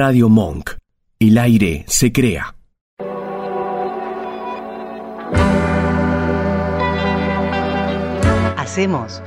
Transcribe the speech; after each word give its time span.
Radio 0.00 0.28
Monk. 0.28 0.76
El 1.18 1.38
aire 1.38 1.84
se 1.88 2.12
crea. 2.12 2.54
Hacemos 8.56 9.20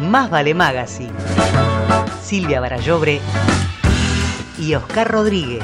Más 0.00 0.28
Vale 0.28 0.54
Magazine. 0.54 1.12
Silvia 2.20 2.58
Barallobre 2.58 3.20
y 4.58 4.74
Oscar 4.74 5.08
Rodríguez. 5.08 5.62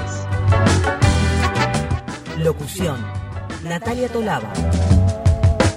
Locución. 2.39 3.05
Natalia 3.65 4.09
Tolaba. 4.09 4.53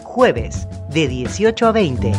Jueves 0.03 0.67
de 0.89 1.07
18 1.07 1.65
a 1.65 1.71
20. 1.71 2.11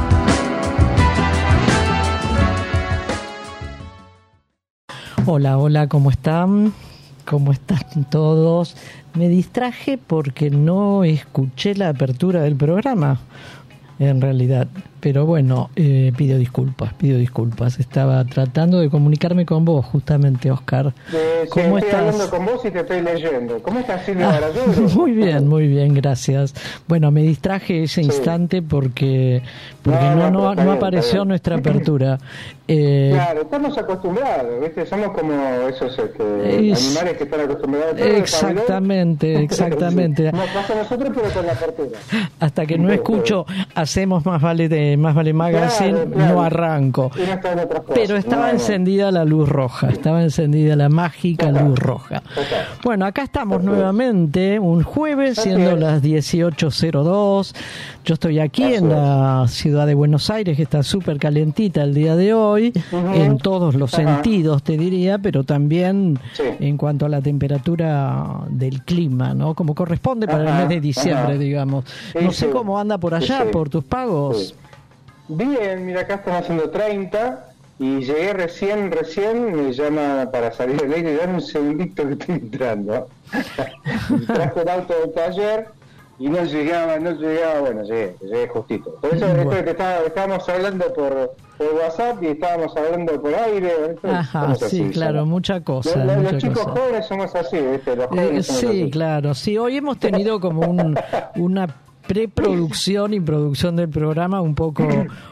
Hola, 5.26 5.56
hola, 5.56 5.86
¿cómo 5.88 6.10
están? 6.10 6.74
¿Cómo 7.24 7.52
están 7.52 8.04
todos? 8.10 8.76
Me 9.14 9.28
distraje 9.28 9.96
porque 9.96 10.50
no 10.50 11.02
escuché 11.02 11.74
la 11.74 11.88
apertura 11.88 12.42
del 12.42 12.56
programa, 12.56 13.20
en 13.98 14.20
realidad. 14.20 14.68
Pero 15.04 15.26
bueno, 15.26 15.68
eh, 15.76 16.14
pido 16.16 16.38
disculpas, 16.38 16.94
pido 16.94 17.18
disculpas. 17.18 17.78
Estaba 17.78 18.24
tratando 18.24 18.80
de 18.80 18.88
comunicarme 18.88 19.44
con 19.44 19.62
vos, 19.62 19.84
justamente, 19.84 20.50
Oscar. 20.50 20.94
Eh, 21.12 21.46
¿Cómo 21.50 21.76
estoy 21.76 21.94
hablando 21.94 22.30
con 22.30 22.46
vos 22.46 22.64
y 22.64 22.70
te 22.70 22.80
estoy 22.80 23.02
leyendo. 23.02 23.62
¿Cómo 23.62 23.80
estás, 23.80 24.02
Silvia 24.06 24.30
ah, 24.30 24.40
Muy 24.94 25.12
bien, 25.12 25.46
muy 25.46 25.68
bien, 25.68 25.92
gracias. 25.92 26.54
Bueno, 26.88 27.10
me 27.10 27.20
distraje 27.20 27.82
ese 27.82 28.00
instante 28.00 28.62
porque, 28.62 29.42
porque 29.82 30.06
no, 30.16 30.30
no, 30.30 30.54
no, 30.54 30.72
apareció 30.72 31.26
nuestra 31.26 31.56
apertura. 31.58 32.18
Eh, 32.66 33.10
claro, 33.12 33.42
estamos 33.42 33.76
acostumbrados, 33.76 34.58
¿viste? 34.62 34.86
Somos 34.86 35.10
como 35.10 35.34
esos 35.68 35.98
este, 35.98 36.22
animales 36.22 37.18
que 37.18 37.24
están 37.24 37.40
acostumbrados 37.40 38.00
a 38.00 38.06
Exactamente, 38.06 39.38
exactamente. 39.42 40.32
Nos 40.32 40.48
pasa 40.48 40.72
a 40.72 40.76
nosotros, 40.76 41.12
pero 41.14 41.30
con 41.30 41.44
la 41.44 41.52
apertura. 41.52 41.98
Hasta 42.40 42.64
que 42.64 42.78
no 42.78 42.90
escucho, 42.90 43.44
hacemos 43.74 44.24
más 44.24 44.40
vale 44.40 44.70
de 44.70 44.93
más 44.96 45.14
Vale 45.14 45.32
Magazine, 45.32 46.06
no 46.06 46.42
arranco. 46.42 47.10
Pero 47.94 48.16
estaba 48.16 48.50
encendida 48.50 49.10
la 49.10 49.24
luz 49.24 49.48
roja, 49.48 49.88
estaba 49.88 50.22
encendida 50.22 50.76
la 50.76 50.88
mágica 50.88 51.50
luz 51.50 51.78
roja. 51.78 52.22
Bueno, 52.82 53.06
acá 53.06 53.22
estamos 53.22 53.62
nuevamente, 53.62 54.58
un 54.58 54.82
jueves, 54.82 55.38
siendo 55.38 55.76
las 55.76 56.02
18.02. 56.02 57.54
Yo 58.04 58.14
estoy 58.14 58.38
aquí 58.38 58.74
en 58.74 58.90
la 58.90 59.46
ciudad 59.48 59.86
de 59.86 59.94
Buenos 59.94 60.28
Aires, 60.30 60.56
que 60.56 60.62
está 60.62 60.82
súper 60.82 61.18
calentita 61.18 61.82
el 61.82 61.94
día 61.94 62.16
de 62.16 62.34
hoy, 62.34 62.72
en 62.92 63.38
todos 63.38 63.74
los 63.74 63.90
sentidos, 63.90 64.62
te 64.62 64.76
diría, 64.76 65.18
pero 65.18 65.44
también 65.44 66.18
en 66.38 66.76
cuanto 66.76 67.06
a 67.06 67.08
la 67.08 67.20
temperatura 67.20 68.40
del 68.48 68.82
clima, 68.82 69.34
¿no? 69.34 69.54
Como 69.54 69.74
corresponde 69.74 70.26
para 70.26 70.50
el 70.50 70.58
mes 70.58 70.68
de 70.68 70.80
diciembre, 70.80 71.38
digamos. 71.38 71.84
No 72.20 72.30
sé 72.32 72.50
cómo 72.50 72.78
anda 72.78 72.98
por 72.98 73.14
allá, 73.14 73.50
por 73.50 73.68
tus 73.68 73.84
pagos. 73.84 74.54
Bien, 75.28 75.84
mira, 75.86 76.02
acá 76.02 76.14
estamos 76.16 76.40
haciendo 76.40 76.70
30 76.70 77.46
y 77.78 78.00
llegué 78.00 78.32
recién, 78.34 78.92
recién, 78.92 79.56
me 79.56 79.72
llama 79.72 80.28
para 80.30 80.52
salir 80.52 80.80
del 80.80 80.92
aire, 80.92 81.16
dame 81.16 81.34
un 81.34 81.40
segundito 81.40 82.06
que 82.06 82.12
estoy 82.12 82.34
entrando. 82.36 83.08
Trajo 84.26 84.60
el 84.60 84.68
auto 84.68 84.94
del 85.00 85.12
taller 85.12 85.68
y 86.18 86.28
no 86.28 86.44
llegaba, 86.44 86.98
no 86.98 87.12
llegaba, 87.12 87.60
bueno, 87.60 87.82
llegué, 87.82 88.16
llegué 88.22 88.48
justito. 88.48 88.94
Por 89.00 89.14
eso 89.14 89.26
bueno. 89.26 89.50
que 89.50 89.70
estábamos 89.70 90.48
hablando 90.48 90.92
por, 90.92 91.34
por, 91.58 91.74
WhatsApp 91.74 92.22
y 92.22 92.26
estábamos 92.26 92.76
hablando 92.76 93.20
por 93.20 93.34
aire. 93.34 93.96
Ajá, 94.04 94.54
sí, 94.54 94.90
claro, 94.92 95.26
mucha 95.26 95.62
cosa. 95.62 96.04
Los, 96.04 96.36
chicos 96.36 96.64
jóvenes 96.64 97.06
somos 97.06 97.34
así, 97.34 97.58
¿viste? 97.58 97.96
Los 97.96 98.06
jóvenes 98.06 98.48
eh, 98.48 98.52
sí, 98.52 98.90
claro, 98.90 99.34
sí, 99.34 99.58
hoy 99.58 99.78
hemos 99.78 99.98
tenido 99.98 100.38
como 100.38 100.68
un, 100.68 100.94
una 101.36 101.66
preproducción 102.06 103.14
y 103.14 103.20
producción 103.20 103.76
del 103.76 103.88
programa 103.88 104.40
un 104.40 104.54
poco 104.54 104.86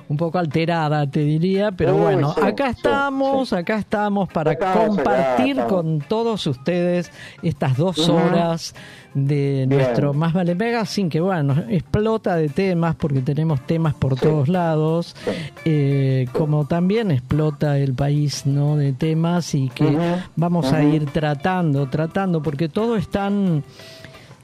un 0.08 0.16
poco 0.16 0.38
alterada 0.38 1.10
te 1.10 1.20
diría 1.20 1.70
pero 1.72 1.96
bueno 1.96 2.34
acá 2.42 2.70
estamos 2.70 3.52
acá 3.52 3.78
estamos 3.78 4.28
para 4.30 4.56
compartir 4.56 5.56
con 5.68 6.00
todos 6.00 6.46
ustedes 6.46 7.10
estas 7.42 7.76
dos 7.76 8.08
horas 8.08 8.74
de 9.14 9.66
nuestro 9.68 10.14
Más 10.14 10.32
Vale 10.32 10.54
Mega 10.54 10.86
sin 10.86 11.10
que 11.10 11.20
bueno 11.20 11.54
explota 11.68 12.36
de 12.36 12.48
temas 12.48 12.94
porque 12.96 13.20
tenemos 13.20 13.66
temas 13.66 13.92
por 13.94 14.18
todos 14.18 14.48
lados 14.48 15.14
eh, 15.66 16.26
como 16.32 16.66
también 16.66 17.10
explota 17.10 17.76
el 17.76 17.92
país 17.92 18.46
no 18.46 18.76
de 18.76 18.92
temas 18.94 19.54
y 19.54 19.68
que 19.68 19.98
vamos 20.36 20.72
a 20.72 20.82
ir 20.82 21.06
tratando 21.06 21.88
tratando 21.90 22.42
porque 22.42 22.70
todo 22.70 22.96
es 22.96 23.08
tan 23.08 23.62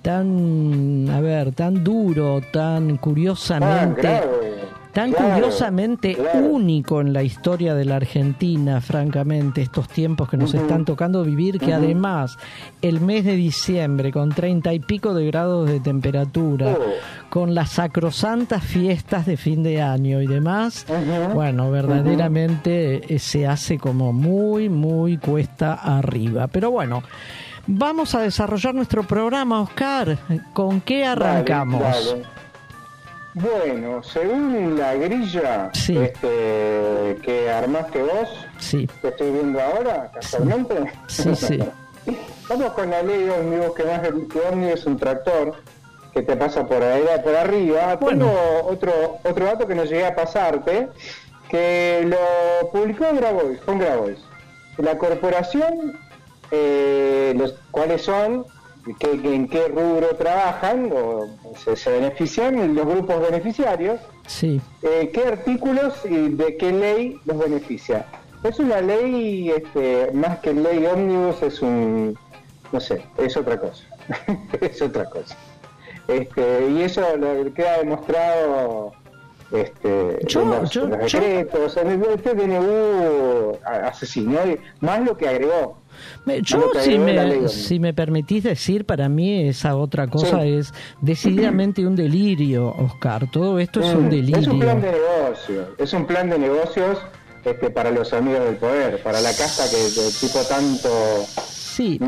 tan, 0.09 1.07
a 1.13 1.21
ver, 1.21 1.53
tan 1.53 1.85
duro, 1.85 2.41
tan 2.51 2.97
curiosamente, 2.97 4.23
tan 4.91 5.13
curiosamente 5.13 6.17
único 6.33 7.03
en 7.03 7.13
la 7.13 7.23
historia 7.23 7.75
de 7.75 7.85
la 7.85 7.97
Argentina, 7.97 8.81
francamente, 8.81 9.61
estos 9.61 9.87
tiempos 9.87 10.31
que 10.31 10.39
nos 10.39 10.55
están 10.55 10.87
tocando 10.87 11.23
vivir, 11.25 11.59
que 11.59 11.75
además 11.75 12.39
el 12.81 13.03
mes 13.03 13.27
de 13.27 13.37
diciembre, 13.37 14.11
con 14.11 14.31
treinta 14.31 14.73
y 14.73 14.79
pico 14.79 15.13
de 15.13 15.27
grados 15.27 15.69
de 15.69 15.79
temperatura, 15.79 16.79
oh. 16.81 17.29
con 17.29 17.55
las 17.55 17.73
sacrosantas 17.73 18.65
fiestas 18.65 19.27
de 19.27 19.37
fin 19.37 19.63
de 19.63 19.83
año 19.83 20.23
y 20.23 20.27
demás, 20.27 20.87
bueno, 21.35 21.71
verdaderamente 21.71 23.15
eh, 23.15 23.19
se 23.19 23.47
hace 23.47 23.77
como 23.77 24.15
muy, 24.15 24.71
muy 24.71 25.19
cuesta 25.19 25.75
arriba. 25.75 26.47
Pero 26.47 26.71
bueno, 26.71 27.03
Vamos 27.71 28.15
a 28.15 28.23
desarrollar 28.23 28.75
nuestro 28.75 29.03
programa, 29.03 29.61
Oscar. 29.61 30.17
¿Con 30.55 30.81
qué 30.81 31.05
arrancamos? 31.05 32.17
Bueno, 33.35 34.03
según 34.03 34.79
la 34.79 34.95
grilla 34.95 35.71
este, 35.75 37.19
que 37.23 37.51
armaste 37.51 38.03
vos, 38.03 38.47
sí. 38.57 38.89
que 39.03 39.09
estoy 39.09 39.33
viendo 39.33 39.61
ahora, 39.61 40.11
casualmente. 40.15 40.77
Sí, 41.09 41.37
sí. 41.37 41.59
Vamos 42.49 42.73
con 42.73 42.91
la 42.91 43.03
ley 43.03 43.29
ómnibus, 43.29 43.75
que 43.75 43.85
más 43.85 44.01
que 44.01 44.41
ómnibus 44.51 44.81
es 44.81 44.87
un 44.87 44.97
tractor 44.97 45.63
que 46.15 46.23
te 46.23 46.37
pasa 46.37 46.67
por 46.67 46.83
ahí, 46.83 47.05
por 47.23 47.37
arriba. 47.37 47.97
Bueno. 47.97 48.29
Tengo 48.29 48.67
otro, 48.67 49.19
otro 49.25 49.45
dato 49.45 49.67
que 49.67 49.75
no 49.75 49.85
llegué 49.85 50.07
a 50.07 50.17
pasarte, 50.17 50.89
que 51.51 52.03
lo 52.07 52.71
publicó 52.71 53.05
Grabois, 53.15 53.61
con 53.61 53.79
Grabois. 53.79 54.19
La 54.79 54.97
corporación 54.97 56.08
eh, 56.51 57.35
los 57.37 57.55
cuáles 57.71 58.03
son, 58.03 58.47
en 58.87 59.49
qué 59.49 59.69
rubro 59.69 60.09
trabajan 60.17 60.91
o 60.93 61.29
se, 61.77 61.91
benefician 61.91 62.75
los 62.75 62.87
grupos 62.87 63.21
beneficiarios, 63.21 64.01
sí. 64.27 64.61
Eh, 64.83 65.11
qué 65.13 65.25
artículos 65.25 65.95
y 66.05 66.31
de 66.31 66.57
qué 66.57 66.73
ley 66.73 67.21
los 67.25 67.39
beneficia. 67.39 68.07
Es 68.45 68.59
una 68.59 68.81
ley, 68.81 69.51
este, 69.51 70.11
más 70.13 70.39
que 70.39 70.55
ley 70.55 70.87
ómnibus, 70.87 71.43
es 71.43 71.61
un, 71.61 72.17
no 72.73 72.81
sé, 72.81 73.03
es 73.19 73.37
otra 73.37 73.59
cosa, 73.59 73.85
es 74.61 74.81
otra 74.81 75.05
cosa. 75.07 75.37
Este, 76.07 76.71
y 76.71 76.83
eso 76.83 77.03
lo 77.19 77.53
queda 77.53 77.79
demostrado 77.79 78.95
este, 79.51 80.19
yo, 80.27 80.43
en 80.43 80.51
los, 80.51 80.75
decretos, 80.75 81.77
en 81.79 81.89
el, 81.89 82.03
este 82.03 82.35
DNU 82.35 83.59
asesinó, 83.65 84.41
más 84.81 85.01
lo 85.01 85.17
que 85.17 85.29
agregó. 85.29 85.79
Yo, 86.43 86.71
si 86.81 86.99
me, 86.99 87.49
si 87.49 87.79
me 87.79 87.95
permitís 87.95 88.45
decir, 88.45 88.85
para 88.85 89.09
mí 89.09 89.49
esa 89.49 89.77
otra 89.77 90.09
cosa 90.09 90.45
es 90.45 90.73
decididamente 91.01 91.87
un 91.87 91.97
delirio, 91.97 92.75
Oscar. 92.79 93.31
Todo 93.31 93.59
esto 93.59 93.81
es 93.81 93.95
un 93.95 94.11
delirio. 94.11 94.39
Es 94.39 94.47
un 94.47 94.61
plan 94.61 94.81
de 94.81 94.93
negocios, 94.93 95.69
es 95.79 95.93
un 95.93 96.07
plan 96.07 96.31
de 96.31 96.39
negocios 96.39 96.99
este, 97.45 97.71
para 97.71 97.91
los 97.91 98.13
amigos 98.13 98.45
del 98.45 98.57
poder, 98.57 99.03
para 99.03 99.21
la 99.21 99.31
casa 99.31 99.65
que 99.71 99.87
el 99.87 100.13
tipo 100.21 100.41
tanto 100.49 100.89
Sí, 101.79 102.01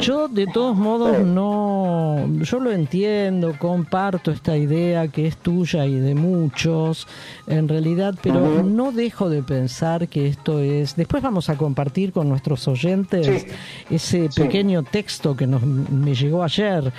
yo 0.00 0.28
de 0.28 0.46
todos 0.46 0.76
modos 0.76 1.18
no, 1.26 2.24
yo 2.42 2.60
lo 2.60 2.70
entiendo, 2.70 3.56
comparto 3.58 4.30
esta 4.30 4.56
idea 4.56 5.08
que 5.08 5.26
es 5.26 5.36
tuya 5.36 5.84
y 5.84 5.96
de 5.96 6.14
muchos, 6.14 7.08
en 7.48 7.66
realidad, 7.66 8.14
pero 8.22 8.62
no 8.62 8.92
dejo 8.92 9.30
de 9.30 9.42
pensar 9.42 10.06
que 10.06 10.28
esto 10.28 10.60
es, 10.60 10.94
después 10.94 11.24
vamos 11.24 11.50
a 11.50 11.56
compartir 11.56 12.12
con 12.12 12.28
nuestros 12.28 12.68
oyentes 12.68 13.48
ese 13.90 14.28
pequeño 14.32 14.84
texto 14.84 15.36
que 15.36 15.48
nos, 15.48 15.60
me 15.64 16.14
llegó 16.14 16.44
ayer 16.44 16.92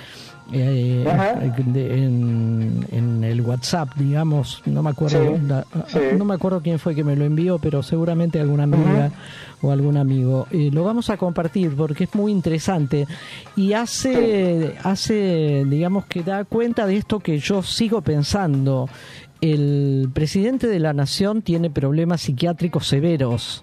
eh, 0.52 1.04
en, 1.70 3.24
el 3.24 3.40
WhatsApp, 3.42 3.90
digamos, 3.96 4.62
no 4.66 4.82
me 4.82 4.90
acuerdo, 4.90 5.38
no 6.16 6.24
me 6.24 6.34
acuerdo 6.34 6.60
quién 6.60 6.78
fue 6.78 6.94
que 6.94 7.04
me 7.04 7.16
lo 7.16 7.24
envió, 7.24 7.58
pero 7.58 7.82
seguramente 7.82 8.40
alguna 8.40 8.64
amiga 8.64 9.10
o 9.62 9.70
algún 9.70 9.96
amigo. 9.96 10.46
Eh, 10.50 10.70
lo 10.72 10.84
vamos 10.84 11.10
a 11.10 11.16
compartir 11.16 11.74
porque 11.76 12.04
es 12.04 12.14
muy 12.14 12.32
interesante 12.32 13.06
y 13.56 13.74
hace, 13.74 14.74
hace, 14.82 15.64
digamos 15.66 16.06
que 16.06 16.22
da 16.22 16.44
cuenta 16.44 16.86
de 16.86 16.96
esto 16.96 17.20
que 17.20 17.38
yo 17.38 17.62
sigo 17.62 18.00
pensando. 18.02 18.88
El 19.40 20.10
presidente 20.12 20.66
de 20.66 20.80
la 20.80 20.92
nación 20.92 21.42
tiene 21.42 21.70
problemas 21.70 22.22
psiquiátricos 22.22 22.86
severos. 22.86 23.62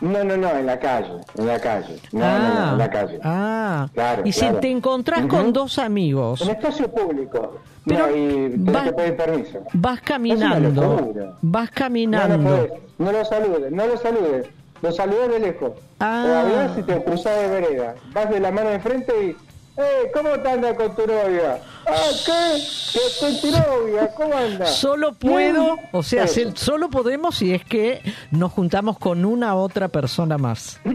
No, 0.00 0.24
no, 0.24 0.36
no, 0.36 0.50
en 0.56 0.66
la 0.66 0.78
calle, 0.78 1.12
en 1.36 1.46
la 1.46 1.58
calle. 1.60 1.98
No, 2.12 2.20
no, 2.38 2.54
no, 2.54 2.72
en 2.72 2.78
la 2.78 2.90
calle. 2.90 3.20
ah. 3.22 3.88
Claro, 3.92 4.22
y 4.24 4.32
si 4.32 4.46
te 4.60 4.70
encontrás 4.70 5.26
con 5.26 5.52
dos 5.52 5.78
amigos, 5.78 6.40
En 6.42 6.50
espacio 6.50 6.90
público. 6.90 7.58
Pero 7.84 8.06
no, 8.08 8.16
y 8.16 8.50
tenés 8.50 8.74
va- 8.76 8.84
que 8.84 8.92
pedir 8.92 9.16
permiso. 9.16 9.58
vas 9.72 10.00
caminando, 10.02 10.68
vas 11.42 11.64
No, 11.64 11.66
no 11.66 11.68
caminando. 11.74 12.68
No 12.98 13.12
lo 13.12 13.24
saludes, 13.24 13.72
no 13.72 13.86
lo 13.86 13.96
saludes. 13.96 14.46
Lo 14.82 14.92
saludas 14.92 15.28
de 15.28 15.40
lejos. 15.40 15.72
Ah. 15.98 16.24
O 16.26 16.34
hablas 16.34 16.78
y 16.78 16.82
te 16.82 17.02
cruzás 17.04 17.36
de 17.38 17.48
vereda. 17.48 17.94
Vas 18.14 18.30
de 18.30 18.40
la 18.40 18.50
mano 18.50 18.70
de 18.70 18.80
frente 18.80 19.12
y... 19.24 19.36
¡Eh! 19.76 20.10
¿Cómo 20.12 20.30
te 20.40 20.48
anda 20.48 20.74
con 20.74 20.94
tu 20.94 21.06
novia? 21.06 21.58
¡Ah, 21.86 22.10
qué! 22.26 22.62
¿Qué 22.92 23.00
con 23.20 23.40
tu 23.40 23.50
novia? 23.50 24.10
¿Cómo 24.14 24.34
anda? 24.36 24.66
Solo 24.66 25.12
puedo, 25.14 25.76
o 25.92 26.02
sea, 26.02 26.26
solo 26.26 26.90
podemos 26.90 27.36
si 27.36 27.54
es 27.54 27.64
que 27.64 28.02
nos 28.30 28.52
juntamos 28.52 28.98
con 28.98 29.24
una 29.24 29.54
otra 29.54 29.88
persona 29.88 30.38
más. 30.38 30.80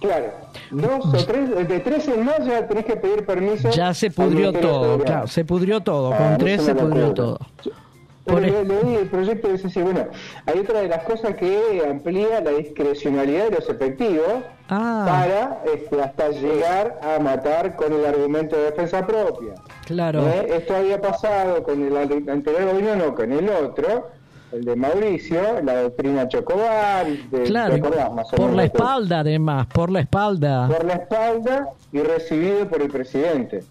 Claro. 0.00 0.34
Dos 0.70 1.14
o 1.14 1.24
tres, 1.24 1.66
de 1.66 1.80
tres 1.80 2.06
en 2.08 2.26
más 2.26 2.44
ya 2.44 2.68
tenés 2.68 2.84
que 2.84 2.94
pedir 2.96 3.24
permiso. 3.24 3.70
Ya 3.70 3.94
se 3.94 4.10
pudrió 4.10 4.52
todo, 4.52 4.98
claro, 4.98 5.26
se 5.26 5.46
pudrió 5.46 5.80
todo. 5.80 6.12
Ah, 6.12 6.18
Con 6.18 6.32
es 6.32 6.38
tres 6.40 6.62
se 6.62 6.74
pudrió 6.74 7.14
todo. 7.14 7.38
Por 8.24 8.40
le- 8.40 8.48
e- 8.60 8.64
leí 8.64 8.94
el 8.96 9.08
proyecto 9.08 9.48
y 9.48 9.52
dice, 9.52 9.68
sí, 9.68 9.82
bueno, 9.82 10.06
hay 10.46 10.58
otra 10.60 10.80
de 10.80 10.88
las 10.88 11.04
cosas 11.04 11.34
que 11.36 11.82
amplía 11.88 12.40
la 12.40 12.52
discrecionalidad 12.52 13.50
de 13.50 13.56
los 13.56 13.68
efectivos 13.68 14.26
Ah, 14.70 15.04
para 15.06 15.72
este, 15.74 16.00
hasta 16.02 16.30
llegar 16.30 16.98
a 17.02 17.18
matar 17.20 17.76
con 17.76 17.92
el 17.92 18.04
argumento 18.06 18.56
de 18.56 18.62
defensa 18.70 19.06
propia. 19.06 19.52
claro. 19.84 20.26
¿Eh? 20.26 20.48
Esto 20.56 20.74
había 20.76 20.98
pasado 21.02 21.62
con 21.62 21.82
el 21.86 21.94
anterior 21.96 22.72
gobierno, 22.72 23.06
no 23.08 23.14
con 23.14 23.30
el 23.30 23.46
otro, 23.50 24.08
el 24.52 24.64
de 24.64 24.74
Mauricio, 24.74 25.60
la 25.62 25.82
doctrina 25.82 26.26
Chocobar, 26.28 27.06
de, 27.06 27.42
Claro, 27.42 27.74
¿te 27.74 27.80
acordás 27.80 28.14
más 28.14 28.32
o 28.32 28.36
por 28.36 28.52
la 28.54 28.64
espalda 28.64 29.20
además, 29.20 29.66
por 29.66 29.90
la 29.90 30.00
espalda. 30.00 30.68
por 30.68 30.84
la 30.86 30.94
espalda 30.94 31.68
y 31.92 31.98
recibido 32.00 32.66
por 32.68 32.80
el 32.80 32.88
presidente, 32.88 33.64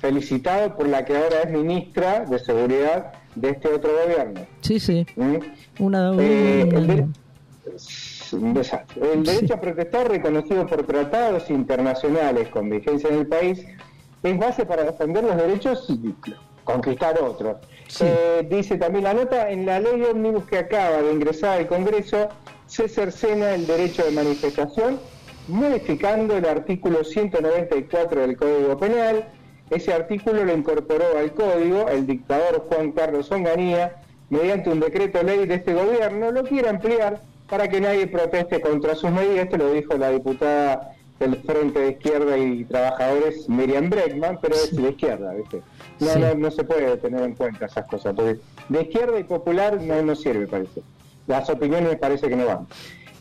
felicitado 0.00 0.76
por 0.76 0.86
la 0.88 1.04
que 1.04 1.16
ahora 1.16 1.42
es 1.42 1.50
ministra 1.50 2.20
de 2.20 2.38
Seguridad 2.38 3.12
de 3.36 3.50
este 3.50 3.68
otro 3.68 3.90
gobierno. 4.04 4.40
Sí, 4.62 4.80
sí. 4.80 5.06
¿Mm? 5.14 5.36
Una, 5.78 6.12
Eh, 6.18 6.68
el, 6.72 6.86
de- 6.86 7.06
un 8.32 8.54
desastre. 8.54 9.12
El 9.12 9.26
Sí. 9.26 9.34
derecho 9.34 9.54
a 9.54 9.60
protestar, 9.60 10.08
reconocido 10.08 10.66
por 10.66 10.82
tratados 10.84 11.48
internacionales 11.50 12.48
con 12.48 12.68
vigencia 12.70 13.08
en 13.10 13.18
el 13.20 13.26
país, 13.26 13.64
es 14.22 14.38
base 14.38 14.66
para 14.66 14.82
defender 14.84 15.22
los 15.24 15.36
derechos 15.36 15.86
y 15.90 16.14
conquistar 16.64 17.20
otros. 17.22 17.58
Sí. 17.88 18.04
Eh, 18.06 18.46
dice 18.50 18.76
también 18.78 19.04
la 19.04 19.14
nota, 19.14 19.50
en 19.50 19.66
la 19.66 19.78
ley 19.78 20.02
ómnibus 20.02 20.44
que 20.46 20.58
acaba 20.58 21.02
de 21.02 21.12
ingresar 21.12 21.58
al 21.60 21.66
Congreso, 21.68 22.28
se 22.66 22.88
cercena 22.88 23.54
el 23.54 23.66
derecho 23.66 24.04
de 24.04 24.10
manifestación, 24.10 24.98
modificando 25.46 26.36
el 26.36 26.44
artículo 26.46 27.04
194 27.04 28.22
del 28.22 28.36
Código 28.36 28.76
Penal. 28.78 29.28
Ese 29.70 29.92
artículo 29.92 30.44
lo 30.44 30.54
incorporó 30.56 31.18
al 31.18 31.32
Código 31.32 31.88
el 31.88 32.06
dictador 32.06 32.64
Juan 32.68 32.92
Carlos 32.92 33.30
Onganía, 33.32 33.96
mediante 34.30 34.70
un 34.70 34.80
decreto 34.80 35.22
ley 35.22 35.46
de 35.46 35.54
este 35.56 35.74
gobierno, 35.74 36.30
lo 36.30 36.44
quiere 36.44 36.68
ampliar 36.68 37.20
para 37.48 37.68
que 37.68 37.80
nadie 37.80 38.06
proteste 38.06 38.60
contra 38.60 38.94
sus 38.94 39.10
medidas. 39.10 39.44
Esto 39.44 39.56
lo 39.56 39.72
dijo 39.72 39.94
la 39.96 40.10
diputada 40.10 40.92
del 41.18 41.36
Frente 41.42 41.78
de 41.80 41.90
Izquierda 41.92 42.36
y 42.36 42.64
Trabajadores, 42.64 43.48
Miriam 43.48 43.88
Bregman, 43.88 44.38
pero 44.40 44.54
es 44.54 44.74
de 44.76 44.90
izquierda, 44.90 45.32
¿viste? 45.34 45.62
No, 45.98 46.08
Sí. 46.08 46.18
no, 46.20 46.34
no 46.34 46.50
se 46.50 46.62
puede 46.64 46.96
tener 46.98 47.22
en 47.22 47.34
cuenta 47.34 47.66
esas 47.66 47.86
cosas, 47.86 48.14
porque 48.14 48.38
de 48.68 48.82
izquierda 48.82 49.18
y 49.18 49.24
popular 49.24 49.80
no, 49.80 50.02
no 50.02 50.14
sirve, 50.14 50.46
parece. 50.46 50.82
Las 51.26 51.48
opiniones 51.48 51.88
me 51.90 51.96
parece 51.96 52.28
que 52.28 52.36
no 52.36 52.46
van. 52.46 52.66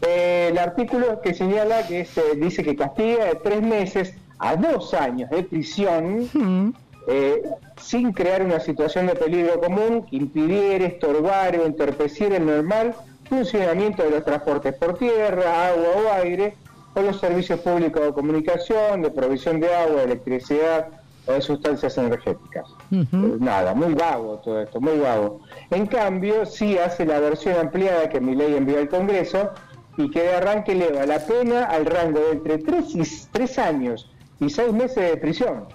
Eh, 0.06 0.50
el 0.52 0.58
artículo 0.58 1.22
que 1.22 1.34
señala 1.34 1.88
que 1.88 2.02
es, 2.02 2.18
eh, 2.18 2.22
dice 2.36 2.64
que 2.64 2.76
castiga 2.76 3.26
de 3.26 3.36
tres 3.36 3.62
meses 3.62 4.14
a 4.40 4.56
dos 4.56 4.94
años 4.94 5.30
de 5.30 5.44
prisión 5.44 6.30
Mm, 6.34 6.74
eh, 7.08 7.44
sin 7.78 8.12
crear 8.14 8.42
una 8.42 8.60
situación 8.60 9.08
de 9.08 9.16
peligro 9.16 9.60
común 9.60 10.06
que 10.10 10.16
impidiera, 10.16 10.86
estorbar 10.86 11.58
o 11.60 11.66
entorpeciera 11.66 12.38
el 12.38 12.46
normal 12.46 12.96
funcionamiento 13.30 14.04
de 14.04 14.12
los 14.12 14.26
transportes 14.26 14.74
por 14.74 14.98
tierra, 14.98 15.70
agua 15.70 15.88
o 15.98 16.14
aire, 16.24 16.56
o 16.96 17.02
los 17.02 17.20
servicios 17.20 17.60
públicos 17.60 18.02
de 18.02 18.14
comunicación, 18.14 19.02
de 19.02 19.12
provisión 19.12 19.60
de 19.60 19.74
agua, 19.74 19.98
de 19.98 20.04
electricidad 20.04 20.88
o 21.28 21.34
de 21.34 21.42
sustancias 21.42 21.98
energéticas. 21.98 22.68
Eh, 22.92 23.06
Nada, 23.40 23.74
muy 23.74 23.94
vago 23.94 24.40
todo 24.44 24.62
esto, 24.62 24.80
muy 24.80 24.98
vago. 24.98 25.42
En 25.70 25.86
cambio, 25.88 26.46
sí 26.46 26.78
hace 26.78 27.06
la 27.06 27.20
versión 27.20 27.58
ampliada 27.58 28.10
que 28.10 28.22
mi 28.22 28.36
ley 28.36 28.56
envió 28.56 28.80
al 28.80 28.90
Congreso 28.90 29.52
y 29.98 30.10
que 30.10 30.22
de 30.22 30.34
arranque 30.36 30.72
eleva 30.72 31.06
la 31.06 31.20
pena 31.20 31.66
al 31.66 31.86
rango 31.86 32.20
de 32.20 32.32
entre 32.32 32.58
3, 32.60 32.96
y, 32.96 33.04
tres 33.32 33.60
años 33.60 34.10
y 34.40 34.50
6 34.50 34.74
meses 34.74 35.12
de 35.12 35.18
prisión. 35.18 35.66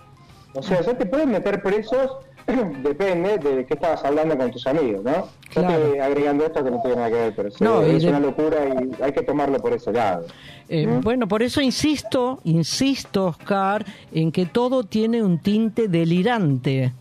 O 0.54 0.62
sea, 0.62 0.80
ya 0.82 0.96
te 0.96 1.06
pueden 1.06 1.30
meter 1.30 1.62
presos, 1.62 2.10
depende 2.82 3.38
de 3.38 3.64
qué 3.66 3.74
estabas 3.74 4.04
hablando 4.04 4.36
con 4.36 4.50
tus 4.50 4.66
amigos, 4.66 5.02
¿no? 5.04 5.12
Yo 5.12 5.62
Claro. 5.62 5.84
estoy 5.84 5.98
agregando 6.00 6.46
esto 6.46 6.64
que 6.64 6.70
no 6.70 6.80
tiene 6.80 6.96
nada 6.96 7.08
que 7.08 7.14
ver, 7.14 7.32
pero 7.36 7.48
No, 7.60 7.82
es 7.82 8.02
de- 8.02 8.08
una 8.08 8.20
locura 8.20 8.56
y 8.66 9.02
hay 9.02 9.12
que 9.12 9.22
tomarlo 9.22 9.58
por 9.58 9.72
ese 9.72 9.92
lado. 9.92 10.26
Eh, 10.68 10.86
Bueno, 11.02 11.26
por 11.28 11.42
eso 11.42 11.60
insisto, 11.60 12.40
insisto, 12.44 13.26
Oscar, 13.26 13.84
en 14.12 14.30
que 14.32 14.46
todo 14.46 14.84
tiene 14.84 15.22
un 15.22 15.38
tinte 15.40 15.88
delirante. 15.88 16.92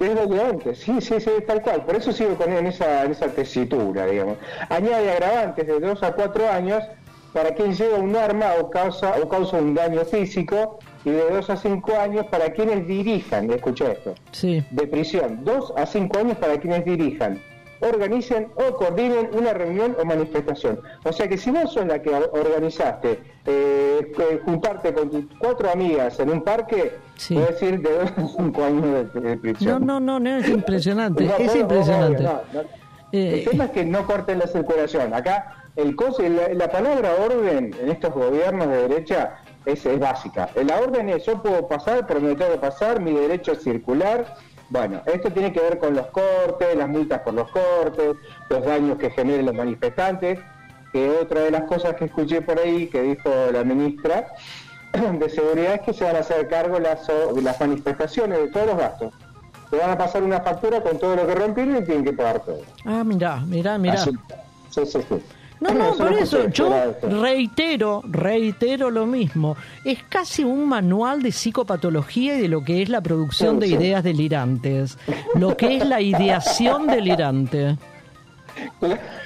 Es 0.00 0.14
delirante, 0.14 0.74
sí, 0.74 1.00
sí, 1.00 1.14
sí, 1.20 1.30
tal 1.46 1.60
cual. 1.60 1.84
Por 1.84 1.96
eso 1.96 2.12
sigo 2.12 2.34
con 2.36 2.52
en 2.52 2.66
esa, 2.68 3.04
en 3.04 3.12
esa 3.12 3.26
tesitura, 3.28 4.06
digamos. 4.06 4.36
Añade 4.68 5.10
agravantes 5.10 5.66
de 5.66 5.80
2 5.80 6.02
a 6.02 6.12
4 6.12 6.48
años 6.50 6.84
para 7.32 7.50
quien 7.54 7.74
lleva 7.74 7.98
un 7.98 8.14
arma 8.14 8.52
o 8.60 8.70
causa, 8.70 9.14
o 9.22 9.28
causa 9.28 9.56
un 9.56 9.74
daño 9.74 10.04
físico 10.04 10.78
y 11.04 11.10
de 11.10 11.30
2 11.30 11.50
a 11.50 11.56
5 11.56 11.96
años 11.98 12.26
para 12.26 12.52
quienes 12.52 12.86
dirijan, 12.86 13.50
escuché 13.50 13.92
esto, 13.92 14.14
Sí. 14.32 14.62
de 14.70 14.86
prisión. 14.86 15.44
2 15.44 15.72
a 15.76 15.86
5 15.86 16.18
años 16.18 16.36
para 16.38 16.58
quienes 16.58 16.84
dirijan, 16.84 17.40
organicen 17.80 18.48
o 18.56 18.74
coordinen 18.74 19.30
una 19.32 19.52
reunión 19.52 19.96
o 20.00 20.04
manifestación. 20.04 20.80
O 21.04 21.12
sea 21.12 21.28
que 21.28 21.38
si 21.38 21.50
vos 21.52 21.72
sos 21.72 21.86
la 21.86 22.02
que 22.02 22.10
organizaste 22.10 23.20
eh, 23.46 24.12
juntarte 24.44 24.92
con 24.92 25.10
tus 25.10 25.24
cuatro 25.38 25.70
amigas 25.70 26.18
en 26.20 26.30
un 26.30 26.42
parque, 26.42 26.92
Sí. 27.16 27.34
puedes 27.34 27.62
ir 27.62 27.80
de 27.80 27.98
2 27.98 28.10
a 28.16 28.28
5 28.36 28.64
años 28.64 29.12
de, 29.14 29.20
de 29.20 29.36
No, 29.36 29.40
prisión. 29.42 29.86
no, 29.86 30.00
no, 30.00 30.18
no, 30.20 30.36
es 30.38 30.48
impresionante, 30.48 31.24
No, 31.24 31.36
es 31.36 31.54
impresionante. 31.56 32.22
no. 32.22 32.40
Eh, 33.12 33.42
el 33.44 33.50
tema 33.50 33.64
es 33.64 33.70
que 33.70 33.84
no 33.86 34.04
corten 34.06 34.38
la 34.38 34.46
circulación. 34.46 35.14
Acá 35.14 35.64
el 35.76 35.96
la, 36.36 36.48
la, 36.54 36.68
palabra 36.70 37.10
orden 37.24 37.74
en 37.80 37.88
estos 37.88 38.12
gobiernos 38.12 38.68
de 38.68 38.88
derecha 38.88 39.38
es, 39.68 39.84
es 39.84 39.98
básica. 39.98 40.48
La 40.64 40.80
orden 40.80 41.08
es 41.10 41.24
yo 41.26 41.42
puedo 41.42 41.68
pasar, 41.68 42.06
pero 42.06 42.20
me 42.20 42.34
tengo 42.34 42.52
que 42.52 42.58
pasar, 42.58 43.00
mi 43.00 43.12
derecho 43.12 43.52
es 43.52 43.62
circular. 43.62 44.36
Bueno, 44.70 45.00
esto 45.06 45.30
tiene 45.30 45.52
que 45.52 45.60
ver 45.60 45.78
con 45.78 45.94
los 45.94 46.06
cortes, 46.08 46.76
las 46.76 46.88
multas 46.88 47.20
por 47.20 47.34
los 47.34 47.50
cortes, 47.50 48.16
los 48.50 48.64
daños 48.64 48.98
que 48.98 49.10
generen 49.10 49.46
los 49.46 49.54
manifestantes, 49.54 50.38
que 50.92 51.10
otra 51.10 51.42
de 51.42 51.50
las 51.50 51.62
cosas 51.62 51.94
que 51.94 52.06
escuché 52.06 52.42
por 52.42 52.58
ahí 52.58 52.86
que 52.88 53.02
dijo 53.02 53.30
la 53.52 53.64
ministra 53.64 54.28
de 54.92 55.28
Seguridad 55.28 55.74
es 55.74 55.80
que 55.82 55.92
se 55.92 56.04
van 56.04 56.16
a 56.16 56.20
hacer 56.20 56.48
cargo 56.48 56.78
las, 56.78 57.06
las 57.42 57.60
manifestaciones 57.60 58.38
de 58.38 58.48
todos 58.48 58.66
los 58.66 58.76
gastos. 58.76 59.14
Te 59.70 59.76
van 59.76 59.90
a 59.90 59.98
pasar 59.98 60.22
una 60.22 60.40
factura 60.40 60.82
con 60.82 60.98
todo 60.98 61.14
lo 61.14 61.26
que 61.26 61.34
rompieron 61.34 61.76
y 61.76 61.84
tienen 61.84 62.04
que 62.04 62.12
pagar 62.14 62.40
todo. 62.40 62.62
Ah, 62.86 63.04
mira, 63.04 63.42
mira, 63.46 63.76
mira. 63.76 63.98
Sí, 63.98 64.12
sí, 64.70 64.84
sí. 64.86 65.22
No, 65.60 65.72
no, 65.72 65.96
por 65.96 66.12
eso 66.12 66.48
yo 66.48 66.94
reitero, 67.02 68.02
reitero 68.06 68.90
lo 68.90 69.06
mismo. 69.06 69.56
Es 69.84 70.02
casi 70.08 70.44
un 70.44 70.68
manual 70.68 71.22
de 71.22 71.32
psicopatología 71.32 72.36
y 72.36 72.42
de 72.42 72.48
lo 72.48 72.64
que 72.64 72.82
es 72.82 72.88
la 72.88 73.00
producción 73.00 73.58
de 73.58 73.68
ideas 73.68 74.04
delirantes, 74.04 74.98
lo 75.34 75.56
que 75.56 75.76
es 75.76 75.86
la 75.86 76.00
ideación 76.00 76.86
delirante. 76.86 77.76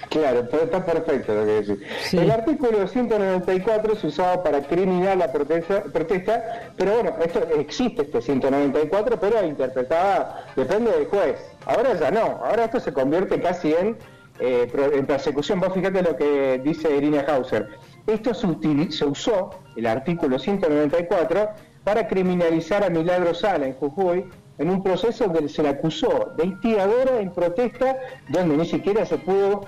Claro, 0.08 0.46
está 0.52 0.84
perfecto 0.84 1.34
lo 1.34 1.46
que 1.46 1.62
decís. 1.62 2.12
El 2.12 2.30
artículo 2.30 2.86
194 2.86 3.94
es 3.94 4.04
usado 4.04 4.42
para 4.42 4.60
criminal 4.62 5.18
la 5.18 5.32
protesta, 5.32 6.72
pero 6.76 6.94
bueno, 6.94 7.14
esto 7.24 7.40
existe 7.56 8.02
este 8.02 8.20
194, 8.20 9.18
pero 9.18 9.44
interpretada 9.44 10.44
depende 10.54 10.90
del 10.92 11.06
juez. 11.06 11.38
Ahora 11.64 11.98
ya 11.98 12.10
no, 12.10 12.40
ahora 12.44 12.64
esto 12.64 12.80
se 12.80 12.92
convierte 12.92 13.40
casi 13.40 13.72
en, 13.72 13.96
eh, 14.38 14.70
en 14.94 15.06
persecución. 15.06 15.60
Vos 15.60 15.72
fíjate 15.74 16.02
lo 16.02 16.16
que 16.16 16.60
dice 16.64 16.94
Irina 16.96 17.24
Hauser. 17.28 17.68
Esto 18.06 18.34
se, 18.34 18.48
se 18.90 19.04
usó, 19.04 19.50
el 19.76 19.86
artículo 19.86 20.38
194, 20.38 21.50
para 21.84 22.06
criminalizar 22.06 22.84
a 22.84 22.90
Milagro 22.90 23.34
Sala 23.34 23.66
en 23.66 23.74
Jujuy 23.74 24.24
en 24.58 24.70
un 24.70 24.82
proceso 24.82 25.26
donde 25.28 25.48
se 25.48 25.62
le 25.62 25.70
acusó 25.70 26.32
de 26.36 26.46
instigadora 26.46 27.20
en 27.20 27.32
protesta, 27.32 27.96
donde 28.28 28.56
ni 28.56 28.66
siquiera 28.66 29.04
se 29.04 29.18
pudo 29.18 29.66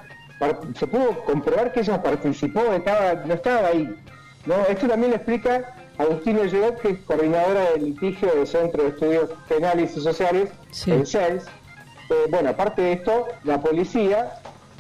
se 0.79 0.87
pudo 0.87 1.25
comprobar 1.25 1.73
que 1.73 1.81
ella 1.81 2.03
participó, 2.03 2.61
estaba, 2.73 3.15
no 3.25 3.35
estaba 3.35 3.69
ahí. 3.69 3.97
¿no? 4.47 4.55
Esto 4.69 4.89
también 4.89 5.11
le 5.11 5.17
explica 5.17 5.75
Agustín 5.99 6.39
Llegó, 6.39 6.77
que 6.77 6.91
es 6.91 6.99
coordinadora 7.01 7.71
del 7.73 7.85
litigio 7.85 8.35
del 8.35 8.47
Centro 8.47 8.83
de 8.83 8.89
Estudios 8.91 9.31
Penales 9.49 9.97
y 9.97 10.01
Sociales, 10.01 10.51
el 10.87 11.07
CELS. 11.07 11.47
Eh, 12.11 12.15
bueno, 12.31 12.51
aparte 12.51 12.83
de 12.83 12.93
esto, 12.95 13.29
la 13.45 13.61
policía 13.61 14.35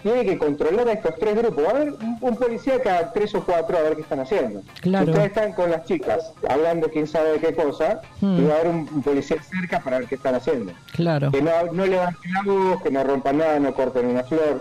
tiene 0.04 0.26
que 0.26 0.37
controlar 0.37 0.87
a 0.87 0.92
estos 0.92 1.14
tres 1.18 1.34
grupos. 1.34 1.64
Va 1.64 1.68
a 1.68 1.70
haber 1.70 1.94
un, 2.20 2.37
policía 2.37 2.80
cada 2.82 3.11
tres 3.11 3.34
o 3.34 3.42
cuatro 3.42 3.78
a 3.78 3.80
ver 3.80 3.96
qué 3.96 4.02
están 4.02 4.20
haciendo. 4.20 4.62
Claro. 4.82 5.06
Ustedes 5.06 5.28
están 5.28 5.52
con 5.54 5.70
las 5.70 5.87
chicas 5.87 6.32
hablando 6.46 6.90
quién 6.90 7.06
sabe 7.06 7.32
de 7.32 7.38
qué 7.38 7.54
cosa, 7.54 8.02
hmm. 8.20 8.38
y 8.38 8.44
va 8.44 8.52
a 8.52 8.56
haber 8.58 8.68
un, 8.68 9.02
policía 9.02 9.42
cerca 9.42 9.80
para 9.80 10.00
ver 10.00 10.08
qué 10.08 10.16
están 10.16 10.34
haciendo. 10.34 10.75
Claro. 10.92 11.32
Que 11.32 11.40
no, 11.40 11.50
no 11.73 11.87
levanten 11.87 12.32
la 12.34 12.42
voz, 12.42 12.82
que 12.82 12.90
no 12.90 13.02
rompan 13.02 13.38
nada, 13.38 13.58
no 13.58 13.73
corten 13.73 14.06
una 14.06 14.23
flor. 14.25 14.61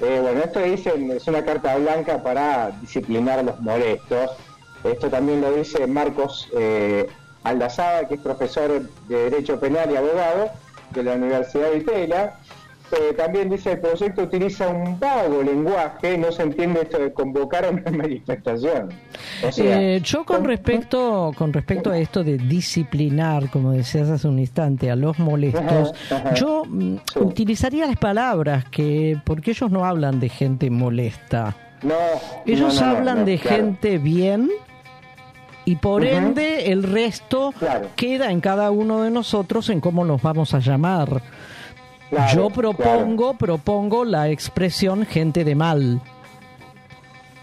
Eh, 0.00 0.20
bueno, 0.22 0.40
esto 0.42 0.60
dicen, 0.60 1.10
es 1.10 1.26
una 1.26 1.44
carta 1.44 1.76
blanca 1.76 2.22
para 2.22 2.70
disciplinar 2.80 3.40
a 3.40 3.42
los 3.42 3.60
molestos. 3.60 4.30
Esto 4.84 5.10
también 5.10 5.42
lo 5.42 5.52
dice 5.52 5.86
Marcos 5.86 6.48
eh, 6.56 7.06
Aldazada, 7.44 8.08
que 8.08 8.14
es 8.14 8.20
profesor 8.22 8.88
de 9.06 9.30
Derecho 9.30 9.60
Penal 9.60 9.90
y 9.90 9.96
abogado 9.96 10.50
de 10.92 11.02
la 11.02 11.12
Universidad 11.12 11.72
de 11.72 11.78
Itela. 11.78 12.38
Eh, 12.90 13.12
también 13.14 13.50
dice 13.50 13.72
el 13.72 13.80
proyecto 13.80 14.22
utiliza 14.22 14.68
un 14.68 14.98
vago 14.98 15.42
lenguaje, 15.42 16.16
no 16.16 16.32
se 16.32 16.42
entiende 16.42 16.80
esto 16.82 16.98
de 16.98 17.12
convocar 17.12 17.66
a 17.66 17.70
una 17.70 17.90
manifestación. 17.90 18.88
Eh, 19.58 20.00
yo 20.02 20.24
con 20.24 20.44
respecto 20.44 21.32
con 21.36 21.52
respecto 21.52 21.90
a 21.90 21.98
esto 21.98 22.24
de 22.24 22.38
disciplinar, 22.38 23.50
como 23.50 23.72
decías 23.72 24.08
hace 24.08 24.26
un 24.26 24.38
instante, 24.38 24.90
a 24.90 24.96
los 24.96 25.18
molestos, 25.18 25.92
yo 26.34 26.64
mm, 26.66 26.96
utilizaría 27.16 27.86
las 27.86 27.96
palabras 27.96 28.64
que 28.70 29.20
porque 29.24 29.50
ellos 29.50 29.70
no 29.70 29.84
hablan 29.84 30.18
de 30.18 30.30
gente 30.30 30.70
molesta. 30.70 31.54
No, 31.82 31.94
ellos 32.46 32.80
hablan 32.80 33.24
de 33.24 33.38
gente 33.38 33.98
bien 33.98 34.50
y 35.64 35.76
por 35.76 36.04
ende 36.04 36.72
el 36.72 36.82
resto 36.82 37.52
queda 37.94 38.32
en 38.32 38.40
cada 38.40 38.70
uno 38.70 39.02
de 39.02 39.10
nosotros 39.10 39.68
en 39.68 39.80
cómo 39.80 40.04
nos 40.04 40.22
vamos 40.22 40.54
a 40.54 40.60
llamar 40.60 41.22
yo 42.34 42.50
propongo, 42.50 43.34
propongo 43.34 44.04
la 44.04 44.28
expresión 44.28 45.04
gente 45.06 45.44
de 45.44 45.54
mal. 45.54 46.00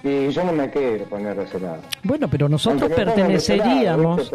Y 0.03 0.29
yo 0.29 0.43
no 0.43 0.51
me 0.51 0.69
quiero 0.69 1.05
poner 1.05 1.39
ese 1.39 1.59
lado. 1.59 1.81
Bueno, 2.03 2.27
pero 2.27 2.47
nosotros 2.47 2.91
perteneceríamos. 2.91 4.31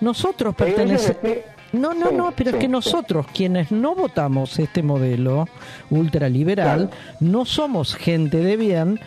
Nosotros 0.00 0.54
pertenecemos. 0.54 1.18
No, 1.72 1.94
no, 1.94 2.10
no, 2.10 2.32
pero 2.32 2.50
es 2.50 2.56
que 2.56 2.68
nosotros, 2.68 3.26
quienes 3.32 3.70
no 3.70 3.94
votamos 3.94 4.58
este 4.58 4.82
modelo 4.82 5.48
ultraliberal, 5.90 6.90
no 7.20 7.44
somos 7.44 7.94
gente 7.94 8.38
de 8.38 8.56
bien, 8.56 9.00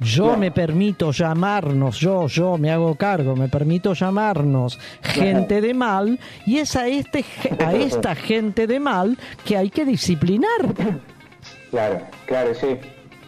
yo 0.00 0.36
me 0.36 0.50
permito 0.50 1.10
llamarnos, 1.10 1.98
yo, 1.98 2.26
yo 2.26 2.58
me 2.58 2.70
hago 2.70 2.94
cargo, 2.94 3.36
me 3.36 3.48
permito 3.48 3.94
llamarnos 3.94 4.78
gente 5.02 5.60
de 5.60 5.74
mal 5.74 6.18
y 6.44 6.58
es 6.58 6.76
a, 6.76 6.88
este, 6.88 7.24
a 7.64 7.72
esta 7.74 8.14
gente 8.14 8.66
de 8.66 8.80
mal 8.80 9.18
que 9.44 9.56
hay 9.56 9.70
que 9.70 9.84
disciplinar. 9.84 10.74
Claro, 11.70 12.00
claro, 12.26 12.54
sí, 12.54 12.78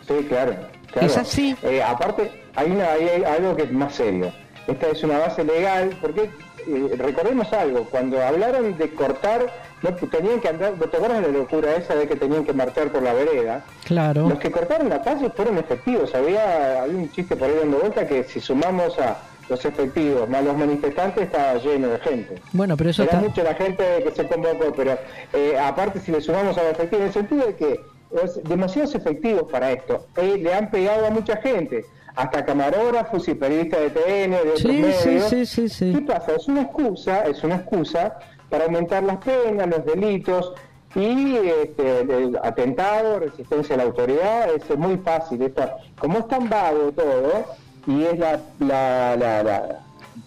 sí, 0.07 0.15
claro. 0.29 0.55
Es 1.01 1.17
así. 1.17 1.57
Eh, 1.63 1.83
aparte, 1.83 2.31
hay, 2.55 2.71
una, 2.71 2.93
hay 2.93 3.25
algo 3.25 3.57
que 3.57 3.65
es 3.65 3.73
más 3.73 3.95
serio. 3.95 4.33
Esta 4.67 4.89
es 4.89 5.03
una 5.03 5.19
base 5.19 5.45
legal, 5.45 5.97
porque 6.01 6.31
eh, 6.67 6.97
recordemos 6.99 7.53
algo, 7.53 7.85
cuando 7.85 8.23
hablaron 8.23 8.77
de 8.77 8.91
cortar, 8.91 9.47
no 9.83 9.91
tenían 9.95 10.41
que 10.41 10.49
andar, 10.49 10.75
¿te 10.75 10.97
acuerdas 10.97 11.23
de 11.23 11.33
la 11.33 11.39
locura 11.39 11.75
esa 11.77 11.95
de 11.95 12.09
que 12.09 12.17
tenían 12.17 12.45
que 12.45 12.53
marchar 12.53 12.91
por 12.91 13.03
la 13.03 13.13
vereda? 13.13 13.65
Claro. 13.85 14.29
Los 14.29 14.39
que 14.39 14.51
cortaron 14.51 14.89
la 14.89 15.03
calle 15.03 15.31
fueron 15.31 15.59
efectivos, 15.59 16.15
había, 16.15 16.83
había 16.83 16.97
un 16.97 17.11
chiste 17.13 17.37
por 17.37 17.49
ahí 17.49 17.57
dando 17.61 17.79
vuelta 17.79 18.07
que 18.07 18.25
si 18.25 18.41
sumamos 18.41 18.99
a 18.99 19.19
los 19.49 19.65
efectivos 19.65 20.29
más 20.29 20.45
los 20.45 20.57
manifestantes 20.57 21.25
estaba 21.25 21.55
lleno 21.55 21.89
de 21.89 21.99
gente. 22.01 22.35
Bueno, 22.53 22.77
pero 22.77 22.91
eso 22.91 23.03
Era 23.03 23.13
está... 23.13 23.29
mucha 23.29 23.43
la 23.43 23.55
gente 23.55 23.85
que 24.05 24.11
se 24.11 24.27
convocó, 24.27 24.73
pero 24.77 24.99
eh, 25.33 25.59
aparte 25.59 26.01
si 26.01 26.13
le 26.13 26.21
sumamos 26.21 26.57
a 26.59 26.63
los 26.65 26.73
efectivos, 26.73 27.01
en 27.01 27.07
el 27.07 27.13
sentido 27.13 27.47
de 27.47 27.55
que 27.55 27.81
es 28.23 28.43
demasiados 28.45 28.95
efectivos 28.95 29.51
para 29.51 29.73
esto, 29.73 30.07
eh, 30.17 30.39
le 30.39 30.55
han 30.55 30.71
pegado 30.71 31.07
a 31.07 31.11
mucha 31.11 31.37
gente 31.39 31.85
hasta 32.15 32.45
camarógrafos 32.45 33.29
y 33.29 33.35
periodistas 33.35 33.81
de 33.81 33.91
TN, 33.91 34.31
de 34.31 34.39
otros 34.39 34.65
medios. 34.65 35.29
Sí, 35.29 35.47
sí, 35.47 35.69
sí, 35.69 35.93
¿Qué 35.95 36.01
pasa? 36.03 36.33
Es 36.37 36.49
una 36.49 36.63
excusa, 36.63 37.23
es 37.23 37.45
una 37.45 37.57
excusa 37.57 38.19
para 38.49 38.65
aumentar 38.65 39.03
las 39.03 39.19
penas, 39.19 39.67
los 39.69 39.85
delitos 39.85 40.53
y 40.95 41.37
este, 41.37 42.01
el 42.01 42.39
atentado, 42.43 43.21
resistencia 43.21 43.75
a 43.75 43.79
la 43.79 43.85
autoridad, 43.85 44.49
es 44.55 44.79
muy 44.79 44.97
fácil. 44.99 45.43
Esto, 45.43 45.71
como 45.99 46.19
es 46.19 46.29
tan 46.29 46.49
vago 46.49 46.93
todo 46.93 47.45
y 47.87 48.05
es 48.05 48.19
la, 48.19 48.41
la, 48.59 49.17
la, 49.17 49.81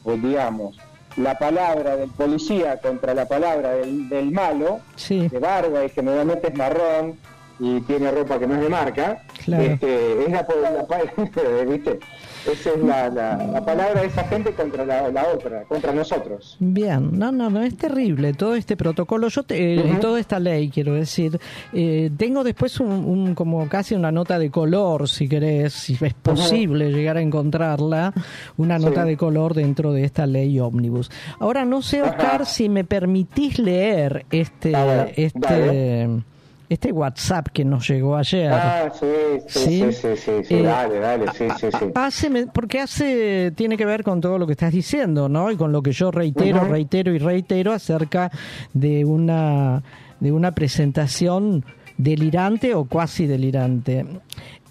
pues, 0.04 0.22
digamos, 0.22 0.78
la 1.18 1.38
palabra 1.38 1.98
del 1.98 2.10
policía 2.12 2.80
contra 2.80 3.14
la 3.14 3.26
palabra 3.26 3.74
del, 3.74 4.08
del 4.08 4.32
malo, 4.32 4.80
de 5.08 5.40
barba 5.40 5.84
y 5.84 5.90
generalmente 5.90 6.48
es 6.48 6.56
marrón, 6.56 7.18
y 7.62 7.80
tiene 7.82 8.10
ropa 8.10 8.40
que 8.40 8.48
no 8.48 8.56
es 8.56 8.62
de 8.62 8.70
marca, 8.70 9.22
este, 9.38 10.24
es 10.24 10.32
la, 10.32 10.46
la, 10.72 11.64
¿viste? 11.66 12.00
Esa 12.50 12.72
es 12.72 12.84
la, 12.84 13.10
la, 13.10 13.64
palabra 13.64 14.02
de 14.02 14.08
esa 14.08 14.24
gente 14.24 14.54
contra 14.54 14.84
la, 14.84 15.28
otra, 15.34 15.64
contra 15.66 15.94
nosotros. 15.94 16.58
Bien, 16.60 17.18
no, 17.18 17.32
no, 17.32 17.50
no, 17.50 17.62
es 17.62 17.78
terrible 17.78 18.34
todo 18.34 18.56
este 18.56 18.76
protocolo, 18.76 19.28
yo 19.28 19.44
te, 19.44 19.76
eh, 19.76 19.98
toda 20.02 20.20
esta 20.20 20.40
ley, 20.40 20.70
quiero 20.70 20.94
decir. 20.94 21.40
Eh, 21.72 22.10
tengo 22.18 22.44
después 22.44 22.80
un, 22.80 23.36
como 23.36 23.70
casi 23.70 23.94
una 23.94 24.12
nota 24.12 24.40
de 24.40 24.50
color, 24.50 25.08
si 25.08 25.30
querés, 25.30 25.74
si 25.74 25.98
es 26.02 26.14
posible 26.16 26.92
llegar 26.92 27.18
a 27.18 27.22
encontrarla, 27.22 28.14
una 28.58 28.80
nota 28.80 29.06
de 29.06 29.16
color 29.18 29.54
dentro 29.54 29.94
de 29.94 30.04
esta 30.04 30.26
ley 30.26 30.60
ómnibus. 30.60 31.12
Ahora, 31.40 31.64
no 31.64 31.82
sé, 31.82 32.02
Oscar, 32.02 32.48
si 32.48 32.70
me 32.70 32.84
permitís 32.84 33.60
leer 33.60 34.26
este... 34.32 34.74
este 35.16 36.10
este 36.72 36.94
WhatsApp 36.94 37.50
que 37.50 37.66
nos 37.66 37.86
llegó 37.86 38.16
ayer. 38.16 38.50
Ah, 38.50 38.90
sí, 38.98 39.06
sí, 39.46 39.92
sí, 39.92 40.16
sí, 40.16 40.32
sí, 40.42 40.56
eh, 40.56 40.64
dale, 40.64 41.00
dale, 41.00 41.26
sí, 41.38 41.46
sí, 41.60 41.68
sí. 41.78 41.86
Hace, 41.94 42.48
porque 42.48 42.80
hace, 42.80 43.52
tiene 43.58 43.76
que 43.76 43.84
ver 43.86 44.04
con 44.04 44.22
todo 44.22 44.38
lo 44.38 44.48
que 44.48 44.54
estás 44.54 44.72
diciendo, 44.72 45.28
¿no? 45.28 45.52
Y 45.52 45.58
con 45.58 45.74
lo 45.74 45.84
que 45.84 45.92
yo 45.92 46.12
reitero, 46.12 46.64
reitero 46.64 47.14
y 47.14 47.18
reitero 47.18 47.74
acerca 47.74 48.32
de 48.74 49.04
una, 49.04 49.84
de 50.22 50.32
una 50.32 50.54
presentación 50.54 51.66
delirante 51.98 52.74
o 52.74 52.86
cuasi 52.86 53.28
delirante. 53.28 54.06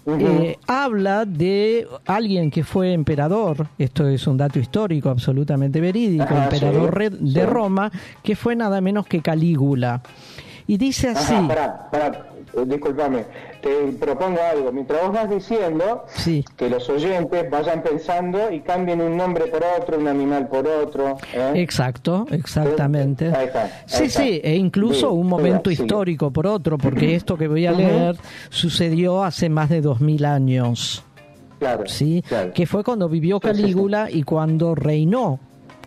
Eh, 0.07 0.57
habla 0.65 1.25
de 1.25 1.87
alguien 2.07 2.49
que 2.49 2.63
fue 2.63 2.93
emperador, 2.93 3.67
esto 3.77 4.07
es 4.07 4.25
un 4.25 4.37
dato 4.37 4.57
histórico 4.57 5.09
absolutamente 5.09 5.79
verídico, 5.79 6.33
emperador 6.33 7.11
de 7.11 7.45
Roma, 7.45 7.91
que 8.23 8.35
fue 8.35 8.55
nada 8.55 8.81
menos 8.81 9.05
que 9.05 9.21
Calígula 9.21 10.01
Y 10.71 10.77
dice 10.77 11.09
así. 11.09 11.33
Ajá, 11.33 11.47
pará, 11.49 11.89
pará, 11.91 12.25
eh, 12.55 12.63
discúlpame, 12.65 13.25
te 13.61 13.69
propongo 13.99 14.39
algo. 14.41 14.71
Mientras 14.71 15.01
vos 15.01 15.11
vas 15.11 15.29
diciendo 15.29 16.05
Sí. 16.15 16.45
que 16.55 16.69
los 16.69 16.87
oyentes 16.87 17.49
vayan 17.51 17.83
pensando 17.83 18.49
y 18.49 18.61
cambien 18.61 19.01
un 19.01 19.17
nombre 19.17 19.47
por 19.47 19.61
otro, 19.77 19.97
un 19.99 20.07
animal 20.07 20.47
por 20.47 20.65
otro. 20.65 21.17
¿eh? 21.33 21.51
Exacto, 21.55 22.25
exactamente. 22.31 23.25
Ahí 23.35 23.47
está, 23.47 23.63
ahí 23.63 23.69
sí, 23.85 24.03
está. 24.05 24.23
sí, 24.23 24.39
e 24.41 24.55
incluso 24.55 25.11
un 25.11 25.27
momento 25.27 25.69
histórico 25.69 26.31
por 26.31 26.47
otro, 26.47 26.77
porque 26.77 27.15
esto 27.15 27.35
que 27.37 27.49
voy 27.49 27.65
a 27.65 27.73
leer 27.73 28.15
sucedió 28.49 29.25
hace 29.25 29.49
más 29.49 29.67
de 29.67 29.81
dos 29.81 29.99
mil 29.99 30.23
años, 30.23 31.03
Claro, 31.59 31.83
¿sí? 31.85 32.23
claro. 32.25 32.53
Que 32.53 32.65
fue 32.65 32.81
cuando 32.85 33.09
vivió 33.09 33.41
Calígula 33.41 34.09
y 34.09 34.23
cuando 34.23 34.73
reinó 34.73 35.37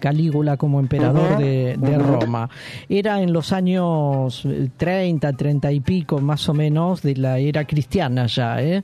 Calígula 0.04 0.58
como 0.58 0.80
emperador 0.80 1.38
de. 1.38 1.78
Roma. 1.96 2.50
Era 2.90 3.22
en 3.22 3.32
los 3.32 3.54
años 3.54 4.44
eh, 4.44 4.68
30, 4.76 5.32
30 5.32 5.72
y 5.72 5.80
pico 5.80 6.20
más 6.20 6.46
o 6.50 6.52
menos 6.52 7.00
de 7.00 7.16
la 7.16 7.38
era 7.38 7.64
cristiana 7.64 8.26
ya, 8.26 8.62
¿eh? 8.62 8.82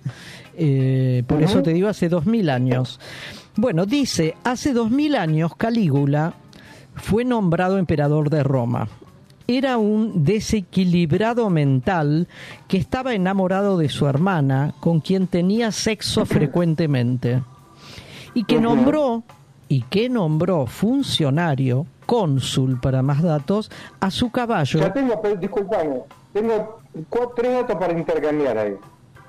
Eh, 0.56 1.22
por 1.26 1.42
eso 1.42 1.62
te 1.62 1.74
digo 1.74 1.88
hace 1.88 2.08
dos 2.08 2.24
mil 2.24 2.48
años. 2.48 2.98
Bueno, 3.54 3.84
dice, 3.84 4.34
hace 4.44 4.72
dos 4.72 4.90
mil 4.90 5.14
años 5.14 5.54
Calígula 5.56 6.32
fue 6.94 7.26
nombrado 7.26 7.76
emperador 7.76 8.30
de 8.30 8.42
Roma. 8.42 8.88
Era 9.46 9.76
un 9.76 10.24
desequilibrado 10.24 11.50
mental 11.50 12.28
que 12.66 12.78
estaba 12.78 13.12
enamorado 13.12 13.76
de 13.76 13.90
su 13.90 14.06
hermana, 14.06 14.72
con 14.80 15.00
quien 15.00 15.26
tenía 15.26 15.70
sexo 15.70 16.24
frecuentemente, 16.24 17.42
y 18.32 18.44
que 18.44 18.58
nombró 18.58 19.22
y 19.70 19.82
que 19.82 20.08
nombró 20.08 20.66
funcionario, 20.66 21.86
cónsul 22.04 22.80
para 22.80 23.02
más 23.02 23.22
datos, 23.22 23.70
a 24.00 24.10
su 24.10 24.32
caballo. 24.32 24.80
Ya 24.80 24.92
tengo, 24.92 25.14
disculpame, 25.38 26.02
tengo 26.32 26.80
cuatro, 27.08 27.34
tres 27.36 27.52
datos 27.52 27.76
para 27.76 27.92
intercambiar 27.96 28.58
ahí, 28.58 28.74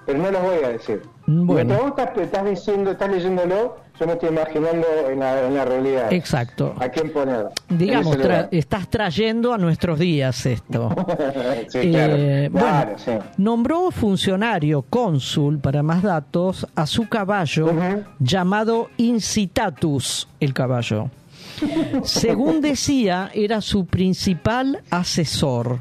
pero 0.04 0.18
no 0.18 0.32
los 0.32 0.42
voy 0.42 0.64
a 0.64 0.70
decir. 0.70 1.04
Bueno. 1.46 1.74
Mientras 1.76 1.82
vos 1.82 1.90
estás, 1.98 2.18
estás 2.18 2.46
diciendo, 2.50 2.92
estás 2.92 3.10
leyéndolo, 3.12 3.78
yo 4.00 4.06
me 4.08 4.14
estoy 4.14 4.30
imaginando 4.30 4.88
en 5.10 5.20
la, 5.20 5.48
en 5.48 5.54
la 5.56 5.66
realidad. 5.66 6.14
Exacto. 6.14 6.74
¿A 6.80 6.90
quién 6.90 7.12
poner? 7.14 7.48
Digamos, 7.70 8.18
tra- 8.18 8.48
estás 8.52 8.90
trayendo 8.90 9.54
a 9.54 9.58
nuestros 9.58 10.00
días 10.00 10.46
esto. 10.46 10.90
sí. 11.70 11.80
Eh, 11.94 12.50
Claro, 12.52 12.88
bueno, 12.92 13.00
sí. 13.00 13.12
nombró 13.38 13.92
funcionario, 13.92 14.82
cónsul, 14.84 15.60
para 15.60 15.84
más 15.84 16.02
datos, 16.04 16.68
a 16.76 16.86
su 16.86 17.08
caballo 17.08 17.72
llamado 18.20 18.90
Incitatus, 18.98 20.28
el 20.40 20.54
caballo. 20.54 21.10
Según 22.04 22.62
decía, 22.62 23.30
era 23.34 23.62
su 23.62 23.86
principal 23.86 24.82
asesor. 24.90 25.80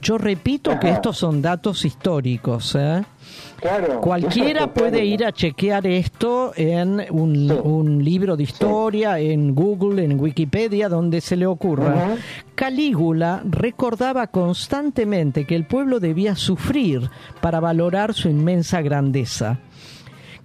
Yo 0.00 0.16
repito 0.16 0.78
que 0.78 0.90
estos 0.90 1.18
son 1.18 1.42
datos 1.42 1.84
históricos. 1.84 2.76
¿eh? 2.78 3.02
Claro. 3.60 4.00
Cualquiera 4.00 4.72
puede 4.72 5.04
ir 5.04 5.24
a 5.24 5.32
chequear 5.32 5.86
esto 5.86 6.52
en 6.54 7.04
un, 7.10 7.48
Sí. 7.48 7.54
un 7.64 8.04
libro 8.04 8.36
de 8.36 8.44
historia, 8.44 9.18
en 9.18 9.54
Google, 9.54 10.04
en 10.04 10.18
Wikipedia, 10.20 10.88
donde 10.88 11.20
se 11.20 11.36
le 11.36 11.46
ocurra. 11.46 12.16
Calígula 12.54 13.42
recordaba 13.44 14.26
constantemente 14.28 15.44
que 15.44 15.56
el 15.56 15.64
pueblo 15.66 16.00
debía 16.00 16.36
sufrir 16.36 17.10
para 17.40 17.60
valorar 17.60 18.14
su 18.14 18.28
inmensa 18.28 18.80
grandeza, 18.82 19.58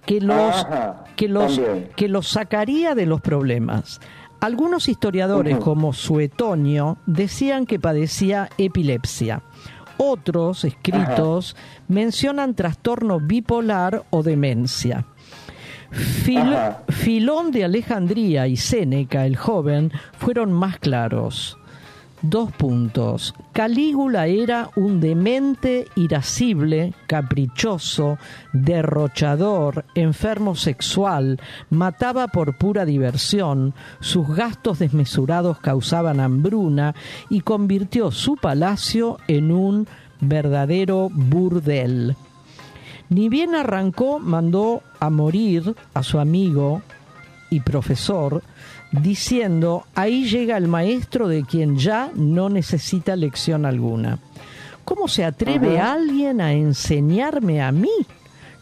que 0.06 0.20
los, 0.20 0.64
Ajá, 0.64 1.04
que 1.16 1.28
los, 1.28 1.56
también. 1.56 1.88
que 1.96 2.08
los 2.08 2.28
sacaría 2.28 2.94
de 2.94 3.06
los 3.06 3.20
problemas. 3.20 4.00
Algunos 4.40 4.88
historiadores, 4.88 5.56
como 5.56 5.92
Suetonio, 5.94 6.98
decían 7.06 7.64
que 7.64 7.78
padecía 7.80 8.50
epilepsia. 8.58 9.42
Otros 9.96 10.64
escritos 10.64 11.56
mencionan 11.88 12.54
trastorno 12.54 13.20
bipolar 13.20 14.04
o 14.10 14.22
demencia. 14.22 15.06
Fil-. 15.90 16.56
Filón 16.88 17.52
de 17.52 17.64
Alejandría 17.64 18.46
y 18.48 18.56
Séneca, 18.56 19.26
el 19.26 19.36
joven, 19.36 19.92
fueron 20.18 20.52
más 20.52 20.78
claros. 20.78 21.58
Dos 22.26 22.50
puntos. 22.52 23.34
Calígula 23.52 24.28
era 24.28 24.70
un 24.76 24.98
demente 24.98 25.88
irascible, 25.94 26.94
caprichoso, 27.06 28.16
derrochador, 28.54 29.84
enfermo 29.94 30.54
sexual, 30.54 31.38
mataba 31.68 32.28
por 32.28 32.56
pura 32.56 32.86
diversión, 32.86 33.74
sus 34.00 34.26
gastos 34.34 34.78
desmesurados 34.78 35.58
causaban 35.58 36.18
hambruna 36.18 36.94
y 37.28 37.42
convirtió 37.42 38.10
su 38.10 38.36
palacio 38.36 39.18
en 39.28 39.52
un 39.52 39.86
verdadero 40.22 41.10
burdel. 41.12 42.16
Ni 43.10 43.28
bien 43.28 43.54
arrancó, 43.54 44.18
mandó 44.18 44.82
a 44.98 45.10
morir 45.10 45.76
a 45.92 46.02
su 46.02 46.18
amigo 46.18 46.80
y 47.50 47.60
profesor, 47.60 48.42
diciendo, 49.02 49.84
ahí 49.94 50.28
llega 50.28 50.56
el 50.56 50.68
maestro 50.68 51.28
de 51.28 51.44
quien 51.44 51.76
ya 51.76 52.10
no 52.14 52.48
necesita 52.48 53.16
lección 53.16 53.66
alguna. 53.66 54.18
¿Cómo 54.84 55.08
se 55.08 55.24
atreve 55.24 55.80
alguien 55.80 56.40
a 56.40 56.52
enseñarme 56.52 57.62
a 57.62 57.72
mí, 57.72 57.90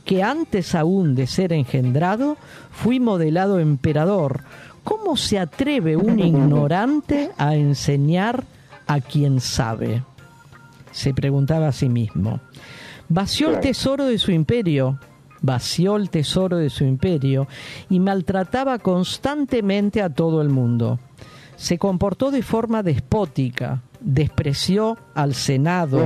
que 0.04 0.22
antes 0.22 0.74
aún 0.74 1.14
de 1.14 1.26
ser 1.26 1.52
engendrado, 1.52 2.36
fui 2.70 3.00
modelado 3.00 3.58
emperador? 3.58 4.42
¿Cómo 4.84 5.16
se 5.16 5.38
atreve 5.38 5.96
un 5.96 6.18
ignorante 6.20 7.30
a 7.36 7.56
enseñar 7.56 8.44
a 8.86 9.00
quien 9.00 9.40
sabe? 9.40 10.02
Se 10.92 11.12
preguntaba 11.12 11.68
a 11.68 11.72
sí 11.72 11.88
mismo. 11.88 12.40
Vació 13.08 13.50
el 13.50 13.60
tesoro 13.60 14.06
de 14.06 14.18
su 14.18 14.30
imperio, 14.30 14.98
vació 15.42 15.96
el 15.96 16.08
tesoro 16.08 16.56
de 16.56 16.70
su 16.70 16.84
imperio 16.84 17.46
y 17.90 18.00
maltrataba 18.00 18.78
constantemente 18.78 20.00
a 20.00 20.10
todo 20.10 20.40
el 20.40 20.48
mundo. 20.48 20.98
Se 21.56 21.78
comportó 21.78 22.30
de 22.30 22.42
forma 22.42 22.82
despótica, 22.82 23.82
despreció 24.00 24.96
al 25.14 25.34
Senado 25.34 26.04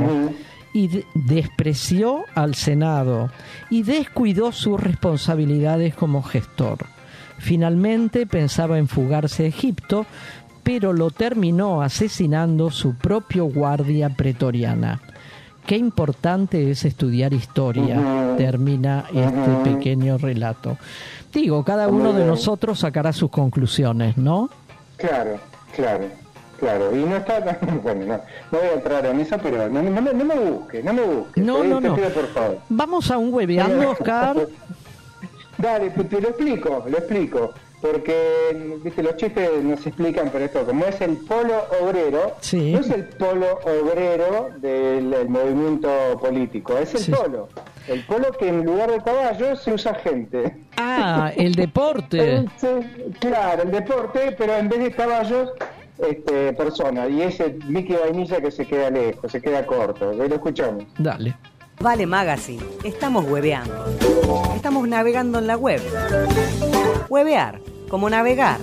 y 0.74 0.88
de- 0.88 1.04
despreció 1.14 2.24
al 2.34 2.54
Senado 2.54 3.30
y 3.70 3.82
descuidó 3.82 4.52
sus 4.52 4.78
responsabilidades 4.80 5.94
como 5.94 6.22
gestor. 6.22 6.78
Finalmente 7.38 8.26
pensaba 8.26 8.78
en 8.78 8.88
fugarse 8.88 9.44
a 9.44 9.48
Egipto, 9.48 10.06
pero 10.62 10.92
lo 10.92 11.10
terminó 11.10 11.80
asesinando 11.80 12.70
su 12.70 12.96
propio 12.96 13.44
guardia 13.46 14.10
pretoriana. 14.10 15.00
Qué 15.66 15.76
importante 15.76 16.70
es 16.70 16.84
estudiar 16.84 17.32
historia, 17.34 18.34
termina 18.38 19.04
este 19.12 19.70
pequeño 19.72 20.16
relato. 20.18 20.78
Digo, 21.32 21.64
cada 21.64 21.88
uno 21.88 22.12
de 22.12 22.24
nosotros 22.24 22.78
sacará 22.80 23.12
sus 23.12 23.30
conclusiones, 23.30 24.16
¿no? 24.16 24.48
Claro, 24.96 25.38
claro, 25.74 26.04
claro. 26.60 26.96
Y 26.96 27.02
no 27.04 27.16
está 27.16 27.44
tan... 27.44 27.80
Bueno, 27.82 28.06
no, 28.06 28.14
no 28.52 28.58
voy 28.58 28.68
a 28.68 28.72
entrar 28.74 29.06
en 29.06 29.20
eso, 29.20 29.36
pero 29.42 29.68
no, 29.68 29.82
no, 29.82 30.00
me- 30.02 30.14
no 30.14 30.24
me 30.24 30.34
busque, 30.36 30.82
no 30.82 30.92
me 30.92 31.02
busque. 31.02 31.40
No, 31.40 31.64
no, 31.64 31.80
no. 31.80 31.94
pido 31.96 32.08
por 32.10 32.26
favor. 32.28 32.58
Vamos 32.68 33.10
a 33.10 33.18
un 33.18 33.34
hueveando, 33.34 33.90
Oscar. 33.90 34.46
Dale, 35.58 35.90
te 35.90 36.20
lo 36.20 36.28
explico, 36.28 36.84
lo 36.88 36.98
explico. 36.98 37.52
Porque, 37.80 38.78
viste, 38.82 39.02
los 39.02 39.16
chistes 39.16 39.62
no 39.62 39.76
se 39.76 39.90
explican, 39.90 40.30
pero 40.32 40.44
esto, 40.46 40.64
como 40.64 40.84
es 40.86 41.00
el 41.02 41.18
polo 41.18 41.62
obrero, 41.82 42.32
Sí. 42.40 42.72
no 42.72 42.80
es 42.80 42.90
el 42.90 43.04
polo 43.04 43.58
obrero 43.64 44.50
del 44.58 45.10
del 45.10 45.28
movimiento 45.28 45.88
político, 46.20 46.76
es 46.78 46.94
el 46.94 47.00
Sí. 47.00 47.12
polo. 47.12 47.48
El 47.86 48.02
polo 48.04 48.32
que 48.32 48.48
en 48.48 48.64
lugar 48.64 48.90
de 48.90 49.00
caballos 49.02 49.62
se 49.62 49.72
usa 49.74 49.94
gente. 49.94 50.56
Ah, 50.76 51.30
el 51.36 51.54
deporte. 51.54 52.44
Claro, 53.20 53.62
el 53.62 53.70
deporte, 53.70 54.34
pero 54.36 54.56
en 54.56 54.68
vez 54.68 54.80
de 54.80 54.90
caballos, 54.92 55.50
este, 55.98 56.52
personas. 56.54 57.08
Y 57.10 57.22
ese 57.22 57.56
Mickey 57.68 57.96
Vainilla 57.96 58.40
que 58.40 58.50
se 58.50 58.66
queda 58.66 58.90
lejos, 58.90 59.30
se 59.30 59.40
queda 59.40 59.64
corto. 59.66 60.12
Lo 60.12 60.24
escuchamos. 60.24 60.84
Dale. 60.98 61.34
Vale 61.78 62.06
Magazine, 62.06 62.62
estamos 62.84 63.26
hueveando. 63.26 63.84
Estamos 64.54 64.88
navegando 64.88 65.38
en 65.38 65.46
la 65.46 65.56
web. 65.58 65.80
Huevear, 67.08 67.60
como 67.88 68.10
navegar. 68.10 68.60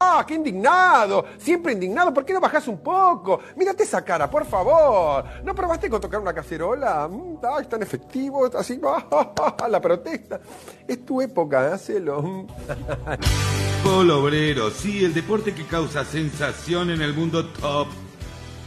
¡Ah, 0.00 0.24
qué 0.26 0.34
indignado! 0.34 1.24
Siempre 1.38 1.72
indignado. 1.72 2.12
¿Por 2.12 2.24
qué 2.24 2.32
no 2.32 2.40
bajás 2.40 2.68
un 2.68 2.78
poco? 2.78 3.40
Mírate 3.56 3.84
esa 3.84 4.04
cara, 4.04 4.30
por 4.30 4.44
favor. 4.44 5.24
¿No 5.44 5.54
probaste 5.54 5.88
con 5.88 6.00
tocar 6.00 6.20
una 6.20 6.34
cacerola? 6.34 7.08
Mm, 7.08 7.36
¡Ay, 7.56 7.66
tan 7.66 7.82
efectivo! 7.82 8.50
Así, 8.54 8.80
la 9.68 9.80
protesta. 9.80 10.40
Es 10.86 11.04
tu 11.06 11.20
época, 11.22 11.72
hacelo. 11.72 12.46
Polo 13.84 14.22
obrero, 14.22 14.70
sí, 14.70 15.04
el 15.04 15.14
deporte 15.14 15.54
que 15.54 15.64
causa 15.64 16.04
sensación 16.04 16.90
en 16.90 17.00
el 17.00 17.14
mundo 17.14 17.46
top. 17.46 17.88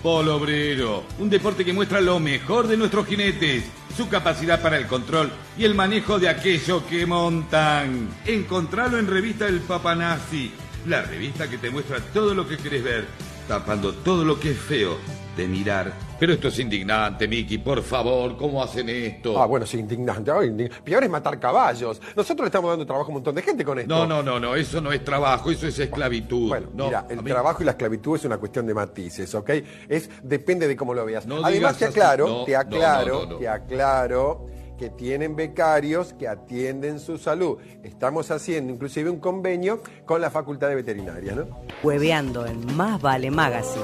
Polo 0.02 0.38
obrero, 0.38 1.04
un 1.20 1.30
deporte 1.30 1.64
que 1.64 1.72
muestra 1.72 2.02
lo 2.02 2.20
mejor 2.20 2.68
de 2.68 2.76
nuestros 2.78 3.06
jinetes, 3.06 3.64
su 3.96 4.10
capacidad 4.10 4.62
para 4.62 4.78
el 4.78 4.88
control 4.88 5.32
y 5.58 5.66
el 5.66 5.76
manejo 5.76 6.20
de 6.20 6.30
aquello 6.30 6.86
que 6.88 7.06
montan. 7.06 8.10
Encontralo 8.26 8.98
en 8.98 9.08
revista 9.08 9.48
El 9.48 9.62
Papanazi, 9.62 10.52
la 10.88 11.02
revista 11.02 11.50
que 11.50 11.58
te 11.58 11.70
muestra 11.70 12.00
todo 12.14 12.34
lo 12.34 12.48
que 12.48 12.58
querés 12.58 12.84
ver, 12.84 13.08
tapando 13.48 13.94
todo 13.94 14.26
lo 14.26 14.40
que 14.40 14.52
es 14.52 14.60
feo 14.60 15.23
de 15.36 15.48
mirar. 15.48 15.92
Pero 16.20 16.34
esto 16.34 16.48
es 16.48 16.60
indignante, 16.60 17.28
Miki, 17.28 17.58
por 17.58 17.82
favor, 17.82 18.38
¿cómo 18.38 18.64
hacen 18.64 18.88
esto? 18.90 19.42
Ah, 19.42 19.46
bueno, 19.46 19.66
sí, 19.66 19.80
indignante. 19.80 20.32
Ay, 20.32 20.50
indig- 20.50 20.72
Peor 20.84 21.04
es 21.04 21.10
matar 21.10 21.40
caballos. 21.40 22.02
Nosotros 22.16 22.46
le 22.46 22.48
estamos 22.48 22.70
dando 22.70 22.86
trabajo 22.86 23.06
a 23.06 23.10
un 23.10 23.14
montón 23.16 23.36
de 23.36 23.42
gente 23.42 23.66
con 23.66 23.80
esto. 23.80 23.94
No, 23.94 24.06
no, 24.06 24.22
no, 24.24 24.40
no, 24.40 24.56
eso 24.56 24.80
no 24.80 24.92
es 24.92 25.04
trabajo, 25.04 25.52
eso 25.52 25.68
es 25.68 25.78
esclavitud. 25.80 26.50
Bueno, 26.50 26.68
no, 26.74 26.86
mira, 26.86 27.06
el 27.10 27.24
mí- 27.24 27.30
trabajo 27.32 27.62
y 27.62 27.66
la 27.66 27.72
esclavitud 27.72 28.16
es 28.16 28.26
una 28.26 28.38
cuestión 28.38 28.66
de 28.68 28.74
matices, 28.74 29.34
¿ok? 29.36 29.50
Es 29.90 30.10
depende 30.22 30.68
de 30.68 30.76
cómo 30.76 30.94
lo 30.94 31.04
veas. 31.06 31.26
No 31.26 31.44
Además 31.44 31.78
te 31.78 31.86
así, 31.86 31.94
aclaro, 32.00 32.28
no, 32.28 32.44
te 32.46 32.54
no, 32.54 32.60
aclaro, 32.60 33.14
no, 33.14 33.26
no, 33.26 33.32
no. 33.32 33.38
te 33.38 33.48
aclaro 33.50 34.46
que 34.78 34.90
tienen 34.90 35.36
becarios 35.36 36.14
que 36.14 36.28
atienden 36.28 37.00
su 37.00 37.18
salud. 37.18 37.58
Estamos 37.84 38.32
haciendo 38.32 38.74
inclusive 38.74 39.10
un 39.10 39.20
convenio 39.20 39.82
con 40.06 40.20
la 40.22 40.30
Facultad 40.32 40.70
de 40.70 40.76
Veterinaria, 40.76 41.34
¿no? 41.36 41.48
Hueveando 41.84 42.46
en 42.46 42.76
Más 42.76 43.02
Vale 43.02 43.30
Magazine. 43.32 43.84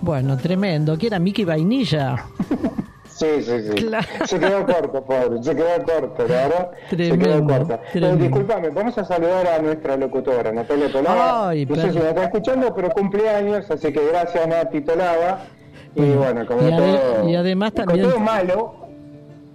Bueno, 0.00 0.36
tremendo. 0.36 0.96
¿Quién 0.98 1.12
era 1.12 1.20
Mickey 1.20 1.44
Vainilla? 1.44 2.16
Sí, 3.08 3.26
sí, 3.40 3.52
sí. 3.68 3.84
Claro. 3.86 4.06
Se 4.26 4.40
quedó 4.40 4.66
corto, 4.66 5.04
pobre. 5.04 5.42
Se 5.42 5.54
quedó 5.54 5.68
corto, 5.84 6.26
la 6.26 6.48
verdad. 6.48 6.70
Se 6.90 6.96
quedó 6.96 7.44
corto. 7.46 7.78
tremendo. 7.92 8.24
Eh, 8.24 8.28
disculpame, 8.28 8.68
vamos 8.70 8.98
a 8.98 9.04
saludar 9.04 9.46
a 9.46 9.58
nuestra 9.60 9.96
locutora, 9.96 10.50
Natalia 10.50 10.90
Tolava. 10.90 11.50
Ay, 11.50 11.66
no 11.66 11.76
sé 11.76 11.80
pero- 11.82 11.92
si 11.92 11.98
me 12.00 12.08
está 12.08 12.24
escuchando, 12.24 12.74
pero 12.74 12.90
cumpleaños, 12.90 13.70
así 13.70 13.92
que 13.92 14.06
gracias, 14.08 14.48
Nati 14.48 14.80
Tolava. 14.80 15.44
Y 15.94 16.00
bueno, 16.12 16.46
como 16.46 16.66
y 16.66 16.70
todo. 16.70 17.28
y 17.28 17.36
además 17.36 17.72
como 17.72 17.86
también- 17.86 18.08
todo 18.10 18.18
malo, 18.18 18.74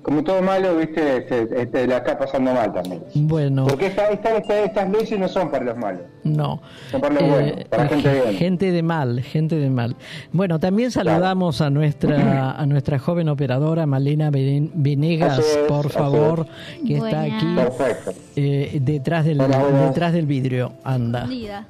como 0.08 0.24
todo 0.24 0.42
malo, 0.42 0.78
viste, 0.78 1.18
este, 1.18 1.50
este, 1.64 1.86
la 1.86 1.98
está 1.98 2.18
pasando 2.18 2.54
mal 2.54 2.72
también. 2.72 3.04
Bueno, 3.14 3.68
Porque 3.68 3.88
esta- 3.88 4.08
esta- 4.08 4.38
esta- 4.38 4.64
estas 4.64 4.90
leyes 4.90 5.20
no 5.20 5.28
son 5.28 5.52
para 5.52 5.66
los 5.66 5.78
malos. 5.78 6.04
no. 6.24 6.62
Son 6.90 7.02
para 7.02 7.14
los 7.16 7.30
buenos, 7.30 7.64
para 7.66 7.88
gente 7.90 8.14
bien. 8.14 8.36
gente 8.36 8.72
de 8.72 8.84
mal, 8.84 9.20
gente 9.22 9.56
de 9.58 9.70
mal. 9.70 9.98
Bueno, 10.32 10.60
también 10.60 10.92
saludamos 10.92 11.60
a 11.60 11.70
nuestra 11.70 12.52
a 12.52 12.66
nuestra 12.66 13.00
joven 13.00 13.28
operadora 13.28 13.86
Malena 13.86 14.30
Venegas, 14.32 15.40
es, 15.40 15.58
por 15.68 15.90
favor, 15.90 16.48
que 16.86 16.96
está 16.98 17.24
aquí 17.24 17.46
Perfecto. 17.56 18.12
eh, 18.38 18.78
detrás 18.82 19.26
del 19.26 19.42
Hola, 19.42 19.60
detrás 19.88 20.14
del 20.14 20.26
vidrio. 20.26 20.72
Anda. 20.86 21.28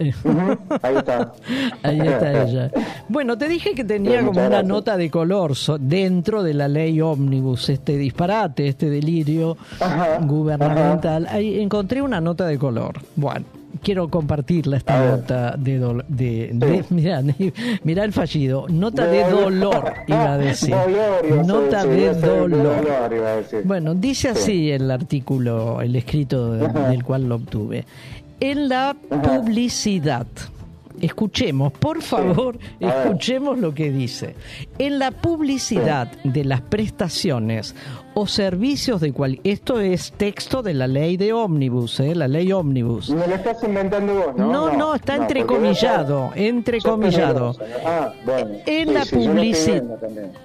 Ahí 0.81 0.95
está. 0.95 1.33
Ahí 1.83 1.99
está 2.01 2.43
ella. 2.43 2.71
Bueno, 3.09 3.35
te 3.37 3.47
dije 3.47 3.73
que 3.73 3.83
tenía 3.83 4.19
Sí, 4.19 4.25
como 4.25 4.39
una 4.39 4.49
gracias. 4.49 4.67
nota 4.67 4.97
de 4.97 5.09
color 5.09 5.53
dentro 5.79 6.43
de 6.43 6.53
la 6.53 6.67
ley 6.67 7.01
ómnibus, 7.01 7.69
este 7.69 7.97
disparate, 8.27 8.67
este 8.67 8.89
delirio 8.89 9.57
Ajá, 9.79 10.19
gubernamental. 10.21 11.27
Ahí 11.29 11.59
encontré 11.61 12.01
una 12.01 12.19
nota 12.21 12.45
de 12.45 12.57
color. 12.57 12.99
Bueno, 13.15 13.45
quiero 13.81 14.09
compartirla 14.09 14.77
esta 14.77 15.01
A 15.01 15.11
nota 15.17 15.55
de, 15.57 15.79
dol- 15.81 16.05
de, 16.07 16.49
de- 16.53 16.83
Sí. 16.83 16.85
mirá, 16.93 17.23
mirá 17.83 18.03
el 18.03 18.11
fallido, 18.13 18.65
nota 18.69 19.05
de 19.07 19.23
De- 19.23 19.31
dolor, 19.31 19.93
iba 20.07 20.33
a 20.33 20.37
decir. 20.37 20.71
Dolor, 20.75 21.45
Nota 21.45 21.85
de 21.85 22.13
dolor. 22.15 22.49
dolor, 22.83 23.13
iba 23.15 23.27
a 23.31 23.35
decir. 23.37 23.61
Bueno, 23.63 23.95
dice 23.95 24.29
así 24.29 24.71
el 24.71 24.91
artículo, 24.91 25.81
el 25.81 25.95
escrito 25.95 26.53
de- 26.53 26.67
del 26.89 27.03
cual 27.03 27.29
lo 27.29 27.35
obtuve. 27.35 27.85
En 28.39 28.67
la 28.69 28.95
publicidad. 29.23 30.27
Escuchemos, 30.99 31.73
por 31.73 32.01
favor, 32.01 32.57
escuchemos 32.79 33.59
lo 33.59 33.71
que 33.71 33.91
dice. 33.91 34.33
En 34.79 34.97
la 34.97 35.11
publicidad 35.11 36.11
de 36.23 36.43
las 36.43 36.61
prestaciones 36.61 37.75
o 38.19 38.25
servicios 38.25 38.99
de 38.99 39.13
cual 39.13 39.39
esto 39.43 39.79
es 39.79 40.11
texto 40.11 40.63
de 40.63 40.73
la 40.73 40.87
ley 40.87 41.17
de 41.17 41.33
ómnibus, 41.33 41.99
¿eh? 41.99 42.15
la 42.15 42.27
ley 42.27 42.51
ómnibus. 42.51 43.11
Me 43.11 43.27
lo 43.27 43.35
estás 43.35 43.63
inventando 43.63 44.15
vos, 44.15 44.35
¿no? 44.35 44.51
No, 44.51 44.73
no, 44.75 44.95
está 44.95 45.17
entrecomillado, 45.17 46.31
entrecomillado. 46.33 47.55
Ah, 47.85 48.11
bueno. 48.25 48.49
En 48.65 48.87
Sí, 48.87 48.93
la 48.95 49.05
sí, 49.05 49.15
publici- 49.15 49.83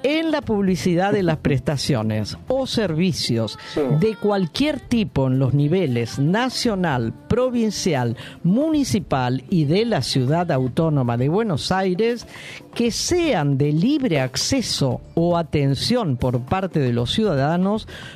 en 0.02 0.30
la 0.30 0.42
publicidad 0.42 1.12
de 1.12 1.22
las 1.22 1.38
prestaciones 1.42 2.36
o 2.48 2.66
servicios 2.66 3.58
Sí. 3.72 3.80
de 4.00 4.16
cualquier 4.16 4.78
tipo 4.78 5.26
en 5.28 5.38
los 5.38 5.54
niveles 5.54 6.18
nacional, 6.18 7.14
provincial, 7.26 8.18
municipal 8.42 9.44
y 9.48 9.64
de 9.64 9.86
la 9.86 10.02
ciudad 10.02 10.50
autónoma 10.52 11.16
de 11.16 11.30
Buenos 11.30 11.72
Aires 11.72 12.26
que 12.74 12.90
sean 12.90 13.56
de 13.58 13.72
libre 13.72 14.20
acceso 14.20 15.00
o 15.14 15.36
atención 15.36 16.16
por 16.16 16.40
parte 16.40 16.80
de 16.80 16.92
los 16.92 17.12
ciudadanos, 17.12 17.61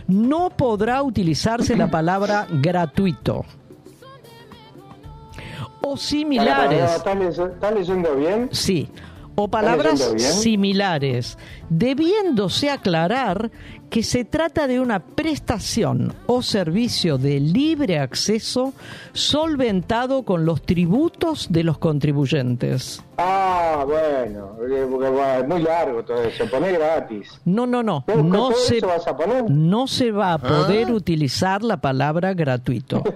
no 0.08 0.50
podrá 0.50 1.02
utilizarse 1.02 1.76
la 1.76 1.90
palabra 1.90 2.46
gratuito 2.50 3.44
o 5.82 5.96
similares. 5.96 6.80
Para, 6.80 6.86
para, 6.86 6.96
¿estás, 6.96 7.16
leye- 7.38 7.52
estás 7.54 7.74
leyendo 7.74 8.16
bien? 8.16 8.48
Sí, 8.52 8.88
o 9.36 9.48
palabras 9.48 10.00
similares, 10.18 11.38
debiéndose 11.68 12.70
aclarar 12.70 13.50
que 13.90 14.02
se 14.02 14.24
trata 14.24 14.66
de 14.66 14.80
una 14.80 14.98
prestación 15.00 16.12
o 16.26 16.42
servicio 16.42 17.18
de 17.18 17.38
libre 17.40 17.98
acceso 17.98 18.74
solventado 19.12 20.22
con 20.24 20.44
los 20.44 20.62
tributos 20.62 21.46
de 21.50 21.64
los 21.64 21.78
contribuyentes. 21.78 23.02
Ah, 23.18 23.84
bueno, 23.86 24.56
eh, 24.68 24.86
es 25.42 25.48
muy 25.48 25.62
largo 25.62 26.02
todo 26.04 26.22
eso. 26.22 26.44
Poné 26.50 26.72
gratis. 26.72 27.40
No, 27.44 27.66
no, 27.66 27.82
no, 27.82 28.04
¿Todo- 28.06 28.22
no 28.22 28.52
se, 28.52 28.78
eso 28.78 28.86
vas 28.88 29.06
a 29.06 29.16
poner? 29.16 29.50
no 29.50 29.86
se 29.86 30.10
va 30.12 30.32
a 30.32 30.34
¿Ah? 30.34 30.38
poder 30.38 30.90
utilizar 30.92 31.62
la 31.62 31.78
palabra 31.80 32.34
gratuito. 32.34 33.02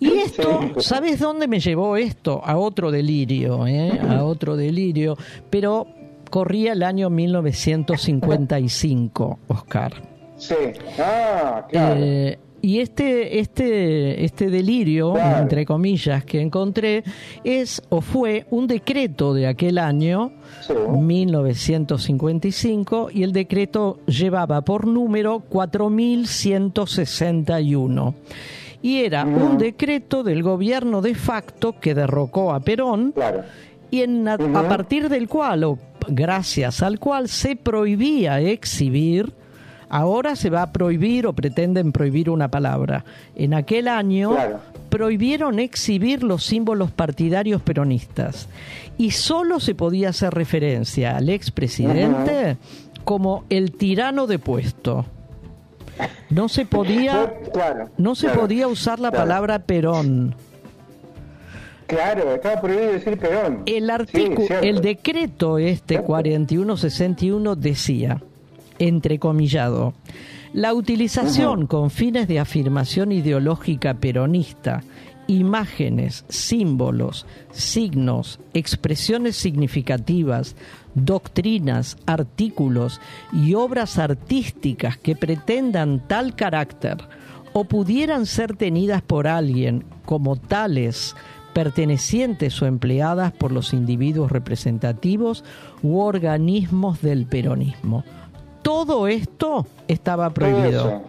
Y 0.00 0.08
esto. 0.18 0.72
¿sabes 0.80 1.20
dónde 1.20 1.46
me 1.46 1.60
llevó 1.60 1.96
esto? 1.96 2.42
A 2.44 2.56
otro 2.58 2.90
delirio, 2.90 3.66
¿eh? 3.68 3.98
A 4.10 4.24
otro 4.24 4.56
delirio. 4.56 5.16
Pero 5.48 5.86
corría 6.34 6.72
el 6.72 6.82
año 6.82 7.10
1955, 7.10 9.38
Oscar. 9.46 9.92
Sí. 10.36 10.56
Ah, 10.98 11.64
claro. 11.70 11.94
Eh, 11.96 12.38
y 12.60 12.80
este, 12.80 13.38
este, 13.38 14.24
este 14.24 14.50
delirio, 14.50 15.12
Claro. 15.12 15.42
entre 15.42 15.64
comillas, 15.64 16.24
que 16.24 16.40
encontré, 16.40 17.04
es 17.44 17.80
o 17.88 18.00
fue 18.00 18.46
un 18.50 18.66
decreto 18.66 19.32
de 19.32 19.46
aquel 19.46 19.78
año, 19.78 20.32
Sí. 20.66 20.72
1955, 20.90 23.10
y 23.12 23.22
el 23.22 23.30
decreto 23.32 24.00
llevaba 24.06 24.62
por 24.62 24.88
número 24.88 25.38
4161. 25.40 28.14
Y 28.82 29.04
era 29.04 29.24
un 29.24 29.56
decreto 29.56 30.24
del 30.24 30.42
gobierno 30.42 31.00
de 31.00 31.14
facto 31.14 31.76
que 31.80 31.94
derrocó 31.94 32.52
a 32.52 32.58
Perón 32.60 33.12
Claro. 33.12 33.42
y 33.90 34.02
en, 34.02 34.26
a, 34.28 34.34
a 34.34 34.68
partir 34.68 35.08
del 35.08 35.26
cual, 35.28 35.64
o 35.64 35.78
gracias 36.08 36.82
al 36.82 36.98
cual, 36.98 37.28
se 37.28 37.56
prohibía 37.56 38.40
exhibir, 38.40 39.32
ahora 39.88 40.36
se 40.36 40.50
va 40.50 40.62
a 40.62 40.72
prohibir 40.72 41.26
o 41.26 41.32
pretenden 41.32 41.92
prohibir 41.92 42.30
una 42.30 42.48
palabra. 42.50 43.04
En 43.36 43.54
aquel 43.54 43.88
año 43.88 44.30
Claro. 44.32 44.60
prohibieron 44.88 45.58
exhibir 45.58 46.22
los 46.22 46.44
símbolos 46.44 46.90
partidarios 46.90 47.62
peronistas 47.62 48.48
y 48.98 49.10
solo 49.12 49.60
se 49.60 49.74
podía 49.74 50.10
hacer 50.10 50.32
referencia 50.34 51.16
al 51.16 51.28
expresidente 51.28 52.56
como 53.04 53.44
el 53.50 53.72
tirano 53.72 54.26
de 54.26 54.38
puesto. 54.38 55.04
No 56.30 56.48
se 56.48 56.66
podía, 56.66 57.32
Claro. 57.52 57.90
no 57.98 58.14
se 58.16 58.26
claro, 58.26 58.40
podía 58.42 58.66
usar 58.66 58.98
la 58.98 59.12
palabra 59.12 59.60
Perón. 59.60 60.34
Claro, 61.86 62.34
estaba 62.34 62.60
prohibido 62.60 62.92
decir 62.92 63.18
Perón. 63.18 63.62
El 63.66 63.90
artículo, 63.90 64.60
el 64.62 64.80
decreto 64.80 65.58
este 65.58 66.00
4161 66.00 67.56
decía, 67.56 68.22
entrecomillado, 68.78 69.94
la 70.52 70.72
utilización 70.72 71.66
con 71.66 71.90
fines 71.90 72.28
de 72.28 72.38
afirmación 72.38 73.12
ideológica 73.12 73.94
peronista, 73.94 74.82
imágenes, 75.26 76.24
símbolos, 76.28 77.26
signos, 77.50 78.38
expresiones 78.52 79.36
significativas, 79.36 80.54
doctrinas, 80.94 81.96
artículos 82.06 83.00
y 83.32 83.54
obras 83.54 83.98
artísticas 83.98 84.96
que 84.96 85.16
pretendan 85.16 86.06
tal 86.06 86.36
carácter 86.36 86.98
o 87.52 87.64
pudieran 87.64 88.26
ser 88.26 88.56
tenidas 88.56 89.02
por 89.02 89.26
alguien 89.26 89.84
como 90.04 90.36
tales 90.36 91.16
pertenecientes 91.54 92.60
o 92.60 92.66
empleadas 92.66 93.32
por 93.32 93.50
los 93.52 93.72
individuos 93.72 94.30
representativos 94.30 95.44
u 95.82 96.00
organismos 96.00 97.00
del 97.00 97.24
peronismo. 97.26 98.04
Todo 98.62 99.08
esto 99.08 99.66
estaba 99.88 100.26
Todo 100.26 100.34
prohibido. 100.34 100.80
eso. 100.88 101.02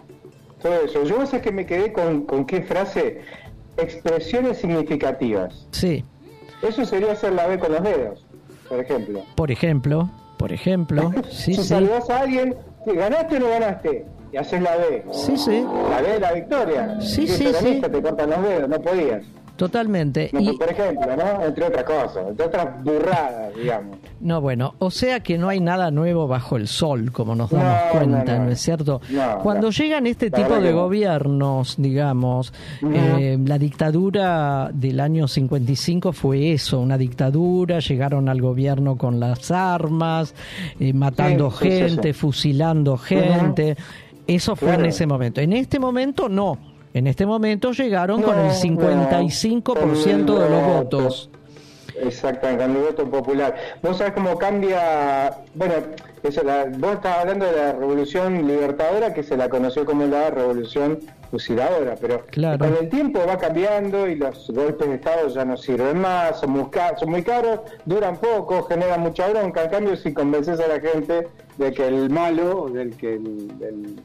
Todo 0.62 0.74
eso. 0.86 1.04
Yo 1.04 1.26
sé 1.26 1.42
que 1.42 1.52
me 1.52 1.66
quedé 1.66 1.92
con, 1.92 2.22
con 2.26 2.46
qué 2.46 2.62
frase. 2.62 3.22
Expresiones 3.78 4.58
significativas. 4.60 5.68
Sí, 5.72 6.04
Eso 6.62 6.86
sería 6.86 7.12
hacer 7.12 7.34
la 7.34 7.46
B 7.48 7.60
con 7.60 7.74
los 7.74 7.84
dedos, 7.84 8.26
por 8.70 8.80
ejemplo. 8.80 9.22
por 9.36 9.52
ejemplo, 9.52 10.10
por 10.38 10.54
ejemplo, 10.54 11.12
sí, 11.30 11.54
si 11.56 11.62
sí, 11.62 11.64
saludas 11.64 12.10
a 12.10 12.22
alguien, 12.22 12.56
¿ganaste 12.86 13.36
o 13.36 13.40
no 13.42 13.50
ganaste? 13.50 14.06
Y 14.32 14.38
haces 14.38 14.62
la 14.62 14.78
B. 14.78 15.04
sí, 15.12 15.36
sí, 15.38 15.66
La 15.90 16.02
B 16.02 16.08
de 16.14 16.20
la 16.22 16.32
victoria. 16.34 16.98
Sí, 17.02 17.28
sí, 17.28 17.52
sí. 17.60 17.82
te 17.82 18.02
cortan 18.02 18.30
los 18.30 18.42
dedos, 18.44 18.70
no 18.70 18.80
podías. 18.82 19.24
Totalmente. 19.56 20.30
No, 20.34 20.42
Y- 20.42 20.58
Por 20.58 20.70
ejemplo, 20.70 21.16
¿no? 21.16 21.46
Entre 21.46 21.64
otras 21.66 21.84
cosas, 21.86 22.28
entre 22.30 22.46
otras 22.46 22.84
burradas, 22.84 23.56
digamos. 23.56 23.98
No, 24.20 24.42
bueno, 24.42 24.76
o 24.80 24.92
sea 24.92 25.22
que 25.22 25.38
no 25.38 25.48
hay 25.50 25.60
nada 25.62 25.92
nuevo 25.92 26.28
bajo 26.28 26.58
el 26.58 26.68
sol, 26.68 27.12
como 27.12 27.36
nos 27.36 27.52
No, 27.52 27.60
damos 27.60 27.92
cuenta, 27.92 28.34
no, 28.34 28.40
¿no, 28.40 28.46
no. 28.46 28.52
es 28.52 28.60
cierto? 28.60 29.02
Cuando 29.44 29.70
llegan 29.72 30.08
este 30.08 30.30
tipo 30.32 30.60
de 30.60 30.72
gobiernos, 30.74 31.76
digamos, 31.78 32.54
eh, 32.94 33.38
la 33.46 33.58
dictadura 33.58 34.70
del 34.74 35.00
año 35.00 35.28
55 35.28 36.12
fue 36.12 36.52
eso, 36.54 36.80
una 36.82 36.98
dictadura, 36.98 37.80
llegaron 37.80 38.28
al 38.30 38.42
gobierno 38.42 38.98
con 38.98 39.20
las 39.20 39.52
armas, 39.52 40.34
eh, 40.80 40.92
matando 40.94 41.50
Sí, 41.52 41.70
gente, 41.70 42.14
fusilando 42.14 42.98
gente, 42.98 43.78
eso 44.28 44.56
fue 44.56 44.74
en 44.74 44.86
ese 44.86 45.06
momento. 45.06 45.40
En 45.40 45.54
este 45.54 45.80
momento 45.80 46.28
no. 46.28 46.75
En 46.96 47.08
este 47.08 47.26
momento 47.26 47.74
llegaron 47.74 48.22
con 48.22 48.38
No, 48.38 48.42
el 48.44 48.48
no, 48.48 48.54
55% 48.54 50.40
de 50.40 50.50
los 50.50 50.64
votos. 50.66 51.30
El 52.00 52.12
voto 52.74 53.10
popular. 53.10 53.54
Vos 53.84 53.98
sabés 53.98 54.14
cómo 54.14 54.38
cambia, 54.38 55.32
bueno, 55.56 55.74
eso, 56.24 56.42
la- 56.42 56.68
vos 56.78 56.94
estabas 56.94 57.20
hablando 57.20 57.46
de 57.48 57.52
la 57.52 57.74
revolución 57.74 58.48
libertadora 58.48 59.14
que 59.14 59.24
se 59.24 59.36
la 59.36 59.50
conoció 59.50 59.84
como 59.86 60.06
la 60.06 60.30
revolución 60.30 61.00
fusiladora, 61.32 61.96
pero 62.00 62.22
Claro. 62.28 62.60
con 62.60 62.78
el 62.78 62.88
tiempo 62.90 63.20
va 63.28 63.38
cambiando 63.38 64.08
y 64.08 64.16
los 64.16 64.50
golpes 64.52 64.88
de 64.88 64.96
Estado 64.96 65.28
ya 65.28 65.44
no 65.44 65.58
sirven 65.58 66.00
más, 66.00 66.40
son 66.40 66.52
muy, 66.52 66.70
ca- 66.70 66.96
son 66.98 67.10
muy 67.10 67.24
caros, 67.24 67.60
duran 67.86 68.16
poco, 68.16 68.64
generan 68.64 69.02
mucha 69.02 69.28
bronca. 69.28 69.66
En 69.66 69.70
cambio, 69.70 69.98
si 69.98 70.14
convences 70.14 70.62
a 70.62 70.68
la 70.68 70.80
gente 70.80 71.28
de 71.58 71.74
que 71.74 71.88
el 71.90 72.10
malo, 72.10 72.70
del 72.72 72.96
que 72.96 73.16
el, 73.16 73.52
el- 73.60 74.00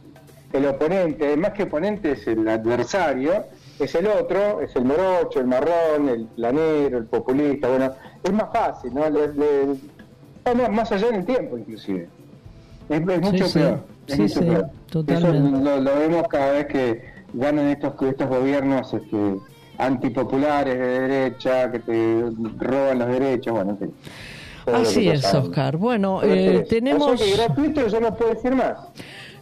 el 0.52 0.66
oponente, 0.66 1.36
más 1.36 1.52
que 1.52 1.64
oponente 1.64 2.12
es 2.12 2.26
el 2.26 2.46
adversario, 2.48 3.44
es 3.78 3.94
el 3.94 4.06
otro, 4.08 4.60
es 4.60 4.74
el 4.76 4.84
morocho, 4.84 5.40
el 5.40 5.46
marrón, 5.46 6.08
el 6.08 6.24
planero, 6.26 6.98
el 6.98 7.04
populista, 7.06 7.68
bueno, 7.68 7.92
es 8.22 8.32
más 8.32 8.48
fácil, 8.52 8.92
¿no? 8.94 9.08
Le- 9.08 9.28
le- 9.34 9.76
va 10.46 10.68
más- 10.68 10.90
allá 10.92 11.08
en 11.08 11.14
el 11.16 11.24
tiempo, 11.24 11.56
inclusive. 11.56 12.08
Es, 12.88 13.00
es 13.00 13.20
mucho 13.20 13.46
sí. 13.46 13.58
peor. 13.60 13.78
es 14.08 14.14
Sí, 14.16 14.22
mucho 14.22 14.40
sí, 14.40 14.44
peor. 14.46 14.66
totalmente. 14.90 15.38
Eso 15.38 15.60
lo, 15.64 15.80
lo 15.80 15.98
vemos 15.98 16.28
cada 16.28 16.52
vez 16.52 16.66
que 16.66 17.04
ganan 17.32 17.68
estos, 17.68 17.92
estos 18.02 18.28
gobiernos 18.28 18.92
este, 18.92 19.36
antipopulares 19.78 20.76
de 20.78 20.86
derecha, 21.08 21.70
que 21.70 21.78
te 21.78 22.24
roban 22.58 22.98
los 22.98 23.08
derechos, 23.08 23.54
bueno, 23.54 23.70
en 23.72 23.78
fin. 23.78 23.94
Así 24.74 25.08
es. 25.08 25.24
Oscar. 25.32 25.76
Bueno, 25.76 26.22
eh, 26.22 26.60
es- 26.62 26.68
tenemos... 26.68 27.06
O 27.08 27.16
sea 27.16 27.26
que 27.26 27.32
gratuito 27.36 27.86
ya 27.86 28.00
no 28.00 28.14
puede 28.14 28.34
decir 28.34 28.54
más. 28.54 28.76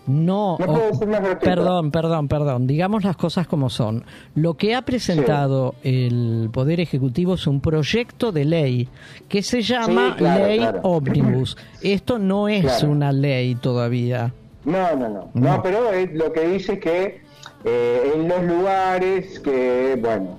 No, 0.09 0.57
No 0.59 0.65
o- 0.67 0.75
puede 0.75 0.95
ser 0.95 1.09
más 1.09 1.21
perdón, 1.37 1.91
perdón, 1.91 2.29
perdón. 2.29 2.67
Digamos 2.67 3.05
las 3.05 3.17
cosas 3.17 3.47
como 3.47 3.69
son. 3.71 4.05
Lo 4.35 4.55
que 4.55 4.75
ha 4.75 4.83
presentado 4.83 5.75
el 5.85 6.49
Poder 6.53 6.81
Ejecutivo 6.81 7.35
es 7.35 7.47
un 7.47 7.61
proyecto 7.61 8.33
de 8.33 8.45
ley 8.45 8.89
que 9.29 9.43
se 9.43 9.63
llama 9.63 10.13
Sí, 10.13 10.19
claro, 10.19 10.47
Ley 10.47 10.59
claro. 10.59 10.81
Omnibus. 10.83 11.57
Esto 11.83 12.19
no 12.19 12.49
es 12.49 12.63
Claro. 12.63 12.89
una 12.91 13.13
ley 13.13 13.55
todavía. 13.55 14.33
No, 14.65 14.97
no, 14.97 15.09
no. 15.09 15.31
No. 15.35 15.57
No, 15.57 15.63
pero 15.63 15.93
es 15.93 16.13
lo 16.15 16.33
que 16.33 16.49
dice 16.49 16.79
que 16.81 17.21
eh, 17.65 18.13
en 18.15 18.29
los 18.29 18.43
lugares 18.45 19.39
que, 19.41 19.97
bueno, 20.01 20.39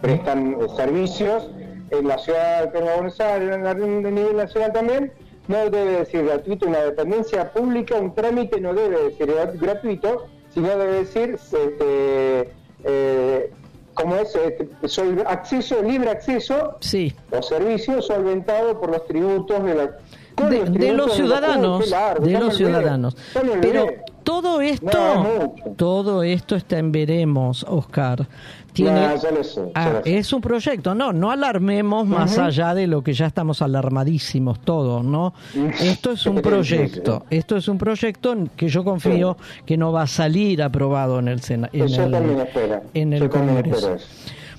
prestan 0.00 0.56
servicios 0.76 1.48
en 1.90 2.08
la 2.08 2.18
ciudad 2.18 2.72
de 2.72 2.80
Buenos 2.80 3.20
Aires, 3.20 3.54
en 3.56 3.64
la 3.64 3.74
de 3.74 4.10
nivel 4.10 4.36
nacional 4.36 4.72
también, 4.72 5.12
no 5.48 5.70
debe 5.70 5.98
decir 5.98 6.24
gratuito 6.24 6.66
una 6.66 6.78
dependencia 6.80 7.52
pública, 7.52 7.96
un 7.96 8.14
trámite 8.14 8.60
no 8.60 8.72
debe 8.74 9.04
decir 9.10 9.26
gra- 9.26 9.58
gratuito, 9.58 10.26
sino 10.54 10.68
debe 10.68 10.92
decir 11.04 11.34
este, 11.34 12.52
eh, 12.84 13.50
como 13.94 14.16
es 14.16 14.34
este, 14.36 14.68
acceso, 15.26 15.82
libre 15.82 16.10
acceso 16.10 16.76
Sí. 16.80 17.14
o 17.30 17.42
servicio 17.42 18.00
solventado 18.02 18.80
por 18.80 18.90
los 18.90 19.06
tributos 19.06 19.62
de 19.64 19.74
la 19.74 19.96
De, 20.48 20.64
de 20.64 20.92
los 20.94 21.08
la- 21.08 21.14
ciudadanos, 21.14 21.90
de 21.90 22.30
me 22.32 22.40
los 22.40 22.56
ciudadanos. 22.56 23.16
Pero 23.60 23.86
todo 24.24 24.60
esto, 24.60 24.86
No, 24.88 25.54
todo 25.76 26.22
esto 26.22 26.56
está 26.56 26.78
en 26.78 26.92
veremos, 26.92 27.64
Oscar. 27.68 28.26
Tiene, 28.72 29.06
No, 29.08 29.16
ya 29.16 29.30
lo 29.30 29.44
sé, 29.44 29.60
Ah, 29.74 29.90
lo 29.94 30.00
es 30.04 30.32
un 30.32 30.40
proyecto, 30.40 30.94
no, 30.94 31.12
no 31.12 31.30
alarmemos 31.30 32.06
más 32.06 32.38
allá 32.38 32.74
de 32.74 32.86
lo 32.86 33.02
que 33.02 33.12
ya 33.12 33.26
estamos 33.26 33.60
alarmadísimos 33.60 34.60
todos, 34.60 35.04
¿no? 35.04 35.34
Esto 35.80 36.12
es 36.12 36.24
un 36.26 36.40
proyecto, 36.40 37.26
esto 37.28 37.56
es 37.56 37.68
un 37.68 37.76
proyecto 37.76 38.34
que 38.56 38.68
yo 38.68 38.82
confío 38.82 39.36
que 39.66 39.76
no 39.76 39.92
va 39.92 40.02
a 40.02 40.06
salir 40.06 40.62
aprobado 40.62 41.18
en 41.18 41.28
el 41.28 41.40
Sena- 41.42 41.68
en 41.72 41.86
Yo 41.88 42.04
el, 42.04 42.14
en 42.94 43.12
Yo 43.12 43.28
Congreso. 43.28 43.96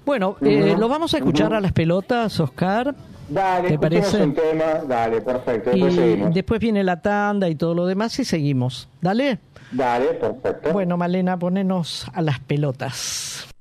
Bueno, 0.06 0.36
eh, 0.42 0.76
lo 0.78 0.88
vamos 0.90 1.14
a 1.14 1.18
escuchar 1.18 1.54
a 1.54 1.62
las 1.62 1.72
pelotas, 1.72 2.40
Oscar. 2.40 2.94
Dale, 3.30 3.70
¿Te 3.70 3.80
parece? 3.80 4.22
un 4.22 4.34
tema. 4.36 4.66
Dale, 4.86 5.22
perfecto. 5.22 5.72
Después 5.72 6.34
después 6.34 6.60
viene 6.60 6.84
la 6.84 7.02
tanda 7.02 7.48
y 7.50 7.56
todo 7.56 7.74
lo 7.74 7.86
demás 7.86 8.20
y 8.20 8.26
seguimos. 8.26 8.90
Dale. 9.02 9.40
Dale. 9.74 10.20
Bueno, 10.72 10.98
Malena, 10.98 11.38
ponenos 11.38 12.08
a 12.14 12.22
las 12.22 12.40
pelotas. 12.40 13.53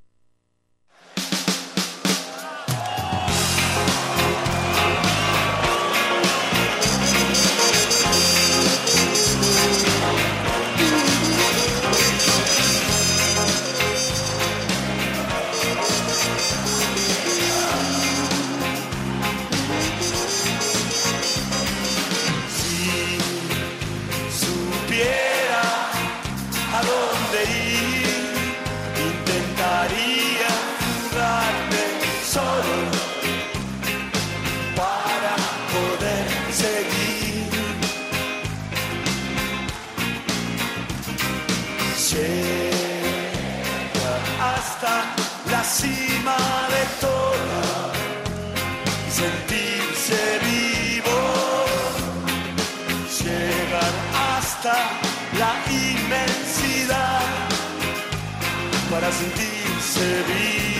Para 58.92 59.10
sentirse 59.10 60.22
vivo. 60.26 60.71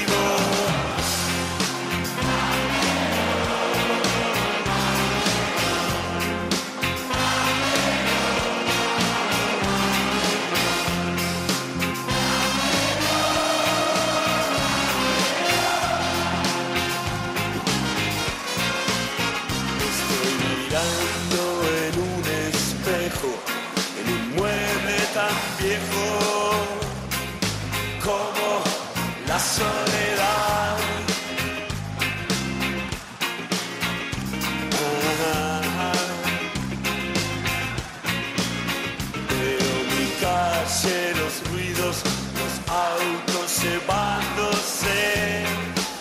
Autos 43.02 43.64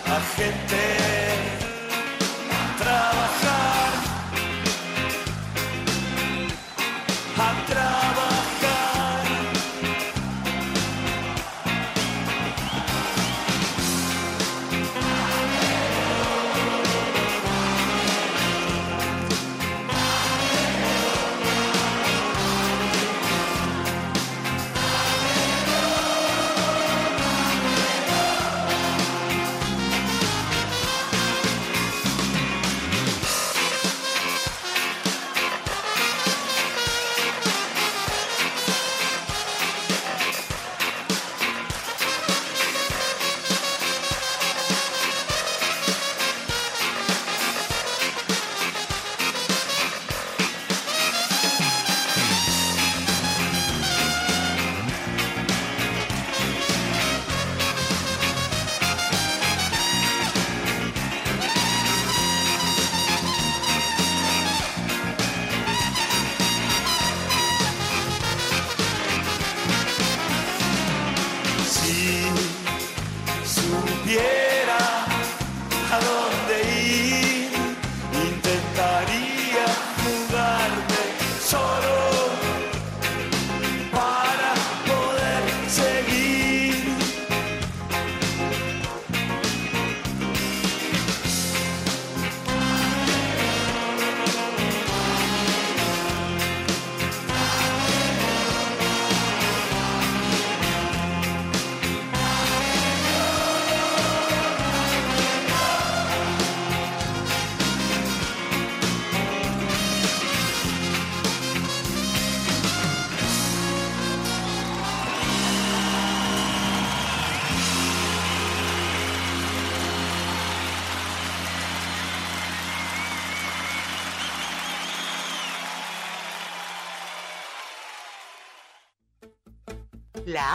a 0.06 0.20
gente 0.38 1.01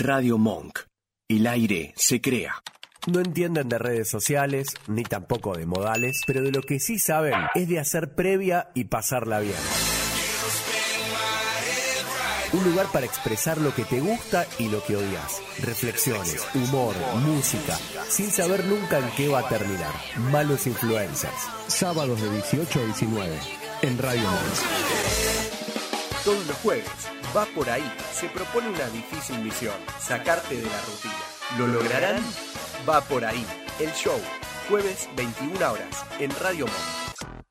Radio 0.00 0.38
Monk. 0.38 0.78
El 1.28 1.46
aire 1.46 1.92
se 1.94 2.22
crea. 2.22 2.54
No 3.06 3.20
entienden 3.20 3.68
de 3.68 3.78
redes 3.78 4.08
sociales, 4.08 4.68
ni 4.86 5.02
tampoco 5.02 5.54
de 5.54 5.66
modales, 5.66 6.22
pero 6.26 6.40
de 6.40 6.50
lo 6.50 6.62
que 6.62 6.80
sí 6.80 6.98
saben 6.98 7.34
es 7.54 7.68
de 7.68 7.78
hacer 7.78 8.14
previa 8.14 8.70
y 8.74 8.84
pasarla 8.84 9.40
bien. 9.40 9.58
Un 12.54 12.64
lugar 12.64 12.86
para 12.90 13.04
expresar 13.04 13.58
lo 13.58 13.74
que 13.74 13.84
te 13.84 14.00
gusta 14.00 14.46
y 14.58 14.70
lo 14.70 14.82
que 14.82 14.96
odias. 14.96 15.42
Reflexiones, 15.62 16.46
humor, 16.54 16.94
música, 17.26 17.76
sin 18.08 18.30
saber 18.30 18.64
nunca 18.64 19.00
en 19.00 19.10
qué 19.18 19.28
va 19.28 19.40
a 19.40 19.48
terminar. 19.50 19.92
Malos 20.32 20.66
influencers. 20.66 21.46
Sábados 21.66 22.22
de 22.22 22.30
18 22.30 22.80
a 22.80 22.84
19 22.86 23.38
en 23.82 23.98
Radio 23.98 24.22
Monk. 24.22 24.40
Todos 26.24 26.46
los 26.46 26.56
jueves, 26.56 26.88
va 27.36 27.46
por 27.46 27.68
ahí. 27.70 27.84
Se 28.12 28.28
propone 28.28 28.68
una 28.68 28.88
difícil 28.88 29.38
misión, 29.38 29.74
sacarte 29.98 30.56
de 30.56 30.68
la 30.68 30.80
rutina. 30.82 31.58
¿Lo 31.58 31.66
lograrán? 31.66 32.22
Va 32.88 33.00
por 33.02 33.24
ahí. 33.24 33.44
El 33.78 33.90
show, 33.92 34.18
jueves 34.68 35.08
21 35.16 35.56
horas, 35.72 36.04
en 36.18 36.30
Radio 36.40 36.66
Monk. 36.66 37.00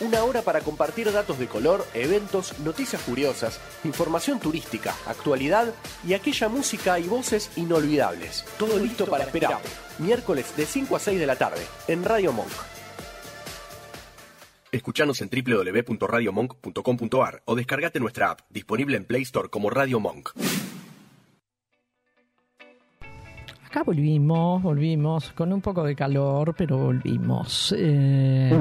Una 0.01 0.25
hora 0.25 0.41
para 0.41 0.59
compartir 0.59 1.09
datos 1.11 1.39
de 1.39 1.47
color, 1.47 1.85
eventos, 1.93 2.59
noticias 2.59 3.01
curiosas, 3.01 3.61
información 3.85 4.41
turística, 4.41 4.93
actualidad 5.05 5.73
y 6.05 6.13
aquella 6.13 6.49
música 6.49 6.99
y 6.99 7.03
voces 7.03 7.49
inolvidables. 7.55 8.43
Todo 8.59 8.77
listo 8.77 9.05
para 9.05 9.23
esperar. 9.23 9.61
Miércoles 9.99 10.53
de 10.57 10.65
5 10.65 10.97
a 10.97 10.99
6 10.99 11.17
de 11.17 11.25
la 11.25 11.37
tarde, 11.37 11.65
en 11.87 12.03
Radio 12.03 12.33
Monk. 12.33 12.51
Escuchanos 14.69 15.21
en 15.21 15.29
www.radiomonk.com.ar 15.29 17.43
o 17.45 17.55
descargate 17.55 18.01
nuestra 18.01 18.31
app, 18.31 18.41
disponible 18.49 18.97
en 18.97 19.05
Play 19.05 19.21
Store 19.21 19.47
como 19.47 19.69
Radio 19.69 20.01
Monk. 20.01 20.31
Acá 23.65 23.83
volvimos, 23.83 24.61
volvimos, 24.61 25.31
con 25.33 25.51
un 25.51 25.59
poco 25.59 25.83
de 25.83 25.95
calor, 25.95 26.53
pero 26.57 26.77
volvimos. 26.77 27.73
Eh, 27.77 28.55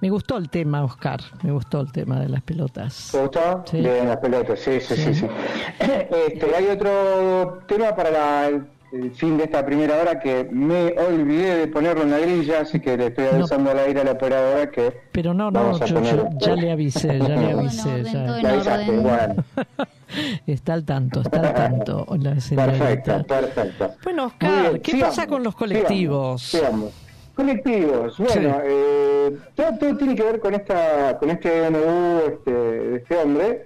Me 0.00 0.10
gustó 0.10 0.38
el 0.38 0.48
tema, 0.48 0.82
Oscar, 0.82 1.20
me 1.42 1.52
gustó 1.52 1.80
el 1.82 1.92
tema 1.92 2.18
de 2.20 2.28
las 2.28 2.42
pelotas. 2.42 3.10
¿Te 3.12 3.20
gustó? 3.20 3.62
Sí. 3.70 3.76
Bien, 3.78 4.08
las 4.08 4.16
pelotas, 4.16 4.58
sí, 4.58 4.80
sí, 4.80 4.96
sí. 4.96 5.14
sí. 5.14 5.26
Este, 5.78 6.54
hay 6.56 6.66
otro 6.68 7.60
tema 7.68 7.94
para 7.94 8.10
la- 8.10 8.46
el, 8.48 8.66
el 8.92 9.10
fin 9.12 9.36
de 9.36 9.44
esta 9.44 9.64
primera 9.64 10.00
hora 10.00 10.18
que 10.18 10.48
me 10.50 10.94
olvidé 10.98 11.56
de 11.58 11.66
ponerlo 11.68 12.02
en 12.02 12.10
la 12.12 12.18
grilla, 12.18 12.60
así 12.62 12.80
que 12.80 12.96
le 12.96 13.06
estoy 13.08 13.26
avisando 13.26 13.70
al 13.70 13.78
aire 13.78 14.00
a 14.00 14.04
la 14.04 14.12
operadora 14.12 14.70
que 14.70 14.92
Pero 15.12 15.32
no, 15.34 15.50
no, 15.50 15.78
yo, 15.84 16.28
ya 16.38 16.56
le 16.56 16.72
avisé, 16.72 17.18
ya 17.20 17.28
le 17.28 17.52
avisé. 17.52 18.02
ya. 18.04 18.40
Ya 18.40 18.50
avisaste, 18.52 18.90
bueno. 18.98 19.34
Está 20.46 20.74
al 20.74 20.84
tanto, 20.84 21.20
está 21.22 21.40
al 21.40 21.54
tanto. 21.54 22.06
la 22.18 22.40
señorita. 22.40 22.78
Perfecto, 22.78 23.26
perfecto. 23.26 23.94
Bueno, 24.04 24.26
Oscar, 24.26 24.80
¿qué 24.80 24.92
sigamos, 24.92 25.16
pasa 25.16 25.26
con 25.28 25.42
los 25.42 25.54
colectivos? 25.54 26.42
sigamos. 26.42 26.92
Colectivos, 27.34 28.16
bueno, 28.16 28.60
eh, 28.64 29.36
todo, 29.54 29.76
todo 29.78 29.96
tiene 29.98 30.14
que 30.14 30.22
ver 30.22 30.40
con 30.40 30.54
esta, 30.54 31.18
con 31.18 31.28
este 31.28 31.68
DNU 31.68 32.20
este, 32.28 32.50
de 32.50 32.96
este 32.96 33.16
hombre. 33.16 33.64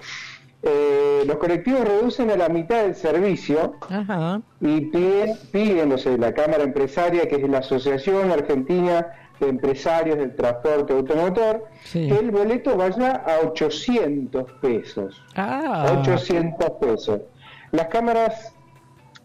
Eh, 0.62 1.22
los 1.24 1.36
colectivos 1.36 1.82
reducen 1.82 2.30
a 2.30 2.36
la 2.36 2.48
mitad 2.48 2.82
del 2.82 2.94
servicio 2.94 3.76
Ajá. 3.88 4.42
y 4.60 4.80
piden, 4.82 5.38
piden 5.52 5.88
no 5.88 5.96
sé, 5.96 6.18
la 6.18 6.34
Cámara 6.34 6.64
Empresaria, 6.64 7.28
que 7.28 7.36
es 7.36 7.48
la 7.48 7.58
Asociación 7.58 8.30
Argentina 8.30 9.06
de 9.40 9.48
Empresarios 9.48 10.18
del 10.18 10.34
Transporte 10.36 10.92
Automotor, 10.92 11.64
Sí. 11.84 12.08
que 12.08 12.18
el 12.18 12.30
boleto 12.30 12.76
vaya 12.76 13.12
a 13.26 13.40
800 13.46 14.52
pesos. 14.60 15.22
Ah. 15.34 15.86
A 15.88 16.00
800 16.00 16.70
pesos. 16.80 17.20
Las 17.72 17.86
cámaras 17.86 18.54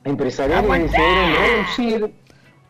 empresariales 0.03 0.70
decidieron 0.84 1.34
reducir, 1.36 2.13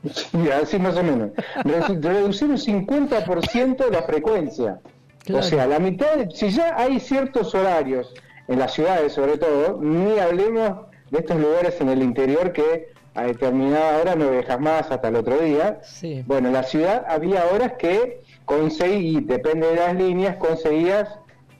sí, 0.11 0.49
así 0.51 0.79
más 0.79 0.95
o 0.97 1.03
menos, 1.03 1.31
redu- 1.63 2.01
reducir 2.01 2.49
un 2.49 2.57
50% 2.57 3.89
la 3.91 4.01
frecuencia. 4.03 4.79
Claro. 5.23 5.39
O 5.39 5.43
sea, 5.43 5.65
la 5.67 5.79
mitad, 5.79 6.15
de- 6.15 6.31
si 6.35 6.49
ya 6.49 6.75
hay 6.77 6.99
ciertos 6.99 7.53
horarios 7.55 8.13
en 8.47 8.59
las 8.59 8.73
ciudades 8.73 9.13
sobre 9.13 9.37
todo, 9.37 9.79
ni 9.81 10.19
hablemos 10.19 10.87
de 11.11 11.19
estos 11.19 11.37
lugares 11.39 11.79
en 11.81 11.89
el 11.89 12.01
interior 12.01 12.51
que 12.53 12.93
a 13.15 13.23
determinada 13.23 13.97
hora 14.01 14.15
no 14.15 14.25
dejas 14.29 14.59
más 14.59 14.91
hasta 14.91 15.07
el 15.07 15.15
otro 15.15 15.37
día. 15.39 15.79
Sí. 15.83 16.23
Bueno, 16.27 16.47
en 16.49 16.53
la 16.53 16.63
ciudad 16.63 17.05
había 17.07 17.45
horas 17.53 17.73
que 17.79 18.21
conseguí, 18.45 19.21
depende 19.21 19.67
de 19.67 19.75
las 19.77 19.95
líneas, 19.95 20.35
conseguías 20.37 21.07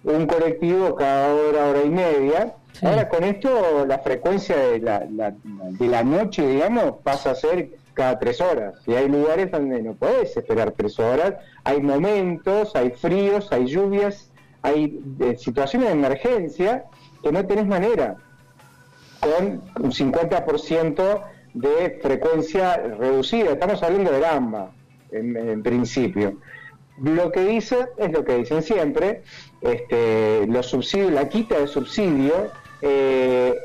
un 0.04 0.28
colectivo 0.28 0.96
cada 0.96 1.34
hora, 1.34 1.66
hora 1.68 1.82
y 1.84 1.90
media. 1.90 2.54
Sí. 2.74 2.86
Ahora 2.86 3.08
con 3.10 3.24
esto 3.24 3.86
la 3.88 4.00
frecuencia 4.00 4.56
de 4.58 4.80
la, 4.80 5.06
la- 5.10 5.34
de 5.80 5.88
la 5.88 6.04
noche, 6.04 6.46
digamos, 6.46 6.96
pasa 7.04 7.32
a 7.32 7.36
ser 7.36 7.70
cada 7.94 8.20
tres 8.20 8.42
horas. 8.42 8.76
Y 8.86 8.94
hay 8.94 9.08
lugares 9.08 9.50
donde 9.52 9.82
no 9.82 9.94
puedes 9.94 10.36
esperar 10.36 10.72
tres 10.72 11.00
horas. 11.00 11.36
Hay 11.64 11.82
momentos, 11.82 12.76
hay 12.76 12.92
fríos, 12.92 13.50
hay 13.54 13.66
lluvias, 13.68 14.30
hay 14.62 15.00
eh, 15.22 15.38
situaciones 15.38 15.88
de 15.88 15.94
emergencia 15.94 16.84
que 17.24 17.32
no 17.32 17.46
tenés 17.48 17.66
manera 17.66 18.18
con 19.22 19.62
un 19.82 19.92
50% 19.92 21.22
de 21.56 22.00
frecuencia 22.02 22.78
reducida. 22.78 23.54
Estamos 23.54 23.82
hablando 23.82 24.12
del 24.12 24.24
AMBA. 24.24 24.72
en, 25.12 25.64
principio. 25.64 26.38
Lo 27.02 27.32
que 27.32 27.46
dice 27.46 27.88
es 27.98 28.12
lo 28.12 28.24
que 28.24 28.38
dicen 28.38 28.62
siempre, 28.62 29.24
este, 29.62 30.46
los 30.48 30.68
subsidios, 30.68 31.12
la 31.12 31.28
quita 31.28 31.60
de 31.60 31.68
subsidio 31.68 32.52
eh, 32.82 33.56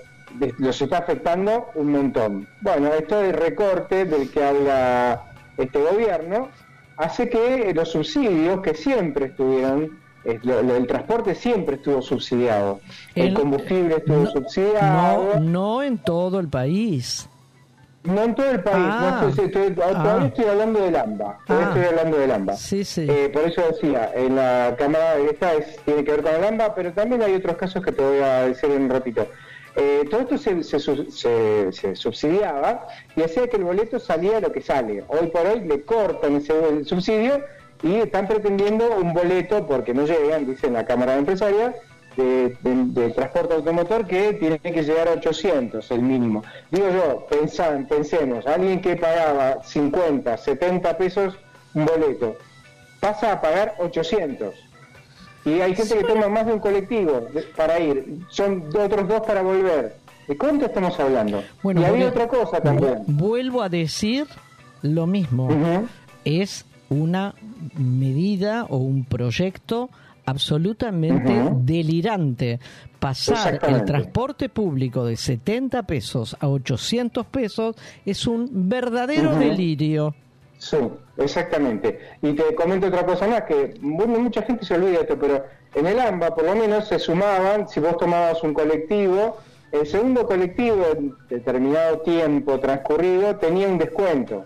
los 0.59 0.81
está 0.81 0.99
afectando 0.99 1.67
un 1.75 1.93
montón. 1.93 2.49
Bueno, 2.63 2.93
esto 2.95 3.21
del 3.21 3.33
recorte 3.33 4.05
del 4.05 4.31
que 4.31 4.45
habla 4.45 5.25
este 5.57 5.81
gobierno 5.81 6.49
hace 6.97 7.29
que 7.29 7.73
los 7.75 7.91
subsidios 7.91 8.61
que 8.61 8.75
siempre 8.75 9.27
estuvieron 9.27 9.99
el 10.25 10.87
transporte 10.87 11.35
siempre 11.35 11.77
estuvo 11.77 12.03
subsidiado. 12.03 12.81
El, 13.15 13.33
combustible 13.33 13.97
estuvo 13.97 14.27
subsidiado. 14.27 15.41
No, 15.41 15.83
en 15.83 15.97
todo 15.97 16.41
el 16.41 16.49
país. 16.49 17.30
No 18.03 18.23
en 18.23 18.35
todo 18.35 18.51
el 18.51 18.63
país. 18.63 18.87
Ah, 18.89 19.31
todavía 19.31 20.23
ah. 20.23 20.27
estoy 20.27 20.45
hablando 20.47 20.81
del 20.81 20.97
AMBA. 20.97 21.39
Todavía 21.47 21.67
ah. 21.67 21.71
estoy 21.75 21.85
hablando 21.89 22.19
del 22.19 22.31
AMBA. 22.31 22.57
Sí, 22.57 22.85
sí. 22.85 23.07
Eh, 23.09 23.31
por 23.33 23.43
eso 23.43 23.63
decía, 23.63 24.11
en 24.15 24.37
la 24.37 24.75
Cámara 24.79 25.17
esta 25.19 25.55
es, 25.55 25.77
tiene 25.85 26.03
que 26.05 26.13
ver 26.13 26.23
con 26.23 26.35
el 26.35 26.45
AMBA, 26.45 26.75
pero 26.75 26.93
también 26.93 27.23
hay 27.23 27.35
otros 27.35 27.57
casos 27.57 27.85
que 27.85 27.93
te 27.93 28.03
voy 28.03 28.21
a 28.21 28.47
decir 28.47 28.71
en 28.71 28.83
un 28.83 28.91
ratito. 28.91 29.27
Eh, 29.77 30.05
todo 30.11 30.23
esto 30.23 30.39
se, 30.39 30.63
se, 30.65 31.97
subsidiaba 31.97 32.89
y 33.15 33.23
hacía 33.23 33.47
que 33.49 33.57
el 33.57 33.65
boleto 33.65 34.01
salía 34.01 34.41
lo 34.41 34.51
que 34.51 34.63
sale. 34.63 35.05
Hoy 35.09 35.29
por 35.29 35.47
hoy 35.47 35.61
le 35.61 35.83
cortan 35.83 36.37
ese 36.37 36.85
subsidio 36.85 37.45
y 37.83 37.97
están 37.97 38.27
pretendiendo 38.27 38.97
un 38.97 39.13
boleto, 39.13 39.67
porque 39.67 39.95
no 39.95 40.07
llegan, 40.07 40.47
dicen 40.47 40.73
la 40.73 40.87
Cámara 40.87 41.13
de 41.13 41.19
Empresarias, 41.21 41.77
de, 42.17 43.13
transporte 43.15 43.55
automotor 43.55 44.07
que 44.07 44.35
tiene 44.35 44.59
que 44.59 44.83
llegar 44.83 45.09
a 45.09 45.13
800, 45.13 45.91
el 45.91 46.03
mínimo. 46.03 46.43
Digo 46.71 46.89
yo, 46.91 47.27
pensan, 47.27 47.87
pensemos, 47.87 48.47
alguien 48.47 48.81
que 48.81 48.97
pagaba 48.97 49.63
50, 49.63 50.37
70 50.37 50.99
pesos 50.99 51.35
un 51.75 51.87
boleto, 51.87 52.37
pasa 53.01 53.33
a 53.33 53.41
pagar 53.41 53.75
800. 53.79 54.55
Y 55.45 55.61
hay 55.61 55.75
gente 55.75 55.97
que 55.97 56.05
toma 56.05 56.29
más 56.29 56.47
de 56.47 56.53
un 56.53 56.59
colectivo 56.59 57.27
para 57.57 57.79
ir, 57.81 58.19
son 58.29 58.69
otros 58.79 59.09
dos 59.09 59.21
para 59.23 59.43
volver. 59.43 59.97
¿De 60.29 60.37
cuánto 60.37 60.67
estamos 60.67 60.99
hablando? 61.01 61.43
Bueno, 61.63 61.81
y 61.81 61.85
había 61.85 62.09
otra 62.09 62.29
cosa 62.29 62.61
también. 62.61 63.03
Vuelvo 63.07 63.63
a 63.63 63.69
decir 63.69 64.27
lo 64.83 65.07
mismo. 65.07 65.49
Es 66.25 66.67
una 66.89 67.35
medida 67.77 68.67
o 68.69 68.77
un 68.77 69.05
proyecto 69.05 69.91
absolutamente 70.25 71.33
delirante. 71.57 72.59
Pasar 72.99 73.59
el 73.67 73.85
transporte 73.85 74.49
público 74.49 75.05
de 75.05 75.17
70 75.17 75.83
pesos 75.85 76.37
a 76.39 76.49
800 76.49 77.27
pesos 77.27 77.77
es 78.05 78.27
un 78.27 78.69
verdadero 78.69 79.37
delirio. 79.37 80.15
Sí, 80.59 80.77
exactamente. 81.17 81.99
Y 82.21 82.35
te 82.35 82.55
comento 82.55 82.89
otra 82.89 83.07
cosa 83.07 83.27
más, 83.27 83.43
que 83.43 83.75
mucha 83.81 84.43
gente 84.43 84.67
se 84.67 84.75
olvida 84.75 85.01
esto, 85.01 85.19
pero 85.19 85.43
en 85.75 85.87
el 85.87 85.99
AMBA 85.99 86.35
por 86.35 86.45
lo 86.45 86.55
menos 86.55 86.87
se 86.87 86.99
sumaban, 86.99 87.67
si 87.69 87.81
vos 87.81 87.97
tomabas 87.97 88.43
un 88.43 88.53
colectivo, 88.53 89.39
el 89.73 89.87
segundo 89.87 90.27
colectivo 90.27 90.85
en 90.95 91.15
determinado 91.29 92.01
tiempo 92.01 92.59
transcurrido 92.61 93.37
tenía 93.37 93.69
un 93.69 93.79
descuento. 93.79 94.45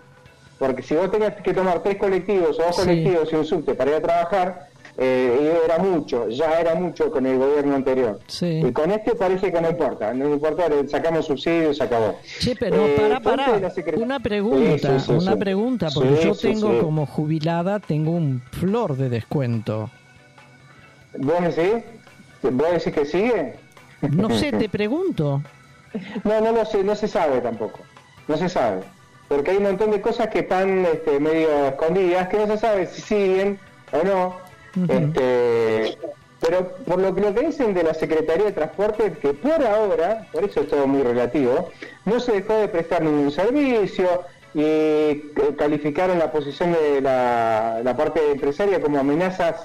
Porque 0.57 0.81
si 0.81 0.95
vos 0.95 1.11
tenías 1.11 1.35
que 1.41 1.53
tomar 1.53 1.83
tres 1.83 1.97
colectivos 1.97 2.59
o 2.59 2.63
dos 2.63 2.77
colectivos 2.77 3.31
y 3.33 3.35
un 3.35 3.45
subte 3.45 3.73
para 3.73 3.91
ir 3.91 3.97
a 3.97 4.01
trabajar, 4.01 4.67
eh, 4.97 5.61
era 5.65 5.77
mucho, 5.77 6.29
ya 6.29 6.59
era 6.59 6.75
mucho 6.75 7.11
con 7.11 7.25
el 7.25 7.37
gobierno 7.37 7.75
anterior. 7.75 8.19
Y 8.41 8.71
con 8.71 8.91
este 8.91 9.15
parece 9.15 9.51
que 9.51 9.61
no 9.61 9.69
importa, 9.69 10.13
no 10.13 10.33
importa, 10.33 10.63
sacamos 10.87 11.25
subsidios, 11.25 11.77
se 11.77 11.83
acabó. 11.83 12.17
Sí, 12.23 12.55
pero 12.59 12.85
eh, 12.85 12.95
para, 12.97 13.19
para, 13.19 13.71
una 13.97 14.19
pregunta, 14.19 14.97
una 15.09 15.35
pregunta, 15.35 15.89
porque 15.93 16.23
yo 16.23 16.35
tengo 16.35 16.79
como 16.79 17.05
jubilada, 17.05 17.79
tengo 17.79 18.11
un 18.11 18.41
flor 18.51 18.95
de 18.95 19.09
descuento. 19.09 19.89
¿Vos 21.17 21.41
decís? 21.41 21.83
¿Vos 22.41 22.71
decís 22.71 22.93
que 22.93 23.05
sigue? 23.05 23.53
No 24.11 24.29
sé, 24.29 24.51
te 24.51 24.69
pregunto. 24.69 25.41
No, 26.25 26.41
no 26.41 26.51
lo 26.51 26.65
sé, 26.65 26.83
no 26.83 26.93
se 26.93 27.07
sabe 27.07 27.39
tampoco, 27.39 27.79
no 28.27 28.35
se 28.35 28.49
sabe 28.49 28.81
porque 29.27 29.51
hay 29.51 29.57
un 29.57 29.63
montón 29.63 29.91
de 29.91 30.01
cosas 30.01 30.27
que 30.27 30.39
están 30.39 30.85
este, 30.85 31.19
medio 31.19 31.67
escondidas, 31.67 32.27
que 32.27 32.37
no 32.37 32.47
se 32.47 32.57
sabe 32.57 32.85
si 32.87 33.01
siguen 33.01 33.59
o 33.91 34.03
no. 34.03 34.44
Este, 34.89 35.97
pero 36.41 36.75
por 36.85 36.99
lo 36.99 37.15
que, 37.15 37.21
lo 37.21 37.33
que 37.33 37.47
dicen 37.47 37.73
de 37.73 37.83
la 37.83 37.93
Secretaría 37.93 38.45
de 38.45 38.51
Transporte, 38.51 39.13
que 39.13 39.33
por 39.33 39.63
ahora, 39.63 40.27
por 40.31 40.43
eso 40.43 40.61
es 40.61 40.67
todo 40.67 40.85
muy 40.85 41.01
relativo, 41.01 41.69
no 42.05 42.19
se 42.19 42.33
dejó 42.33 42.53
de 42.53 42.67
prestar 42.67 43.01
ningún 43.01 43.31
servicio 43.31 44.23
y 44.53 44.61
eh, 44.61 45.23
calificaron 45.57 46.19
la 46.19 46.31
posición 46.31 46.73
de 46.73 47.01
la, 47.01 47.95
parte 47.97 48.19
empresaria 48.31 48.81
como 48.81 48.99
amenazas 48.99 49.55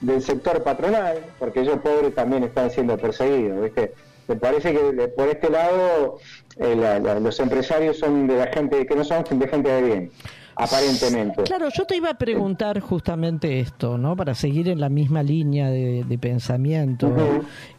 del 0.00 0.22
sector 0.22 0.62
patronal, 0.62 1.18
porque 1.38 1.60
ellos 1.60 1.78
pobres 1.80 2.14
también 2.14 2.44
están 2.44 2.70
siendo 2.70 2.96
perseguidos, 2.96 3.62
¿viste? 3.62 3.92
Me 4.26 4.36
parece 4.36 4.72
que 4.72 5.08
por 5.08 5.28
este 5.28 5.50
lado 5.50 6.18
eh, 6.56 7.00
los 7.20 7.38
empresarios 7.40 7.98
son 7.98 8.28
de 8.28 8.36
la 8.36 8.46
gente 8.46 8.86
que 8.86 8.94
no 8.94 9.04
son 9.04 9.24
de 9.28 9.48
gente 9.48 9.68
de 9.68 9.82
bien 9.82 10.10
aparentemente. 10.56 11.42
Claro, 11.42 11.68
yo 11.74 11.84
te 11.84 11.96
iba 11.96 12.10
a 12.10 12.14
preguntar 12.14 12.80
justamente 12.80 13.60
esto, 13.60 13.98
¿no? 13.98 14.16
Para 14.16 14.34
seguir 14.34 14.68
en 14.68 14.80
la 14.80 14.88
misma 14.88 15.22
línea 15.22 15.70
de, 15.70 16.18
pensamiento 16.20 17.12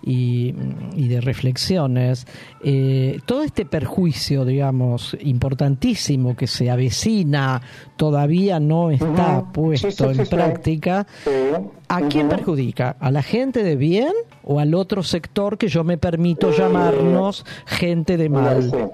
y, 0.01 0.51
de 0.51 1.22
reflexiones. 1.22 2.26
Eh, 2.63 3.19
todo 3.26 3.43
este 3.43 3.65
perjuicio, 3.65 4.45
digamos, 4.45 5.15
importantísimo 5.22 6.36
que 6.36 6.47
se 6.47 6.69
avecina, 6.69 7.61
todavía 7.97 8.59
no 8.59 8.91
está 8.91 9.43
puesto 9.51 10.11
en 10.11 10.26
práctica. 10.28 11.05
¿A 11.88 12.01
quién 12.07 12.30
perjudica? 12.30 12.95
¿A 12.99 13.11
la 13.11 13.22
gente 13.22 13.63
de 13.63 13.76
bien 13.76 14.13
o 14.43 14.59
al 14.59 14.74
otro 14.74 15.03
sector 15.03 15.57
que 15.57 15.67
yo 15.67 15.84
me 15.84 15.97
permito 15.97 16.51
llamarnos 16.51 17.45
gente 17.65 18.17
de 18.17 18.30
mal? 18.30 18.91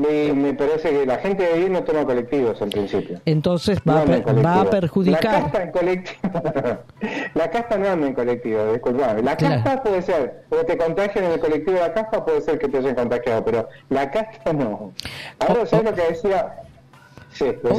Me, 0.00 0.54
parece 0.54 0.90
que 0.90 1.06
la 1.06 1.18
gente 1.18 1.44
de 1.44 1.58
bien 1.58 1.72
no 1.72 1.82
toma 1.84 2.04
colectivos 2.04 2.60
en 2.62 2.70
principio. 2.70 3.20
Entonces 3.26 3.78
va, 3.86 4.04
va 4.04 4.60
a 4.62 4.70
perjudicar. 4.70 5.24
La 5.24 5.40
casta 5.42 5.62
en 5.62 5.70
colectivo. 5.72 6.18
la 7.34 7.50
casta 7.50 7.78
no 7.78 7.88
anda 7.88 8.06
en 8.06 8.14
colectivo, 8.14 8.72
disculpame. 8.72 9.22
La 9.22 9.36
casta 9.36 9.82
puede 9.82 10.02
ser, 10.02 10.44
porque 10.48 10.64
te 10.64 10.78
contagian 10.78 11.24
en 11.24 11.32
el 11.32 11.40
colectivo 11.40 11.72
de 11.72 11.80
la 11.80 11.92
casta, 11.92 12.24
puede 12.24 12.40
ser 12.40 12.58
que 12.58 12.68
te 12.68 12.78
hayan 12.78 12.94
contagiado, 12.94 13.44
pero 13.44 13.68
la 13.90 14.10
casta 14.10 14.52
no. 14.52 14.92
Ahora, 15.38 15.66
¿sabes 15.66 15.84
lo 15.84 15.94
que 15.94 16.02
decía? 16.02 16.56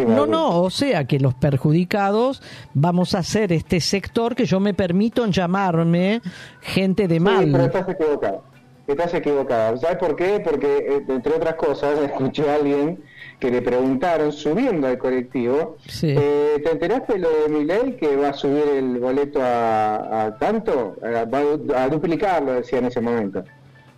no, 0.07 0.25
no, 0.25 0.61
o 0.61 0.69
sea 0.69 1.05
que 1.05 1.19
los 1.19 1.33
perjudicados 1.33 2.41
vamos 2.73 3.15
a 3.15 3.23
ser 3.23 3.51
este 3.51 3.79
sector 3.81 4.35
que 4.35 4.45
yo 4.45 4.59
me 4.59 4.73
permito 4.73 5.25
llamarme 5.27 6.21
gente 6.61 7.07
de 7.07 7.19
mal. 7.19 7.49
pero 7.51 7.65
estás 7.65 7.89
equivocado. 7.89 8.50
Estás 8.91 9.13
equivocado. 9.13 9.77
¿Sabes 9.77 9.97
por 9.97 10.15
qué? 10.17 10.41
Porque, 10.43 10.77
eh, 10.77 11.05
entre 11.07 11.33
otras 11.33 11.55
cosas, 11.55 11.97
escuché 12.03 12.49
a 12.49 12.55
alguien 12.55 13.01
que 13.39 13.49
le 13.49 13.61
preguntaron, 13.61 14.31
subiendo 14.31 14.85
al 14.87 14.97
colectivo, 14.97 15.77
eh, 16.03 16.61
¿te 16.63 16.71
enteraste 16.71 17.17
lo 17.17 17.29
de 17.29 17.49
mi 17.49 17.65
ley 17.65 17.93
que 17.93 18.15
va 18.15 18.29
a 18.29 18.33
subir 18.33 18.65
el 18.75 18.99
boleto 18.99 19.39
a, 19.41 20.35
tanto? 20.39 20.95
va 21.01 21.81
a 21.81 21.89
duplicarlo, 21.89 22.53
decía 22.53 22.79
en 22.79 22.85
ese 22.85 23.01
momento. 23.01 23.43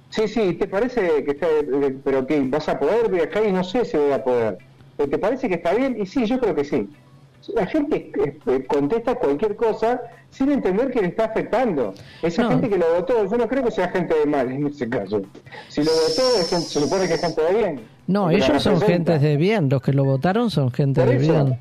Sí, 0.09 0.27
sí, 0.27 0.53
¿te 0.53 0.67
parece 0.67 1.25
que 1.25 1.31
está, 1.31 1.47
eh, 1.47 1.97
pero 2.03 2.25
que 2.25 2.39
vas 2.41 2.69
a 2.69 2.79
poder 2.79 3.09
viajar 3.09 3.45
y 3.45 3.51
no 3.51 3.63
sé 3.63 3.83
si 3.83 3.97
voy 3.97 4.11
a 4.11 4.23
poder? 4.23 4.59
¿Te 4.95 5.17
parece 5.17 5.49
que 5.49 5.55
está 5.55 5.73
bien? 5.73 5.99
Y 5.99 6.05
sí, 6.05 6.25
yo 6.25 6.39
creo 6.39 6.55
que 6.55 6.63
sí. 6.63 6.87
La 7.49 7.65
gente 7.65 8.11
eh, 8.23 8.65
contesta 8.67 9.15
cualquier 9.15 9.55
cosa 9.55 10.01
sin 10.29 10.51
entender 10.51 10.91
que 10.91 11.01
le 11.01 11.07
está 11.07 11.25
afectando. 11.25 11.93
Esa 12.21 12.47
gente 12.47 12.69
que 12.69 12.77
lo 12.77 12.85
votó, 12.95 13.29
yo 13.29 13.37
no 13.37 13.47
creo 13.47 13.63
que 13.65 13.71
sea 13.71 13.89
gente 13.89 14.15
de 14.17 14.25
mal 14.25 14.51
en 14.51 14.67
ese 14.67 14.87
caso. 14.89 15.21
Si 15.67 15.83
lo 15.83 15.91
votó, 15.91 16.21
se 16.43 16.61
supone 16.61 17.07
que 17.07 17.15
es 17.15 17.21
gente 17.21 17.41
de 17.41 17.53
bien. 17.53 17.81
No, 18.07 18.29
ellos 18.29 18.63
son 18.63 18.81
gente 18.81 19.19
de 19.19 19.37
bien, 19.37 19.69
los 19.69 19.81
que 19.81 19.93
lo 19.93 20.03
votaron 20.03 20.49
son 20.49 20.71
gente 20.71 21.05
de 21.05 21.17
bien. 21.17 21.59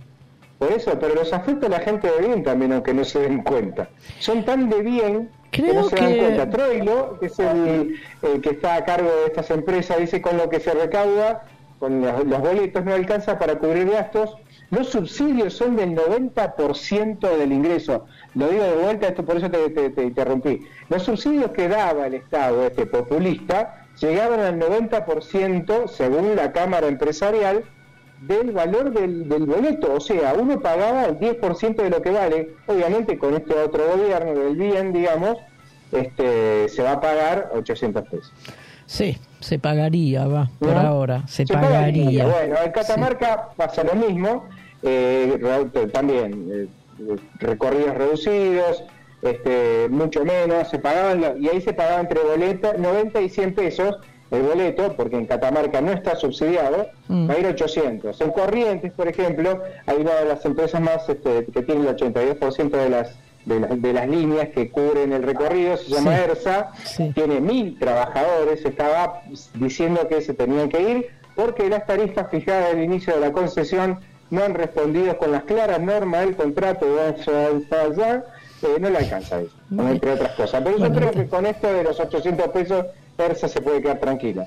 Por 0.58 0.70
eso, 0.70 0.96
pero 0.98 1.16
los 1.16 1.32
afecta 1.32 1.66
a 1.66 1.70
la 1.70 1.80
gente 1.80 2.08
de 2.08 2.26
bien 2.26 2.44
también, 2.44 2.72
aunque 2.72 2.94
no 2.94 3.04
se 3.04 3.18
den 3.18 3.42
cuenta. 3.42 3.88
Son 4.20 4.44
tan 4.44 4.70
de 4.70 4.80
bien 4.80 5.28
que 5.50 5.72
no 5.72 5.84
se 5.88 5.96
dan 5.96 6.16
cuenta. 6.16 6.50
Troilo, 6.50 7.18
que 7.18 7.26
es 7.26 7.38
el, 7.40 7.98
que 8.40 8.50
está 8.50 8.76
a 8.76 8.84
cargo 8.84 9.08
de 9.08 9.26
estas 9.26 9.50
empresas, 9.50 9.98
dice 9.98 10.22
con 10.22 10.36
lo 10.36 10.48
que 10.48 10.60
se 10.60 10.72
recauda, 10.72 11.42
con 11.80 12.00
los, 12.00 12.24
los 12.24 12.40
boletos 12.40 12.84
no 12.84 12.94
alcanza 12.94 13.40
para 13.40 13.58
cubrir 13.58 13.90
gastos 13.90 14.36
los 14.72 14.88
subsidios 14.88 15.52
son 15.52 15.76
del 15.76 15.94
90% 15.94 17.36
del 17.36 17.52
ingreso. 17.52 18.06
Lo 18.34 18.48
digo 18.48 18.64
de 18.64 18.76
vuelta, 18.76 19.08
esto 19.08 19.22
por 19.22 19.36
eso 19.36 19.50
te, 19.50 20.02
interrumpí. 20.02 20.66
Los 20.88 21.02
subsidios 21.02 21.50
que 21.50 21.68
daba 21.68 22.06
el 22.06 22.14
Estado, 22.14 22.66
este 22.66 22.86
populista, 22.86 23.86
llegaban 24.00 24.40
al 24.40 24.58
90%, 24.58 25.88
según 25.88 26.36
la 26.36 26.52
Cámara 26.52 26.88
Empresarial, 26.88 27.64
del 28.22 28.52
valor 28.52 28.92
del, 28.92 29.44
boleto. 29.44 29.92
O 29.92 30.00
sea, 30.00 30.32
uno 30.32 30.58
pagaba 30.58 31.04
el 31.04 31.18
10% 31.18 31.76
de 31.76 31.90
lo 31.90 32.00
que 32.00 32.10
vale. 32.10 32.54
Obviamente 32.66 33.18
con 33.18 33.34
este 33.34 33.52
otro 33.52 33.86
gobierno 33.94 34.32
del 34.32 34.56
bien, 34.56 34.94
digamos, 34.94 35.36
este, 35.92 36.70
se 36.70 36.82
va 36.82 36.92
a 36.92 37.00
pagar 37.02 37.50
800 37.54 38.08
pesos. 38.08 38.32
Sí, 38.86 39.18
se 39.42 39.58
pagaría, 39.58 40.26
va, 40.26 40.50
por 40.58 40.74
ahora, 40.74 41.26
se, 41.26 41.46
pagaría. 41.46 42.26
Bueno, 42.26 42.56
en 42.64 42.72
Catamarca 42.72 43.48
pasa 43.56 43.84
lo 43.84 43.94
mismo 43.94 44.44
eh, 44.82 45.88
también 45.92 46.68
recorridos 47.38 47.94
reducidos, 47.94 48.84
este, 49.22 49.88
mucho 49.88 50.24
menos, 50.24 50.68
se 50.68 50.78
pagaban, 50.78 51.42
y 51.42 51.48
ahí 51.48 51.60
se 51.60 51.72
pagaba 51.72 52.00
entre 52.00 52.20
boletas 52.20 52.78
90 52.78 53.20
y 53.20 53.28
100 53.28 53.54
pesos 53.54 53.96
el 54.30 54.42
boleto, 54.42 54.94
porque 54.96 55.16
en 55.16 55.26
Catamarca 55.26 55.80
no 55.82 55.92
está 55.92 56.16
subsidiado, 56.16 56.88
mm. 57.08 57.28
va 57.28 57.34
a 57.34 57.38
ir 57.38 57.46
800. 57.46 58.18
En 58.18 58.30
Corrientes, 58.30 58.92
por 58.92 59.06
ejemplo, 59.06 59.62
hay 59.86 59.98
una 59.98 60.14
de 60.14 60.24
las 60.24 60.44
empresas 60.46 60.80
más 60.80 61.06
este, 61.08 61.44
que 61.52 61.62
tiene 61.62 61.86
el 61.88 61.96
82% 61.96 62.70
de 62.70 62.88
las, 62.88 63.14
de, 63.44 63.92
las 63.92 64.08
líneas 64.08 64.48
que 64.50 64.70
cubren 64.70 65.12
el 65.12 65.22
recorrido, 65.22 65.76
se 65.76 65.90
llama 65.90 66.16
ERSA, 66.16 66.72
tiene 67.14 67.40
mil 67.40 67.78
trabajadores, 67.78 68.64
estaba 68.64 69.22
diciendo 69.54 70.06
que 70.08 70.20
se 70.20 70.34
tenían 70.34 70.68
que 70.68 70.80
ir 70.82 71.06
porque 71.34 71.68
las 71.68 71.86
tarifas 71.86 72.30
fijadas 72.30 72.72
al 72.72 72.82
inicio 72.82 73.14
de 73.14 73.20
la 73.20 73.32
concesión 73.32 74.00
no 74.30 74.44
han 74.44 74.54
respondido 74.54 75.16
con 75.18 75.32
las 75.32 75.44
claras 75.44 75.80
normas 75.80 76.22
del 76.22 76.36
contrato 76.36 76.86
de 76.86 77.02
allá, 77.76 78.24
eh, 78.62 78.76
no 78.80 78.90
le 78.90 78.98
alcanza 78.98 79.40
eso, 79.40 79.54
entre 79.70 80.12
otras 80.12 80.32
cosas. 80.32 80.62
Pero 80.64 80.78
yo 80.78 80.92
creo 80.92 81.10
que 81.10 81.26
con 81.26 81.46
esto 81.46 81.72
de 81.72 81.84
los 81.84 81.98
800 81.98 82.48
pesos 82.48 82.86
Persa 83.26 83.48
se 83.48 83.60
puede 83.60 83.80
quedar 83.80 84.00
tranquila. 84.00 84.46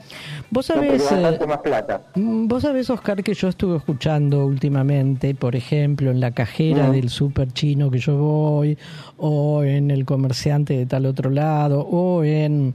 Vos 0.50 0.66
sabés, 0.66 1.10
eh, 1.12 1.40
más 1.48 1.60
plata. 1.60 2.02
Mm, 2.16 2.48
vos 2.48 2.64
sabés, 2.64 2.90
Oscar, 2.90 3.24
que 3.24 3.34
yo 3.34 3.48
estuve 3.48 3.78
escuchando 3.78 4.46
últimamente, 4.46 5.34
por 5.34 5.56
ejemplo, 5.56 6.12
en 6.12 6.20
la 6.20 6.32
cajera 6.32 6.90
del 6.90 7.10
super 7.10 7.52
chino 7.54 7.90
que 7.90 8.00
yo 8.00 8.18
voy, 8.18 8.78
o 9.18 9.64
en 9.64 9.92
el 9.92 10.06
comerciante 10.06 10.76
de 10.78 10.86
tal 10.86 11.06
otro 11.06 11.30
lado, 11.30 11.82
o 11.82 12.24
en 12.24 12.74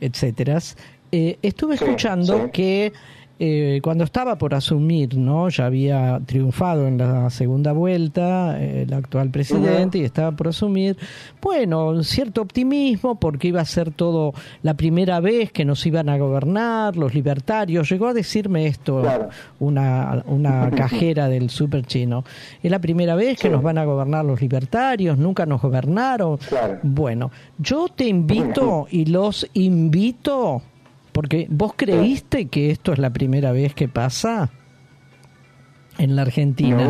etcétera. 0.00 0.58
Eh, 1.12 1.38
estuve 1.42 1.74
escuchando 1.74 2.50
que 2.50 2.92
eh, 3.38 3.80
cuando 3.82 4.04
estaba 4.04 4.36
por 4.36 4.54
asumir, 4.54 5.16
¿no? 5.16 5.48
Ya 5.48 5.66
había 5.66 6.20
triunfado 6.24 6.86
en 6.86 6.98
la 6.98 7.28
segunda 7.30 7.72
vuelta 7.72 8.60
eh, 8.60 8.82
el 8.82 8.92
actual 8.94 9.30
presidente 9.30 9.98
y 9.98 10.04
estaba 10.04 10.32
por 10.32 10.48
asumir, 10.48 10.96
bueno, 11.40 12.02
cierto 12.02 12.42
optimismo 12.42 13.18
porque 13.18 13.48
iba 13.48 13.60
a 13.60 13.64
ser 13.64 13.90
todo 13.90 14.32
la 14.62 14.74
primera 14.74 15.20
vez 15.20 15.50
que 15.50 15.64
nos 15.64 15.84
iban 15.86 16.08
a 16.08 16.18
gobernar 16.18 16.96
los 16.96 17.14
libertarios. 17.14 17.90
Llegó 17.90 18.08
a 18.08 18.14
decirme 18.14 18.66
esto 18.66 19.02
una, 19.58 20.22
una 20.26 20.70
cajera 20.76 21.28
del 21.28 21.50
super 21.50 21.84
chino. 21.84 22.24
Es 22.62 22.70
la 22.70 22.80
primera 22.80 23.14
vez 23.14 23.38
que 23.38 23.50
nos 23.50 23.62
van 23.62 23.78
a 23.78 23.84
gobernar 23.84 24.24
los 24.24 24.40
libertarios, 24.40 25.18
nunca 25.18 25.46
nos 25.46 25.60
gobernaron. 25.60 26.38
Bueno, 26.82 27.30
yo 27.58 27.88
te 27.88 28.06
invito 28.06 28.86
y 28.90 29.06
los 29.06 29.48
invito 29.54 30.62
porque 31.12 31.46
vos 31.50 31.72
creíste 31.76 32.46
que 32.46 32.70
esto 32.70 32.92
es 32.92 32.98
la 32.98 33.10
primera 33.10 33.52
vez 33.52 33.74
que 33.74 33.88
pasa 33.88 34.50
en 35.98 36.16
la 36.16 36.22
Argentina. 36.22 36.88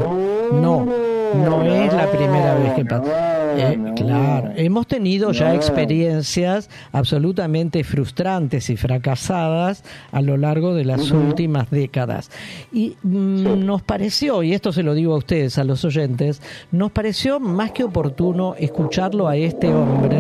No, 0.53 0.87
no, 1.35 1.63
es 1.65 1.93
la 1.93 2.11
primera 2.11 2.55
vez 2.55 2.73
que 2.75 2.85
pasa. 2.85 3.39
Eh, 3.55 3.79
claro, 3.97 4.53
hemos 4.57 4.87
tenido 4.87 5.33
ya 5.33 5.55
experiencias 5.55 6.71
absolutamente 6.93 7.85
frustrantes 7.85 8.71
y 8.71 8.77
fracasadas 8.77 9.85
a 10.11 10.23
lo 10.23 10.39
largo 10.39 10.75
de 10.75 10.85
las 10.85 11.11
últimas 11.11 11.71
décadas. 11.71 12.31
Y 12.73 12.97
mm, 13.03 13.65
nos 13.67 13.83
pareció, 13.83 14.43
y 14.43 14.55
esto 14.55 14.73
se 14.73 14.83
lo 14.83 14.95
digo 14.95 15.15
a 15.15 15.19
ustedes, 15.19 15.59
a 15.59 15.65
los 15.65 15.85
oyentes, 15.85 16.41
nos 16.71 16.93
pareció 16.93 17.41
más 17.41 17.73
que 17.73 17.85
oportuno 17.85 18.55
escucharlo 18.57 19.29
a 19.29 19.37
este 19.37 19.69
hombre. 19.69 20.19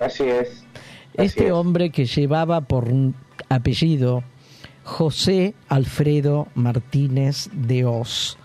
Así 0.00 0.24
es 0.24 0.63
este 1.14 1.52
hombre 1.52 1.90
que 1.90 2.06
llevaba 2.06 2.62
por 2.62 2.90
apellido 3.48 4.24
José 4.82 5.54
Alfredo 5.68 6.48
Martínez 6.54 7.48
de 7.52 7.84
Oz, 7.84 8.36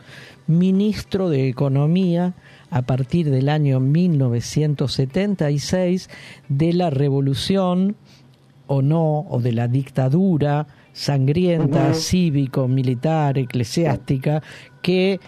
ministro 0.48 1.30
de 1.30 1.48
Economía 1.50 2.36
a 2.70 2.84
partir 2.84 3.30
del 3.30 3.50
año 3.50 3.80
1976 3.80 6.10
de 6.48 6.74
la 6.74 6.90
revolución 6.90 7.96
o 8.68 8.82
no, 8.82 9.20
o 9.22 9.42
de 9.42 9.52
la 9.52 9.68
dictadura 9.68 10.68
sangrienta, 10.94 11.94
cívico, 11.94 12.68
militar, 12.68 13.38
eclesiástica, 13.38 14.42
que 14.82 15.20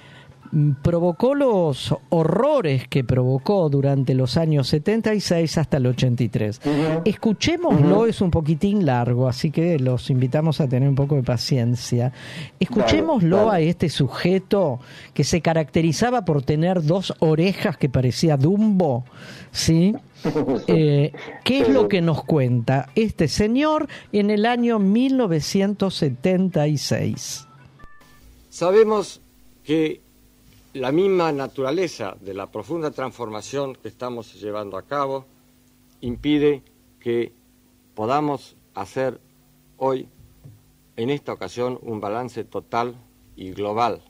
provocó 0.81 1.35
los 1.35 1.95
horrores 2.09 2.87
que 2.87 3.03
provocó 3.03 3.69
durante 3.69 4.13
los 4.13 4.37
años 4.37 4.67
76 4.67 5.57
hasta 5.57 5.77
el 5.77 5.87
83. 5.87 6.61
Escuchémoslo, 7.05 8.05
es 8.05 8.21
un 8.21 8.29
poquitín 8.31 8.85
largo, 8.85 9.27
así 9.27 9.51
que 9.51 9.79
los 9.79 10.09
invitamos 10.09 10.59
a 10.59 10.67
tener 10.67 10.89
un 10.89 10.95
poco 10.95 11.15
de 11.15 11.23
paciencia. 11.23 12.11
Escuchémoslo 12.59 13.49
a 13.49 13.61
este 13.61 13.89
sujeto 13.89 14.79
que 15.13 15.23
se 15.23 15.41
caracterizaba 15.41 16.25
por 16.25 16.43
tener 16.43 16.83
dos 16.83 17.13
orejas 17.19 17.77
que 17.77 17.89
parecía 17.89 18.37
Dumbo, 18.37 19.05
¿sí? 19.51 19.95
Eh, 20.67 21.13
¿Qué 21.43 21.61
es 21.61 21.69
lo 21.69 21.87
que 21.87 21.99
nos 21.99 22.23
cuenta 22.23 22.89
este 22.93 23.27
señor 23.27 23.87
en 24.11 24.29
el 24.29 24.45
año 24.45 24.77
1976? 24.77 27.47
Sabemos 28.49 29.19
que 29.63 30.01
la 30.73 30.91
misma 30.91 31.31
naturaleza 31.31 32.15
de 32.21 32.33
la 32.33 32.49
profunda 32.49 32.91
transformación 32.91 33.75
que 33.75 33.89
estamos 33.89 34.39
llevando 34.39 34.77
a 34.77 34.83
cabo 34.83 35.25
impide 35.99 36.63
que 36.99 37.33
podamos 37.93 38.55
hacer 38.73 39.19
hoy, 39.77 40.07
en 40.95 41.09
esta 41.09 41.33
ocasión, 41.33 41.77
un 41.81 41.99
balance 41.99 42.45
total 42.45 42.95
y 43.35 43.51
global 43.51 44.01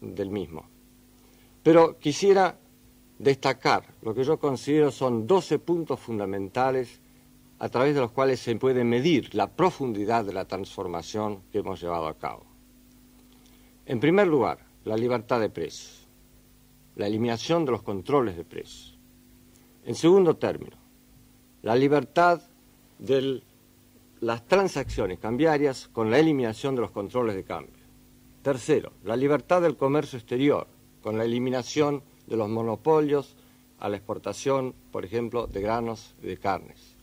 del 0.00 0.30
mismo. 0.30 0.66
Pero 1.62 1.98
quisiera 1.98 2.58
destacar 3.18 3.84
lo 4.02 4.12
que 4.14 4.24
yo 4.24 4.38
considero 4.38 4.90
son 4.90 5.26
12 5.26 5.60
puntos 5.60 6.00
fundamentales 6.00 7.00
a 7.58 7.68
través 7.68 7.94
de 7.94 8.00
los 8.00 8.10
cuales 8.10 8.40
se 8.40 8.56
puede 8.56 8.84
medir 8.84 9.34
la 9.34 9.46
profundidad 9.46 10.24
de 10.24 10.32
la 10.32 10.46
transformación 10.46 11.42
que 11.52 11.58
hemos 11.58 11.80
llevado 11.80 12.08
a 12.08 12.14
cabo. 12.14 12.44
En 13.86 14.00
primer 14.00 14.26
lugar, 14.26 14.65
la 14.86 14.96
libertad 14.96 15.40
de 15.40 15.50
precios, 15.50 16.06
la 16.94 17.08
eliminación 17.08 17.64
de 17.64 17.72
los 17.72 17.82
controles 17.82 18.36
de 18.36 18.44
precios. 18.44 18.96
En 19.84 19.96
segundo 19.96 20.36
término, 20.36 20.76
la 21.62 21.74
libertad 21.74 22.40
de 23.00 23.42
las 24.20 24.46
transacciones 24.46 25.18
cambiarias 25.18 25.88
con 25.88 26.08
la 26.08 26.20
eliminación 26.20 26.76
de 26.76 26.82
los 26.82 26.92
controles 26.92 27.34
de 27.34 27.42
cambio. 27.42 27.84
Tercero, 28.42 28.92
la 29.02 29.16
libertad 29.16 29.60
del 29.60 29.76
comercio 29.76 30.20
exterior 30.20 30.68
con 31.02 31.18
la 31.18 31.24
eliminación 31.24 32.04
de 32.28 32.36
los 32.36 32.48
monopolios 32.48 33.34
a 33.80 33.88
la 33.88 33.96
exportación, 33.96 34.72
por 34.92 35.04
ejemplo, 35.04 35.48
de 35.48 35.62
granos 35.62 36.14
y 36.22 36.26
de 36.26 36.38
carnes. 36.38 36.94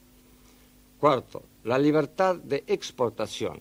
Cuarto, 1.01 1.43
la 1.65 1.77
libertad 1.77 2.37
de 2.37 2.63
exportación 2.65 3.59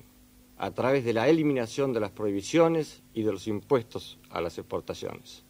a 0.63 0.71
través 0.71 1.05
de 1.05 1.13
la 1.13 1.29
eliminación 1.29 1.93
de 1.93 1.99
las 1.99 2.13
prohibiciones 2.13 3.03
y 3.15 3.25
de 3.25 3.33
los 3.33 3.49
impuestos 3.49 4.21
a 4.31 4.41
las 4.41 4.59
exportaciones. 4.59 5.43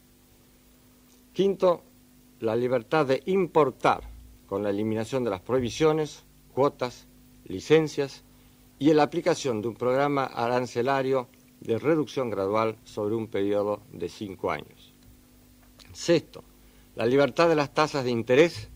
Quinto, 1.35 1.83
la 2.41 2.57
libertad 2.57 3.05
de 3.05 3.23
importar 3.27 4.09
con 4.47 4.63
la 4.63 4.71
eliminación 4.71 5.23
de 5.23 5.29
las 5.29 5.43
prohibiciones, 5.43 6.25
cuotas, 6.55 7.09
licencias 7.45 8.25
y 8.79 8.91
la 8.95 9.03
aplicación 9.03 9.61
de 9.61 9.69
un 9.69 9.75
programa 9.75 10.25
arancelario 10.25 11.29
de 11.61 11.79
reducción 11.79 12.31
gradual 12.31 12.79
sobre 12.85 13.15
un 13.15 13.27
periodo 13.27 13.83
de 13.93 14.09
cinco 14.09 14.51
años. 14.51 14.95
Sexto, 15.93 16.43
la 16.97 17.05
libertad 17.05 17.51
de 17.51 17.57
las 17.57 17.75
tasas 17.75 18.05
de 18.05 18.11
interés 18.11 18.71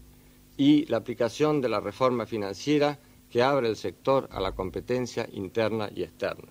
y 0.59 0.85
la 0.85 0.99
aplicación 0.99 1.63
de 1.63 1.71
la 1.71 1.81
reforma 1.81 2.27
financiera 2.27 2.99
que 3.37 3.43
abre 3.43 3.69
el 3.69 3.77
sector 3.77 4.31
a 4.33 4.41
la 4.41 4.53
competencia 4.53 5.29
interna 5.31 5.91
y 5.95 6.05
externa. 6.05 6.49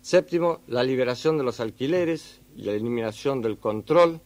Séptimo, 0.00 0.60
la 0.68 0.84
liberación 0.84 1.36
de 1.36 1.42
los 1.42 1.58
alquileres 1.58 2.40
y 2.54 2.62
la 2.62 2.70
eliminación 2.70 3.42
del 3.42 3.58
control 3.58 4.20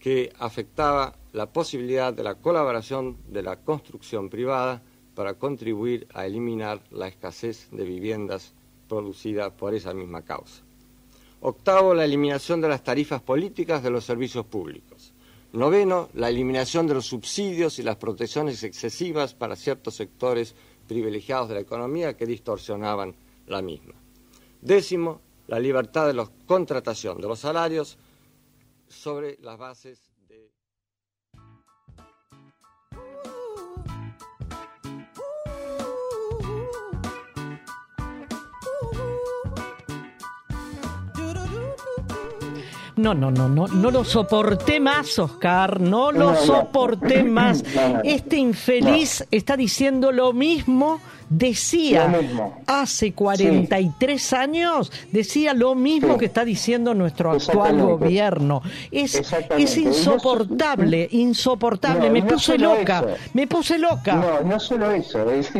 que 0.00 0.32
afectaba 0.40 1.14
la 1.32 1.46
posibilidad 1.46 2.12
de 2.12 2.24
la 2.24 2.34
colaboración 2.34 3.18
de 3.28 3.40
la 3.40 3.60
construcción 3.60 4.28
privada 4.28 4.82
para 5.14 5.34
contribuir 5.34 6.08
a 6.12 6.26
eliminar 6.26 6.82
la 6.90 7.06
escasez 7.06 7.68
de 7.70 7.84
viviendas 7.84 8.52
producida 8.88 9.56
por 9.56 9.76
esa 9.76 9.94
misma 9.94 10.22
causa. 10.22 10.64
Octavo, 11.40 11.94
la 11.94 12.04
eliminación 12.04 12.60
de 12.60 12.68
las 12.68 12.82
tarifas 12.82 13.22
políticas 13.22 13.80
de 13.84 13.90
los 13.90 14.04
servicios 14.04 14.44
públicos. 14.44 15.12
Noveno, 15.52 16.08
la 16.14 16.28
eliminación 16.28 16.88
de 16.88 16.94
los 16.94 17.06
subsidios 17.06 17.78
y 17.78 17.84
las 17.84 17.96
protecciones 17.96 18.64
excesivas 18.64 19.34
para 19.34 19.54
ciertos 19.54 19.94
sectores 19.94 20.56
privilegiados 20.90 21.48
de 21.48 21.54
la 21.54 21.60
economía 21.60 22.16
que 22.16 22.26
distorsionaban 22.26 23.14
la 23.46 23.62
misma. 23.62 23.94
Décimo, 24.60 25.20
la 25.46 25.60
libertad 25.60 26.08
de 26.08 26.14
la 26.14 26.28
contratación 26.46 27.20
de 27.20 27.28
los 27.28 27.38
salarios 27.38 27.96
sobre 28.88 29.38
las 29.40 29.56
bases 29.56 30.09
No, 43.00 43.14
no, 43.14 43.30
no, 43.30 43.48
no, 43.48 43.66
no 43.66 43.90
lo 43.90 44.04
soporté 44.04 44.78
más, 44.78 45.18
Oscar, 45.18 45.80
no 45.80 46.12
lo 46.12 46.36
soporté 46.36 47.24
más. 47.24 47.64
Este 48.04 48.36
infeliz 48.36 49.26
está 49.30 49.56
diciendo 49.56 50.12
lo 50.12 50.34
mismo, 50.34 51.00
decía 51.30 52.12
hace 52.66 53.14
43 53.14 54.32
años, 54.34 54.92
decía 55.12 55.54
lo 55.54 55.74
mismo 55.74 56.18
que 56.18 56.26
está 56.26 56.44
diciendo 56.44 56.92
nuestro 56.92 57.30
actual 57.30 57.80
gobierno. 57.80 58.60
Es, 58.90 59.32
es 59.56 59.78
insoportable, 59.78 61.08
insoportable, 61.10 62.10
me 62.10 62.22
puse 62.22 62.58
loca, 62.58 63.02
me 63.32 63.46
puse 63.46 63.78
loca. 63.78 64.14
No, 64.14 64.42
no 64.42 64.60
solo 64.60 64.90
eso, 64.90 65.30
es, 65.30 65.50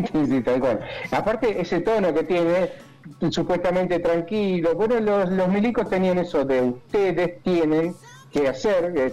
Aparte, 1.11 1.59
ese 1.59 1.81
tono 1.81 2.13
que 2.13 2.25
tiene 2.25 2.90
supuestamente 3.29 3.99
tranquilo. 3.99 4.75
Bueno, 4.75 4.99
los, 5.01 5.31
los 5.31 5.49
milicos 5.49 5.89
tenían 5.89 6.19
eso 6.19 6.45
de 6.45 6.63
ustedes 6.63 7.43
tienen 7.43 7.95
que 8.33 8.49
hacer, 8.49 9.13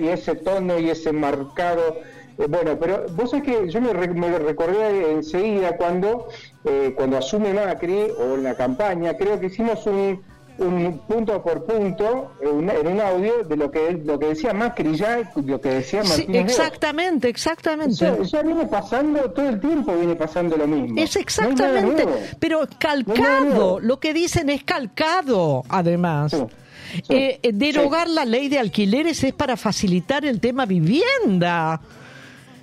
y 0.00 0.08
ese 0.08 0.34
tono 0.36 0.78
y 0.78 0.90
ese 0.90 1.12
marcado. 1.12 1.96
Eh, 2.38 2.46
bueno, 2.48 2.76
pero 2.78 3.06
vos 3.10 3.30
sabés 3.30 3.44
que 3.44 3.70
yo 3.70 3.80
me, 3.80 3.92
me 3.94 4.38
recordé 4.38 5.12
enseguida 5.12 5.76
cuando, 5.76 6.28
eh, 6.64 6.92
cuando 6.96 7.18
asume 7.18 7.54
Macri 7.54 8.08
o 8.18 8.34
en 8.34 8.44
la 8.44 8.54
campaña, 8.54 9.16
creo 9.16 9.38
que 9.38 9.46
hicimos 9.46 9.86
un, 9.86 10.22
un 10.60 10.98
punto 11.06 11.42
por 11.42 11.64
punto 11.64 12.32
en 12.40 12.86
un 12.86 13.00
audio 13.00 13.44
de 13.44 13.56
lo 13.56 13.70
que 13.70 13.92
lo 14.04 14.18
que 14.18 14.26
decía 14.26 14.52
Macri 14.52 14.94
ya, 14.96 15.30
lo 15.34 15.60
que 15.60 15.68
decía 15.70 16.02
Martínez 16.02 16.44
exactamente, 16.44 17.28
exactamente. 17.28 18.12
ya 18.24 18.42
viene 18.42 18.66
pasando 18.66 19.30
todo 19.30 19.48
el 19.48 19.60
tiempo, 19.60 19.94
viene 19.96 20.14
pasando 20.16 20.56
lo 20.56 20.66
mismo. 20.66 21.00
Es 21.00 21.16
exactamente, 21.16 22.06
pero 22.38 22.60
calcado, 22.78 23.80
lo 23.80 23.98
que 23.98 24.12
dicen 24.12 24.50
es 24.50 24.64
calcado, 24.64 25.64
además. 25.68 26.34
Eh, 27.08 27.38
eh, 27.42 27.52
derogar 27.52 28.08
la 28.08 28.24
ley 28.24 28.48
de 28.48 28.58
alquileres 28.58 29.22
es 29.22 29.32
para 29.32 29.56
facilitar 29.56 30.24
el 30.24 30.40
tema 30.40 30.66
vivienda. 30.66 31.80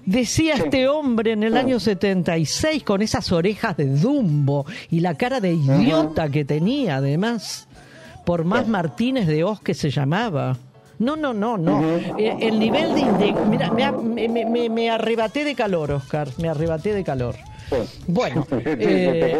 Decía 0.05 0.55
este 0.55 0.87
hombre 0.87 1.33
en 1.33 1.43
el 1.43 1.57
año 1.57 1.81
76 1.81 2.83
con 2.83 3.01
esas 3.01 3.29
orejas 3.33 3.75
de 3.75 3.87
Dumbo 3.87 4.65
y 4.89 5.01
la 5.01 5.15
cara 5.15 5.41
de 5.41 5.51
idiota 5.53 6.29
que 6.29 6.45
tenía 6.45 6.97
además 6.97 7.66
por 8.27 8.43
más 8.43 8.67
Martínez 8.67 9.25
de 9.25 9.45
Oz 9.45 9.61
que 9.61 9.73
se 9.73 9.89
llamaba. 9.89 10.57
No, 10.99 11.15
no, 11.15 11.33
no, 11.33 11.57
no. 11.57 11.81
Eh, 12.17 12.35
el 12.41 12.59
nivel 12.59 12.93
de... 12.93 13.33
Mira, 13.49 13.71
me, 13.71 14.69
me, 14.69 14.89
arrebaté 14.89 15.45
de 15.45 15.55
calor, 15.55 15.91
Oscar, 15.91 16.27
me 16.37 16.49
arrebaté 16.49 16.93
de 16.93 17.05
calor. 17.05 17.35
Bueno, 18.05 18.45
eh, 18.51 19.39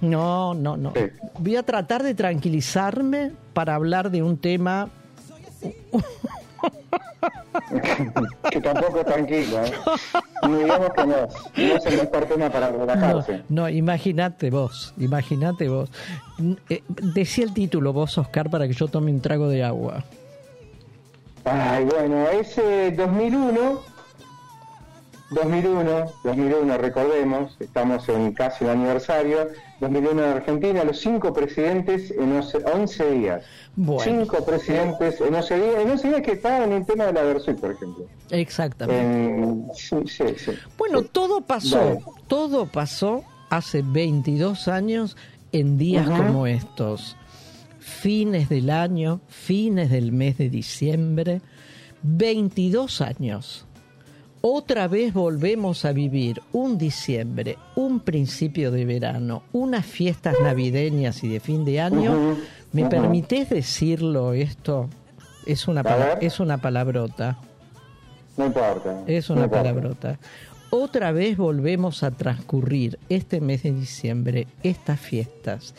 no, 0.00 0.54
no, 0.54 0.76
no. 0.76 0.92
Voy 1.40 1.56
a 1.56 1.64
tratar 1.64 2.04
de 2.04 2.14
tranquilizarme 2.14 3.32
para 3.52 3.74
hablar 3.74 4.12
de 4.12 4.22
un 4.22 4.36
tema 4.38 4.90
que 8.50 8.60
tampoco 8.60 9.04
tranquilo, 9.04 9.64
¿eh? 9.64 9.72
No 10.42 10.58
digamos 10.58 10.90
que 10.90 11.06
no, 11.06 11.16
no 11.16 11.76
es 11.76 11.86
el 11.86 11.96
mejor 11.96 12.24
tema 12.26 12.50
para 12.50 12.70
relajarse. 12.70 13.42
No, 13.48 13.68
imagínate 13.68 14.50
vos, 14.50 14.94
imagínate 14.98 15.68
vos. 15.68 15.90
Eh, 16.68 16.82
decía 16.88 17.44
el 17.44 17.54
título 17.54 17.92
vos, 17.92 18.16
Oscar, 18.18 18.50
para 18.50 18.66
que 18.66 18.74
yo 18.74 18.88
tome 18.88 19.10
un 19.10 19.20
trago 19.20 19.48
de 19.48 19.64
agua. 19.64 20.04
Ay, 21.44 21.84
bueno, 21.84 22.28
ese 22.28 22.92
2001, 22.92 23.80
2001, 25.30 26.04
2001, 26.24 26.78
recordemos, 26.78 27.56
estamos 27.58 28.08
en 28.08 28.32
casi 28.32 28.64
un 28.64 28.70
aniversario, 28.70 29.48
2001 29.80 30.22
en 30.22 30.28
Argentina, 30.28 30.84
los 30.84 30.98
cinco 30.98 31.32
presidentes 31.32 32.10
en 32.10 32.32
11 32.32 33.10
días. 33.12 33.44
Cinco 34.02 34.44
presidentes 34.44 35.20
en 35.20 35.34
11 35.34 35.56
días, 35.56 35.74
en 35.80 35.90
11 35.90 36.08
días 36.08 36.22
que 36.22 36.32
estaban 36.32 36.62
en 36.64 36.72
el 36.72 36.86
tema 36.86 37.06
de 37.06 37.12
la 37.12 37.22
versión, 37.22 37.56
por 37.56 37.70
ejemplo. 37.70 38.06
Exactamente. 38.30 39.72
bueno, 40.76 41.02
todo 41.02 41.40
pasó, 41.42 41.98
todo 42.26 42.66
pasó 42.66 43.24
hace 43.50 43.82
22 43.82 44.68
años 44.68 45.16
en 45.52 45.78
días 45.78 46.08
como 46.08 46.46
estos. 46.46 47.16
Fines 47.78 48.48
del 48.48 48.70
año, 48.70 49.20
fines 49.28 49.90
del 49.90 50.12
mes 50.12 50.36
de 50.38 50.50
diciembre, 50.50 51.40
22 52.02 53.00
años. 53.00 53.67
Otra 54.40 54.86
vez 54.88 55.12
volvemos 55.12 55.84
a 55.84 55.92
vivir 55.92 56.42
un 56.52 56.78
diciembre, 56.78 57.58
un 57.74 58.00
principio 58.00 58.70
de 58.70 58.84
verano, 58.84 59.42
unas 59.52 59.84
fiestas 59.84 60.36
navideñas 60.42 61.24
y 61.24 61.28
de 61.28 61.40
fin 61.40 61.64
de 61.64 61.80
año 61.80 62.36
¿Me 62.72 62.84
permites 62.86 63.48
decirlo 63.48 64.34
esto? 64.34 64.88
Es 65.46 65.68
una, 65.68 65.80
es 66.20 66.38
una 66.38 66.58
palabrota. 66.58 67.38
No 68.36 68.46
importa. 68.46 69.02
Es 69.06 69.30
una 69.30 69.48
palabrota. 69.48 70.18
Otra 70.70 71.12
vez 71.12 71.38
volvemos 71.38 72.02
a 72.02 72.10
transcurrir 72.10 72.98
este 73.08 73.40
mes 73.40 73.62
de 73.62 73.72
diciembre, 73.72 74.46
estas 74.62 75.00
fiestas, 75.00 75.74